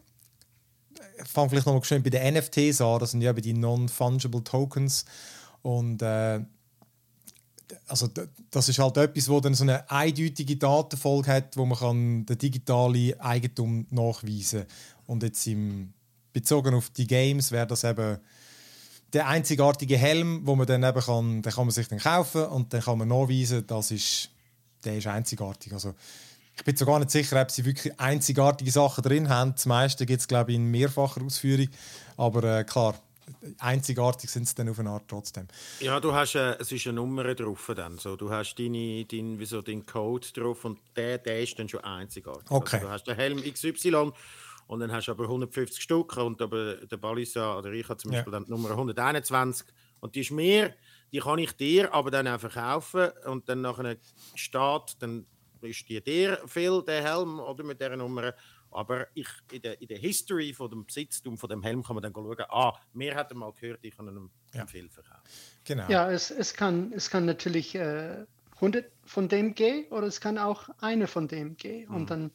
fange 1.24 1.50
vielleicht 1.50 1.66
nochmal 1.66 1.84
schön 1.84 2.02
bei 2.02 2.10
den 2.10 2.34
NFTs 2.34 2.80
an. 2.80 2.98
Das 3.00 3.12
sind 3.12 3.22
ja 3.22 3.32
die 3.32 3.54
Non-Fungible 3.54 4.44
Tokens. 4.44 5.04
Und 5.62 6.02
äh, 6.02 6.40
also 7.86 8.08
das 8.50 8.68
ist 8.68 8.78
halt 8.78 8.96
etwas, 8.96 9.28
wo 9.28 9.40
dann 9.40 9.54
so 9.54 9.64
eine 9.64 9.90
eindeutige 9.90 10.56
Datenfolge 10.56 11.32
hat, 11.32 11.56
wo 11.56 11.66
man 11.66 11.78
kann 11.78 12.26
den 12.26 12.38
digitalen 12.38 13.18
Eigentum 13.20 13.86
nachweisen 13.90 14.64
und 15.06 15.22
jetzt 15.22 15.46
im 15.46 15.92
bezogen 16.32 16.74
auf 16.74 16.90
die 16.90 17.06
Games 17.06 17.50
wäre 17.50 17.66
das 17.66 17.84
eben 17.84 18.18
der 19.12 19.26
einzigartige 19.26 19.96
Helm, 19.96 20.42
wo 20.44 20.54
man 20.54 20.66
dann 20.66 20.84
eben 20.84 21.00
kann, 21.00 21.42
den 21.42 21.52
kann 21.52 21.64
man 21.64 21.72
sich 21.72 21.88
dann 21.88 21.98
kaufen 21.98 22.44
und 22.44 22.72
dann 22.72 22.82
kann 22.82 22.98
man 22.98 23.08
nachweisen, 23.08 23.66
das 23.66 23.90
ist, 23.90 24.30
der 24.84 24.98
ist 24.98 25.06
einzigartig. 25.06 25.72
Also 25.72 25.94
ich 26.58 26.64
bin 26.64 26.76
sogar 26.76 26.98
nicht 26.98 27.10
sicher, 27.10 27.40
ob 27.40 27.50
sie 27.50 27.64
wirklich 27.64 27.98
einzigartige 28.00 28.70
Sachen 28.70 29.02
drin 29.02 29.28
haben. 29.28 29.52
Das 29.52 29.64
meiste 29.66 30.06
gibt 30.06 30.20
es, 30.20 30.28
glaube 30.28 30.50
ich, 30.50 30.56
in 30.56 30.64
mehrfacher 30.64 31.22
Ausführung. 31.22 31.68
Aber 32.16 32.42
äh, 32.42 32.64
klar, 32.64 32.94
einzigartig 33.58 34.28
sind 34.28 34.48
sie 34.48 34.56
dann 34.56 34.68
auf 34.68 34.80
eine 34.80 34.90
Art 34.90 35.04
trotzdem. 35.06 35.46
Ja, 35.78 36.00
du 36.00 36.12
hast, 36.12 36.34
äh, 36.34 36.56
es 36.58 36.72
ist 36.72 36.86
eine 36.86 36.94
Nummer 36.94 37.32
drauf 37.34 37.70
dann. 37.76 37.98
So, 37.98 38.16
du 38.16 38.30
hast 38.30 38.56
deine, 38.56 39.04
dein, 39.04 39.38
wieso, 39.38 39.62
deinen 39.62 39.86
Code 39.86 40.26
drauf 40.34 40.64
und 40.64 40.80
der, 40.96 41.18
der 41.18 41.42
ist 41.42 41.56
dann 41.58 41.68
schon 41.68 41.84
einzigartig. 41.84 42.50
Okay. 42.50 42.76
Also, 42.76 42.86
du 42.86 42.92
hast 42.92 43.06
den 43.06 43.16
Helm 43.16 43.40
XY 43.40 44.12
und 44.66 44.80
dann 44.80 44.90
hast 44.90 45.06
du 45.06 45.12
aber 45.12 45.24
150 45.24 45.80
Stück 45.80 46.16
und 46.16 46.42
aber 46.42 46.74
der 46.74 46.96
Balisa 46.96 47.56
oder 47.56 47.70
ich 47.70 47.88
habe 47.88 47.98
zum 47.98 48.10
Beispiel 48.10 48.32
ja. 48.32 48.38
dann 48.38 48.46
die 48.46 48.50
Nummer 48.50 48.70
121 48.70 49.64
und 50.00 50.16
die 50.16 50.20
ist 50.20 50.32
mehr, 50.32 50.74
die 51.12 51.20
kann 51.20 51.38
ich 51.38 51.52
dir 51.52 51.94
aber 51.94 52.10
dann 52.10 52.26
auch 52.26 52.40
verkaufen 52.40 53.10
und 53.26 53.48
dann 53.48 53.60
nach 53.60 53.78
einem 53.78 53.96
Start, 54.34 55.00
dann 55.00 55.24
ist 55.62 55.88
die 55.88 56.00
dir 56.00 56.40
viel, 56.46 56.82
der 56.86 57.02
Helm 57.02 57.40
oder 57.40 57.64
mit 57.64 57.80
dieser 57.80 57.96
Nummer 57.96 58.34
aber 58.70 59.06
ich, 59.14 59.28
in, 59.50 59.62
der, 59.62 59.80
in 59.80 59.88
der 59.88 59.98
History 59.98 60.52
von 60.52 60.70
dem 60.70 60.84
Besitztum 60.84 61.38
von 61.38 61.48
dem 61.48 61.62
Helm 61.62 61.82
kann 61.82 61.94
man 61.94 62.02
dann 62.02 62.12
schauen, 62.12 62.36
ah, 62.48 62.74
mehr 62.92 63.14
hat 63.14 63.30
er 63.30 63.36
mal 63.36 63.52
gehört, 63.52 63.80
ich 63.82 63.96
kann 63.96 64.08
ihm 64.08 64.30
ja. 64.54 64.66
viel 64.66 64.88
verkaufen. 64.88 65.22
Genau. 65.64 65.88
Ja, 65.88 66.10
es, 66.10 66.30
es, 66.30 66.54
kann, 66.54 66.92
es 66.94 67.10
kann 67.10 67.24
natürlich 67.24 67.74
äh, 67.74 68.24
100 68.56 68.90
von 69.04 69.28
dem 69.28 69.54
gehen 69.54 69.86
oder 69.90 70.06
es 70.06 70.20
kann 70.20 70.38
auch 70.38 70.68
eine 70.80 71.06
von 71.06 71.28
dem 71.28 71.56
gehen. 71.56 71.88
Mhm. 71.88 71.96
Und 71.96 72.10
dann 72.10 72.30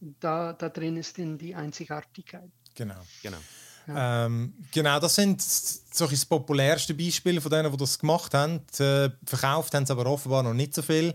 da, 0.00 0.52
da 0.52 0.68
drin 0.68 0.96
ist 0.96 1.18
in 1.18 1.38
die 1.38 1.54
Einzigartigkeit. 1.54 2.50
Genau. 2.74 3.00
genau. 3.22 3.38
Ja. 3.86 4.26
Ähm, 4.26 4.52
genau, 4.70 5.00
das 5.00 5.14
sind 5.14 5.40
so 5.40 6.06
das 6.06 6.26
populärste 6.26 6.92
Beispiele 6.92 7.40
von 7.40 7.50
denen, 7.50 7.72
die 7.72 7.76
das 7.78 7.98
gemacht 7.98 8.34
haben. 8.34 8.60
Äh, 8.78 9.08
verkauft 9.24 9.72
haben 9.74 9.86
sie 9.86 9.92
aber 9.92 10.06
offenbar 10.06 10.42
noch 10.42 10.52
nicht 10.52 10.74
so 10.74 10.82
viel. 10.82 11.14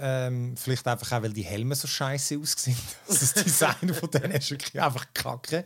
Ähm, 0.00 0.54
vielleicht 0.56 0.86
einfach 0.86 1.12
auch, 1.12 1.22
weil 1.22 1.32
die 1.32 1.42
Helme 1.42 1.74
so 1.74 1.86
scheiße 1.86 2.38
aussehen. 2.38 2.76
das 3.08 3.34
Design 3.34 3.94
von 3.94 4.10
denen 4.10 4.32
ist 4.32 4.50
wirklich 4.50 4.80
einfach 4.80 5.06
kacke. 5.12 5.64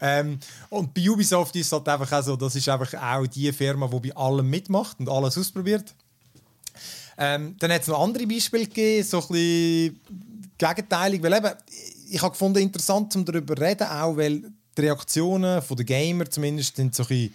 Ähm, 0.00 0.38
und 0.68 0.92
bei 0.92 1.08
Ubisoft 1.08 1.54
ist 1.56 1.66
es 1.66 1.72
halt 1.72 1.88
einfach 1.88 2.10
auch 2.12 2.22
so, 2.22 2.36
das 2.36 2.54
ist 2.56 2.68
einfach 2.68 2.94
auch 2.94 3.26
die 3.26 3.52
Firma, 3.52 3.88
die 3.88 4.08
bei 4.08 4.16
allem 4.16 4.48
mitmacht 4.48 4.98
und 5.00 5.08
alles 5.08 5.38
ausprobiert. 5.38 5.94
Ähm, 7.18 7.56
dann 7.58 7.72
hat 7.72 7.82
es 7.82 7.88
noch 7.88 8.02
andere 8.02 8.26
Beispiele 8.26 8.66
gegeben, 8.66 9.06
so 9.06 9.20
ein 9.20 9.28
bisschen 9.28 10.00
gegenteilig, 10.58 11.22
weil 11.22 11.34
eben, 11.34 11.52
ich 12.10 12.20
habe 12.20 12.32
gefunden, 12.32 12.58
interessant, 12.58 13.14
um 13.16 13.24
darüber 13.24 13.56
zu 13.56 13.62
reden, 13.62 13.86
auch 13.86 14.16
weil 14.16 14.42
die 14.76 14.80
Reaktionen 14.80 15.62
der 15.68 15.84
Gamer 15.84 16.30
zumindest 16.30 16.76
sind 16.76 16.94
so 16.94 17.04
ein 17.04 17.08
bisschen 17.08 17.34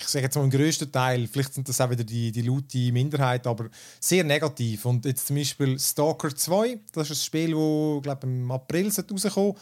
ich 0.00 0.08
sage 0.08 0.24
jetzt 0.24 0.36
mal 0.36 0.44
im 0.44 0.50
größten 0.50 0.90
Teil, 0.90 1.26
vielleicht 1.26 1.54
sind 1.54 1.68
das 1.68 1.80
auch 1.80 1.90
wieder 1.90 2.04
die, 2.04 2.32
die 2.32 2.42
laute 2.42 2.92
Minderheit, 2.92 3.46
aber 3.46 3.68
sehr 4.00 4.24
negativ. 4.24 4.84
Und 4.84 5.04
jetzt 5.04 5.26
zum 5.26 5.36
Beispiel 5.36 5.78
Stalker 5.78 6.34
2, 6.34 6.78
das 6.92 7.10
ist 7.10 7.20
ein 7.20 7.24
Spiel, 7.24 7.50
das 7.50 8.02
glaube 8.02 8.26
im 8.26 8.50
April 8.50 8.86
rauskommen 8.86 9.56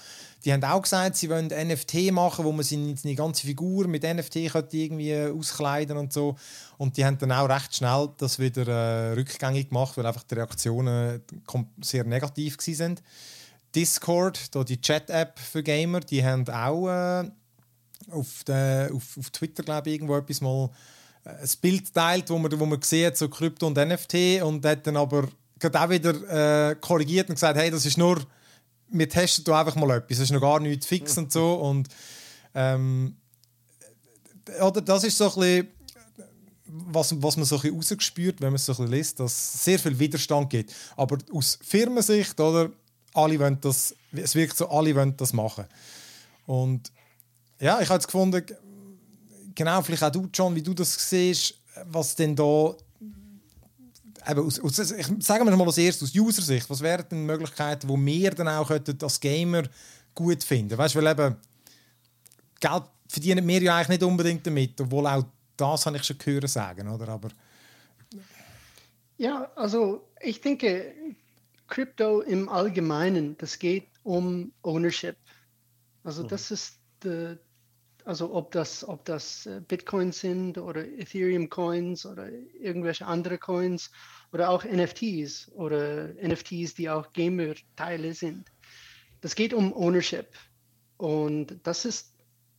Die 0.44 0.52
haben 0.52 0.64
auch 0.64 0.82
gesagt, 0.82 1.16
sie 1.16 1.28
wollen 1.28 1.48
NFT 1.48 2.12
machen, 2.12 2.44
wo 2.44 2.52
man 2.52 2.64
seine, 2.64 2.96
seine 2.96 3.14
ganze 3.14 3.46
Figur 3.46 3.88
mit 3.88 4.02
NFT 4.02 4.36
irgendwie 4.72 5.16
auskleiden 5.16 5.96
und 5.96 6.12
so. 6.12 6.36
Und 6.76 6.96
die 6.96 7.04
haben 7.04 7.18
dann 7.18 7.32
auch 7.32 7.48
recht 7.48 7.74
schnell 7.74 8.08
das 8.18 8.38
wieder 8.38 8.66
äh, 8.68 9.12
rückgängig 9.12 9.68
gemacht, 9.68 9.96
weil 9.96 10.06
einfach 10.06 10.24
die 10.24 10.34
Reaktionen 10.34 11.22
sehr 11.82 12.04
negativ 12.04 12.56
waren. 12.58 13.00
Discord, 13.74 14.50
die 14.68 14.80
Chat-App 14.80 15.38
für 15.38 15.62
Gamer, 15.62 16.00
die 16.00 16.24
haben 16.24 16.48
auch 16.48 16.88
äh, 16.88 17.30
auf, 18.10 18.44
der, 18.44 18.90
auf, 18.92 19.18
auf 19.18 19.30
Twitter, 19.30 19.62
glaube 19.62 19.88
ich, 19.88 19.94
irgendwo 19.94 20.16
etwas 20.16 20.40
mal 20.40 20.70
äh, 21.24 21.30
ein 21.30 21.50
Bild 21.60 21.92
teilt, 21.92 22.30
wo 22.30 22.38
man, 22.38 22.58
wo 22.58 22.66
man 22.66 22.80
sieht, 22.82 23.16
so 23.16 23.28
Krypto 23.28 23.66
und 23.66 23.76
NFT 23.76 24.42
und 24.42 24.64
hat 24.64 24.86
dann 24.86 24.96
aber 24.96 25.28
gerade 25.58 25.80
auch 25.80 25.90
wieder 25.90 26.70
äh, 26.70 26.76
korrigiert 26.76 27.28
und 27.28 27.34
gesagt, 27.34 27.58
hey, 27.58 27.70
das 27.70 27.84
ist 27.84 27.98
nur, 27.98 28.20
wir 28.88 29.08
testen 29.08 29.44
da 29.44 29.60
einfach 29.60 29.74
mal 29.76 29.90
etwas, 29.96 30.18
das 30.18 30.20
ist 30.20 30.32
noch 30.32 30.40
gar 30.40 30.60
nichts 30.60 30.86
fix 30.86 31.18
und 31.18 31.32
so 31.32 31.54
und 31.54 31.88
ähm, 32.54 33.16
oder 34.62 34.80
das 34.80 35.04
ist 35.04 35.18
so 35.18 35.24
ein 35.24 35.34
bisschen 35.34 35.68
was, 36.68 37.14
was 37.22 37.36
man 37.36 37.46
so 37.46 37.56
ein 37.56 37.62
bisschen 37.62 37.76
rausgespürt, 37.76 38.40
wenn 38.40 38.48
man 38.48 38.56
es 38.56 38.66
so 38.66 38.72
ein 38.72 38.76
bisschen 38.76 38.92
liest, 38.92 39.20
dass 39.20 39.32
es 39.32 39.64
sehr 39.64 39.78
viel 39.78 39.98
Widerstand 39.98 40.50
gibt. 40.50 40.74
Aber 40.96 41.18
aus 41.32 41.58
Firmensicht, 41.62 42.38
oder, 42.38 42.70
alle 43.14 43.38
wollen 43.38 43.58
das, 43.60 43.94
es 44.12 44.34
wirkt 44.34 44.56
so, 44.56 44.68
alle 44.68 44.94
wollen 44.94 45.16
das 45.16 45.32
machen. 45.32 45.64
Und 46.46 46.92
ja, 47.60 47.80
ich 47.80 47.88
habe 47.88 47.96
jetzt 47.96 48.06
gefunden, 48.06 48.44
genau, 49.54 49.82
vielleicht 49.82 50.02
auch 50.02 50.10
du, 50.10 50.28
John, 50.32 50.54
wie 50.54 50.62
du 50.62 50.74
das 50.74 51.08
siehst, 51.08 51.54
was 51.86 52.14
denn 52.14 52.34
da 52.34 52.74
eben 54.28 54.46
aus, 54.46 54.60
aus, 54.60 54.78
ich, 54.78 55.06
sagen 55.20 55.46
wir 55.46 55.56
mal 55.56 55.66
als 55.66 55.78
erstes 55.78 56.10
aus 56.10 56.14
User-Sicht, 56.14 56.68
was 56.68 56.80
wären 56.80 57.08
denn 57.10 57.26
Möglichkeiten, 57.26 57.88
die 57.88 58.06
wir 58.06 58.30
dann 58.30 58.48
auch 58.48 58.70
als 58.70 59.20
Gamer 59.20 59.64
gut 60.14 60.44
finden? 60.44 60.76
Weißt 60.76 60.94
du, 60.94 61.02
weil 61.02 61.12
eben 61.12 61.36
Geld 62.60 62.82
verdienen 63.08 63.46
wir 63.46 63.62
ja 63.62 63.76
eigentlich 63.76 64.00
nicht 64.00 64.02
unbedingt 64.02 64.46
damit, 64.46 64.80
obwohl 64.80 65.06
auch 65.06 65.24
das 65.56 65.86
habe 65.86 65.96
ich 65.96 66.04
schon 66.04 66.18
gehört 66.18 66.48
sagen, 66.48 66.88
oder? 66.88 67.08
Aber 67.08 67.28
ja, 69.16 69.50
also 69.56 70.08
ich 70.20 70.40
denke, 70.40 70.92
Krypto 71.66 72.20
im 72.20 72.48
Allgemeinen, 72.48 73.36
das 73.38 73.58
geht 73.58 73.88
um 74.04 74.52
Ownership. 74.62 75.16
Also 76.04 76.22
mhm. 76.22 76.28
das 76.28 76.50
ist 76.50 76.78
de, 77.02 77.36
also 78.08 78.32
ob 78.32 78.52
das, 78.52 78.88
ob 78.88 79.04
das 79.04 79.44
äh, 79.44 79.60
Bitcoins 79.60 80.20
sind 80.20 80.56
oder 80.56 80.82
Ethereum 80.82 81.50
Coins 81.50 82.06
oder 82.06 82.30
irgendwelche 82.58 83.04
andere 83.04 83.36
Coins 83.36 83.90
oder 84.32 84.48
auch 84.48 84.64
NFTs 84.64 85.52
oder 85.52 86.14
NFTs, 86.14 86.74
die 86.74 86.88
auch 86.88 87.12
Gamer-Teile 87.12 88.14
sind. 88.14 88.50
Das 89.20 89.34
geht 89.34 89.52
um 89.52 89.74
Ownership. 89.74 90.26
Und 90.96 91.60
das 91.64 91.84
ist 91.84 92.14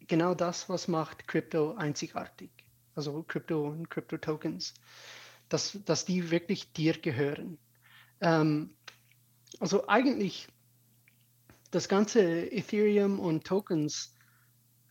genau 0.06 0.36
das, 0.36 0.70
was 0.70 0.88
macht 0.88 1.28
Crypto 1.28 1.74
einzigartig. 1.74 2.52
Also 2.93 3.24
Crypto 3.24 3.70
und 3.70 3.89
Crypto-Tokens. 3.89 4.76
Dass, 5.50 5.80
dass 5.84 6.06
die 6.06 6.30
wirklich 6.30 6.74
dir 6.74 6.93
gehören. 6.93 7.58
Ähm, 8.22 8.76
also 9.60 9.88
eigentlich 9.88 10.47
das 11.72 11.89
ganze 11.89 12.52
Ethereum 12.52 13.20
und 13.20 13.47
Tokens 13.47 14.14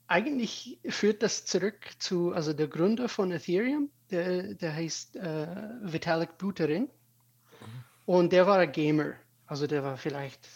eigentlich 0.08 0.80
führt 0.88 1.22
das 1.22 1.44
zurück 1.44 1.78
zu, 1.98 2.32
also 2.32 2.52
der 2.52 2.66
Gründer 2.66 3.08
von 3.08 3.30
Ethereum, 3.30 3.90
der, 4.10 4.54
der 4.54 4.74
heißt 4.74 5.16
äh, 5.16 5.46
Vitalik 5.82 6.38
Buterin. 6.38 6.82
Mhm. 6.82 7.84
Und 8.06 8.32
der 8.32 8.46
war 8.46 8.58
ein 8.58 8.72
Gamer. 8.72 9.14
Also 9.46 9.66
der 9.66 9.82
war 9.82 9.96
vielleicht 9.96 10.48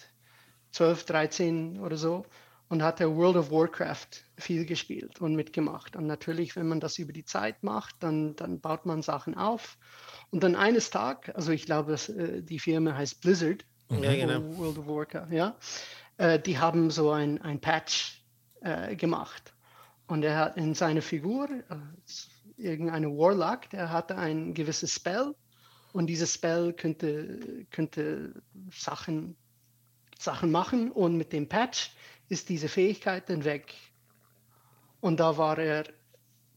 12, 0.73 1.05
13 1.05 1.81
oder 1.81 1.97
so 1.97 2.25
und 2.69 2.83
hat 2.83 3.01
der 3.01 3.15
World 3.15 3.37
of 3.37 3.51
Warcraft 3.51 4.25
viel 4.39 4.65
gespielt 4.65 5.21
und 5.21 5.37
mitgemacht. 5.37 5.95
Und 5.95 6.07
natürlich, 6.07 6.57
wenn 6.57 6.67
man 6.67 6.81
das 6.81 6.99
über 6.99 7.13
die 7.13 7.27
Zeit 7.27 7.63
macht, 7.63 7.97
dann, 8.01 8.35
dann 8.37 8.61
baut 8.61 8.87
man 8.87 9.03
Sachen 9.03 9.37
auf. 9.37 9.77
Und 10.31 10.43
dann 10.43 10.57
eines 10.57 10.89
Tages, 10.89 11.35
also 11.35 11.53
ich 11.53 11.67
glaube, 11.67 11.93
dass, 11.93 12.09
äh, 12.09 12.43
die 12.43 12.59
Firma 12.59 12.97
heißt 12.97 13.21
Blizzard, 13.21 13.67
ja, 13.91 14.15
genau. 14.15 14.57
World 14.57 14.79
of 14.79 14.87
Warcraft, 14.87 15.31
ja, 15.31 15.55
äh, 16.17 16.39
die 16.41 16.59
haben 16.59 16.91
so 16.91 17.11
ein, 17.11 17.43
ein 17.43 17.61
Patch 17.61 18.22
äh, 18.63 18.97
gemacht. 18.97 19.55
Und 20.07 20.23
er 20.25 20.37
hat 20.37 20.57
in 20.57 20.75
seiner 20.75 21.03
Figur, 21.03 21.49
äh, 21.51 21.77
irgendeine 22.57 23.09
Warlock, 23.09 23.71
der 23.71 23.91
hatte 23.91 24.17
ein 24.17 24.55
gewisses 24.55 24.93
Spell 24.93 25.35
und 25.93 26.07
dieses 26.07 26.35
Spell 26.35 26.73
könnte, 26.73 27.67
könnte 27.71 28.43
Sachen, 28.71 29.37
Sachen 30.19 30.51
machen 30.51 30.91
und 30.91 31.17
mit 31.17 31.33
dem 31.33 31.49
Patch 31.49 31.93
ist 32.29 32.49
diese 32.49 32.69
Fähigkeit 32.69 33.29
dann 33.29 33.45
weg. 33.45 33.75
Und 35.01 35.19
da 35.19 35.37
war 35.37 35.59
er 35.59 35.85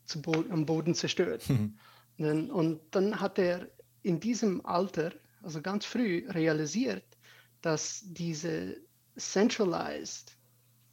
zu 0.05 0.21
Bo 0.21 0.43
am 0.49 0.65
Boden 0.65 0.93
zerstört. 0.93 1.43
und, 2.17 2.51
und 2.51 2.81
dann 2.91 3.19
hat 3.19 3.39
er 3.39 3.67
in 4.03 4.19
diesem 4.19 4.65
Alter, 4.65 5.11
also 5.41 5.61
ganz 5.61 5.85
früh, 5.85 6.25
realisiert, 6.29 7.03
dass 7.61 8.03
diese 8.05 8.77
centralized 9.17 10.35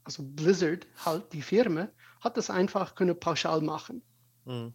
also 0.05 0.23
Blizzard, 0.25 0.87
halt 1.05 1.33
die 1.33 1.43
Firma, 1.43 1.89
hat 2.21 2.37
das 2.37 2.51
einfach 2.51 2.95
können 2.95 3.19
pauschal 3.19 3.61
machen. 3.61 4.03
Mhm. 4.45 4.73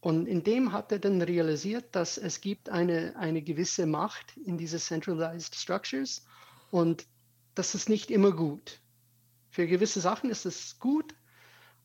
Und 0.00 0.26
in 0.26 0.42
dem 0.42 0.72
hat 0.72 0.92
er 0.92 0.98
dann 0.98 1.20
realisiert, 1.20 1.94
dass 1.94 2.16
es 2.16 2.40
gibt 2.40 2.70
eine, 2.70 3.14
eine 3.16 3.42
gewisse 3.42 3.86
Macht 3.86 4.36
in 4.38 4.56
diese 4.56 4.78
Centralized 4.78 5.54
Structures 5.54 6.24
und 6.70 7.06
das 7.54 7.74
ist 7.74 7.88
nicht 7.88 8.10
immer 8.10 8.32
gut. 8.32 8.80
Für 9.50 9.66
gewisse 9.66 10.00
Sachen 10.00 10.30
ist 10.30 10.46
es 10.46 10.78
gut, 10.78 11.14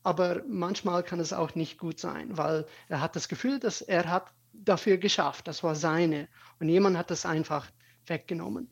aber 0.02 0.42
manchmal 0.48 1.02
kann 1.02 1.20
es 1.20 1.32
auch 1.32 1.54
nicht 1.54 1.78
gut 1.78 1.98
sein, 1.98 2.36
weil 2.36 2.66
er 2.88 3.00
hat 3.00 3.16
das 3.16 3.28
Gefühl, 3.28 3.58
dass 3.58 3.82
er 3.82 4.08
hat 4.08 4.32
dafür 4.52 4.96
geschafft. 4.96 5.48
Das 5.48 5.62
war 5.62 5.74
seine. 5.74 6.28
Und 6.60 6.68
jemand 6.68 6.96
hat 6.96 7.10
das 7.10 7.26
einfach 7.26 7.70
weggenommen. 8.06 8.70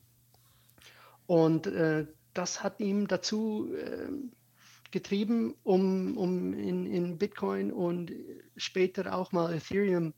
Und 1.27 1.67
äh, 1.67 2.07
das 2.35 2.63
hat 2.63 2.81
ihm 2.81 3.09
dazu 3.09 3.71
äh, 3.75 4.09
getrieben, 4.91 5.55
um, 5.65 6.17
um 6.17 6.53
in, 6.55 6.87
in 6.87 7.19
Bitcoin 7.19 7.73
und 7.73 8.13
später 8.57 9.15
auch 9.15 9.33
mal 9.33 9.53
Ethereum 9.55 10.15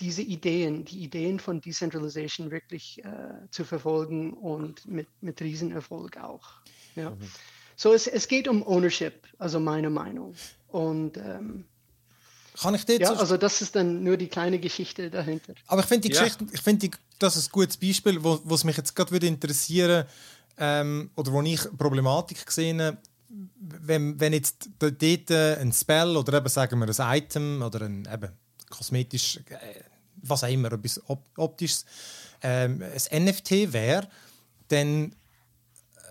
diese 0.00 0.22
Ideen, 0.22 0.84
die 0.84 1.04
Ideen 1.04 1.40
von 1.40 1.60
Decentralization 1.60 2.50
wirklich 2.50 3.02
äh, 3.04 3.48
zu 3.50 3.64
verfolgen 3.64 4.34
und 4.34 4.86
mit, 4.86 5.08
mit 5.20 5.40
Riesenerfolg 5.40 6.18
auch. 6.18 6.48
Ja. 6.94 7.10
Mhm. 7.10 7.30
So, 7.76 7.92
es, 7.92 8.06
es 8.06 8.28
geht 8.28 8.48
um 8.48 8.66
Ownership, 8.66 9.26
also 9.38 9.60
meine 9.60 9.90
Meinung. 9.90 10.34
Und 10.68 11.16
ähm, 11.16 11.64
kann 12.60 12.74
ich 12.74 12.86
dir 12.86 12.98
Ja, 12.98 13.08
so 13.08 13.20
also 13.20 13.36
das 13.36 13.60
ist 13.60 13.76
dann 13.76 14.02
nur 14.02 14.16
die 14.16 14.28
kleine 14.28 14.58
Geschichte 14.58 15.10
dahinter. 15.10 15.54
Aber 15.66 15.82
ich 15.82 15.86
finde 15.86 16.08
die 16.08 16.14
ja. 16.14 16.22
Geschichte, 16.22 16.46
ich 16.52 16.62
finde 16.62 16.90
das 17.18 17.36
ist 17.36 17.48
ein 17.48 17.52
gutes 17.52 17.76
Beispiel, 17.76 18.22
wo 18.22 18.40
was 18.44 18.64
mich 18.64 18.76
jetzt 18.76 18.94
gerade 18.94 19.10
würde 19.10 19.26
interessieren 19.26 20.06
ähm, 20.58 21.10
oder 21.16 21.32
wo 21.32 21.42
ich 21.42 21.60
Problematik 21.76 22.44
gesehen 22.46 22.98
wenn, 23.58 24.18
wenn 24.20 24.32
jetzt 24.32 24.70
dort 24.78 25.02
ein 25.02 25.72
Spell 25.72 26.16
oder 26.16 26.38
eben 26.38 26.48
sagen 26.48 26.78
wir 26.78 26.86
ein 26.88 27.18
Item 27.18 27.62
oder 27.62 27.82
ein 27.82 28.08
eben 28.12 28.30
kosmetisch, 28.70 29.40
äh, 29.48 29.80
was 30.16 30.44
auch 30.44 30.48
immer, 30.48 30.72
etwas 30.72 31.00
optisches, 31.36 31.84
ähm, 32.42 32.82
ein 33.10 33.24
NFT 33.24 33.72
wäre, 33.72 34.08
dann 34.68 35.12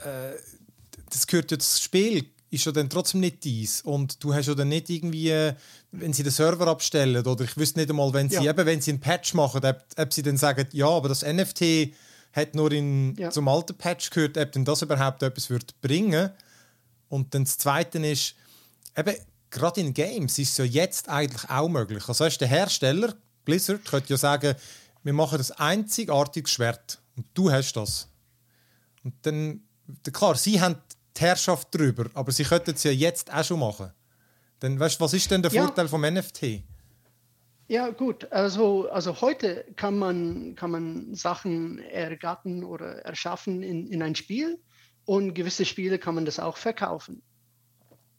äh, 0.04 0.36
das 1.10 1.28
gehört 1.28 1.52
ja 1.52 1.58
das 1.58 1.82
Spiel 1.82 2.26
ist 2.52 2.66
ja 2.66 2.72
dann 2.72 2.90
trotzdem 2.90 3.20
nicht 3.20 3.44
dies 3.44 3.82
und 3.82 4.24
du 4.24 4.34
hast 4.34 4.48
ja 4.48 4.56
dann 4.56 4.70
nicht 4.70 4.90
irgendwie, 4.90 5.52
wenn 5.92 6.14
sie 6.14 6.24
den 6.24 6.32
Server 6.32 6.68
abstellen 6.68 7.26
oder 7.26 7.44
ich 7.44 7.58
wüsste 7.58 7.80
nicht 7.80 7.90
einmal, 7.90 8.14
wenn 8.14 8.30
sie 8.30 8.36
ja. 8.36 8.52
eben, 8.52 8.66
wenn 8.66 8.82
sie 8.82 8.92
einen 8.92 9.02
Patch 9.02 9.34
machen, 9.34 9.66
ob, 9.66 9.84
ob, 9.98 10.14
sie 10.14 10.22
dann 10.22 10.38
sagen, 10.38 10.68
ja, 10.72 10.88
aber 10.88 11.10
das 11.10 11.24
NFT 11.24 11.94
hat 12.36 12.54
nur 12.54 12.72
in, 12.72 13.16
ja. 13.16 13.32
zum 13.32 13.48
alten 13.48 13.78
Patch 13.78 14.10
gehört, 14.10 14.38
ob 14.38 14.52
denn 14.52 14.66
das 14.66 14.82
überhaupt 14.82 15.24
etwas 15.24 15.50
wird 15.50 15.80
bringen. 15.82 16.32
Und 17.08 17.34
dann 17.34 17.46
das 17.46 17.58
Zweite 17.58 18.00
ist, 18.06 18.36
eben 18.98 19.16
gerade 19.50 19.82
in 19.82 19.94
Games 19.94 20.38
ist 20.38 20.52
es 20.52 20.58
ja 20.58 20.66
jetzt 20.66 21.08
eigentlich 21.08 21.50
auch 21.50 21.70
möglich. 21.70 22.04
Also 22.08 22.26
ist 22.26 22.42
der 22.42 22.48
Hersteller 22.48 23.16
Blizzard 23.46 23.86
könnte 23.86 24.10
ja 24.10 24.18
sagen, 24.18 24.56
wir 25.04 25.14
machen 25.14 25.38
das 25.38 25.52
einzigartige 25.52 26.50
Schwert 26.50 27.00
und 27.16 27.28
du 27.34 27.52
hast 27.52 27.74
das. 27.74 28.10
Und 29.04 29.14
dann, 29.22 29.62
klar, 30.12 30.36
sie 30.36 30.60
haben 30.60 30.76
die 31.16 31.22
Herrschaft 31.22 31.68
darüber, 31.72 32.10
aber 32.16 32.32
sie 32.32 32.44
könnten 32.44 32.72
es 32.72 32.84
ja 32.84 32.92
jetzt 32.92 33.32
auch 33.32 33.44
schon 33.44 33.60
machen. 33.60 33.92
Dann, 34.60 34.80
weißt, 34.80 35.00
was 35.00 35.14
ist 35.14 35.30
denn 35.30 35.44
der 35.44 35.52
ja. 35.52 35.64
Vorteil 35.64 35.88
vom 35.88 36.02
NFT? 36.02 36.64
Ja, 37.68 37.90
gut. 37.90 38.32
Also, 38.32 38.90
also 38.90 39.22
heute 39.22 39.66
kann 39.76 39.98
man, 39.98 40.56
kann 40.56 40.72
man 40.72 41.16
Sachen 41.16 41.80
ergattern 41.80 42.64
oder 42.64 43.00
erschaffen 43.06 43.64
in, 43.64 43.88
in 43.88 44.04
ein 44.04 44.16
Spiel 44.16 44.60
und 45.06 45.34
gewisse 45.34 45.66
Spiele 45.66 45.98
kann 45.98 46.16
man 46.16 46.26
das 46.26 46.40
auch 46.40 46.58
verkaufen. 46.58 47.24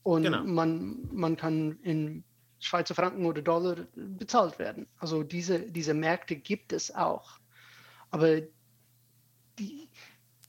Und 0.02 0.24
genau. 0.24 0.44
man, 0.44 1.08
man 1.12 1.36
kann 1.36 1.78
in 1.82 2.24
Schweizer 2.58 2.94
Franken 2.94 3.26
oder 3.26 3.42
Dollar 3.42 3.76
bezahlt 3.94 4.58
werden. 4.58 4.88
Also 4.98 5.22
diese, 5.22 5.60
diese 5.60 5.94
Märkte 5.94 6.36
gibt 6.36 6.72
es 6.72 6.94
auch. 6.94 7.38
Aber 8.10 8.40
die, 9.58 9.88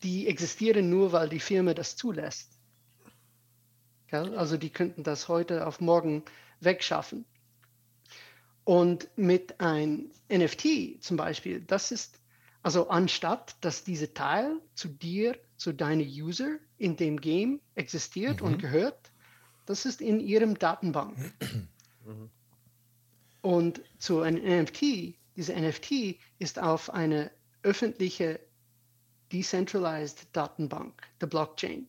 die 0.04 0.28
existieren 0.28 0.90
nur, 0.90 1.12
weil 1.12 1.30
die 1.30 1.40
Firma 1.40 1.74
das 1.74 1.96
zulässt. 1.96 2.58
Also 4.12 4.58
die 4.58 4.70
könnten 4.70 5.04
das 5.04 5.28
heute 5.28 5.68
auf 5.68 5.82
morgen 5.82 6.24
wegschaffen. 6.62 7.26
Und 8.68 9.08
mit 9.16 9.62
ein 9.62 10.12
NFT 10.30 11.02
zum 11.02 11.16
Beispiel, 11.16 11.62
das 11.62 11.90
ist 11.94 12.20
also 12.64 12.90
anstatt, 12.90 13.56
dass 13.62 13.86
diese 13.86 14.14
Teil 14.14 14.60
zu 14.76 14.90
dir, 14.90 15.40
zu 15.56 15.72
deinen 15.72 16.02
User 16.02 16.58
in 16.78 16.98
dem 16.98 17.22
Game 17.22 17.62
existiert 17.76 18.42
mhm. 18.42 18.48
und 18.48 18.58
gehört, 18.60 19.10
das 19.68 19.86
ist 19.86 20.02
in 20.02 20.20
ihrem 20.20 20.60
Datenbank. 20.60 21.18
Mhm. 22.06 22.30
Und 23.42 23.82
zu 24.00 24.22
einem 24.22 24.42
NFT, 24.42 25.18
diese 25.36 25.54
NFT 25.54 26.20
ist 26.40 26.58
auf 26.58 26.90
eine 26.90 27.32
öffentliche 27.64 28.40
Decentralized 29.34 30.28
Datenbank, 30.32 31.02
der 31.20 31.28
Blockchain. 31.28 31.88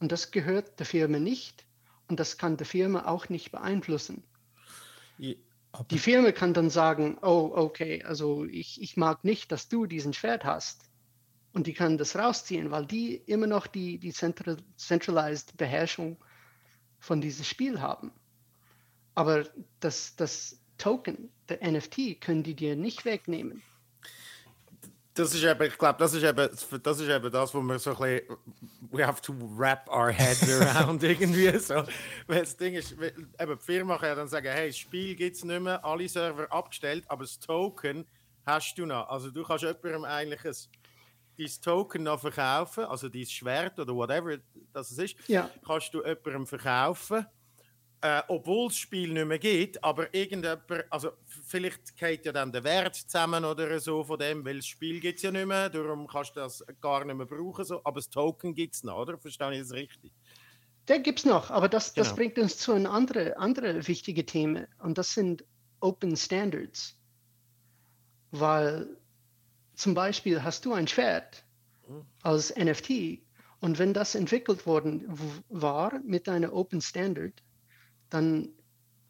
Und 0.00 0.10
das 0.10 0.32
gehört 0.32 0.80
der 0.80 0.86
Firma 0.86 1.20
nicht 1.20 1.64
und 2.08 2.18
das 2.18 2.38
kann 2.38 2.56
der 2.56 2.66
Firma 2.66 3.06
auch 3.06 3.28
nicht 3.28 3.52
beeinflussen. 3.52 4.24
Die 5.90 5.98
Firma 5.98 6.32
kann 6.32 6.54
dann 6.54 6.70
sagen, 6.70 7.18
oh, 7.22 7.50
okay, 7.54 8.02
also 8.04 8.44
ich, 8.44 8.80
ich 8.80 8.96
mag 8.96 9.24
nicht, 9.24 9.52
dass 9.52 9.68
du 9.68 9.86
diesen 9.86 10.12
Schwert 10.12 10.44
hast. 10.44 10.82
Und 11.52 11.66
die 11.66 11.74
kann 11.74 11.96
das 11.96 12.16
rausziehen, 12.16 12.70
weil 12.70 12.86
die 12.86 13.14
immer 13.14 13.46
noch 13.46 13.66
die, 13.66 13.98
die 13.98 14.12
Central, 14.12 14.58
Centralized 14.76 15.56
Beherrschung 15.56 16.18
von 16.98 17.20
diesem 17.20 17.44
Spiel 17.44 17.80
haben. 17.80 18.12
Aber 19.14 19.44
das, 19.80 20.16
das 20.16 20.60
Token, 20.76 21.30
der 21.48 21.66
NFT, 21.66 22.20
können 22.20 22.42
die 22.42 22.54
dir 22.54 22.76
nicht 22.76 23.04
wegnehmen. 23.04 23.62
Das 25.16 25.32
ist 25.32 25.42
eben, 25.42 25.62
ich 25.62 25.78
glaube, 25.78 25.98
das 25.98 26.12
ist 26.12 26.22
eben, 26.22 26.48
das 26.82 27.00
ist 27.00 27.08
eben 27.08 27.32
das, 27.32 27.54
wo 27.54 27.62
wir 27.62 27.78
so 27.78 27.96
ein 27.96 27.96
bisschen, 27.96 28.36
we 28.90 29.06
have 29.06 29.22
to 29.22 29.32
wrap 29.56 29.88
our 29.88 30.10
heads 30.10 30.46
around 30.60 31.02
irgendwie 31.02 31.58
so. 31.58 31.82
Weil 32.26 32.40
das 32.40 32.54
Ding 32.54 32.74
ist, 32.74 32.92
eben 32.92 33.26
die 33.40 33.56
Firma 33.64 33.96
kann 33.96 34.08
ja 34.10 34.14
dann 34.14 34.28
sagen, 34.28 34.48
hey, 34.48 34.68
das 34.68 34.76
Spiel 34.76 35.16
gibt 35.16 35.36
es 35.36 35.42
nicht 35.42 35.60
mehr, 35.60 35.82
alle 35.82 36.06
Server 36.06 36.52
abgestellt, 36.52 37.04
aber 37.08 37.24
das 37.24 37.38
Token 37.38 38.06
hast 38.44 38.76
du 38.76 38.84
noch. 38.84 39.08
Also 39.08 39.30
du 39.30 39.42
kannst 39.42 39.64
jemandem 39.64 40.04
eigentlich 40.04 40.44
ein, 40.44 40.54
dein 41.38 41.62
Token 41.62 42.02
noch 42.02 42.20
verkaufen, 42.20 42.84
also 42.84 43.08
dein 43.08 43.24
Schwert 43.24 43.78
oder 43.78 43.94
whatever 43.94 44.36
das 44.74 44.92
ist, 44.92 45.16
ja. 45.28 45.48
kannst 45.66 45.94
du 45.94 46.04
jemandem 46.04 46.46
verkaufen 46.46 47.26
äh, 48.00 48.22
obwohl 48.28 48.68
das 48.68 48.76
Spiel 48.76 49.12
nicht 49.12 49.26
mehr 49.26 49.38
geht, 49.38 49.82
aber 49.82 50.12
irgendjemand, 50.14 50.62
also 50.90 51.12
vielleicht 51.46 51.96
geht 51.96 52.26
ja 52.26 52.32
dann 52.32 52.52
der 52.52 52.62
Wert 52.64 52.94
zusammen 52.94 53.44
oder 53.44 53.78
so 53.80 54.04
von 54.04 54.18
dem, 54.18 54.44
weil 54.44 54.56
das 54.56 54.66
Spiel 54.66 55.00
gibt 55.00 55.16
es 55.16 55.22
ja 55.22 55.30
nicht 55.30 55.46
mehr, 55.46 55.70
darum 55.70 56.06
kannst 56.06 56.36
du 56.36 56.40
das 56.40 56.64
gar 56.80 57.04
nicht 57.04 57.16
mehr 57.16 57.26
brauchen, 57.26 57.64
so, 57.64 57.80
aber 57.84 57.96
das 57.96 58.10
Token 58.10 58.54
gibt 58.54 58.74
es 58.74 58.84
noch, 58.84 58.98
oder? 58.98 59.18
Verstehe 59.18 59.52
ich 59.52 59.60
das 59.60 59.72
richtig? 59.72 60.12
Der 60.88 61.00
gibt 61.00 61.20
es 61.20 61.24
noch, 61.24 61.50
aber 61.50 61.68
das, 61.68 61.94
das 61.94 62.08
genau. 62.08 62.16
bringt 62.16 62.38
uns 62.38 62.58
zu 62.58 62.72
einem 62.72 62.86
anderen 62.86 63.32
andere 63.34 63.86
wichtigen 63.88 64.26
Thema 64.26 64.66
und 64.78 64.98
das 64.98 65.14
sind 65.14 65.44
Open 65.80 66.16
Standards. 66.16 66.96
Weil 68.30 68.96
zum 69.74 69.94
Beispiel 69.94 70.42
hast 70.42 70.64
du 70.64 70.74
ein 70.74 70.86
Schwert 70.86 71.44
mhm. 71.88 72.04
als 72.22 72.54
NFT 72.54 73.20
und 73.60 73.78
wenn 73.78 73.94
das 73.94 74.14
entwickelt 74.14 74.66
worden 74.66 75.04
war 75.48 75.98
mit 76.04 76.28
einer 76.28 76.52
Open 76.52 76.80
Standard, 76.80 77.42
dann 78.16 78.48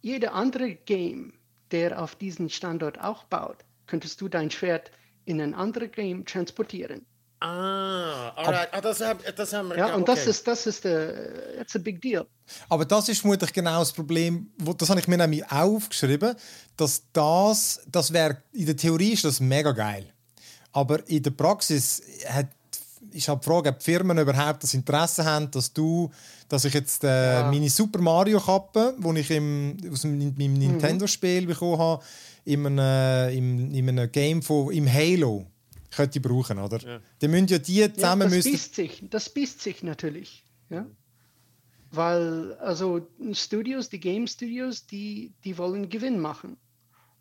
jeder 0.02 0.34
andere 0.34 0.74
Game, 0.74 1.32
der 1.70 2.02
auf 2.02 2.16
diesen 2.16 2.50
Standort 2.50 3.00
auch 3.00 3.24
baut, 3.24 3.59
könntest 3.86 4.20
du 4.20 4.28
dein 4.28 4.50
Schwert 4.50 4.90
in 5.24 5.40
ein 5.40 5.54
anderes 5.54 5.92
Game 5.92 6.24
transportieren. 6.24 7.07
Ah, 7.40 8.30
alright. 8.30 8.68
ah, 8.72 8.80
das, 8.80 9.02
das 9.36 9.52
haben 9.52 9.68
wir. 9.68 9.76
Ja, 9.76 9.88
ja 9.88 9.94
und 9.94 10.02
okay. 10.02 10.14
das 10.14 10.26
ist, 10.26 10.48
das 10.48 10.66
ist, 10.66 10.82
that's 10.82 11.76
a 11.76 11.78
big 11.78 12.00
deal. 12.00 12.26
Aber 12.68 12.84
das 12.84 13.09
ist 13.09 13.20
vermutlich 13.20 13.52
genau 13.52 13.80
das 13.80 13.92
Problem, 13.92 14.50
wo, 14.59 14.72
das 14.72 14.88
habe 14.88 15.00
ich 15.00 15.07
mir 15.07 15.18
nämlich 15.18 15.44
auch 15.44 15.76
aufgeschrieben, 15.76 16.34
dass 16.76 17.04
das, 17.12 17.82
das 17.86 18.12
wäre, 18.12 18.42
in 18.52 18.66
der 18.66 18.76
Theorie 18.76 19.12
ist 19.12 19.24
das 19.24 19.38
mega 19.38 19.72
geil. 19.72 20.12
Aber 20.72 21.07
in 21.09 21.22
der 21.22 21.30
Praxis 21.30 22.02
hat 22.28 22.48
ist 23.16 23.28
halt 23.28 23.42
die 23.42 23.48
Frage, 23.48 23.70
ob 23.70 23.78
die 23.78 23.84
Firmen 23.84 24.18
überhaupt 24.18 24.62
das 24.62 24.74
Interesse 24.74 25.24
haben, 25.24 25.50
dass 25.50 25.72
du, 25.72 26.10
dass 26.48 26.64
ich 26.64 26.74
jetzt 26.74 27.04
äh, 27.04 27.40
ja. 27.40 27.50
meine 27.50 27.68
Super 27.70 28.00
Mario 28.00 28.40
Kappe, 28.40 28.94
die 28.98 29.20
ich 29.20 29.30
im, 29.30 29.76
aus 29.90 30.04
meinem 30.04 30.34
mhm. 30.36 30.54
Nintendo-Spiel 30.54 31.46
bekommen 31.46 31.78
habe, 31.78 32.02
in 32.44 32.66
einem, 32.66 33.36
in, 33.36 33.74
in 33.74 33.88
einem 33.88 34.10
Game 34.12 34.42
von, 34.42 34.72
im 34.72 34.92
Halo 34.92 35.46
könnte 35.90 36.18
ich 36.18 36.22
brauchen, 36.22 36.58
oder? 36.58 36.78
Ja. 36.78 37.00
Dann 37.18 37.30
müssen 37.30 37.48
ja 37.48 37.58
die 37.58 37.92
zusammen 37.92 38.22
ja, 38.22 38.26
das 38.26 38.34
müssen... 38.36 38.52
Bießt 38.52 38.74
sich, 38.74 39.02
das 39.10 39.28
bießt 39.30 39.60
sich 39.60 39.82
natürlich, 39.82 40.44
ja. 40.68 40.86
Weil, 41.90 42.54
also 42.54 43.06
Studios, 43.32 43.88
die 43.88 44.00
Game 44.00 44.26
Studios, 44.26 44.86
die, 44.86 45.32
die 45.44 45.56
wollen 45.56 45.88
Gewinn 45.88 46.18
machen. 46.18 46.56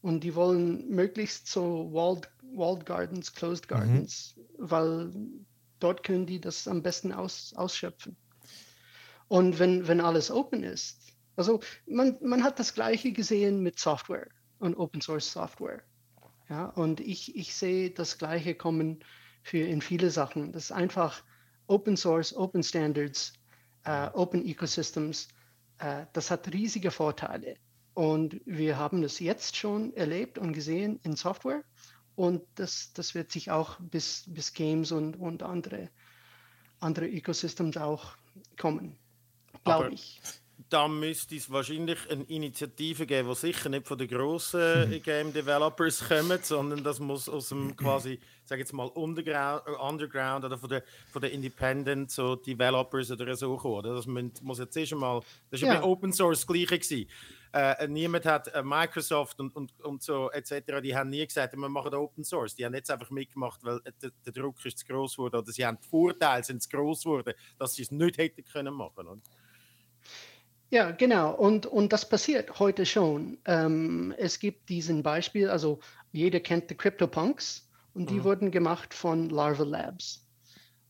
Und 0.01 0.23
die 0.23 0.35
wollen 0.35 0.89
möglichst 0.89 1.47
so 1.47 1.89
Walled, 1.91 2.29
Walled 2.53 2.85
Gardens, 2.85 3.33
Closed 3.33 3.65
mhm. 3.65 3.69
Gardens, 3.69 4.35
mhm. 4.35 4.41
weil 4.57 5.11
dort 5.79 6.03
können 6.03 6.25
die 6.25 6.39
das 6.39 6.67
am 6.67 6.81
besten 6.81 7.11
aus, 7.11 7.53
ausschöpfen. 7.55 8.15
Und 9.27 9.59
wenn, 9.59 9.87
wenn 9.87 10.01
alles 10.01 10.31
open 10.31 10.63
ist, 10.63 11.13
also 11.35 11.59
man, 11.85 12.17
man 12.21 12.43
hat 12.43 12.59
das 12.59 12.73
Gleiche 12.73 13.11
gesehen 13.11 13.61
mit 13.61 13.79
Software 13.79 14.27
und 14.59 14.75
Open 14.75 15.01
Source 15.01 15.31
Software. 15.31 15.81
Ja, 16.49 16.67
und 16.67 16.99
ich, 16.99 17.35
ich 17.35 17.55
sehe 17.55 17.89
das 17.89 18.17
Gleiche 18.17 18.55
kommen 18.55 19.03
für 19.43 19.57
in 19.57 19.81
viele 19.81 20.11
Sachen. 20.11 20.51
Das 20.51 20.65
ist 20.65 20.71
einfach 20.71 21.23
Open 21.67 21.97
Source, 21.97 22.35
Open 22.35 22.63
Standards, 22.63 23.33
uh, 23.87 24.09
Open 24.13 24.45
Ecosystems. 24.45 25.27
Uh, 25.81 26.05
das 26.13 26.31
hat 26.31 26.53
riesige 26.53 26.91
Vorteile. 26.91 27.57
Und 27.95 28.39
wir 28.45 28.77
haben 28.77 29.03
es 29.03 29.19
jetzt 29.19 29.55
schon 29.55 29.93
erlebt 29.95 30.37
und 30.37 30.53
gesehen 30.53 30.99
in 31.03 31.15
Software. 31.15 31.63
Und 32.15 32.43
das, 32.55 32.93
das 32.93 33.13
wird 33.13 33.31
sich 33.31 33.51
auch 33.51 33.79
bis, 33.79 34.23
bis 34.27 34.53
Games 34.53 34.91
und, 34.91 35.15
und 35.15 35.43
andere, 35.43 35.89
andere 36.79 37.07
Ecosystems 37.09 37.77
auch 37.77 38.15
kommen, 38.57 38.97
glaube 39.63 39.93
ich 39.93 40.21
da 40.69 40.87
müsste 40.87 41.35
es 41.35 41.51
wahrscheinlich 41.51 41.99
eine 42.09 42.23
Initiative 42.23 43.05
geben, 43.05 43.29
die 43.29 43.35
sicher 43.35 43.69
nicht 43.69 43.87
von 43.87 43.97
den 43.97 44.07
grossen 44.07 44.89
mhm. 44.89 45.01
Game 45.03 45.33
Developers 45.33 46.03
kommt, 46.07 46.45
sondern 46.45 46.83
das 46.83 46.99
muss 46.99 47.29
aus 47.29 47.49
dem 47.49 47.75
quasi, 47.75 48.19
sag 48.45 48.59
jetzt 48.59 48.73
mal, 48.73 48.87
Underground, 48.87 50.43
äh, 50.43 50.47
oder 50.47 50.57
von 50.57 50.69
den 50.69 50.81
von 51.11 51.21
der 51.21 51.31
Independent 51.31 52.11
so 52.11 52.35
Developers 52.35 53.11
oder 53.11 53.35
so 53.35 53.57
kommen. 53.57 53.83
Das 53.83 54.07
muss 54.41 54.59
jetzt 54.59 54.75
erst 54.77 54.93
einmal, 54.93 55.21
das 55.51 55.61
ist 55.61 55.67
ja 55.67 55.75
bei 55.75 55.83
Open 55.83 56.13
Source 56.13 56.39
das 56.39 56.47
Gleiche 56.47 56.79
gewesen. 56.79 57.09
Äh, 57.55 57.87
niemand 57.87 58.25
hat 58.25 58.53
äh, 58.53 58.61
Microsoft 58.61 59.39
und, 59.39 59.55
und, 59.55 59.79
und 59.79 60.03
so 60.03 60.29
etc. 60.31 60.81
Die 60.83 60.93
haben 60.93 61.09
nie 61.09 61.25
gesagt, 61.25 61.53
wir 61.53 61.69
machen 61.69 61.93
Open 61.93 62.25
Source. 62.25 62.53
Die 62.53 62.65
haben 62.65 62.73
jetzt 62.73 62.91
einfach 62.91 63.09
mitgemacht, 63.11 63.63
weil 63.63 63.79
der, 64.01 64.11
der 64.25 64.33
Druck 64.33 64.65
ist 64.65 64.79
zu 64.79 64.85
groß 64.85 65.17
wurde 65.17 65.37
oder 65.37 65.49
sie 65.49 65.65
haben 65.65 65.77
die 65.81 65.87
Vorteile 65.87 66.43
sind 66.43 66.61
zu 66.61 66.67
groß 66.67 67.03
geworden, 67.03 67.33
dass 67.57 67.75
sie 67.75 67.83
es 67.83 67.91
nicht 67.91 68.17
hätten 68.17 68.43
können 68.43 68.73
machen. 68.73 69.07
Oder? 69.07 69.21
Ja, 70.69 70.91
genau. 70.91 71.33
Und, 71.33 71.65
und 71.65 71.93
das 71.93 72.09
passiert 72.09 72.59
heute 72.59 72.85
schon. 72.85 73.37
Ähm, 73.45 74.13
es 74.17 74.37
gibt 74.37 74.67
diesen 74.67 75.01
Beispiel, 75.01 75.49
also 75.49 75.79
jeder 76.11 76.41
kennt 76.41 76.69
die 76.69 76.75
CryptoPunks 76.75 77.69
und 77.93 78.09
die 78.09 78.15
mhm. 78.15 78.23
wurden 78.25 78.51
gemacht 78.51 78.93
von 78.93 79.29
Larval 79.29 79.69
Labs. 79.69 80.27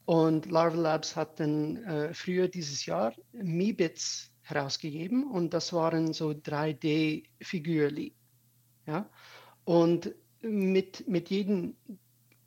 Und 0.06 0.50
Larval 0.50 0.80
Labs 0.80 1.16
hat 1.16 1.40
dann 1.40 1.84
äh, 1.84 2.14
früher 2.16 2.48
dieses 2.48 2.88
Jahr 2.88 3.14
Meebits 3.34 4.32
herausgegeben 4.46 5.24
und 5.24 5.54
das 5.54 5.74
waren 5.74 6.14
so 6.14 6.30
3D-Figürli. 6.30 8.14
Ja? 8.86 9.10
Und 9.64 10.14
mit, 10.42 11.08
mit 11.08 11.30
jedem 11.30 11.76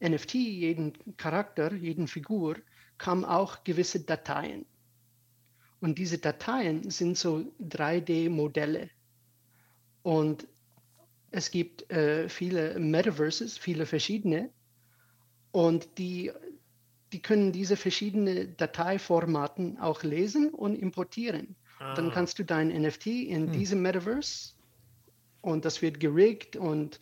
NFT, 0.00 0.34
jedem 0.34 0.92
Charakter, 1.16 1.74
jedem 1.74 2.06
Figur 2.06 2.56
kam 2.98 3.24
auch 3.24 3.64
gewisse 3.64 4.00
Dateien. 4.00 4.64
Und 5.80 5.98
diese 5.98 6.18
Dateien 6.18 6.88
sind 6.90 7.18
so 7.18 7.52
3D-Modelle. 7.60 8.90
Und 10.02 10.46
es 11.30 11.50
gibt 11.50 11.90
äh, 11.90 12.28
viele 12.28 12.78
Metaverses, 12.78 13.58
viele 13.58 13.86
verschiedene. 13.86 14.50
Und 15.50 15.98
die, 15.98 16.30
die 17.12 17.22
können 17.22 17.52
diese 17.52 17.76
verschiedenen 17.76 18.56
Dateiformaten 18.56 19.78
auch 19.78 20.04
lesen 20.04 20.50
und 20.50 20.76
importieren. 20.76 21.56
Ah. 21.78 21.94
Dann 21.94 22.10
kannst 22.10 22.38
du 22.38 22.44
dein 22.44 22.68
NFT 22.68 23.06
in 23.06 23.46
hm. 23.46 23.52
diesem 23.52 23.82
Metaverse 23.82 24.54
und 25.42 25.64
das 25.64 25.82
wird 25.82 26.00
geriggt 26.00 26.56
und, 26.56 27.00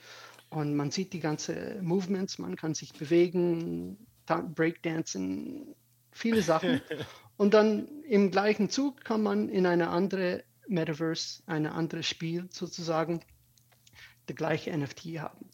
und 0.50 0.74
man 0.74 0.90
sieht 0.90 1.12
die 1.12 1.20
ganzen 1.20 1.84
Movements, 1.84 2.38
man 2.38 2.56
kann 2.56 2.74
sich 2.74 2.92
bewegen, 2.92 3.96
Breakdancen, 4.26 5.74
viele 6.12 6.42
Sachen. 6.42 6.80
Und 7.36 7.52
dann 7.52 7.86
im 8.04 8.30
gleichen 8.30 8.70
Zug 8.70 9.04
kann 9.04 9.22
man 9.22 9.48
in 9.50 9.66
eine 9.66 9.88
andere 9.88 10.42
Metaverse, 10.68 11.42
ein 11.46 11.66
anderes 11.66 12.06
Spiel 12.06 12.48
sozusagen, 12.50 13.20
der 14.28 14.34
gleiche 14.34 14.76
NFT 14.76 15.18
haben. 15.18 15.48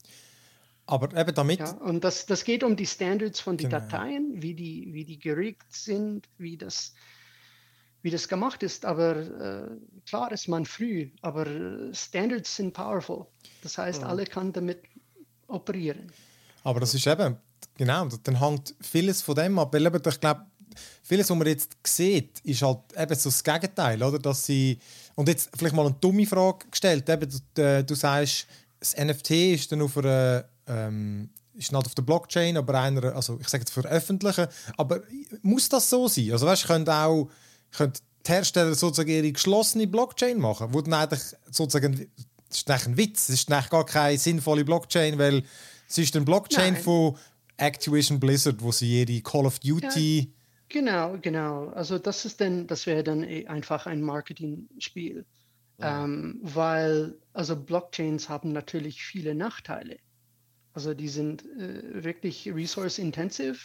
Aber 0.87 1.17
eben 1.19 1.35
damit. 1.35 1.61
Ja, 1.61 1.73
und 1.73 2.05
das, 2.05 2.27
das 2.27 2.45
geht 2.45 2.65
um 2.65 2.77
die 2.77 2.87
Standards 2.87 3.41
von 3.41 3.57
den 3.57 3.71
genau. 3.71 3.81
Dateien, 3.81 4.43
wie 4.43 4.55
die, 4.55 4.93
wie 4.93 5.05
die 5.05 5.19
geregt 5.19 5.73
sind, 5.73 6.29
wie 6.39 6.57
das, 6.57 6.95
wie 8.03 8.11
das 8.11 8.29
gemacht 8.29 8.63
ist. 8.63 8.85
Aber 8.85 9.17
äh, 9.17 9.69
klar 10.07 10.31
ist 10.33 10.49
man 10.49 10.67
früh, 10.67 11.11
aber 11.23 11.47
Standards 11.93 12.57
sind 12.57 12.73
powerful. 12.73 13.27
Das 13.63 13.79
heißt, 13.79 14.03
ja. 14.03 14.09
alle 14.09 14.25
können 14.25 14.53
damit 14.53 14.83
operieren. 15.49 16.13
Aber 16.65 16.81
das 16.81 16.95
ist 16.95 17.07
eben, 17.07 17.37
genau, 17.77 18.09
dann 18.23 18.41
hängt 18.41 18.75
vieles 18.81 19.23
von 19.23 19.35
dem 19.35 19.59
ab. 19.59 19.73
Weil 19.73 19.87
eben, 19.87 20.03
ich 20.05 20.21
glaube, 20.21 20.47
vieles, 21.03 21.31
was 21.31 21.37
man 21.37 21.47
jetzt 21.47 21.77
sieht, 21.87 22.41
ist 22.41 22.63
halt 22.63 22.81
eben 22.97 23.15
so 23.15 23.29
das 23.29 23.43
Gegenteil, 23.43 24.03
oder? 24.03 24.19
Dass 24.19 24.47
sie, 24.47 24.79
und 25.15 25.29
jetzt 25.29 25.51
vielleicht 25.57 25.75
mal 25.75 25.87
eine 25.87 25.97
dumme 26.01 26.27
Frage 26.27 26.67
gestellt, 26.71 27.09
eben, 27.09 27.31
du, 27.55 27.63
äh, 27.63 27.85
du 27.85 27.95
sagst, 27.95 28.47
das 28.79 28.97
NFT 28.97 29.31
ist 29.31 29.73
dann 29.73 29.83
auf 29.83 29.97
einer, 29.97 30.45
ähm, 30.67 31.31
ist 31.55 31.71
nicht 31.71 31.87
auf 31.87 31.95
der 31.95 32.03
Blockchain, 32.03 32.57
aber 32.57 32.81
einer, 32.81 33.15
also 33.15 33.39
ich 33.41 33.49
sage 33.49 33.63
jetzt 33.63 33.73
veröffentlichen, 33.73 34.47
aber 34.77 35.03
muss 35.43 35.69
das 35.69 35.89
so 35.89 36.09
sein? 36.09 36.33
Also 36.33 36.47
weißt, 36.47 36.67
können 36.67 36.89
auch 36.89 37.29
können 37.73 37.93
die 38.27 38.31
Hersteller 38.31 38.75
sozusagen 38.75 39.11
ihre 39.11 39.33
geschlossene 39.33 39.87
Blockchain 39.87 40.39
machen, 40.39 40.69
wo 40.73 40.81
dann 40.81 40.95
eigentlich 40.95 41.23
sozusagen, 41.51 42.11
das 42.49 42.59
ist 42.59 42.71
eigentlich 42.71 42.87
ein 42.87 42.97
Witz, 42.97 43.27
das 43.27 43.37
ist 43.37 43.53
eigentlich 43.53 43.71
gar 43.71 43.87
keine 43.87 44.19
sinnvolle 44.19 44.65
Blockchain, 44.65 45.19
weil 45.19 45.43
es 45.89 45.99
ist 45.99 46.15
eine 46.15 46.25
Blockchain 46.25 46.75
Nein. 46.75 46.83
von 46.83 47.17
Activision 47.57 48.21
Blizzard, 48.21 48.63
wo 48.63 48.73
sie 48.73 49.03
ihre 49.03 49.21
Call 49.23 49.47
of 49.47 49.59
Duty 49.59 50.21
ja 50.21 50.43
Genau, 50.73 51.19
genau. 51.21 51.69
Also 51.69 51.99
das 51.99 52.25
ist 52.25 52.41
dann, 52.41 52.67
das 52.67 52.87
wäre 52.87 53.05
dann 53.05 53.25
eh 53.25 53.47
einfach 53.47 53.87
ein 53.87 54.01
Marketing-Spiel. 54.01 55.27
Ja. 55.79 56.05
Ähm, 56.05 56.41
weil, 56.43 57.15
also 57.35 57.57
Blockchains 57.57 58.31
haben 58.31 58.53
natürlich 58.53 59.05
viele 59.05 59.35
Nachteile. 59.35 59.99
Also 60.73 60.95
die 60.95 61.09
sind 61.09 61.45
äh, 61.59 62.03
wirklich 62.03 62.51
resource-intensive, 62.53 63.59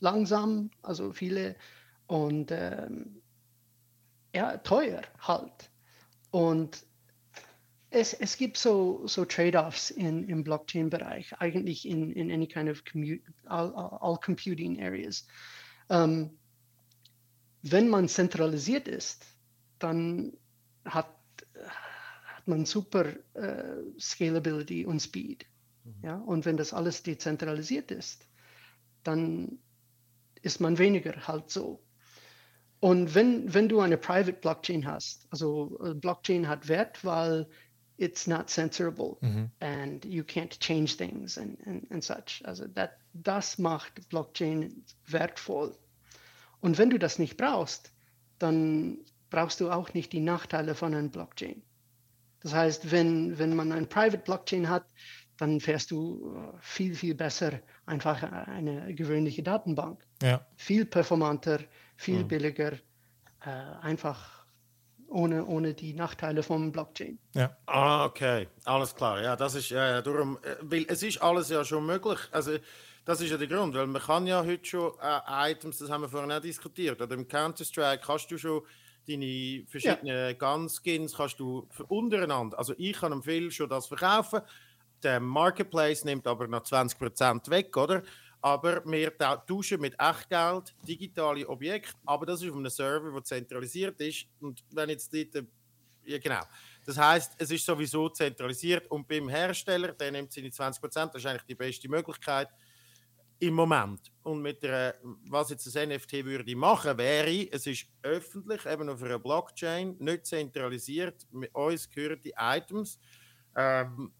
langsam, 0.00 0.70
also 0.82 1.12
viele 1.12 1.56
und 2.06 2.50
ähm, 2.50 3.19
ja, 4.34 4.56
teuer 4.58 5.02
halt. 5.20 5.70
Und 6.30 6.84
es, 7.90 8.14
es 8.14 8.36
gibt 8.36 8.56
so, 8.56 9.06
so 9.06 9.24
Trade-offs 9.24 9.90
im 9.90 10.44
Blockchain-Bereich, 10.44 11.34
eigentlich 11.40 11.88
in, 11.88 12.12
in 12.12 12.30
any 12.30 12.46
kind 12.46 12.70
of 12.70 12.82
all, 13.46 13.74
all 13.74 14.16
computing 14.16 14.80
areas. 14.80 15.26
Um, 15.88 16.38
wenn 17.62 17.88
man 17.88 18.08
zentralisiert 18.08 18.86
ist, 18.86 19.26
dann 19.80 20.32
hat, 20.84 21.12
hat 21.66 22.46
man 22.46 22.64
super 22.64 23.06
äh, 23.34 23.82
Scalability 23.98 24.86
und 24.86 25.00
Speed. 25.00 25.46
Mhm. 25.84 25.94
Ja? 26.02 26.14
Und 26.16 26.46
wenn 26.46 26.56
das 26.56 26.72
alles 26.72 27.02
dezentralisiert 27.02 27.90
ist, 27.90 28.28
dann 29.02 29.58
ist 30.42 30.60
man 30.60 30.78
weniger 30.78 31.26
halt 31.26 31.50
so. 31.50 31.82
Und 32.80 33.14
wenn, 33.14 33.52
wenn 33.52 33.68
du 33.68 33.80
eine 33.80 33.98
Private 33.98 34.38
Blockchain 34.40 34.86
hast, 34.86 35.26
also 35.30 35.78
äh, 35.84 35.94
Blockchain 35.94 36.48
hat 36.48 36.66
Wert, 36.68 37.04
weil 37.04 37.46
it's 37.98 38.26
not 38.26 38.48
censorable 38.48 39.18
mhm. 39.20 39.50
and 39.60 40.04
you 40.06 40.22
can't 40.24 40.58
change 40.58 40.96
things 40.96 41.36
and, 41.36 41.58
and, 41.66 41.90
and 41.90 42.02
such. 42.02 42.42
Also 42.44 42.66
that, 42.68 42.92
das 43.12 43.58
macht 43.58 44.08
Blockchain 44.08 44.82
wertvoll. 45.06 45.76
Und 46.60 46.78
wenn 46.78 46.88
du 46.88 46.98
das 46.98 47.18
nicht 47.18 47.36
brauchst, 47.36 47.92
dann 48.38 48.98
brauchst 49.28 49.60
du 49.60 49.70
auch 49.70 49.92
nicht 49.92 50.12
die 50.14 50.20
Nachteile 50.20 50.74
von 50.74 50.94
einem 50.94 51.10
Blockchain. 51.10 51.62
Das 52.40 52.54
heißt, 52.54 52.90
wenn, 52.90 53.38
wenn 53.38 53.54
man 53.54 53.72
ein 53.72 53.88
Private 53.88 54.22
Blockchain 54.24 54.70
hat, 54.70 54.86
dann 55.36 55.60
fährst 55.60 55.90
du 55.90 56.34
äh, 56.34 56.58
viel, 56.60 56.94
viel 56.94 57.14
besser 57.14 57.60
einfach 57.84 58.22
eine 58.22 58.94
gewöhnliche 58.94 59.42
Datenbank. 59.42 60.06
Ja. 60.22 60.46
Viel 60.56 60.86
performanter, 60.86 61.60
viel 62.00 62.20
mhm. 62.20 62.28
billiger, 62.28 62.72
äh, 63.44 63.50
einfach 63.82 64.46
ohne, 65.08 65.44
ohne 65.44 65.74
die 65.74 65.92
Nachteile 65.92 66.42
vom 66.42 66.72
Blockchain. 66.72 67.18
Ja. 67.34 67.54
Ah, 67.66 68.06
okay, 68.06 68.48
alles 68.64 68.94
klar. 68.94 69.20
Ja, 69.20 69.36
das 69.36 69.54
ist 69.54 69.68
ja, 69.68 70.00
darum, 70.00 70.38
äh, 70.42 70.56
weil 70.62 70.86
es 70.88 71.02
ist 71.02 71.20
alles 71.20 71.50
ja 71.50 71.62
schon 71.62 71.84
möglich. 71.84 72.18
Also 72.30 72.52
das 73.04 73.20
ist 73.20 73.30
ja 73.30 73.36
der 73.36 73.48
Grund, 73.48 73.74
weil 73.74 73.86
man 73.86 74.00
kann 74.00 74.26
ja 74.26 74.42
heute 74.42 74.64
schon 74.64 74.92
äh, 75.02 75.50
Items, 75.52 75.78
das 75.78 75.90
haben 75.90 76.02
wir 76.02 76.08
vorhin 76.08 76.32
auch 76.32 76.40
diskutiert, 76.40 77.02
oder 77.02 77.14
im 77.14 77.28
Counter-Strike 77.28 78.02
kannst 78.04 78.30
du 78.30 78.38
schon 78.38 78.62
deine 79.06 79.64
verschiedenen 79.66 80.06
ja. 80.06 80.32
Gun-Skins 80.32 81.14
kannst 81.16 81.38
du 81.40 81.68
untereinander, 81.88 82.58
also 82.58 82.74
ich 82.78 82.98
kann 82.98 83.12
am 83.12 83.22
viel 83.22 83.50
schon 83.50 83.68
das 83.68 83.88
verkaufen, 83.88 84.40
der 85.02 85.20
Marketplace 85.20 86.04
nimmt 86.04 86.26
aber 86.26 86.46
noch 86.46 86.62
20% 86.62 87.50
weg, 87.50 87.76
oder? 87.76 88.02
Aber 88.42 88.82
wir 88.84 89.16
tauschen 89.18 89.80
mit 89.80 89.94
Echtgeld 89.98 90.74
digitale 90.86 91.46
Objekte, 91.48 91.92
aber 92.06 92.26
das 92.26 92.42
ist 92.42 92.50
auf 92.50 92.56
einem 92.56 92.70
Server, 92.70 93.12
der 93.12 93.24
zentralisiert 93.24 94.00
ist. 94.00 94.26
Und 94.40 94.64
wenn 94.70 94.88
jetzt 94.88 95.12
dort, 95.12 95.44
ja 96.04 96.18
genau, 96.18 96.42
das 96.86 96.96
heißt, 96.96 97.34
es 97.38 97.50
ist 97.50 97.66
sowieso 97.66 98.08
zentralisiert 98.08 98.90
und 98.90 99.06
beim 99.06 99.28
Hersteller, 99.28 99.92
der 99.92 100.10
nimmt 100.10 100.32
seine 100.32 100.48
20%, 100.48 100.80
das 100.92 101.16
ist 101.16 101.26
eigentlich 101.26 101.42
die 101.42 101.54
beste 101.54 101.88
Möglichkeit, 101.88 102.48
im 103.40 103.54
Moment. 103.54 104.12
Und 104.22 104.42
mit 104.42 104.62
der, 104.62 104.96
was 105.28 105.50
jetzt 105.50 105.66
das 105.66 105.74
NFT 105.74 106.24
würde 106.24 106.54
machen, 106.54 106.96
wäre, 106.98 107.48
es 107.50 107.66
ist 107.66 107.86
öffentlich, 108.02 108.64
eben 108.66 108.88
auf 108.88 109.02
einer 109.02 109.18
Blockchain, 109.18 109.96
nicht 109.98 110.26
zentralisiert, 110.26 111.26
mit 111.30 111.54
uns 111.54 111.88
gehören 111.88 112.20
die 112.22 112.34
Items. 112.36 112.98
Ähm, 113.56 114.12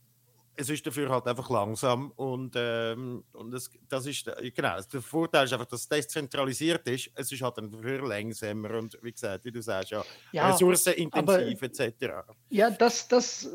es 0.61 0.69
ist 0.69 0.87
dafür 0.87 1.09
halt 1.09 1.27
einfach 1.27 1.49
langsam 1.49 2.11
und, 2.13 2.53
ähm, 2.55 3.25
und 3.33 3.51
das, 3.51 3.71
das 3.89 4.05
ist, 4.05 4.31
genau, 4.55 4.79
der 4.81 5.01
Vorteil 5.01 5.47
ist 5.47 5.53
einfach, 5.53 5.67
dass 5.67 5.81
es 5.81 5.89
dezentralisiert 5.89 6.87
ist, 6.87 7.11
es 7.15 7.33
ist 7.33 7.41
halt 7.41 7.57
dann 7.57 7.71
dafür 7.71 8.07
langsamer 8.07 8.71
und 8.75 8.99
wie 9.03 9.13
gesagt, 9.13 9.45
wie 9.47 9.51
du 9.51 9.63
sagst, 9.63 9.91
ja, 9.91 10.05
ja 10.33 10.51
ressourcenintensiv 10.51 11.63
etc. 11.63 12.15
Ja, 12.51 12.71
das, 12.71 13.09
das, 13.09 13.49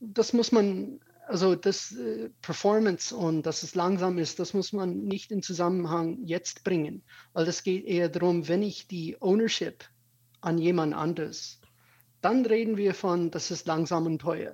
das 0.00 0.34
muss 0.34 0.52
man, 0.52 1.00
also 1.26 1.54
das 1.54 1.92
äh, 1.92 2.28
Performance 2.42 3.16
und 3.16 3.44
dass 3.44 3.62
es 3.62 3.74
langsam 3.74 4.18
ist, 4.18 4.38
das 4.38 4.52
muss 4.52 4.74
man 4.74 5.04
nicht 5.04 5.30
in 5.32 5.42
Zusammenhang 5.42 6.18
jetzt 6.24 6.64
bringen, 6.64 7.02
weil 7.32 7.46
das 7.46 7.62
geht 7.62 7.86
eher 7.86 8.10
darum, 8.10 8.46
wenn 8.46 8.62
ich 8.62 8.88
die 8.88 9.16
Ownership 9.20 9.84
an 10.42 10.58
jemand 10.58 10.92
anderes, 10.94 11.60
dann 12.20 12.44
reden 12.44 12.76
wir 12.76 12.92
von, 12.92 13.30
das 13.30 13.50
ist 13.50 13.66
langsam 13.66 14.04
und 14.04 14.18
teuer. 14.18 14.52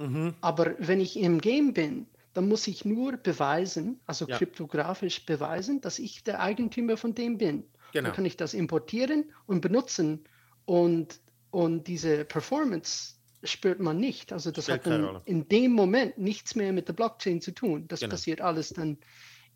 Mhm. 0.00 0.34
Aber 0.40 0.74
wenn 0.78 1.00
ich 1.00 1.18
im 1.18 1.40
Game 1.40 1.72
bin, 1.72 2.06
dann 2.32 2.48
muss 2.48 2.66
ich 2.66 2.84
nur 2.84 3.16
beweisen, 3.16 4.00
also 4.06 4.26
ja. 4.26 4.38
kryptografisch 4.38 5.26
beweisen, 5.26 5.80
dass 5.80 5.98
ich 5.98 6.22
der 6.22 6.40
Eigentümer 6.40 6.96
von 6.96 7.14
dem 7.14 7.38
bin. 7.38 7.64
Genau. 7.92 8.06
Dann 8.06 8.16
kann 8.16 8.24
ich 8.24 8.36
das 8.36 8.54
importieren 8.54 9.32
und 9.46 9.60
benutzen 9.60 10.24
und, 10.64 11.20
und 11.50 11.86
diese 11.88 12.24
Performance 12.24 13.14
spürt 13.42 13.80
man 13.80 13.98
nicht. 13.98 14.32
Also 14.32 14.50
das 14.50 14.64
Spielt 14.64 14.86
hat 14.86 14.86
dann 14.86 15.20
in 15.24 15.48
dem 15.48 15.72
Moment 15.72 16.18
nichts 16.18 16.54
mehr 16.54 16.72
mit 16.72 16.88
der 16.88 16.92
Blockchain 16.92 17.40
zu 17.40 17.52
tun. 17.52 17.88
Das 17.88 18.00
genau. 18.00 18.12
passiert 18.12 18.40
alles 18.40 18.70
dann 18.70 18.98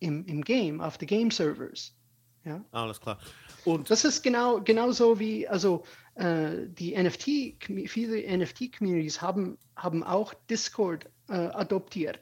im, 0.00 0.24
im 0.26 0.42
Game, 0.42 0.80
auf 0.80 0.98
den 0.98 1.06
Game 1.06 1.30
Servers. 1.30 1.94
Ja? 2.44 2.64
Alles 2.72 3.00
klar. 3.00 3.18
Und 3.64 3.90
das 3.90 4.04
ist 4.04 4.22
genau 4.22 4.60
genauso 4.60 5.18
wie, 5.18 5.48
also 5.48 5.84
die 6.16 6.96
NFT, 6.96 7.88
viele 7.88 8.36
NFT-Communities 8.38 9.20
haben, 9.20 9.58
haben 9.74 10.04
auch 10.04 10.32
Discord 10.48 11.06
äh, 11.28 11.32
adoptiert 11.32 12.20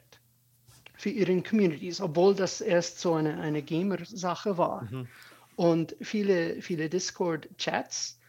für 0.97 1.09
ihre 1.09 1.41
Communities, 1.41 2.01
obwohl 2.01 2.33
das 2.33 2.61
erst 2.61 2.99
so 2.99 3.13
eine, 3.13 3.39
eine 3.39 3.61
Gamer-Sache 3.61 4.57
war. 4.57 4.83
Mhm. 4.85 5.07
Und 5.55 5.95
viele, 6.01 6.61
viele 6.61 6.89
Discord-Chats, 6.89 8.19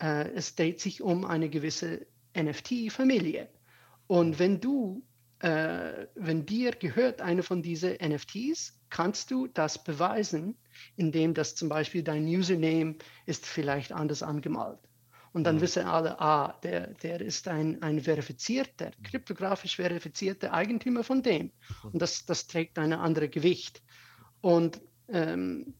äh, 0.00 0.28
es 0.30 0.54
dreht 0.54 0.80
sich 0.80 1.00
um 1.00 1.24
eine 1.24 1.48
gewisse 1.48 2.06
NFT-Familie. 2.36 3.48
Und 4.06 4.38
wenn 4.38 4.60
du, 4.60 5.02
äh, 5.38 6.06
wenn 6.14 6.44
dir 6.44 6.72
gehört 6.72 7.20
eine 7.20 7.42
von 7.42 7.62
diesen 7.62 7.94
NFTs, 8.02 8.78
kannst 8.90 9.30
du 9.30 9.46
das 9.46 9.82
beweisen, 9.82 10.56
indem 10.96 11.34
das 11.34 11.54
zum 11.54 11.68
Beispiel 11.68 12.02
dein 12.02 12.26
Username 12.26 12.96
ist 13.26 13.46
vielleicht 13.46 13.92
anders 13.92 14.22
angemalt. 14.22 14.80
Und 15.34 15.44
dann 15.44 15.56
mhm. 15.56 15.62
wissen 15.62 15.84
alle, 15.84 16.20
ah, 16.20 16.56
der, 16.62 16.94
der 16.94 17.20
ist 17.20 17.48
ein, 17.48 17.82
ein 17.82 18.00
verifizierter, 18.00 18.92
kryptografisch 19.02 19.74
verifizierter 19.74 20.54
Eigentümer 20.54 21.02
von 21.02 21.22
dem. 21.22 21.46
Mhm. 21.82 21.90
Und 21.92 22.00
das, 22.00 22.24
das 22.24 22.46
trägt 22.46 22.78
eine 22.78 23.00
andere 23.00 23.28
Gewicht. 23.28 23.82
Und 24.40 24.80
ähm, 25.08 25.74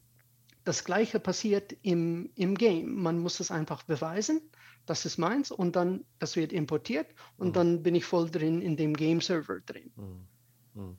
das 0.65 0.85
Gleiche 0.85 1.21
passiert 1.21 1.73
im, 1.83 2.31
im 2.35 2.57
Game. 2.57 3.01
Man 3.01 3.21
muss 3.21 3.39
es 3.39 3.53
einfach 3.53 3.85
beweisen, 3.85 4.41
das 4.87 5.07
ist 5.07 5.19
meins 5.19 5.53
und 5.53 5.77
dann, 5.77 6.05
das 6.19 6.35
wird 6.35 6.53
importiert 6.53 7.07
und 7.37 7.49
mhm. 7.49 7.53
dann 7.53 7.83
bin 7.85 7.95
ich 7.95 8.05
voll 8.05 8.29
drin 8.31 8.61
in 8.61 8.77
dem 8.77 8.93
Game-Server 8.93 9.61
drin. 9.61 9.93
Mhm. 10.75 10.97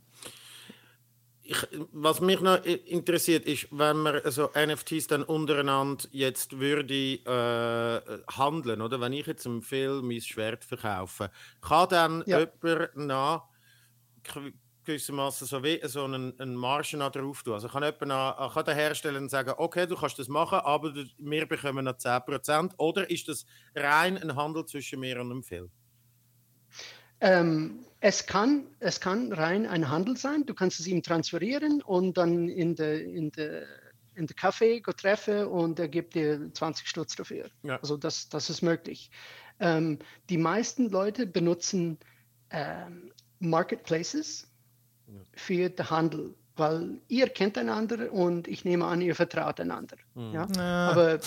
Ich, 1.48 1.68
was 1.92 2.22
mich 2.22 2.42
noch 2.42 2.64
interessiert, 2.66 3.46
ist, 3.46 3.68
wenn 3.72 3.98
man 3.98 4.20
so 4.32 4.50
NFTs 4.56 5.08
dann 5.08 5.24
untereinander 5.24 6.06
jetzt 6.12 6.60
würde 6.60 6.94
äh, 6.94 8.02
handeln, 8.36 8.82
oder? 8.82 9.00
Wenn 9.00 9.14
ich 9.14 9.28
jetzt 9.28 9.46
im 9.46 9.62
Film 9.62 10.08
mein 10.08 10.22
Schwert 10.22 10.66
verkaufe, 10.66 11.30
kann 11.62 11.90
dann 11.90 12.24
ja. 12.26 12.40
jemand 12.40 12.96
nach 12.96 13.44
gewissermaßen 14.86 15.48
so 15.48 15.64
wie 15.64 15.80
so 15.84 16.06
einen, 16.06 16.40
einen 16.40 16.56
Margen 16.56 17.00
drauf 17.00 17.44
tun. 17.44 17.54
Also 17.54 17.68
kann, 17.68 17.84
jemand 17.84 18.08
nach, 18.08 18.54
kann 18.54 18.66
der 18.66 18.76
Hersteller 18.76 19.28
sagen, 19.30 19.54
okay, 19.58 19.86
du 19.86 19.96
kannst 19.96 20.18
das 20.18 20.28
machen, 20.28 20.60
aber 20.60 20.94
wir 20.96 21.48
bekommen 21.48 21.86
noch 21.86 21.98
10%. 21.98 22.74
Oder 22.78 23.10
ist 23.10 23.28
das 23.28 23.46
rein 23.76 24.18
ein 24.18 24.36
Handel 24.36 24.66
zwischen 24.66 25.00
mir 25.00 25.20
und 25.22 25.30
dem 25.30 25.44
Film? 25.44 25.72
Ähm, 27.22 27.86
es, 28.00 28.26
kann, 28.26 28.68
es 28.80 29.00
kann 29.00 29.32
rein 29.32 29.66
ein 29.66 29.90
Handel 29.90 30.18
sein. 30.18 30.46
Du 30.46 30.54
kannst 30.54 30.80
es 30.80 30.88
ihm 30.88 31.02
transferieren 31.02 31.82
und 31.82 32.18
dann 32.18 32.50
in 32.50 32.76
der 32.76 33.04
in 33.04 33.32
de, 33.32 33.64
in 34.16 34.28
de 34.28 34.36
Café 34.36 34.82
treffen 34.96 35.48
und 35.48 35.80
er 35.80 35.88
gibt 35.88 36.16
dir 36.16 36.54
20 36.54 36.88
Stutz 36.88 37.16
dafür. 37.16 37.50
Ja. 37.64 37.78
Also 37.78 37.98
das, 37.98 38.30
das 38.30 38.50
ist 38.50 38.62
möglich. 38.62 39.10
Ähm, 39.60 40.00
die 40.30 40.38
meisten 40.38 40.90
Leute 40.90 41.26
benutzen 41.26 41.98
ähm, 42.50 43.12
Marketplaces 43.40 44.48
ja. 45.08 45.22
für 45.36 45.70
den 45.70 45.90
Handel 45.90 46.36
weil 46.58 47.02
ihr 47.08 47.30
kennt 47.30 47.58
einander 47.58 48.12
und 48.12 48.48
ich 48.48 48.66
nehme 48.66 48.86
an, 48.86 49.02
ihr 49.02 49.16
vertraut 49.16 49.60
einander. 49.60 49.98
Mhm. 50.14 50.34
Ja? 50.34 50.48
Aber 50.90 51.20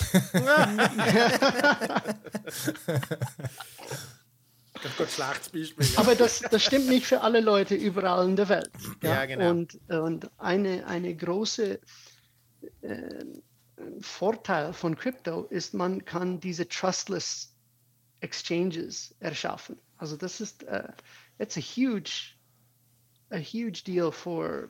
Das 4.81 5.13
schlechtes 5.13 5.49
Beispiel. 5.49 5.85
Ja. 5.85 5.99
Aber 5.99 6.15
das, 6.15 6.39
das 6.39 6.63
stimmt 6.63 6.87
nicht 6.87 7.05
für 7.05 7.21
alle 7.21 7.41
Leute 7.41 7.75
überall 7.75 8.27
in 8.27 8.35
der 8.35 8.49
Welt. 8.49 8.71
Ja, 9.01 9.09
ja 9.09 9.25
genau. 9.25 9.49
Und, 9.51 9.79
und 9.89 10.29
eine, 10.39 10.85
eine 10.87 11.15
große 11.15 11.79
äh, 12.81 13.25
Vorteil 14.01 14.73
von 14.73 14.95
Crypto 14.95 15.43
ist, 15.45 15.73
man 15.73 16.03
kann 16.05 16.39
diese 16.39 16.67
trustless 16.67 17.55
Exchanges 18.21 19.15
erschaffen. 19.19 19.77
Also 19.97 20.17
das 20.17 20.41
ist, 20.41 20.63
uh, 20.63 20.87
it's 21.37 21.57
a 21.57 21.61
huge, 21.61 22.35
a 23.31 23.37
huge 23.37 23.83
deal 23.83 24.11
for, 24.11 24.69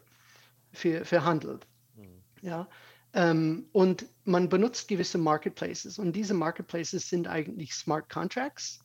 für, 0.74 1.06
für 1.06 1.24
Handel. 1.24 1.60
Mhm. 1.96 2.24
Ja. 2.42 2.68
Um, 3.12 3.22
ähm, 3.22 3.70
und 3.72 4.06
man 4.26 4.50
benutzt 4.50 4.88
gewisse 4.88 5.18
Marketplaces 5.18 5.98
und 5.98 6.14
diese 6.16 6.36
Marketplaces 6.36 7.10
sind 7.10 7.28
eigentlich 7.28 7.74
Smart 7.74 8.08
Contracts 8.08 8.82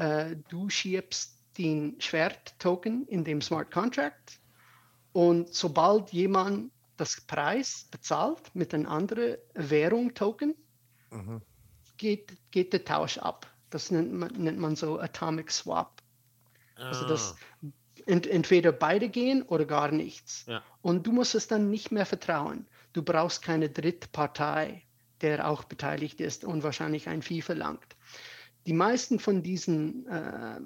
äh, 0.00 0.36
du 0.48 0.70
schiebst 0.70 1.36
den 1.58 2.00
Schwert-Token 2.00 3.06
in 3.06 3.22
dem 3.22 3.42
Smart 3.42 3.70
Contract 3.70 4.40
und 5.12 5.54
sobald 5.54 6.10
jemand 6.10 6.72
das 6.96 7.20
Preis 7.20 7.86
bezahlt 7.90 8.54
mit 8.54 8.72
einer 8.72 8.90
anderen 8.90 9.36
Währung-Token, 9.54 10.54
mhm. 11.10 11.42
geht, 11.98 12.36
geht 12.50 12.72
der 12.72 12.84
Tausch 12.84 13.18
ab. 13.18 13.46
Das 13.68 13.90
nennt 13.90 14.12
man, 14.12 14.32
nennt 14.32 14.58
man 14.58 14.74
so 14.74 14.98
Atomic 14.98 15.50
Swap. 15.50 16.00
Ah. 16.76 16.88
Also 16.88 17.06
das 17.06 17.34
ah. 17.62 17.66
ent, 18.06 18.26
entweder 18.26 18.72
beide 18.72 19.10
gehen 19.10 19.42
oder 19.42 19.66
gar 19.66 19.90
nichts. 19.92 20.46
Ja. 20.46 20.62
Und 20.80 21.06
du 21.06 21.12
musst 21.12 21.34
es 21.34 21.46
dann 21.46 21.68
nicht 21.68 21.92
mehr 21.92 22.06
vertrauen. 22.06 22.66
Du 22.94 23.02
brauchst 23.02 23.42
keine 23.42 23.68
Drittpartei, 23.68 24.82
der 25.20 25.46
auch 25.46 25.64
beteiligt 25.64 26.20
ist 26.20 26.44
und 26.44 26.62
wahrscheinlich 26.62 27.08
ein 27.08 27.20
Vieh 27.20 27.42
verlangt 27.42 27.96
die 28.66 28.72
meisten 28.72 29.18
von 29.18 29.42
diesen 29.42 30.06
äh, 30.06 30.60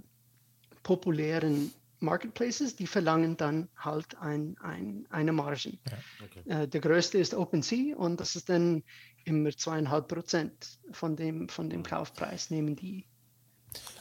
populären 0.82 1.72
Marketplaces, 2.01 2.76
die 2.76 2.86
verlangen 2.86 3.36
dann 3.36 3.68
halt 3.76 4.16
ein, 4.18 4.57
ein, 4.61 5.07
eine 5.11 5.32
Marge. 5.32 5.78
Ja, 5.90 5.99
okay. 6.24 6.62
äh, 6.62 6.68
der 6.68 6.80
größte 6.80 7.18
ist 7.18 7.34
OpenSea 7.34 7.97
und 7.97 8.20
das 8.20 8.36
ist 8.36 8.49
dann 8.49 8.82
immer 9.24 9.51
zweieinhalb 9.57 10.09
Prozent 10.09 10.78
von 10.92 11.16
dem, 11.16 11.49
von 11.49 11.70
dem 11.70 11.82
Kaufpreis 11.82 12.51
nehmen 12.51 12.76
die. 12.76 13.07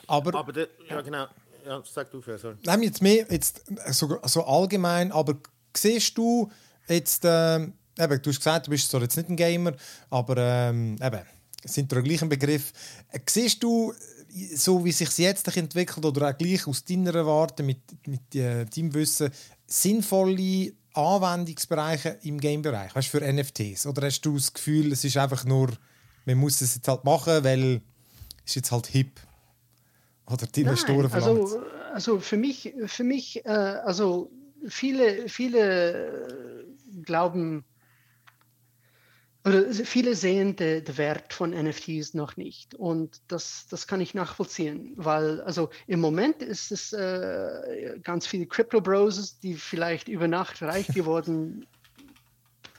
Aber, 0.08 0.38
aber 0.38 0.52
de, 0.52 0.68
ja, 0.89 1.02
genau. 1.02 1.28
Ja, 1.66 1.82
sag 1.86 2.12
du, 2.12 2.22
sorry. 2.22 2.58
Nein, 2.66 2.84
jetzt 2.84 3.02
mehr 3.02 3.26
jetzt 3.30 3.64
so, 3.91 4.20
so 4.26 4.44
allgemein, 4.44 5.12
aber 5.14 5.38
siehst 5.76 6.18
du 6.18 6.52
jetzt, 6.88 7.24
äh, 7.24 7.56
eben, 7.56 7.72
du 7.98 8.30
hast 8.30 8.38
gesagt, 8.38 8.68
du 8.68 8.72
bist 8.72 8.91
so 8.91 9.00
jetzt 9.00 9.16
nicht 9.16 9.30
ein 9.30 9.38
Gamer, 9.38 9.74
aber 10.10 10.36
ähm, 10.38 10.98
eben, 11.02 11.22
sind 11.66 11.91
der 11.91 12.01
gleichen 12.01 12.30
Begriff. 12.30 12.72
Äh, 13.11 13.20
siehst 13.28 13.64
du, 13.64 13.93
so 14.55 14.84
wie 14.84 14.91
sich 14.91 15.18
jetzt 15.18 15.55
entwickelt 15.55 16.05
oder 16.05 16.30
auch 16.30 16.38
gleich 16.38 16.68
aus 16.68 16.84
deiner 16.84 17.26
Warte 17.26 17.64
mit, 17.64 17.82
mit 18.07 18.36
äh, 18.36 18.66
deinem 18.66 18.93
Wissen, 18.93 19.32
sinnvolle 19.68 20.74
Anwendungsbereiche 20.93 22.20
im 22.24 22.39
Game-Bereich, 22.39 22.95
weißt, 22.95 23.07
für 23.07 23.22
NFTs? 23.22 23.88
Oder 23.88 24.07
hast 24.07 24.22
du 24.22 24.36
das 24.36 24.53
Gefühl, 24.53 24.91
es 24.91 25.03
ist 25.03 25.18
einfach 25.18 25.45
nur, 25.45 25.72
man 26.26 26.38
muss 26.38 26.61
es 26.61 26.76
jetzt 26.76 26.88
halt 26.88 27.03
machen, 27.03 27.43
weil 27.43 27.82
es 28.45 28.55
jetzt 28.55 28.72
halt 28.72 28.88
hip? 28.88 29.20
Oder 30.26 30.47
die 30.47 30.61
Investoren 30.61 31.09
verlangen 31.09 31.41
also, 31.41 31.64
also 31.93 32.20
für 32.20 32.38
mich, 32.38 32.74
für 32.86 33.03
mich 33.03 33.45
äh, 33.45 33.49
also 33.49 34.32
viele, 34.68 35.28
viele 35.28 36.66
glauben, 37.03 37.66
oder 39.45 39.74
viele 39.74 40.15
sehen 40.15 40.56
den, 40.56 40.86
den 40.86 40.98
Wert 40.98 41.34
von 41.34 41.52
NFTs 41.52 42.14
noch 42.14 42.38
nicht. 42.38 42.76
Und 42.76 43.22
das, 43.28 43.68
das 43.70 43.88
kann 43.88 43.99
ich 43.99 44.14
nachvollziehen, 44.14 44.94
weil 44.95 45.41
also 45.41 45.70
im 45.86 45.99
Moment 45.99 46.41
ist 46.41 46.72
es 46.72 46.94
äh, 46.94 47.99
ganz 48.02 48.26
viele 48.26 48.45
Crypto-Bros, 48.45 49.40
die 49.40 49.56
vielleicht 49.56 50.07
über 50.07 50.30
Nacht 50.30 50.61
reich 50.61 50.88
geworden 50.94 51.65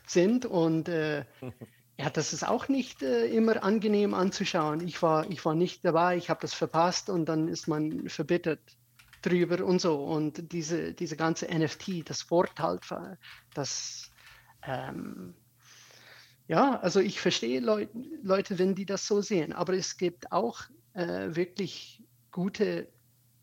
sind. 0.07 0.47
Und 0.47 0.89
äh, 0.89 1.27
ja, 1.99 2.09
das 2.11 2.33
ist 2.33 2.49
auch 2.49 2.69
nicht 2.69 3.03
äh, 3.03 3.27
immer 3.27 3.63
angenehm 3.63 4.15
anzuschauen. 4.15 4.81
Ich 4.87 5.03
war, 5.03 5.29
ich 5.31 5.45
war 5.45 5.55
nicht 5.55 5.85
dabei, 5.85 6.17
ich 6.17 6.31
habe 6.31 6.41
das 6.41 6.55
verpasst 6.55 7.11
und 7.11 7.27
dann 7.27 7.49
ist 7.49 7.69
man 7.69 8.09
verbittert 8.09 8.61
drüber 9.21 9.63
und 9.63 9.83
so. 9.83 10.03
Und 10.03 10.51
diese, 10.51 10.95
diese 10.95 11.17
ganze 11.17 11.47
NFT, 11.47 12.09
das 12.09 12.31
Wort 12.31 12.59
halt, 12.59 12.85
das, 13.53 14.11
ähm, 14.67 15.35
ja, 16.47 16.79
also 16.81 17.01
ich 17.01 17.21
verstehe 17.21 17.61
Leut, 17.61 17.89
Leute, 18.23 18.59
wenn 18.59 18.75
die 18.75 18.87
das 18.87 19.07
so 19.07 19.23
sehen, 19.23 19.53
aber 19.53 19.75
es 19.75 19.97
gibt 19.97 20.31
auch 20.33 20.63
äh, 20.95 21.35
wirklich 21.35 22.03
gute 22.31 22.89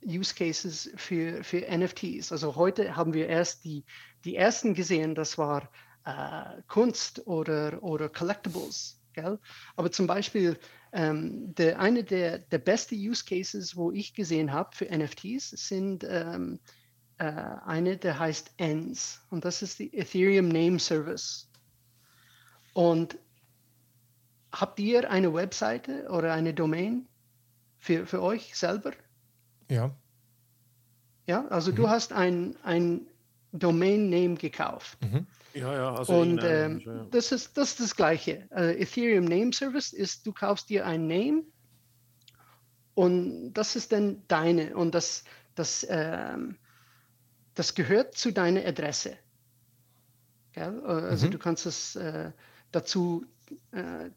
Use 0.06 0.34
Cases 0.34 0.90
für, 0.96 1.44
für 1.44 1.66
NFTs. 1.70 2.32
Also 2.32 2.56
heute 2.56 2.96
haben 2.96 3.14
wir 3.14 3.28
erst 3.28 3.64
die, 3.64 3.84
die 4.26 4.36
ersten 4.36 4.74
gesehen, 4.74 5.16
das 5.16 5.38
war 5.38 5.70
äh, 6.06 6.62
Kunst 6.68 7.26
oder, 7.28 7.82
oder 7.84 8.10
Collectibles. 8.10 9.00
Gell? 9.14 9.40
Aber 9.76 9.92
zum 9.92 10.08
Beispiel 10.08 10.58
ähm, 10.94 11.54
der, 11.56 11.80
eine 11.80 12.04
der, 12.04 12.40
der 12.40 12.60
besten 12.60 12.96
Use 12.96 13.24
Cases, 13.26 13.76
wo 13.76 13.92
ich 13.92 14.14
gesehen 14.14 14.52
habe 14.52 14.76
für 14.76 14.86
NFTs, 14.86 15.50
sind 15.50 16.06
ähm, 16.08 16.60
äh, 17.18 17.26
eine, 17.26 17.98
der 17.98 18.18
heißt 18.18 18.54
ENS 18.58 19.22
und 19.30 19.46
das 19.46 19.62
ist 19.62 19.80
die 19.80 19.94
Ethereum 19.96 20.48
Name 20.48 20.80
Service. 20.80 21.51
Und 22.74 23.18
habt 24.52 24.80
ihr 24.80 25.10
eine 25.10 25.34
Webseite 25.34 26.08
oder 26.10 26.34
eine 26.34 26.54
Domain 26.54 27.08
für, 27.78 28.06
für 28.06 28.22
euch 28.22 28.56
selber? 28.56 28.92
Ja. 29.70 29.92
Ja, 31.28 31.48
also 31.48 31.72
mhm. 31.72 31.76
du 31.76 31.90
hast 31.90 32.14
ein, 32.14 32.56
ein 32.64 33.08
Domain 33.52 34.10
Name 34.10 34.36
gekauft. 34.36 34.98
Mhm. 35.02 35.28
Ja, 35.54 35.74
ja, 35.74 35.96
also 35.96 36.14
und 36.14 36.42
ähm, 36.44 36.80
ja. 36.86 37.06
das, 37.12 37.32
ist, 37.32 37.58
das 37.58 37.72
ist 37.72 37.80
das 37.82 37.96
Gleiche. 37.96 38.48
Uh, 38.52 38.72
Ethereum 38.80 39.26
Name 39.26 39.52
Service 39.52 39.92
ist, 39.92 40.26
du 40.26 40.32
kaufst 40.32 40.70
dir 40.70 40.86
ein 40.86 41.08
Name 41.08 41.44
und 42.94 43.54
das 43.54 43.76
ist 43.76 43.92
dann 43.92 44.24
deine 44.28 44.76
und 44.76 44.96
das, 44.96 45.26
das, 45.56 45.86
ähm, 45.90 46.58
das 47.56 47.76
gehört 47.76 48.16
zu 48.16 48.32
deiner 48.32 48.66
Adresse. 48.66 49.18
Gell? 50.54 50.82
Also 50.86 51.28
mhm. 51.28 51.32
du 51.32 51.38
kannst 51.38 51.66
es 51.66 51.96
äh, 51.96 52.32
dazu, 52.72 53.26
uh, 53.74 54.10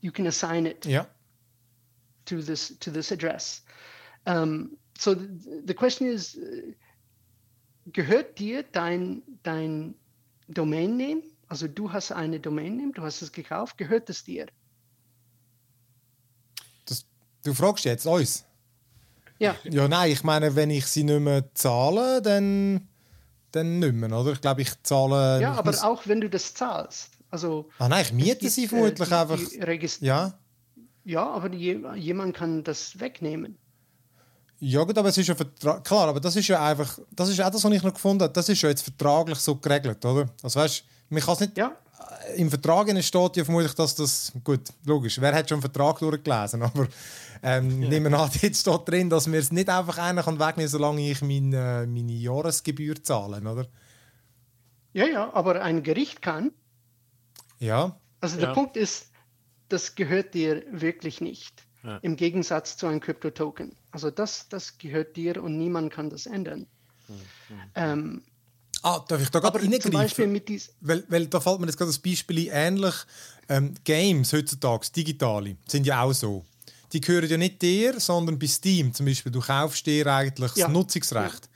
you 0.00 0.12
can 0.12 0.26
assign 0.26 0.66
it 0.66 0.86
ja. 0.86 1.06
to, 2.26 2.42
this, 2.42 2.78
to 2.78 2.90
this 2.90 3.12
address. 3.12 3.62
Um, 4.26 4.76
so 4.98 5.14
the, 5.14 5.62
the 5.66 5.74
question 5.74 6.06
is, 6.06 6.38
gehört 7.92 8.38
dir 8.38 8.64
dein, 8.72 9.22
dein 9.42 9.94
Domain 10.48 10.96
Name, 10.96 11.22
also 11.48 11.66
du 11.66 11.92
hast 11.92 12.12
eine 12.12 12.40
Domain 12.40 12.76
Name, 12.76 12.92
du 12.92 13.02
hast 13.02 13.22
es 13.22 13.32
gekauft, 13.32 13.78
gehört 13.78 14.10
es 14.10 14.24
dir? 14.24 14.46
Das, 16.84 17.06
du 17.42 17.54
fragst 17.54 17.84
jetzt 17.84 18.06
uns? 18.06 18.44
Ja. 19.38 19.56
Ja, 19.64 19.88
nein, 19.88 20.10
ich 20.10 20.24
meine, 20.24 20.56
wenn 20.56 20.70
ich 20.70 20.86
sie 20.86 21.04
nicht 21.04 21.20
mehr 21.20 21.44
zahle, 21.54 22.20
dann, 22.20 22.88
dann 23.52 23.78
nicht 23.78 23.94
mehr, 23.94 24.12
oder? 24.12 24.32
Ich 24.32 24.40
glaube, 24.40 24.62
ich 24.62 24.82
zahle... 24.82 25.40
Ja, 25.40 25.52
aber 25.52 25.72
auch 25.84 26.06
wenn 26.06 26.20
du 26.20 26.28
das 26.28 26.54
zahlst. 26.54 27.17
Also, 27.30 27.68
ah 27.78 27.88
nein, 27.88 28.04
ich 28.04 28.12
miete 28.12 28.48
sie 28.48 28.68
vermutlich 28.68 29.00
äh, 29.00 29.04
die, 29.06 29.14
einfach. 29.14 29.38
Die 29.38 30.06
ja. 30.06 30.38
Ja, 31.04 31.30
aber 31.30 31.48
die, 31.48 31.80
jemand 31.96 32.36
kann 32.36 32.64
das 32.64 32.98
wegnehmen. 33.00 33.56
Ja 34.60 34.82
gut, 34.82 34.98
aber 34.98 35.08
es 35.08 35.18
ist 35.18 35.28
ja 35.28 35.34
Vertrag 35.34 35.84
klar, 35.84 36.08
aber 36.08 36.20
das 36.20 36.34
ist 36.34 36.48
ja 36.48 36.64
einfach, 36.64 36.98
das 37.12 37.28
ist 37.28 37.40
auch 37.40 37.50
das, 37.50 37.62
was 37.62 37.72
ich 37.72 37.82
noch 37.82 37.94
gefunden 37.94 38.24
habe, 38.24 38.32
das 38.32 38.48
ist 38.48 38.60
ja 38.60 38.68
jetzt 38.68 38.82
vertraglich 38.82 39.38
so 39.38 39.54
geregelt, 39.54 40.04
oder? 40.04 40.28
Also 40.42 40.58
weißt, 40.58 40.84
man 41.10 41.22
kann 41.22 41.34
es 41.34 41.40
nicht, 41.40 41.56
ja. 41.56 41.76
Äh, 42.26 42.40
im 42.40 42.50
Vertrag 42.50 42.88
steht 43.02 43.36
ja 43.36 43.44
vermutlich, 43.44 43.74
dass 43.74 43.94
das, 43.94 44.32
gut, 44.42 44.62
logisch, 44.84 45.20
wer 45.20 45.32
hat 45.32 45.48
schon 45.48 45.56
einen 45.56 45.62
Vertrag 45.62 46.00
durchgelesen, 46.00 46.62
aber 46.64 46.88
ähm, 47.42 47.82
ja. 47.82 47.88
nehmen 47.88 48.10
wir 48.10 48.18
an, 48.18 48.30
jetzt 48.42 48.62
steht 48.62 48.88
drin, 48.88 49.08
dass 49.08 49.28
mir 49.28 49.38
es 49.38 49.52
nicht 49.52 49.68
einfach 49.68 49.98
einer 49.98 50.24
kann 50.24 50.40
wegnehmen, 50.40 50.68
solange 50.68 51.08
ich 51.08 51.22
meine, 51.22 51.86
meine 51.88 52.12
Jahresgebühr 52.12 53.00
zahle, 53.02 53.40
oder? 53.40 53.66
Ja, 54.92 55.06
ja, 55.06 55.32
aber 55.32 55.62
ein 55.62 55.84
Gericht 55.84 56.20
kann. 56.20 56.50
Ja. 57.58 57.98
Also 58.20 58.36
der 58.36 58.48
ja. 58.48 58.54
Punkt 58.54 58.76
ist, 58.76 59.10
das 59.68 59.94
gehört 59.94 60.34
dir 60.34 60.62
wirklich 60.70 61.20
nicht. 61.20 61.66
Ja. 61.84 61.98
Im 61.98 62.16
Gegensatz 62.16 62.76
zu 62.76 62.86
einem 62.86 63.00
Krypto-Token. 63.00 63.76
Also 63.92 64.10
das, 64.10 64.48
das 64.48 64.78
gehört 64.78 65.16
dir 65.16 65.42
und 65.42 65.56
niemand 65.56 65.92
kann 65.92 66.10
das 66.10 66.26
ändern. 66.26 66.66
Mhm. 67.08 67.14
Ähm, 67.74 68.22
ah, 68.82 69.00
darf 69.06 69.22
ich 69.22 69.30
da 69.30 69.38
gerade 69.40 69.60
reingreifen? 69.60 70.40
Weil, 70.80 71.04
weil 71.08 71.26
da 71.26 71.40
fällt 71.40 71.60
mir 71.60 71.66
jetzt 71.66 71.78
gerade 71.78 71.90
das 71.90 71.98
Beispiel 71.98 72.48
ähnlich. 72.50 72.94
Ähm, 73.48 73.74
Games 73.84 74.32
heutzutage, 74.32 74.88
digitale, 74.94 75.56
sind 75.66 75.86
ja 75.86 76.02
auch 76.02 76.12
so. 76.12 76.44
Die 76.92 77.00
gehören 77.00 77.28
ja 77.28 77.36
nicht 77.36 77.62
dir, 77.62 78.00
sondern 78.00 78.38
bei 78.38 78.46
Steam 78.46 78.92
zum 78.92 79.06
Beispiel. 79.06 79.30
Du 79.30 79.40
kaufst 79.40 79.86
dir 79.86 80.06
eigentlich 80.06 80.54
ja. 80.56 80.66
das 80.66 80.72
Nutzungsrecht. 80.72 81.48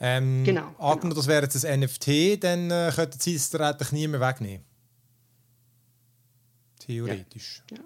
Ja. 0.00 0.16
Ähm, 0.16 0.44
genau. 0.44 0.62
Angenommen, 0.78 1.00
genau. 1.00 1.14
das 1.14 1.26
wäre 1.26 1.42
jetzt 1.42 1.64
ein 1.64 1.80
NFT, 1.80 2.42
dann 2.42 2.70
äh, 2.70 2.90
könnte 2.94 3.18
sie 3.20 3.34
es 3.34 3.50
dir 3.50 3.60
eigentlich 3.60 3.92
nie 3.92 4.08
mehr 4.08 4.20
wegnehmen. 4.20 4.64
Theoretisch. 6.80 7.62
Ja. 7.70 7.78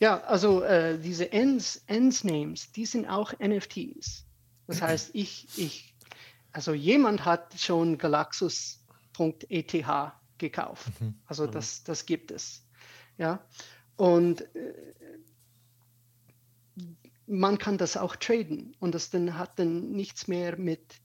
Ja, 0.00 0.20
also 0.22 0.62
äh, 0.62 0.98
diese 0.98 1.30
Ends, 1.32 1.82
Ends 1.86 2.24
Names, 2.24 2.72
die 2.72 2.86
sind 2.86 3.06
auch 3.06 3.32
NFTs. 3.38 4.26
Das 4.66 4.82
heißt, 4.82 5.10
ich, 5.14 5.46
ich, 5.56 5.94
also 6.52 6.74
jemand 6.74 7.24
hat 7.24 7.58
schon 7.58 7.98
Galaxus.eth 7.98 9.84
gekauft. 10.38 11.00
Mhm. 11.00 11.14
Also 11.26 11.46
das, 11.46 11.84
das 11.84 12.06
gibt 12.06 12.30
es. 12.32 12.66
Ja, 13.16 13.46
und 13.96 14.42
äh, 14.56 14.74
man 17.26 17.58
kann 17.58 17.78
das 17.78 17.96
auch 17.96 18.16
traden 18.16 18.76
und 18.80 18.94
das 18.94 19.10
dann 19.10 19.38
hat 19.38 19.58
dann 19.58 19.92
nichts 19.92 20.28
mehr 20.28 20.58
mit 20.58 20.96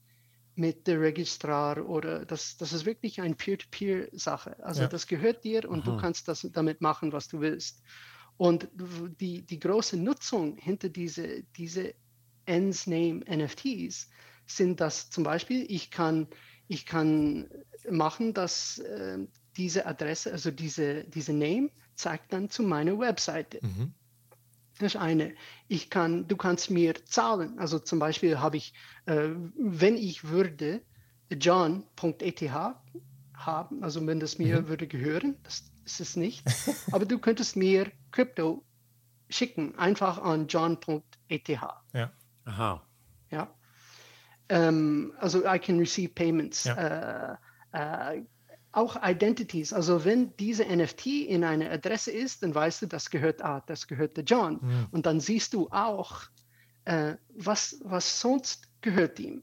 mit 0.54 0.86
der 0.86 1.00
Registrar 1.00 1.88
oder 1.88 2.24
das, 2.26 2.56
das 2.56 2.72
ist 2.72 2.84
wirklich 2.84 3.20
eine 3.20 3.34
Peer-to-Peer-Sache. 3.34 4.62
Also 4.62 4.82
ja. 4.82 4.88
das 4.88 5.06
gehört 5.06 5.44
dir 5.44 5.68
und 5.68 5.82
Aha. 5.82 5.90
du 5.90 5.96
kannst 5.96 6.28
das 6.28 6.46
damit 6.52 6.80
machen, 6.80 7.12
was 7.12 7.28
du 7.28 7.40
willst. 7.40 7.82
Und 8.36 8.68
die, 9.20 9.42
die 9.42 9.58
große 9.58 9.96
Nutzung 9.96 10.56
hinter 10.56 10.88
diese, 10.88 11.42
diese 11.56 11.94
Ends 12.46 12.86
Name 12.86 13.20
NFTs 13.30 14.08
sind 14.46 14.80
das 14.80 15.10
zum 15.10 15.24
Beispiel, 15.24 15.64
ich 15.68 15.90
kann, 15.90 16.26
ich 16.66 16.86
kann 16.86 17.48
machen, 17.88 18.34
dass 18.34 18.78
äh, 18.78 19.18
diese 19.56 19.86
Adresse, 19.86 20.32
also 20.32 20.50
diese, 20.50 21.04
diese 21.04 21.32
Name, 21.32 21.70
zeigt 21.94 22.32
dann 22.32 22.48
zu 22.48 22.62
meiner 22.62 22.98
Webseite. 22.98 23.60
Mhm. 23.62 23.94
Das 24.80 24.94
ist 24.94 25.00
eine. 25.00 25.34
Ich 25.68 25.90
kann, 25.90 26.26
du 26.26 26.36
kannst 26.36 26.70
mir 26.70 26.94
zahlen. 27.04 27.58
Also 27.58 27.78
zum 27.78 27.98
Beispiel 27.98 28.40
habe 28.40 28.56
ich, 28.56 28.72
äh, 29.04 29.28
wenn 29.56 29.96
ich 29.96 30.24
würde, 30.24 30.80
john.eth 31.30 32.50
haben, 33.34 33.84
also 33.84 34.04
wenn 34.06 34.20
das 34.20 34.38
mir 34.38 34.62
mhm. 34.62 34.68
würde 34.68 34.86
gehören, 34.86 35.36
das 35.42 35.70
ist 35.84 36.00
es 36.00 36.16
nicht, 36.16 36.42
aber 36.92 37.04
du 37.04 37.18
könntest 37.18 37.56
mir 37.56 37.92
Krypto 38.10 38.64
schicken, 39.28 39.78
einfach 39.78 40.18
an 40.18 40.46
john.eth. 40.46 41.48
Ja. 41.48 42.10
Aha. 42.46 42.82
Ja. 43.30 43.54
Ähm, 44.48 45.12
also 45.18 45.44
I 45.46 45.58
can 45.58 45.78
receive 45.78 46.08
payments. 46.14 46.64
Ja. 46.64 47.36
Äh, 47.72 48.16
äh, 48.16 48.22
auch 48.72 48.96
Identities. 49.02 49.72
Also 49.72 50.04
wenn 50.04 50.34
diese 50.36 50.64
NFT 50.64 51.06
in 51.06 51.44
einer 51.44 51.70
Adresse 51.70 52.10
ist, 52.10 52.42
dann 52.42 52.54
weißt 52.54 52.82
du, 52.82 52.86
das 52.86 53.10
gehört 53.10 53.42
ah, 53.42 53.62
das 53.66 53.86
gehört 53.86 54.16
der 54.16 54.24
John. 54.24 54.58
Mhm. 54.60 54.86
Und 54.92 55.06
dann 55.06 55.20
siehst 55.20 55.54
du 55.54 55.68
auch, 55.70 56.22
äh, 56.84 57.16
was, 57.34 57.80
was 57.84 58.20
sonst 58.20 58.68
gehört 58.80 59.18
ihm. 59.18 59.42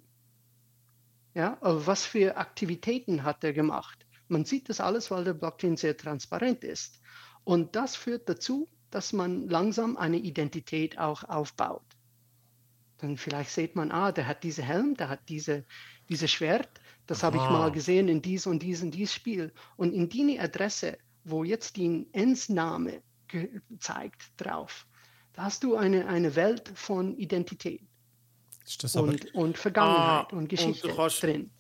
Ja, 1.34 1.58
was 1.62 2.06
für 2.06 2.38
Aktivitäten 2.38 3.24
hat 3.24 3.44
er 3.44 3.54
gemacht? 3.54 4.06
Man 4.28 4.44
sieht 4.44 4.70
das 4.70 4.80
alles, 4.80 5.12
weil 5.12 5.24
der 5.24 5.34
Blockchain 5.34 5.78
sehr 5.78 5.96
transparent 5.96 6.64
ist. 6.64 7.00
Und 7.44 7.76
das 7.76 7.96
führt 7.96 8.28
dazu, 8.28 8.68
dass 8.90 9.14
man 9.14 9.48
langsam 9.48 9.98
eine 9.98 10.18
Identität 10.18 10.98
auch 10.98 11.24
aufbaut. 11.24 11.86
Dann 12.98 13.18
vielleicht 13.18 13.52
sieht 13.52 13.76
man, 13.76 13.92
ah, 13.92 14.12
der 14.12 14.28
hat 14.28 14.44
diese 14.44 14.64
Helm, 14.64 14.96
der 14.96 15.10
hat 15.10 15.30
diese, 15.30 15.64
diese 16.10 16.28
Schwert, 16.28 16.70
das 17.08 17.24
habe 17.24 17.38
ich 17.38 17.44
mal 17.44 17.72
gesehen 17.72 18.10
in 18.10 18.22
dies 18.22 18.46
und 18.46 18.62
dies 18.62 18.84
und 18.84 18.92
dies 18.92 19.14
Spiel. 19.14 19.52
Und 19.78 19.94
in 19.94 20.10
die 20.10 20.40
Adresse, 20.40 20.98
wo 21.24 21.44
jetzt 21.44 21.78
die 21.78 22.06
Ensname 22.12 23.02
zeigt 23.80 24.22
drauf, 24.38 24.86
da 25.34 25.44
hast 25.44 25.64
du 25.64 25.76
eine, 25.76 26.08
eine 26.08 26.36
Welt 26.36 26.72
von 26.76 27.16
Identität 27.18 27.82
und, 28.96 29.34
und 29.34 29.58
Vergangenheit 29.58 30.28
ah, 30.32 30.36
und 30.36 30.50
Geschichte 30.50 30.94
und 30.94 31.24
drin. 31.24 31.52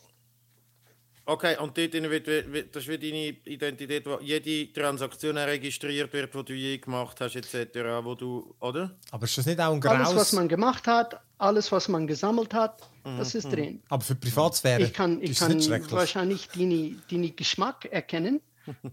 Okay, 1.29 1.57
und 1.57 1.77
dort 1.77 1.91
wird, 1.91 2.73
das 2.73 2.83
ist 2.83 2.87
wie 2.87 2.97
deine 2.97 3.53
Identität, 3.53 4.05
wo 4.05 4.17
jede 4.21 4.71
Transaktion 4.71 5.37
registriert 5.37 6.13
wird, 6.13 6.33
die 6.33 6.43
du 6.45 6.53
je 6.53 6.77
gemacht 6.77 7.19
hast, 7.19 7.35
etc., 7.35 7.75
wo 8.01 8.15
du, 8.15 8.55
oder? 8.61 8.95
Aber 9.11 9.25
ist 9.25 9.37
das 9.37 9.45
nicht 9.45 9.59
auch 9.59 9.73
ein 9.73 9.81
Graus? 9.81 10.07
Alles, 10.07 10.15
was 10.15 10.31
man 10.31 10.47
gemacht 10.47 10.87
hat, 10.87 11.19
alles, 11.37 11.69
was 11.69 11.89
man 11.89 12.07
gesammelt 12.07 12.53
hat, 12.53 12.81
mhm. 13.03 13.17
das 13.17 13.35
ist 13.35 13.43
mhm. 13.47 13.51
drin. 13.51 13.83
Aber 13.89 14.01
für 14.01 14.15
Privatsphäre 14.15 14.83
Ich 14.83 14.93
kann, 14.93 15.21
ich 15.21 15.37
kann 15.37 15.59
wahrscheinlich 15.91 16.47
deine, 16.47 16.95
deine 17.11 17.31
Geschmack 17.31 17.83
erkennen, 17.91 18.39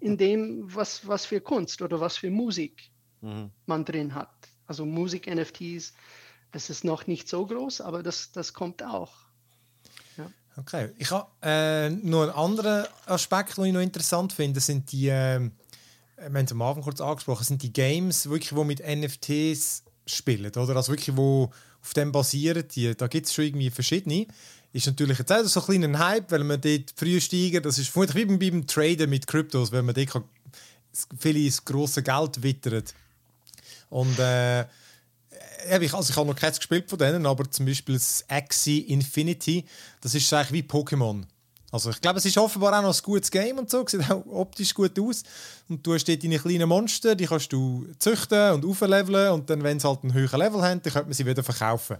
in 0.00 0.18
dem, 0.18 0.74
was, 0.74 1.06
was 1.06 1.26
für 1.26 1.40
Kunst 1.40 1.82
oder 1.82 2.00
was 2.00 2.16
für 2.16 2.30
Musik 2.30 2.90
mhm. 3.20 3.52
man 3.66 3.84
drin 3.84 4.12
hat. 4.12 4.34
Also 4.66 4.84
Musik-NFTs, 4.84 5.94
Es 6.50 6.68
ist 6.68 6.82
noch 6.82 7.06
nicht 7.06 7.28
so 7.28 7.46
groß, 7.46 7.80
aber 7.80 8.02
das, 8.02 8.32
das 8.32 8.52
kommt 8.52 8.82
auch. 8.82 9.12
Okay. 10.56 10.90
Ich 10.98 11.10
habe 11.10 11.26
äh, 11.42 11.90
noch 11.90 12.22
einen 12.22 12.30
anderen 12.30 12.86
Aspekt, 13.06 13.56
den 13.56 13.64
ich 13.64 13.72
noch 13.72 13.80
interessant 13.80 14.32
finde, 14.32 14.60
sind 14.60 14.92
die, 14.92 15.08
äh, 15.08 15.40
wir 15.40 16.24
haben 16.24 16.36
es 16.36 16.52
am 16.52 16.62
Anfang 16.62 16.84
kurz 16.84 17.00
angesprochen, 17.00 17.44
sind 17.44 17.62
die 17.62 17.72
Games, 17.72 18.28
wirklich, 18.28 18.50
die 18.50 18.64
mit 18.64 18.80
NFTs 18.80 19.82
spielen, 20.06 20.52
oder? 20.52 20.76
Also 20.76 20.92
wirklich, 20.92 21.16
wo 21.16 21.50
auf 21.82 21.92
dem 21.94 22.12
basieren, 22.12 22.64
die, 22.74 22.94
da 22.96 23.08
gibt 23.08 23.26
es 23.26 23.34
schon 23.34 23.46
irgendwie 23.46 23.70
verschiedene. 23.70 24.26
Ist 24.72 24.86
natürlich 24.86 25.18
jetzt 25.18 25.32
auch 25.32 25.44
so 25.44 25.60
ein 25.60 25.66
kleiner 25.66 25.98
Hype, 25.98 26.30
weil 26.30 26.44
man 26.44 26.60
dort 26.60 26.94
früh 26.96 27.20
steigen, 27.20 27.62
das 27.62 27.78
ist 27.78 27.90
vermutlich 27.90 28.28
wie 28.28 28.50
beim 28.50 28.66
Traden 28.66 29.10
mit 29.10 29.26
Kryptos, 29.26 29.70
weil 29.70 29.82
man 29.82 29.94
dort 29.94 30.10
kann 30.10 30.24
viel 31.18 31.52
grosse 31.64 32.02
Geld 32.02 32.42
wittert. 32.42 32.94
Und 33.90 34.18
äh, 34.18 34.64
ich, 35.80 35.94
also 35.94 36.10
ich 36.10 36.16
habe 36.16 36.28
noch 36.28 36.36
keins 36.36 36.58
gespielt 36.58 36.88
von 36.88 36.98
denen, 36.98 37.26
aber 37.26 37.50
zum 37.50 37.66
Beispiel 37.66 37.94
das 37.94 38.24
Axie 38.28 38.80
Infinity, 38.80 39.64
das 40.00 40.14
ist 40.14 40.32
eigentlich 40.32 40.52
wie 40.52 40.68
Pokémon. 40.68 41.24
Also 41.74 41.90
ich 41.90 42.00
glaube, 42.00 42.20
es 42.20 42.24
ist 42.24 42.38
offenbar 42.38 42.78
auch 42.78 42.82
noch 42.82 42.94
ein 42.94 43.02
gutes 43.02 43.30
Game 43.30 43.58
und 43.58 43.68
so, 43.68 43.84
sieht 43.84 44.08
auch 44.08 44.24
optisch 44.26 44.72
gut 44.72 44.96
aus. 45.00 45.24
Und 45.68 45.84
du 45.84 45.94
hast 45.94 46.06
dort 46.06 46.22
deine 46.22 46.38
kleinen 46.38 46.68
Monster, 46.68 47.16
die 47.16 47.26
kannst 47.26 47.52
du 47.52 47.86
züchten 47.98 48.52
und 48.52 48.64
aufleveln 48.64 49.32
und 49.32 49.50
dann, 49.50 49.62
wenn 49.64 49.80
sie 49.80 49.88
halt 49.88 50.04
einen 50.04 50.14
höheren 50.14 50.38
Level 50.38 50.62
haben, 50.62 50.80
dann 50.82 50.92
könnte 50.92 51.08
man 51.08 51.14
sie 51.14 51.26
wieder 51.26 51.42
verkaufen. 51.42 51.96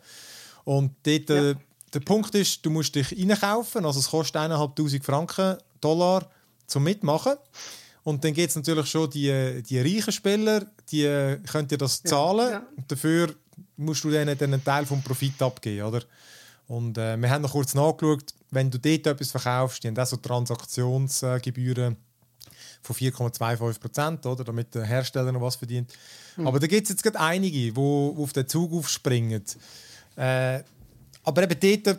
Und 0.63 0.93
dort, 1.03 1.29
ja. 1.29 1.51
äh, 1.51 1.55
der 1.93 2.01
Punkt 2.01 2.35
ist, 2.37 2.65
du 2.65 2.71
musst 2.71 2.95
dich 2.95 3.11
reinkaufen, 3.13 3.85
also 3.85 3.99
es 3.99 4.09
kostet 4.09 4.37
1'500 4.37 5.03
Franken, 5.03 5.57
Dollar 5.81 6.31
zum 6.69 6.85
Mitmachen. 6.85 7.35
Und 8.05 8.23
dann 8.23 8.35
gibt 8.35 8.51
es 8.51 8.57
natürlich 8.57 8.87
schon 8.87 9.11
die, 9.11 9.63
die 9.63 9.81
reichen 9.81 10.13
Spieler, 10.13 10.67
die 10.93 11.05
können 11.51 11.67
dir 11.67 11.79
das 11.79 12.03
zahlen. 12.03 12.51
Ja, 12.51 12.51
ja. 12.51 12.67
Dafür 12.87 13.35
musst 13.77 14.05
du 14.05 14.11
denen 14.11 14.37
dann 14.37 14.53
einen 14.53 14.65
Teil 14.65 14.87
vom 14.87 15.03
Profit 15.03 15.41
abgeben, 15.43 15.87
oder? 15.87 16.03
Und 16.67 16.97
äh, 16.97 17.17
wir 17.17 17.31
haben 17.31 17.43
noch 17.43 17.53
kurz 17.53 17.75
nachgeschaut, 17.75 18.35
wenn 18.51 18.71
du 18.71 18.79
dort 18.79 19.07
etwas 19.07 19.31
verkaufst, 19.31 19.83
die 19.83 19.89
haben 19.89 19.99
auch 19.99 20.07
so 20.07 20.17
Transaktionsgebühren 20.17 21.97
von 22.83 22.97
4,25 22.97 23.81
Prozent, 23.81 24.27
oder? 24.27 24.45
Damit 24.45 24.75
der 24.75 24.85
Hersteller 24.85 25.33
noch 25.33 25.41
was 25.41 25.57
verdient. 25.57 25.93
Mhm. 26.37 26.47
Aber 26.47 26.61
da 26.61 26.67
gibt 26.67 26.85
es 26.85 26.91
jetzt 26.91 27.03
gerade 27.03 27.21
einige, 27.21 27.73
die 27.73 27.81
auf 27.81 28.33
den 28.33 28.47
Zug 28.49 28.73
aufspringen. 28.73 29.43
Äh, 30.17 30.61
aber 31.23 31.43
eben 31.43 31.85
dort 31.85 31.99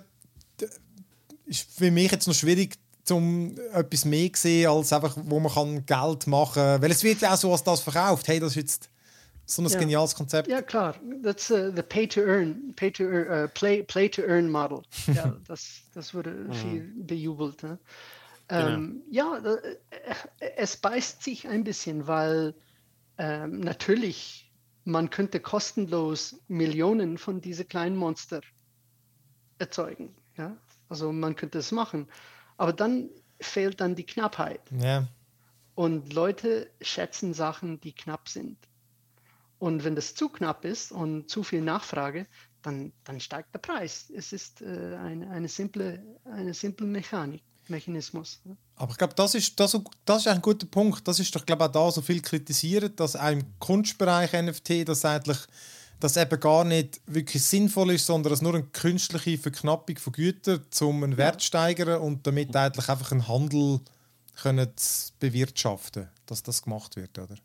ist 1.45 1.68
für 1.72 1.91
mich 1.91 2.11
jetzt 2.11 2.27
noch 2.27 2.34
schwierig, 2.34 2.77
um 3.10 3.56
etwas 3.73 4.06
mehr 4.06 4.34
zu 4.34 4.41
sehen, 4.41 4.69
als 4.69 4.91
einfach, 4.94 5.15
wo 5.26 5.40
man 5.40 5.53
kann 5.53 5.86
Geld 5.86 6.27
machen 6.27 6.53
kann. 6.53 6.82
Weil 6.82 6.91
es 6.91 7.03
wird 7.03 7.22
ja 7.22 7.34
auch 7.34 7.38
so, 7.38 7.52
als 7.52 7.64
das 7.64 7.82
verkauft. 7.82 8.27
Hey, 8.27 8.40
das 8.40 8.52
ist 8.52 8.56
jetzt 8.56 8.90
so 9.46 9.62
ein 9.62 9.68
ja. 9.68 9.80
geniales 9.80 10.16
Konzept. 10.16 10.48
Ja, 10.48 10.62
klar. 10.62 10.96
That's 11.24 11.52
uh, 11.52 11.72
the 11.76 11.84
pay 11.84 12.08
to 12.08 12.22
earn, 12.22 12.74
pay 12.76 12.92
to 12.92 13.04
earn, 13.04 13.46
uh, 13.46 13.48
play, 13.50 13.84
play 13.84 14.10
to 14.10 14.22
earn 14.24 14.50
Model. 14.50 14.82
ja, 15.14 15.36
das, 15.48 15.82
das 15.94 16.14
wurde 16.14 16.32
mhm. 16.32 16.54
viel 16.54 16.94
bejubelt. 16.96 17.64
Ne? 17.64 17.80
Ähm, 18.50 19.04
genau. 19.12 19.36
Ja, 19.38 19.56
äh, 19.56 19.78
es 20.58 20.78
beißt 20.78 21.24
sich 21.24 21.48
ein 21.48 21.64
bisschen, 21.64 22.08
weil 22.08 22.56
ähm, 23.18 23.60
natürlich 23.60 24.52
man 24.84 25.10
könnte 25.10 25.40
kostenlos 25.40 26.40
Millionen 26.48 27.18
von 27.18 27.42
diesen 27.42 27.68
kleinen 27.68 27.98
Monster 27.98 28.42
erzeugen. 29.58 30.16
Ja? 30.38 30.56
Also 30.90 31.12
man 31.12 31.36
könnte 31.36 31.58
es 31.58 31.72
machen. 31.72 32.08
Aber 32.58 32.72
dann 32.72 33.10
fehlt 33.40 33.82
dann 33.82 33.96
die 33.96 34.06
Knappheit. 34.06 34.62
Ja. 34.80 35.08
Und 35.74 36.14
Leute 36.14 36.72
schätzen 36.82 37.34
Sachen, 37.34 37.82
die 37.82 37.94
knapp 37.94 38.30
sind. 38.30 38.58
Und 39.60 39.84
wenn 39.84 39.95
das 39.95 40.15
zu 40.15 40.30
knapp 40.30 40.65
ist 40.65 40.91
und 40.91 41.30
zu 41.30 41.44
viel 41.44 41.61
Nachfrage, 41.61 42.27
dann, 42.61 42.91
dann 43.03 43.19
steigt 43.19 43.53
der 43.53 43.60
Preis. 43.60 44.11
Es 44.15 44.34
ist 44.34 44.61
äh, 44.61 44.95
eine, 44.99 45.30
eine, 45.30 45.48
simple, 45.48 46.03
eine 46.26 46.53
simple 46.53 46.88
Mechanik. 46.88 47.41
Mechanismus. 47.68 48.41
Aber 48.76 48.91
ich 48.91 48.98
glaube, 48.98 49.15
das 49.15 49.34
ist, 49.34 49.60
das, 49.60 49.76
das 50.06 50.22
ist 50.22 50.27
ein 50.27 50.41
guter 50.41 50.68
Punkt. 50.68 51.07
Das 51.07 51.19
ist 51.19 51.36
doch, 51.36 51.45
glaube 51.45 51.64
ich, 51.64 51.69
auch 51.69 51.72
da 51.72 51.91
so 51.91 52.02
viel 52.02 52.22
kritisiert, 52.22 52.99
dass 52.99 53.15
auch 53.15 53.32
im 53.32 53.44
Kunstbereich 53.60 54.34
NFT 54.34 54.88
das 54.88 55.03
eigentlich 55.03 55.40
das 55.99 56.18
eben 56.18 56.40
gar 56.40 56.65
nicht 56.65 57.02
wirklich 57.07 57.44
sinnvoll 57.44 57.91
ist, 57.91 58.06
sondern 58.06 58.34
es 58.34 58.41
nur 58.41 58.53
eine 58.53 58.64
künstliche 58.64 59.38
Verknappung 59.38 59.98
von 59.98 60.14
Gütern, 60.14 60.61
um 60.82 61.03
einen 61.03 61.18
Wert 61.18 61.41
zu 61.41 61.48
steigern 61.48 62.02
und 62.02 62.27
damit 62.27 62.56
eigentlich 62.56 62.90
einfach 62.90 63.11
einen 63.11 63.27
Handel 63.27 63.80
können 64.36 64.69
bewirtschaften, 65.19 66.10
dass 66.26 66.44
das 66.44 66.61
gemacht 66.61 66.98
wird, 66.98 67.18
oder? 67.18 67.36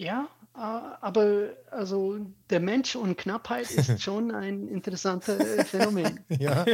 Ja, 0.00 0.30
äh, 0.54 0.58
aber 0.58 1.50
also 1.70 2.18
der 2.48 2.60
Mensch 2.60 2.96
und 2.96 3.18
Knappheit 3.18 3.70
ist 3.70 4.00
schon 4.02 4.30
ein 4.30 4.66
interessantes 4.66 5.68
Phänomen. 5.68 6.24
ja, 6.38 6.64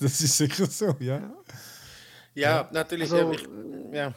das 0.00 0.20
ist 0.20 0.36
sicher 0.36 0.66
so, 0.66 0.96
ja. 0.98 1.18
Ja, 1.18 1.30
ja 2.34 2.68
natürlich. 2.72 3.12
Also, 3.12 3.30
ich, 3.30 3.48
ja. 3.92 4.12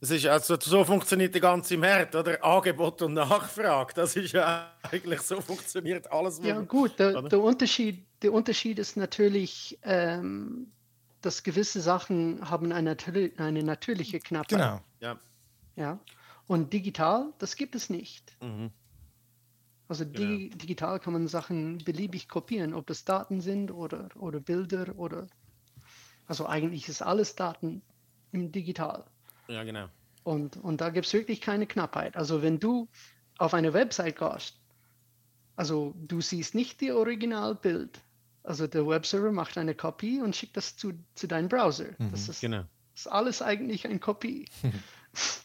Das 0.00 0.10
ist 0.10 0.26
also 0.26 0.58
so 0.60 0.84
funktioniert 0.84 1.32
der 1.34 1.40
ganze 1.40 1.78
Markt, 1.78 2.16
oder? 2.16 2.44
Angebot 2.44 3.00
und 3.02 3.14
Nachfrage. 3.14 3.94
Das 3.94 4.16
ist 4.16 4.32
ja 4.32 4.72
eigentlich 4.90 5.20
so 5.20 5.40
funktioniert 5.40 6.10
alles. 6.10 6.40
Ja 6.42 6.60
gut, 6.62 6.98
der, 6.98 7.22
der, 7.22 7.40
Unterschied, 7.40 8.04
der 8.22 8.32
Unterschied 8.32 8.80
ist 8.80 8.96
natürlich, 8.96 9.78
ähm, 9.84 10.72
dass 11.22 11.44
gewisse 11.44 11.80
Sachen 11.80 12.50
haben 12.50 12.72
eine, 12.72 12.96
eine 13.36 13.62
natürliche 13.62 14.18
Knappheit. 14.18 14.58
Genau. 14.58 14.80
Ja. 14.98 15.16
Ja. 15.76 16.00
Und 16.46 16.72
digital, 16.72 17.32
das 17.38 17.56
gibt 17.56 17.74
es 17.74 17.90
nicht. 17.90 18.36
Mhm. 18.42 18.70
Also 19.88 20.04
di 20.04 20.48
genau. 20.48 20.56
digital 20.56 20.98
kann 20.98 21.12
man 21.12 21.28
Sachen 21.28 21.78
beliebig 21.78 22.28
kopieren, 22.28 22.74
ob 22.74 22.86
das 22.86 23.04
Daten 23.04 23.40
sind 23.40 23.70
oder, 23.70 24.08
oder 24.16 24.40
Bilder 24.40 24.98
oder 24.98 25.26
also 26.26 26.46
eigentlich 26.46 26.88
ist 26.88 27.02
alles 27.02 27.36
Daten 27.36 27.82
im 28.32 28.50
Digital. 28.50 29.04
Ja, 29.48 29.62
genau. 29.64 29.88
Und, 30.22 30.56
und 30.56 30.80
da 30.80 30.88
gibt 30.88 31.06
es 31.06 31.12
wirklich 31.12 31.40
keine 31.40 31.66
Knappheit. 31.66 32.16
Also 32.16 32.42
wenn 32.42 32.58
du 32.58 32.88
auf 33.36 33.52
eine 33.52 33.74
Website 33.74 34.18
gehst, 34.18 34.58
also 35.56 35.94
du 35.96 36.20
siehst 36.20 36.54
nicht 36.54 36.80
die 36.80 36.92
Originalbild. 36.92 38.00
Also 38.42 38.66
der 38.66 38.86
Webserver 38.86 39.32
macht 39.32 39.56
eine 39.56 39.74
Kopie 39.74 40.20
und 40.20 40.34
schickt 40.34 40.56
das 40.56 40.76
zu, 40.76 40.92
zu 41.14 41.26
deinem 41.26 41.48
Browser. 41.48 41.90
Mhm, 41.98 42.10
das 42.10 42.28
ist, 42.28 42.40
genau. 42.40 42.64
ist 42.94 43.06
alles 43.06 43.42
eigentlich 43.42 43.86
eine 43.86 43.98
Kopie. 43.98 44.46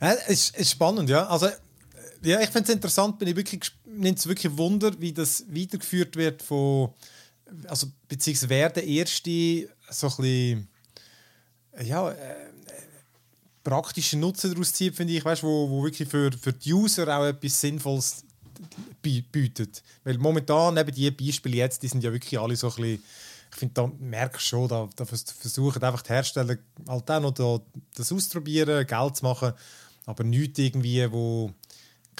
ja, 0.00 0.10
ist, 0.28 0.56
ist 0.56 0.70
spannend, 0.70 1.08
ja. 1.08 1.26
Also 1.26 1.48
ja, 2.22 2.40
ich 2.40 2.50
finde 2.50 2.68
es 2.68 2.74
interessant, 2.74 3.18
bin 3.18 3.28
ich 3.28 3.36
wirklich, 3.36 3.70
nimmt 3.84 4.18
es 4.18 4.26
wirklich 4.26 4.56
Wunder, 4.56 4.92
wie 4.98 5.12
das 5.12 5.44
weitergeführt 5.48 6.16
wird 6.16 6.42
von, 6.42 6.92
also 7.68 7.86
beziehungsweise 8.08 8.48
wer 8.48 8.70
der 8.70 8.84
erste 8.84 9.68
so 9.90 10.08
ein 10.08 10.16
bisschen, 10.16 10.68
ja, 11.84 12.10
äh, 12.10 12.46
praktischen 13.62 14.20
Nutzen 14.20 14.52
daraus 14.52 14.72
zieht, 14.72 14.94
finde 14.94 15.12
ich, 15.12 15.24
weißt, 15.24 15.42
wo, 15.42 15.68
wo 15.68 15.82
wirklich 15.82 16.08
für, 16.08 16.30
für 16.32 16.52
die 16.52 16.72
User 16.72 17.08
auch 17.16 17.24
etwas 17.24 17.60
Sinnvolles 17.60 18.24
bietet. 19.02 19.82
Weil 20.04 20.18
momentan, 20.18 20.74
neben 20.74 20.94
die 20.94 21.10
Beispiele 21.10 21.56
jetzt, 21.56 21.82
die 21.82 21.88
sind 21.88 22.04
ja 22.04 22.12
wirklich 22.12 22.38
alle 22.38 22.56
so 22.56 22.68
ein 22.68 22.74
bisschen, 22.76 23.02
ich 23.50 23.56
finde, 23.56 23.74
da 23.74 23.90
merkst 23.98 24.44
du 24.44 24.48
schon, 24.48 24.68
da, 24.68 24.88
da 24.94 25.04
versuchen 25.04 25.82
einfach 25.82 26.02
die 26.02 26.12
Hersteller 26.12 26.58
halt 26.86 27.10
auch 27.10 27.20
noch 27.20 27.32
da, 27.32 27.60
das 27.94 28.12
auszuprobieren, 28.12 28.86
Geld 28.86 29.16
zu 29.16 29.24
machen, 29.24 29.52
aber 30.06 30.24
nichts 30.24 30.58
irgendwie, 30.58 31.10
wo 31.12 31.52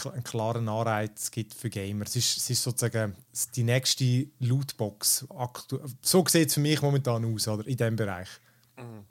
einen 0.04 0.24
klaren 0.24 0.68
Anreiz 0.68 1.30
gibt 1.30 1.54
für 1.54 1.70
Gamer. 1.70 2.04
Es 2.04 2.16
ist, 2.16 2.36
es 2.36 2.50
ist 2.50 2.62
sozusagen 2.62 3.16
die 3.54 3.62
nächste 3.62 4.26
Lootbox. 4.40 5.26
So 6.02 6.24
sieht 6.26 6.48
es 6.48 6.54
für 6.54 6.60
mich 6.60 6.82
momentan 6.82 7.24
aus, 7.24 7.48
oder? 7.48 7.66
In 7.66 7.76
diesem 7.76 7.96
Bereich. 7.96 8.28
Mhm. 8.76 9.04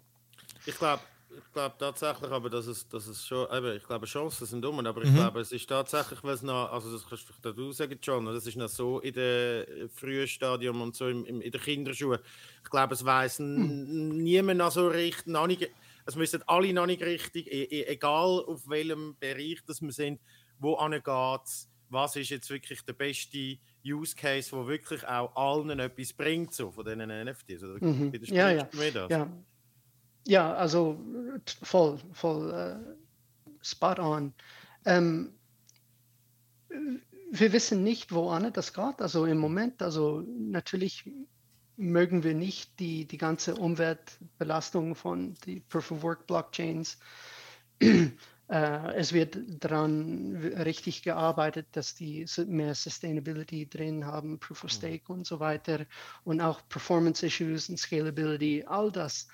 Ich 0.66 0.78
glaube, 0.78 1.02
ich 1.36 1.54
glaube 1.54 1.76
tatsächlich, 1.80 2.30
aber 2.32 2.50
dass 2.50 2.68
es, 2.68 2.88
dass 2.88 3.08
es 3.08 3.26
schon, 3.26 3.48
eben, 3.52 3.78
ich 3.78 3.84
glaube, 3.84 4.06
Chancen 4.06 4.46
sind 4.46 4.66
um, 4.66 4.86
aber 4.86 5.02
ich 5.02 5.10
mhm. 5.10 5.16
glaube, 5.16 5.40
es 5.40 5.52
ist 5.52 5.68
tatsächlich, 5.68 6.24
was 6.24 6.44
noch, 6.44 6.72
also 6.72 6.92
das 6.92 7.08
kannst 7.08 7.28
du 7.44 7.72
sagen, 7.72 7.98
John, 8.02 8.26
das 8.26 8.46
ist 8.46 8.58
noch 8.58 8.70
so 8.70 9.00
in 9.00 9.14
dem 9.14 9.90
frühen 9.90 10.28
Stadium 10.28 10.82
und 10.82 10.96
so 10.96 11.08
im, 11.08 11.26
im, 11.26 11.42
in 11.42 11.52
der 11.52 11.62
Kinderschuhe. 11.62 12.20
Ich 12.64 12.70
glaube, 12.70 12.94
es 12.94 13.04
weiß 13.04 13.40
mhm. 13.40 14.18
niemand 14.24 14.60
noch 14.60 14.72
so 14.72 14.88
richtig, 14.88 15.26
noch 15.28 15.48
nicht, 15.48 15.68
es 16.06 16.16
müssen 16.16 16.44
alle 16.48 16.74
noch 16.74 16.86
nicht 16.86 17.02
richtig, 17.02 17.52
e, 17.52 17.64
e, 17.64 17.86
egal 17.88 18.44
auf 18.46 18.68
welchem 18.70 19.16
Bereich 19.20 19.60
das 19.66 19.82
wir 19.82 19.92
sind, 19.92 20.22
wo 20.60 20.76
geht 20.76 21.68
was 21.90 22.16
ist 22.16 22.30
jetzt 22.30 22.50
wirklich 22.50 22.84
der 22.84 22.94
beste 22.94 23.58
Use 23.86 24.16
Case, 24.16 24.52
wo 24.52 24.68
wirklich 24.68 25.08
auch 25.08 25.36
allen 25.36 25.80
etwas 25.80 26.14
bringt, 26.14 26.54
so 26.54 26.72
von 26.72 26.84
diesen 26.84 27.08
NFTs. 27.08 27.64
Oder 27.64 27.86
mhm. 27.86 28.12
ja, 28.24 28.50
ja. 28.52 28.68
ja. 29.10 29.30
Ja, 30.28 30.54
also 30.56 31.00
voll, 31.62 32.00
voll 32.12 32.52
uh, 32.52 32.96
spot 33.62 34.00
on. 34.00 34.34
Ähm, 34.86 35.34
wir 37.32 37.54
wissen 37.54 37.84
nicht, 37.84 38.12
wo 38.12 38.30
Anne 38.30 38.52
das 38.52 38.74
geht. 38.74 39.02
Also 39.02 39.26
im 39.26 39.38
Moment, 39.38 39.82
also 39.84 40.24
natürlich 40.26 41.08
mögen 41.78 42.24
wir 42.24 42.34
nicht 42.34 42.80
die, 42.80 43.06
die 43.06 43.18
ganze 43.18 43.56
Umweltbelastung 43.56 44.96
von 44.96 45.36
die 45.46 45.60
Proof 45.60 45.92
of 45.92 46.04
Work 46.04 46.28
Blockchains. 46.28 46.98
Äh, 48.48 48.94
es 48.96 49.12
wird 49.12 49.38
daran 49.64 50.36
richtig 50.36 51.02
gearbeitet, 51.02 51.68
dass 51.72 51.96
die 51.96 52.28
mehr 52.46 52.76
Sustainability 52.76 53.68
drin 53.68 54.06
haben, 54.06 54.40
Proof 54.40 54.66
of 54.66 54.72
mhm. 54.72 54.76
Stake 54.76 55.12
und 55.12 55.26
so 55.26 55.40
weiter 55.40 55.86
und 56.26 56.42
auch 56.42 56.62
Performance 56.70 57.26
Issues 57.26 57.70
und 57.70 57.78
Scalability, 57.78 58.64
all 58.68 58.92
das. 58.92 59.28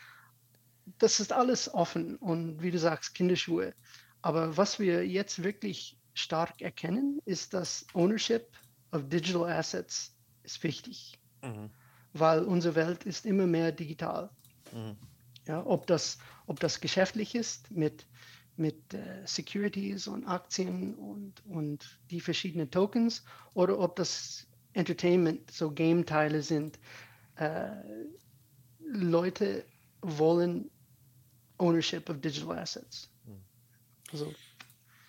Das 0.98 1.20
ist 1.20 1.34
alles 1.34 1.74
offen 1.74 2.16
und 2.16 2.62
wie 2.62 2.72
du 2.72 2.80
sagst, 2.80 3.14
Kinderschuhe. 3.14 3.74
Aber 4.22 4.56
was 4.56 4.80
wir 4.80 5.06
jetzt 5.06 5.44
wirklich 5.44 5.98
stark 6.14 6.62
erkennen, 6.62 7.20
ist, 7.26 7.54
dass 7.54 7.86
Ownership 7.94 8.48
of 8.92 9.10
Digital 9.10 9.50
Assets 9.50 10.16
ist 10.44 10.64
wichtig, 10.64 11.20
mhm. 11.42 11.70
Weil 12.14 12.44
unsere 12.44 12.76
Welt 12.76 13.04
ist 13.04 13.26
immer 13.26 13.48
mehr 13.48 13.72
digital. 13.72 14.30
Mhm. 14.72 14.98
Ja, 15.48 15.66
ob, 15.66 15.88
das, 15.88 16.18
ob 16.46 16.60
das 16.60 16.80
geschäftlich 16.80 17.36
ist 17.36 17.72
mit 17.72 18.06
mit 18.58 18.94
äh, 18.94 19.26
Securities 19.26 20.08
und 20.08 20.26
Aktien 20.26 20.96
und, 20.96 21.44
und 21.46 22.00
die 22.10 22.22
verschiedenen 22.22 22.70
Tokens 22.70 23.24
oder 23.54 23.80
ob 23.80 23.96
das 23.96 24.48
Entertainment, 24.74 25.52
so 25.52 25.72
Game-Teile 25.72 26.42
sind. 26.42 26.80
Äh, 27.36 27.72
Leute 28.80 29.66
wollen 30.02 30.70
Ownership 31.58 32.10
of 32.10 32.22
Digital 32.22 32.60
Assets. 32.60 33.10
Also, 34.12 34.34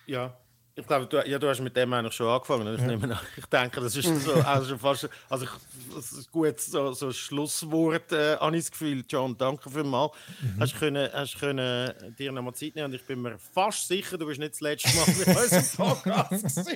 ja, 0.07 0.39
ich 0.75 0.87
glaube, 0.87 1.07
du, 1.07 1.29
ja, 1.29 1.39
du 1.39 1.49
hast 1.49 1.61
mit 1.61 1.77
dem 1.77 1.93
eigentlich 1.93 2.15
schon 2.15 2.29
angefangen. 2.29 2.75
Ich, 2.75 2.81
ja. 2.81 2.87
nehme, 2.87 3.21
ich 3.37 3.47
denke, 3.47 3.81
das 3.81 3.95
ist 3.95 4.25
so, 4.25 4.33
also 4.33 4.79
fast, 4.79 5.09
also 5.29 5.47
das 5.95 6.13
ist 6.13 6.33
gut 6.33 6.59
so, 6.61 6.93
so 6.93 7.13
Schlusswort, 7.13 8.11
äh, 8.13 8.35
ich 8.35 8.65
das 8.65 8.71
Gefühl. 8.71 9.05
John, 9.09 9.37
danke 9.37 9.69
vielmals. 9.69 10.13
Mhm. 10.41 10.61
Hast 10.61 10.79
können, 10.79 11.11
hast 11.13 11.39
können 11.39 11.93
dir 12.19 12.33
noch 12.33 12.43
mal 12.43 12.55
Zeit 12.55 12.75
nehmen 12.75 12.87
und 12.87 12.95
ich 12.95 13.05
bin 13.05 13.21
mir 13.21 13.39
fast 13.39 13.87
sicher, 13.87 14.17
du 14.17 14.27
bist 14.27 14.41
nicht 14.41 14.53
das 14.53 14.61
letzte 14.61 14.89
Mal 14.97 15.05
bei 15.05 15.43
unserem 15.43 15.77
Podcast 15.77 16.71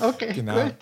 Okay, 0.00 0.32
genau. 0.32 0.64
gut. 0.64 0.74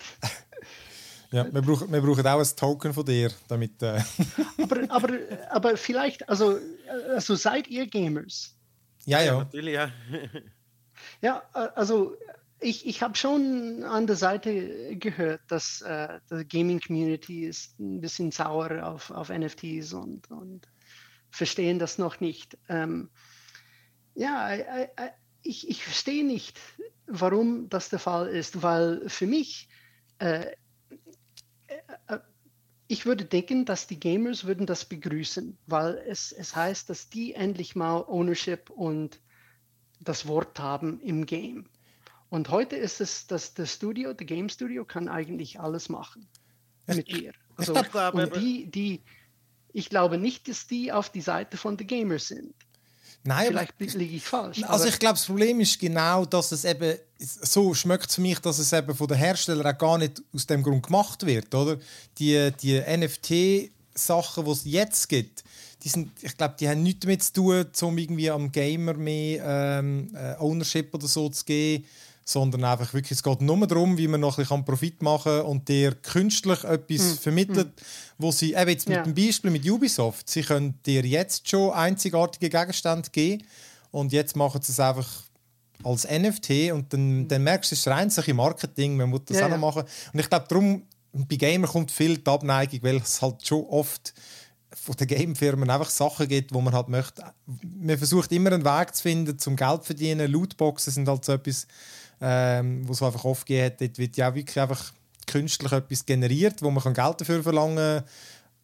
Ja, 1.31 1.51
wir 1.51 1.61
brauchen, 1.61 1.91
wir 1.91 2.01
brauchen 2.01 2.27
auch 2.27 2.39
ein 2.39 2.55
Token 2.55 2.93
von 2.93 3.05
dir, 3.05 3.31
damit. 3.47 3.81
Äh 3.81 3.99
aber, 4.61 4.77
aber, 4.89 5.09
aber 5.49 5.77
vielleicht, 5.77 6.27
also, 6.29 6.59
also 7.09 7.35
seid 7.35 7.67
ihr 7.67 7.87
Gamers? 7.87 8.55
Ja, 9.05 9.19
ja. 9.19 9.25
ja 9.25 9.37
natürlich, 9.39 9.73
ja. 9.73 9.91
Ja, 11.21 11.43
äh, 11.53 11.67
also 11.75 12.15
ich, 12.59 12.87
ich 12.87 13.01
habe 13.01 13.15
schon 13.15 13.83
an 13.83 14.07
der 14.07 14.15
Seite 14.15 14.95
gehört, 14.97 15.41
dass 15.47 15.81
äh, 15.81 16.19
die 16.31 16.47
Gaming-Community 16.47 17.45
ist 17.45 17.79
ein 17.79 17.99
bisschen 17.99 18.31
sauer 18.31 18.85
auf, 18.85 19.11
auf 19.11 19.29
NFTs 19.29 19.93
und, 19.93 20.31
und 20.31 20.67
verstehen 21.29 21.79
das 21.79 21.97
noch 21.97 22.19
nicht. 22.19 22.57
Ähm, 22.69 23.09
ja, 24.15 24.51
ich, 25.41 25.69
ich 25.69 25.83
verstehe 25.83 26.25
nicht, 26.25 26.59
warum 27.07 27.69
das 27.69 27.89
der 27.89 27.99
Fall 27.99 28.27
ist, 28.27 28.61
weil 28.61 29.07
für 29.09 29.27
mich, 29.27 29.67
äh, 30.19 30.51
äh, 32.07 32.19
ich 32.87 33.05
würde 33.05 33.25
denken, 33.25 33.65
dass 33.65 33.87
die 33.87 33.99
Gamers 33.99 34.45
würden 34.45 34.65
das 34.65 34.85
begrüßen, 34.85 35.57
weil 35.65 35.95
es, 36.07 36.31
es 36.31 36.55
heißt, 36.55 36.89
dass 36.89 37.09
die 37.09 37.33
endlich 37.33 37.75
mal 37.75 38.05
Ownership 38.07 38.69
und 38.69 39.19
das 40.03 40.27
Wort 40.27 40.59
haben 40.59 40.99
im 41.01 41.25
Game. 41.25 41.65
Und 42.29 42.49
heute 42.49 42.75
ist 42.75 42.99
es, 42.99 43.27
dass 43.27 43.53
das 43.53 43.73
Studio, 43.73 44.13
das 44.13 44.25
Game 44.25 44.49
Studio, 44.49 44.85
kann 44.85 45.07
eigentlich 45.07 45.59
alles 45.59 45.89
machen 45.89 46.27
mit 46.87 47.07
dir. 47.07 47.33
Also, 47.57 47.73
und 47.73 48.35
die, 48.35 48.65
die, 48.65 49.01
ich 49.71 49.89
glaube 49.89 50.17
nicht, 50.17 50.47
dass 50.47 50.65
die 50.65 50.91
auf 50.91 51.09
die 51.11 51.21
Seite 51.21 51.57
von 51.57 51.77
den 51.77 51.87
Gamers 51.87 52.27
sind. 52.27 52.53
Nein, 53.25 53.47
Vielleicht 53.47 53.79
liege 53.79 54.17
ich 54.17 54.23
falsch. 54.23 54.63
Also 54.63 54.85
ich 54.85 54.99
glaube, 54.99 55.13
das 55.13 55.25
Problem 55.25 55.59
ist 55.61 55.79
genau, 55.79 56.25
dass 56.25 56.51
es 56.51 56.65
eben 56.65 56.97
so 57.17 57.73
schmeckt 57.73 58.11
für 58.11 58.19
mich, 58.19 58.39
dass 58.39 58.59
es 58.59 58.73
eben 58.73 58.93
von 58.93 59.07
den 59.07 59.17
Herstellern 59.17 59.65
auch 59.65 59.77
gar 59.77 59.97
nicht 59.97 60.21
aus 60.33 60.45
dem 60.45 60.61
Grund 60.61 60.87
gemacht 60.87 61.25
wird, 61.25 61.55
oder? 61.55 61.77
Die, 62.17 62.51
die 62.61 62.79
NFT-Sachen, 62.81 64.43
die 64.43 64.51
es 64.51 64.65
jetzt 64.65 65.07
gibt, 65.07 65.43
die 65.83 65.89
sind, 65.89 66.11
ich 66.21 66.37
glaube, 66.37 66.55
die 66.59 66.69
haben 66.69 66.83
nichts 66.83 67.01
damit 67.01 67.23
zu 67.23 67.33
tun, 67.33 67.65
um 67.81 67.97
irgendwie 67.97 68.29
am 68.29 68.51
Gamer 68.51 68.93
mehr 68.93 69.43
ähm, 69.79 70.09
äh, 70.15 70.35
Ownership 70.39 70.93
oder 70.93 71.07
so 71.07 71.29
zu 71.29 71.43
geben, 71.43 71.85
sondern 72.25 72.63
einfach 72.63 72.93
wirklich, 72.93 73.11
es 73.11 73.23
geht 73.23 73.41
nur 73.41 73.67
darum, 73.67 73.97
wie 73.97 74.07
man 74.07 74.21
noch 74.21 74.37
ein 74.37 74.43
bisschen 74.43 74.63
Profit 74.63 75.01
machen 75.01 75.39
kann 75.39 75.45
und 75.45 75.67
dir 75.67 75.93
künstlich 75.95 76.63
etwas 76.63 77.15
mm. 77.15 77.17
vermittelt, 77.17 77.67
mm. 77.67 77.81
wo 78.17 78.31
sie, 78.31 78.53
eben 78.53 78.69
jetzt 78.69 78.87
mit 78.87 78.97
ja. 78.97 79.03
dem 79.03 79.13
Beispiel 79.13 79.51
mit 79.51 79.69
Ubisoft, 79.69 80.29
sie 80.29 80.41
können 80.41 80.79
dir 80.85 81.05
jetzt 81.05 81.49
schon 81.49 81.71
einzigartige 81.71 82.49
Gegenstände 82.49 83.09
geben 83.09 83.43
und 83.91 84.13
jetzt 84.13 84.37
machen 84.37 84.61
sie 84.61 84.71
es 84.71 84.79
einfach 84.79 85.09
als 85.83 86.07
NFT 86.09 86.71
und 86.71 86.93
dann, 86.93 87.27
dann 87.27 87.43
merkst 87.43 87.71
du, 87.71 87.75
es 87.75 87.79
ist 87.81 87.87
rein 87.87 88.09
Marketing, 88.35 88.95
man 88.95 89.09
muss 89.09 89.21
das 89.25 89.39
ja, 89.39 89.45
auch 89.45 89.49
noch 89.49 89.57
machen. 89.57 89.83
Und 90.13 90.19
ich 90.19 90.29
glaube, 90.29 90.45
darum, 90.47 90.83
bei 91.11 91.35
Gamer 91.35 91.67
kommt 91.67 91.91
viel 91.91 92.17
die 92.17 92.29
Abneigung, 92.29 92.79
weil 92.83 92.97
es 92.97 93.21
halt 93.21 93.45
schon 93.45 93.65
oft 93.65 94.13
von 94.75 94.95
den 94.95 95.07
Gamefirmen 95.07 95.69
einfach 95.69 95.89
Sachen 95.89 96.27
gibt, 96.27 96.53
wo 96.53 96.61
man 96.61 96.73
halt 96.73 96.89
möchte. 96.89 97.23
Man 97.61 97.97
versucht 97.97 98.31
immer 98.31 98.51
einen 98.51 98.65
Weg 98.65 98.95
zu 98.95 99.03
finden, 99.03 99.37
zum 99.37 99.55
Geld 99.55 99.81
zu 99.81 99.87
verdienen. 99.87 100.31
Lootboxen 100.31 100.93
sind 100.93 101.07
halt 101.07 101.23
so 101.25 101.33
etwas, 101.33 101.67
ähm, 102.21 102.87
wo 102.87 102.93
es 102.93 103.01
einfach 103.01 103.23
oft 103.25 103.45
geht. 103.45 103.81
Dort 103.81 103.97
wird 103.97 104.17
ja 104.17 104.33
wirklich 104.33 104.59
einfach 104.59 104.91
künstlich 105.27 105.71
etwas 105.71 106.05
generiert, 106.05 106.61
wo 106.61 106.71
man 106.71 106.93
Geld 106.93 107.21
dafür 107.21 107.43
verlangen 107.43 107.75
kann. 107.75 108.03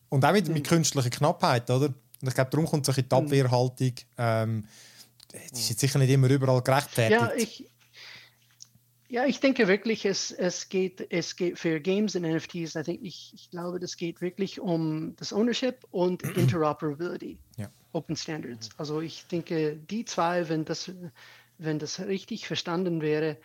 Und 0.09 0.25
auch 0.25 0.33
wieder 0.33 0.51
mit 0.51 0.63
mhm. 0.63 0.67
künstlicher 0.67 1.09
Knappheit, 1.09 1.69
oder? 1.69 1.87
Und 1.87 2.27
ich 2.27 2.33
glaube, 2.33 2.49
darum 2.49 2.65
kommt 2.65 2.85
so 2.85 2.91
die 2.91 3.01
mhm. 3.01 3.07
Abwehrhaltung. 3.11 3.93
Ähm, 4.17 4.65
die 5.31 5.59
ist 5.59 5.69
jetzt 5.69 5.79
sicher 5.79 5.99
nicht 5.99 6.09
immer 6.09 6.29
überall 6.29 6.61
gerechtfertigt. 6.61 7.21
Ja, 7.21 7.31
ich, 7.35 7.68
ja, 9.09 9.25
ich 9.25 9.39
denke 9.39 9.67
wirklich, 9.67 10.05
es, 10.05 10.31
es, 10.31 10.69
geht, 10.69 11.11
es 11.11 11.35
geht 11.35 11.57
für 11.57 11.79
Games 11.79 12.15
und 12.15 12.21
NFTs, 12.21 12.75
I 12.75 12.83
think, 12.83 12.99
ich, 13.03 13.31
ich 13.33 13.49
glaube, 13.49 13.79
das 13.79 13.97
geht 13.97 14.21
wirklich 14.21 14.59
um 14.59 15.15
das 15.15 15.33
Ownership 15.33 15.83
und 15.89 16.21
Interoperability, 16.37 17.37
ja. 17.57 17.69
Open 17.91 18.15
Standards. 18.15 18.69
Also 18.77 19.01
ich 19.01 19.25
denke, 19.25 19.77
die 19.89 20.05
zwei, 20.05 20.47
wenn 20.47 20.63
das, 20.63 20.91
wenn 21.57 21.79
das 21.79 21.99
richtig 21.99 22.45
verstanden 22.45 23.01
wäre, 23.01 23.37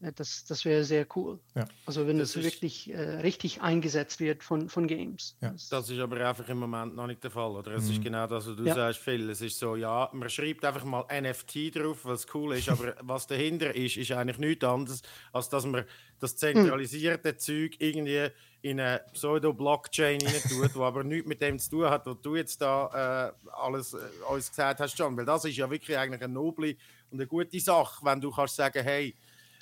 das, 0.00 0.44
das 0.46 0.64
wäre 0.64 0.82
sehr 0.84 1.06
cool. 1.14 1.38
Ja. 1.54 1.66
Also 1.84 2.06
wenn 2.06 2.18
es 2.20 2.34
wirklich 2.34 2.90
äh, 2.90 3.00
richtig 3.20 3.60
eingesetzt 3.60 4.18
wird 4.20 4.42
von, 4.42 4.70
von 4.70 4.86
Games. 4.86 5.36
Ja. 5.42 5.54
Das 5.70 5.90
ist 5.90 5.98
aber 5.98 6.26
einfach 6.26 6.48
im 6.48 6.58
Moment 6.58 6.96
noch 6.96 7.06
nicht 7.06 7.22
der 7.22 7.30
Fall. 7.30 7.50
Oder? 7.50 7.72
Es 7.72 7.84
mhm. 7.84 7.92
ist 7.92 8.02
genau 8.02 8.26
das, 8.26 8.46
was 8.46 8.56
du 8.56 8.64
ja. 8.64 8.74
sagst, 8.74 9.00
Phil. 9.00 9.28
Es 9.28 9.42
ist 9.42 9.58
so, 9.58 9.76
ja, 9.76 10.08
man 10.12 10.30
schreibt 10.30 10.64
einfach 10.64 10.84
mal 10.84 11.04
NFT 11.10 11.76
drauf, 11.76 11.98
was 12.04 12.26
cool 12.34 12.56
ist, 12.56 12.70
aber 12.70 12.94
was 13.02 13.26
dahinter 13.26 13.74
ist, 13.74 13.98
ist 13.98 14.10
eigentlich 14.12 14.38
nichts 14.38 14.64
anderes, 14.64 15.02
als 15.32 15.50
dass 15.50 15.66
man 15.66 15.84
das 16.18 16.36
zentralisierte 16.36 17.32
mhm. 17.32 17.38
Zeug 17.38 17.76
irgendwie 17.78 18.28
in 18.62 18.80
eine 18.80 19.02
Pseudo-Blockchain 19.12 20.18
tut, 20.48 20.74
die 20.74 20.78
aber 20.78 21.04
nichts 21.04 21.28
mit 21.28 21.40
dem 21.42 21.58
zu 21.58 21.70
tun 21.70 21.90
hat, 21.90 22.06
was 22.06 22.20
du 22.22 22.36
jetzt 22.36 22.60
da 22.60 23.32
äh, 23.44 23.50
alles 23.52 23.92
äh, 23.94 23.98
uns 24.30 24.48
gesagt 24.48 24.80
hast, 24.80 24.98
John. 24.98 25.16
Weil 25.16 25.26
das 25.26 25.44
ist 25.44 25.56
ja 25.56 25.70
wirklich 25.70 25.96
eigentlich 25.96 26.22
eine 26.22 26.32
noble 26.32 26.76
und 27.10 27.18
eine 27.18 27.26
gute 27.26 27.60
Sache, 27.60 28.04
wenn 28.04 28.20
du 28.20 28.30
kannst 28.30 28.56
sagen, 28.56 28.82
hey, 28.82 29.14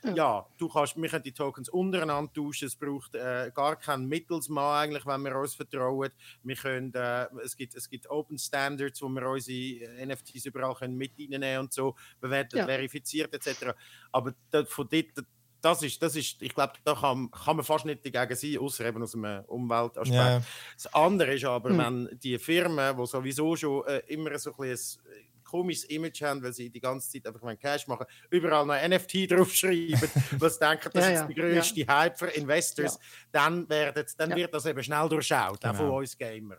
ja. 0.04 0.14
ja, 0.14 0.46
du 0.56 0.68
kannst, 0.68 1.00
wir 1.00 1.08
können 1.08 1.22
die 1.22 1.32
Tokens 1.32 1.68
untereinander 1.68 2.32
tauschen. 2.32 2.66
Es 2.66 2.76
braucht 2.76 3.14
äh, 3.14 3.50
gar 3.54 3.76
keinen 3.76 4.06
Mittelsmann 4.06 4.82
eigentlich, 4.82 5.06
wenn 5.06 5.22
wir 5.22 5.36
uns 5.36 5.54
vertrauen. 5.54 6.10
Wir 6.42 6.56
können, 6.56 6.94
äh, 6.94 7.26
es, 7.44 7.56
gibt, 7.56 7.74
es 7.74 7.88
gibt 7.88 8.08
Open 8.08 8.38
Standards, 8.38 9.02
wo 9.02 9.08
wir 9.08 9.28
unsere 9.28 10.06
NFTs 10.06 10.46
überall 10.46 10.74
können 10.74 10.96
mit 10.96 11.12
reinnehmen 11.18 11.60
und 11.60 11.72
so, 11.72 11.96
bewertet, 12.20 12.60
ja. 12.60 12.66
verifiziert 12.66 13.34
etc. 13.34 13.72
Aber 14.12 14.34
von 14.66 14.88
dort, 14.88 15.26
das 15.60 15.82
ist, 15.82 16.00
das 16.02 16.14
ist, 16.14 16.40
ich 16.40 16.54
glaube, 16.54 16.74
da 16.84 16.94
kann, 16.94 17.30
kann 17.30 17.56
man 17.56 17.64
fast 17.64 17.84
nicht 17.84 18.04
dagegen 18.04 18.36
sein, 18.36 18.58
außer 18.58 18.86
eben 18.86 19.02
aus 19.02 19.14
einem 19.14 19.44
Umweltaspekt. 19.46 20.14
Yeah. 20.14 20.42
Das 20.74 20.94
andere 20.94 21.34
ist 21.34 21.44
aber, 21.44 21.70
hm. 21.70 21.78
wenn 21.78 22.18
die 22.20 22.38
Firmen, 22.38 22.96
die 22.96 23.06
sowieso 23.06 23.56
schon 23.56 23.84
äh, 23.86 23.98
immer 24.06 24.38
so 24.38 24.52
ein 24.52 24.56
bisschen 24.56 25.02
komisches 25.48 25.84
Image 25.84 26.22
haben, 26.22 26.42
weil 26.42 26.52
sie 26.52 26.70
die 26.70 26.80
ganze 26.80 27.10
Zeit 27.10 27.26
einfach 27.26 27.42
mal 27.42 27.56
Cash 27.56 27.86
machen, 27.86 28.06
überall 28.30 28.66
noch 28.66 28.76
NFT 28.76 29.30
draufschreiben, 29.30 30.10
was 30.38 30.58
denken, 30.58 30.90
das 30.92 31.04
ja, 31.04 31.10
ist 31.10 31.20
ja, 31.20 31.26
der 31.26 31.34
größte 31.34 31.80
ja. 31.80 31.86
Hype 31.88 32.18
für 32.18 32.26
Investors, 32.26 32.98
dann, 33.32 33.68
wird, 33.68 34.14
dann 34.16 34.34
wird 34.34 34.54
das 34.54 34.66
eben 34.66 34.82
schnell 34.82 35.08
durchschaut, 35.08 35.60
genau. 35.60 35.72
auch 35.72 35.76
von 35.76 35.90
uns 35.90 36.16
Gamer. 36.16 36.56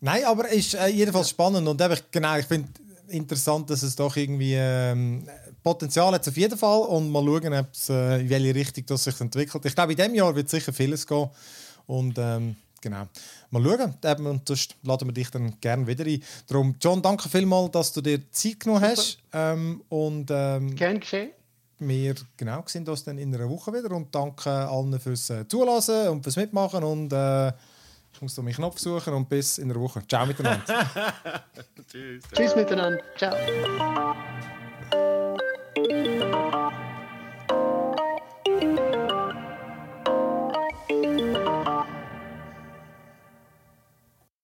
Nein, 0.00 0.24
aber 0.24 0.46
es 0.46 0.56
ist 0.56 0.74
äh, 0.74 0.88
jedenfalls 0.88 1.30
spannend 1.30 1.66
und 1.66 1.80
eben, 1.80 1.96
genau, 2.10 2.36
ich 2.36 2.46
finde 2.46 2.68
interessant, 3.08 3.70
dass 3.70 3.82
es 3.82 3.94
doch 3.94 4.16
irgendwie 4.16 4.54
ähm, 4.56 5.28
Potenzial 5.62 6.12
hat 6.12 6.26
auf 6.26 6.36
jeden 6.36 6.58
Fall 6.58 6.80
und 6.80 7.10
mal 7.10 7.24
schauen, 7.24 7.54
ob's, 7.54 7.88
äh, 7.88 8.20
in 8.20 8.30
welche 8.30 8.54
Richtung 8.54 8.86
das 8.86 9.04
sich 9.04 9.20
entwickelt. 9.20 9.64
Ich 9.64 9.74
glaube, 9.74 9.92
in 9.92 9.96
diesem 9.96 10.14
Jahr 10.14 10.34
wird 10.34 10.48
sicher 10.48 10.72
vieles 10.72 11.06
gehen 11.06 11.28
und 11.86 12.16
ähm, 12.18 12.56
Genau. 12.82 13.06
Mal 13.50 13.62
schauen. 13.62 13.94
Eben, 14.04 14.26
und 14.26 14.46
sonst 14.46 14.76
laden 14.82 15.08
wir 15.08 15.14
dich 15.14 15.30
dann 15.30 15.58
gerne 15.60 15.86
wieder 15.86 16.04
ein. 16.04 16.22
Darum, 16.48 16.74
John, 16.80 17.00
danke 17.00 17.28
vielmals, 17.28 17.70
dass 17.70 17.92
du 17.92 18.02
dir 18.02 18.30
Zeit 18.30 18.60
genommen 18.60 18.82
hast. 18.82 19.18
Ähm, 19.32 19.82
und, 19.88 20.30
ähm, 20.30 20.74
Gern 20.74 21.00
geschehen. 21.00 21.30
Wir 21.78 22.14
genau, 22.36 22.62
sehen 22.66 22.86
uns 22.86 23.02
dann 23.04 23.18
in 23.18 23.34
einer 23.34 23.48
Woche 23.48 23.72
wieder 23.72 23.90
und 23.92 24.14
danke 24.14 24.50
allen 24.50 25.00
fürs 25.00 25.30
äh, 25.30 25.48
Zulassen 25.48 26.08
und 26.08 26.22
fürs 26.22 26.36
Mitmachen 26.36 26.84
und 26.84 27.12
äh, 27.12 27.48
ich 28.12 28.20
muss 28.20 28.34
da 28.36 28.42
meinen 28.42 28.54
Knopf 28.54 28.78
suchen 28.78 29.14
und 29.14 29.28
bis 29.28 29.58
in 29.58 29.70
einer 29.70 29.80
Woche. 29.80 30.02
Ciao 30.06 30.24
miteinander. 30.24 30.62
Tschüss. 31.90 32.22
Tschüss 32.32 32.54
miteinander. 32.54 33.02
Ciao. 33.16 33.34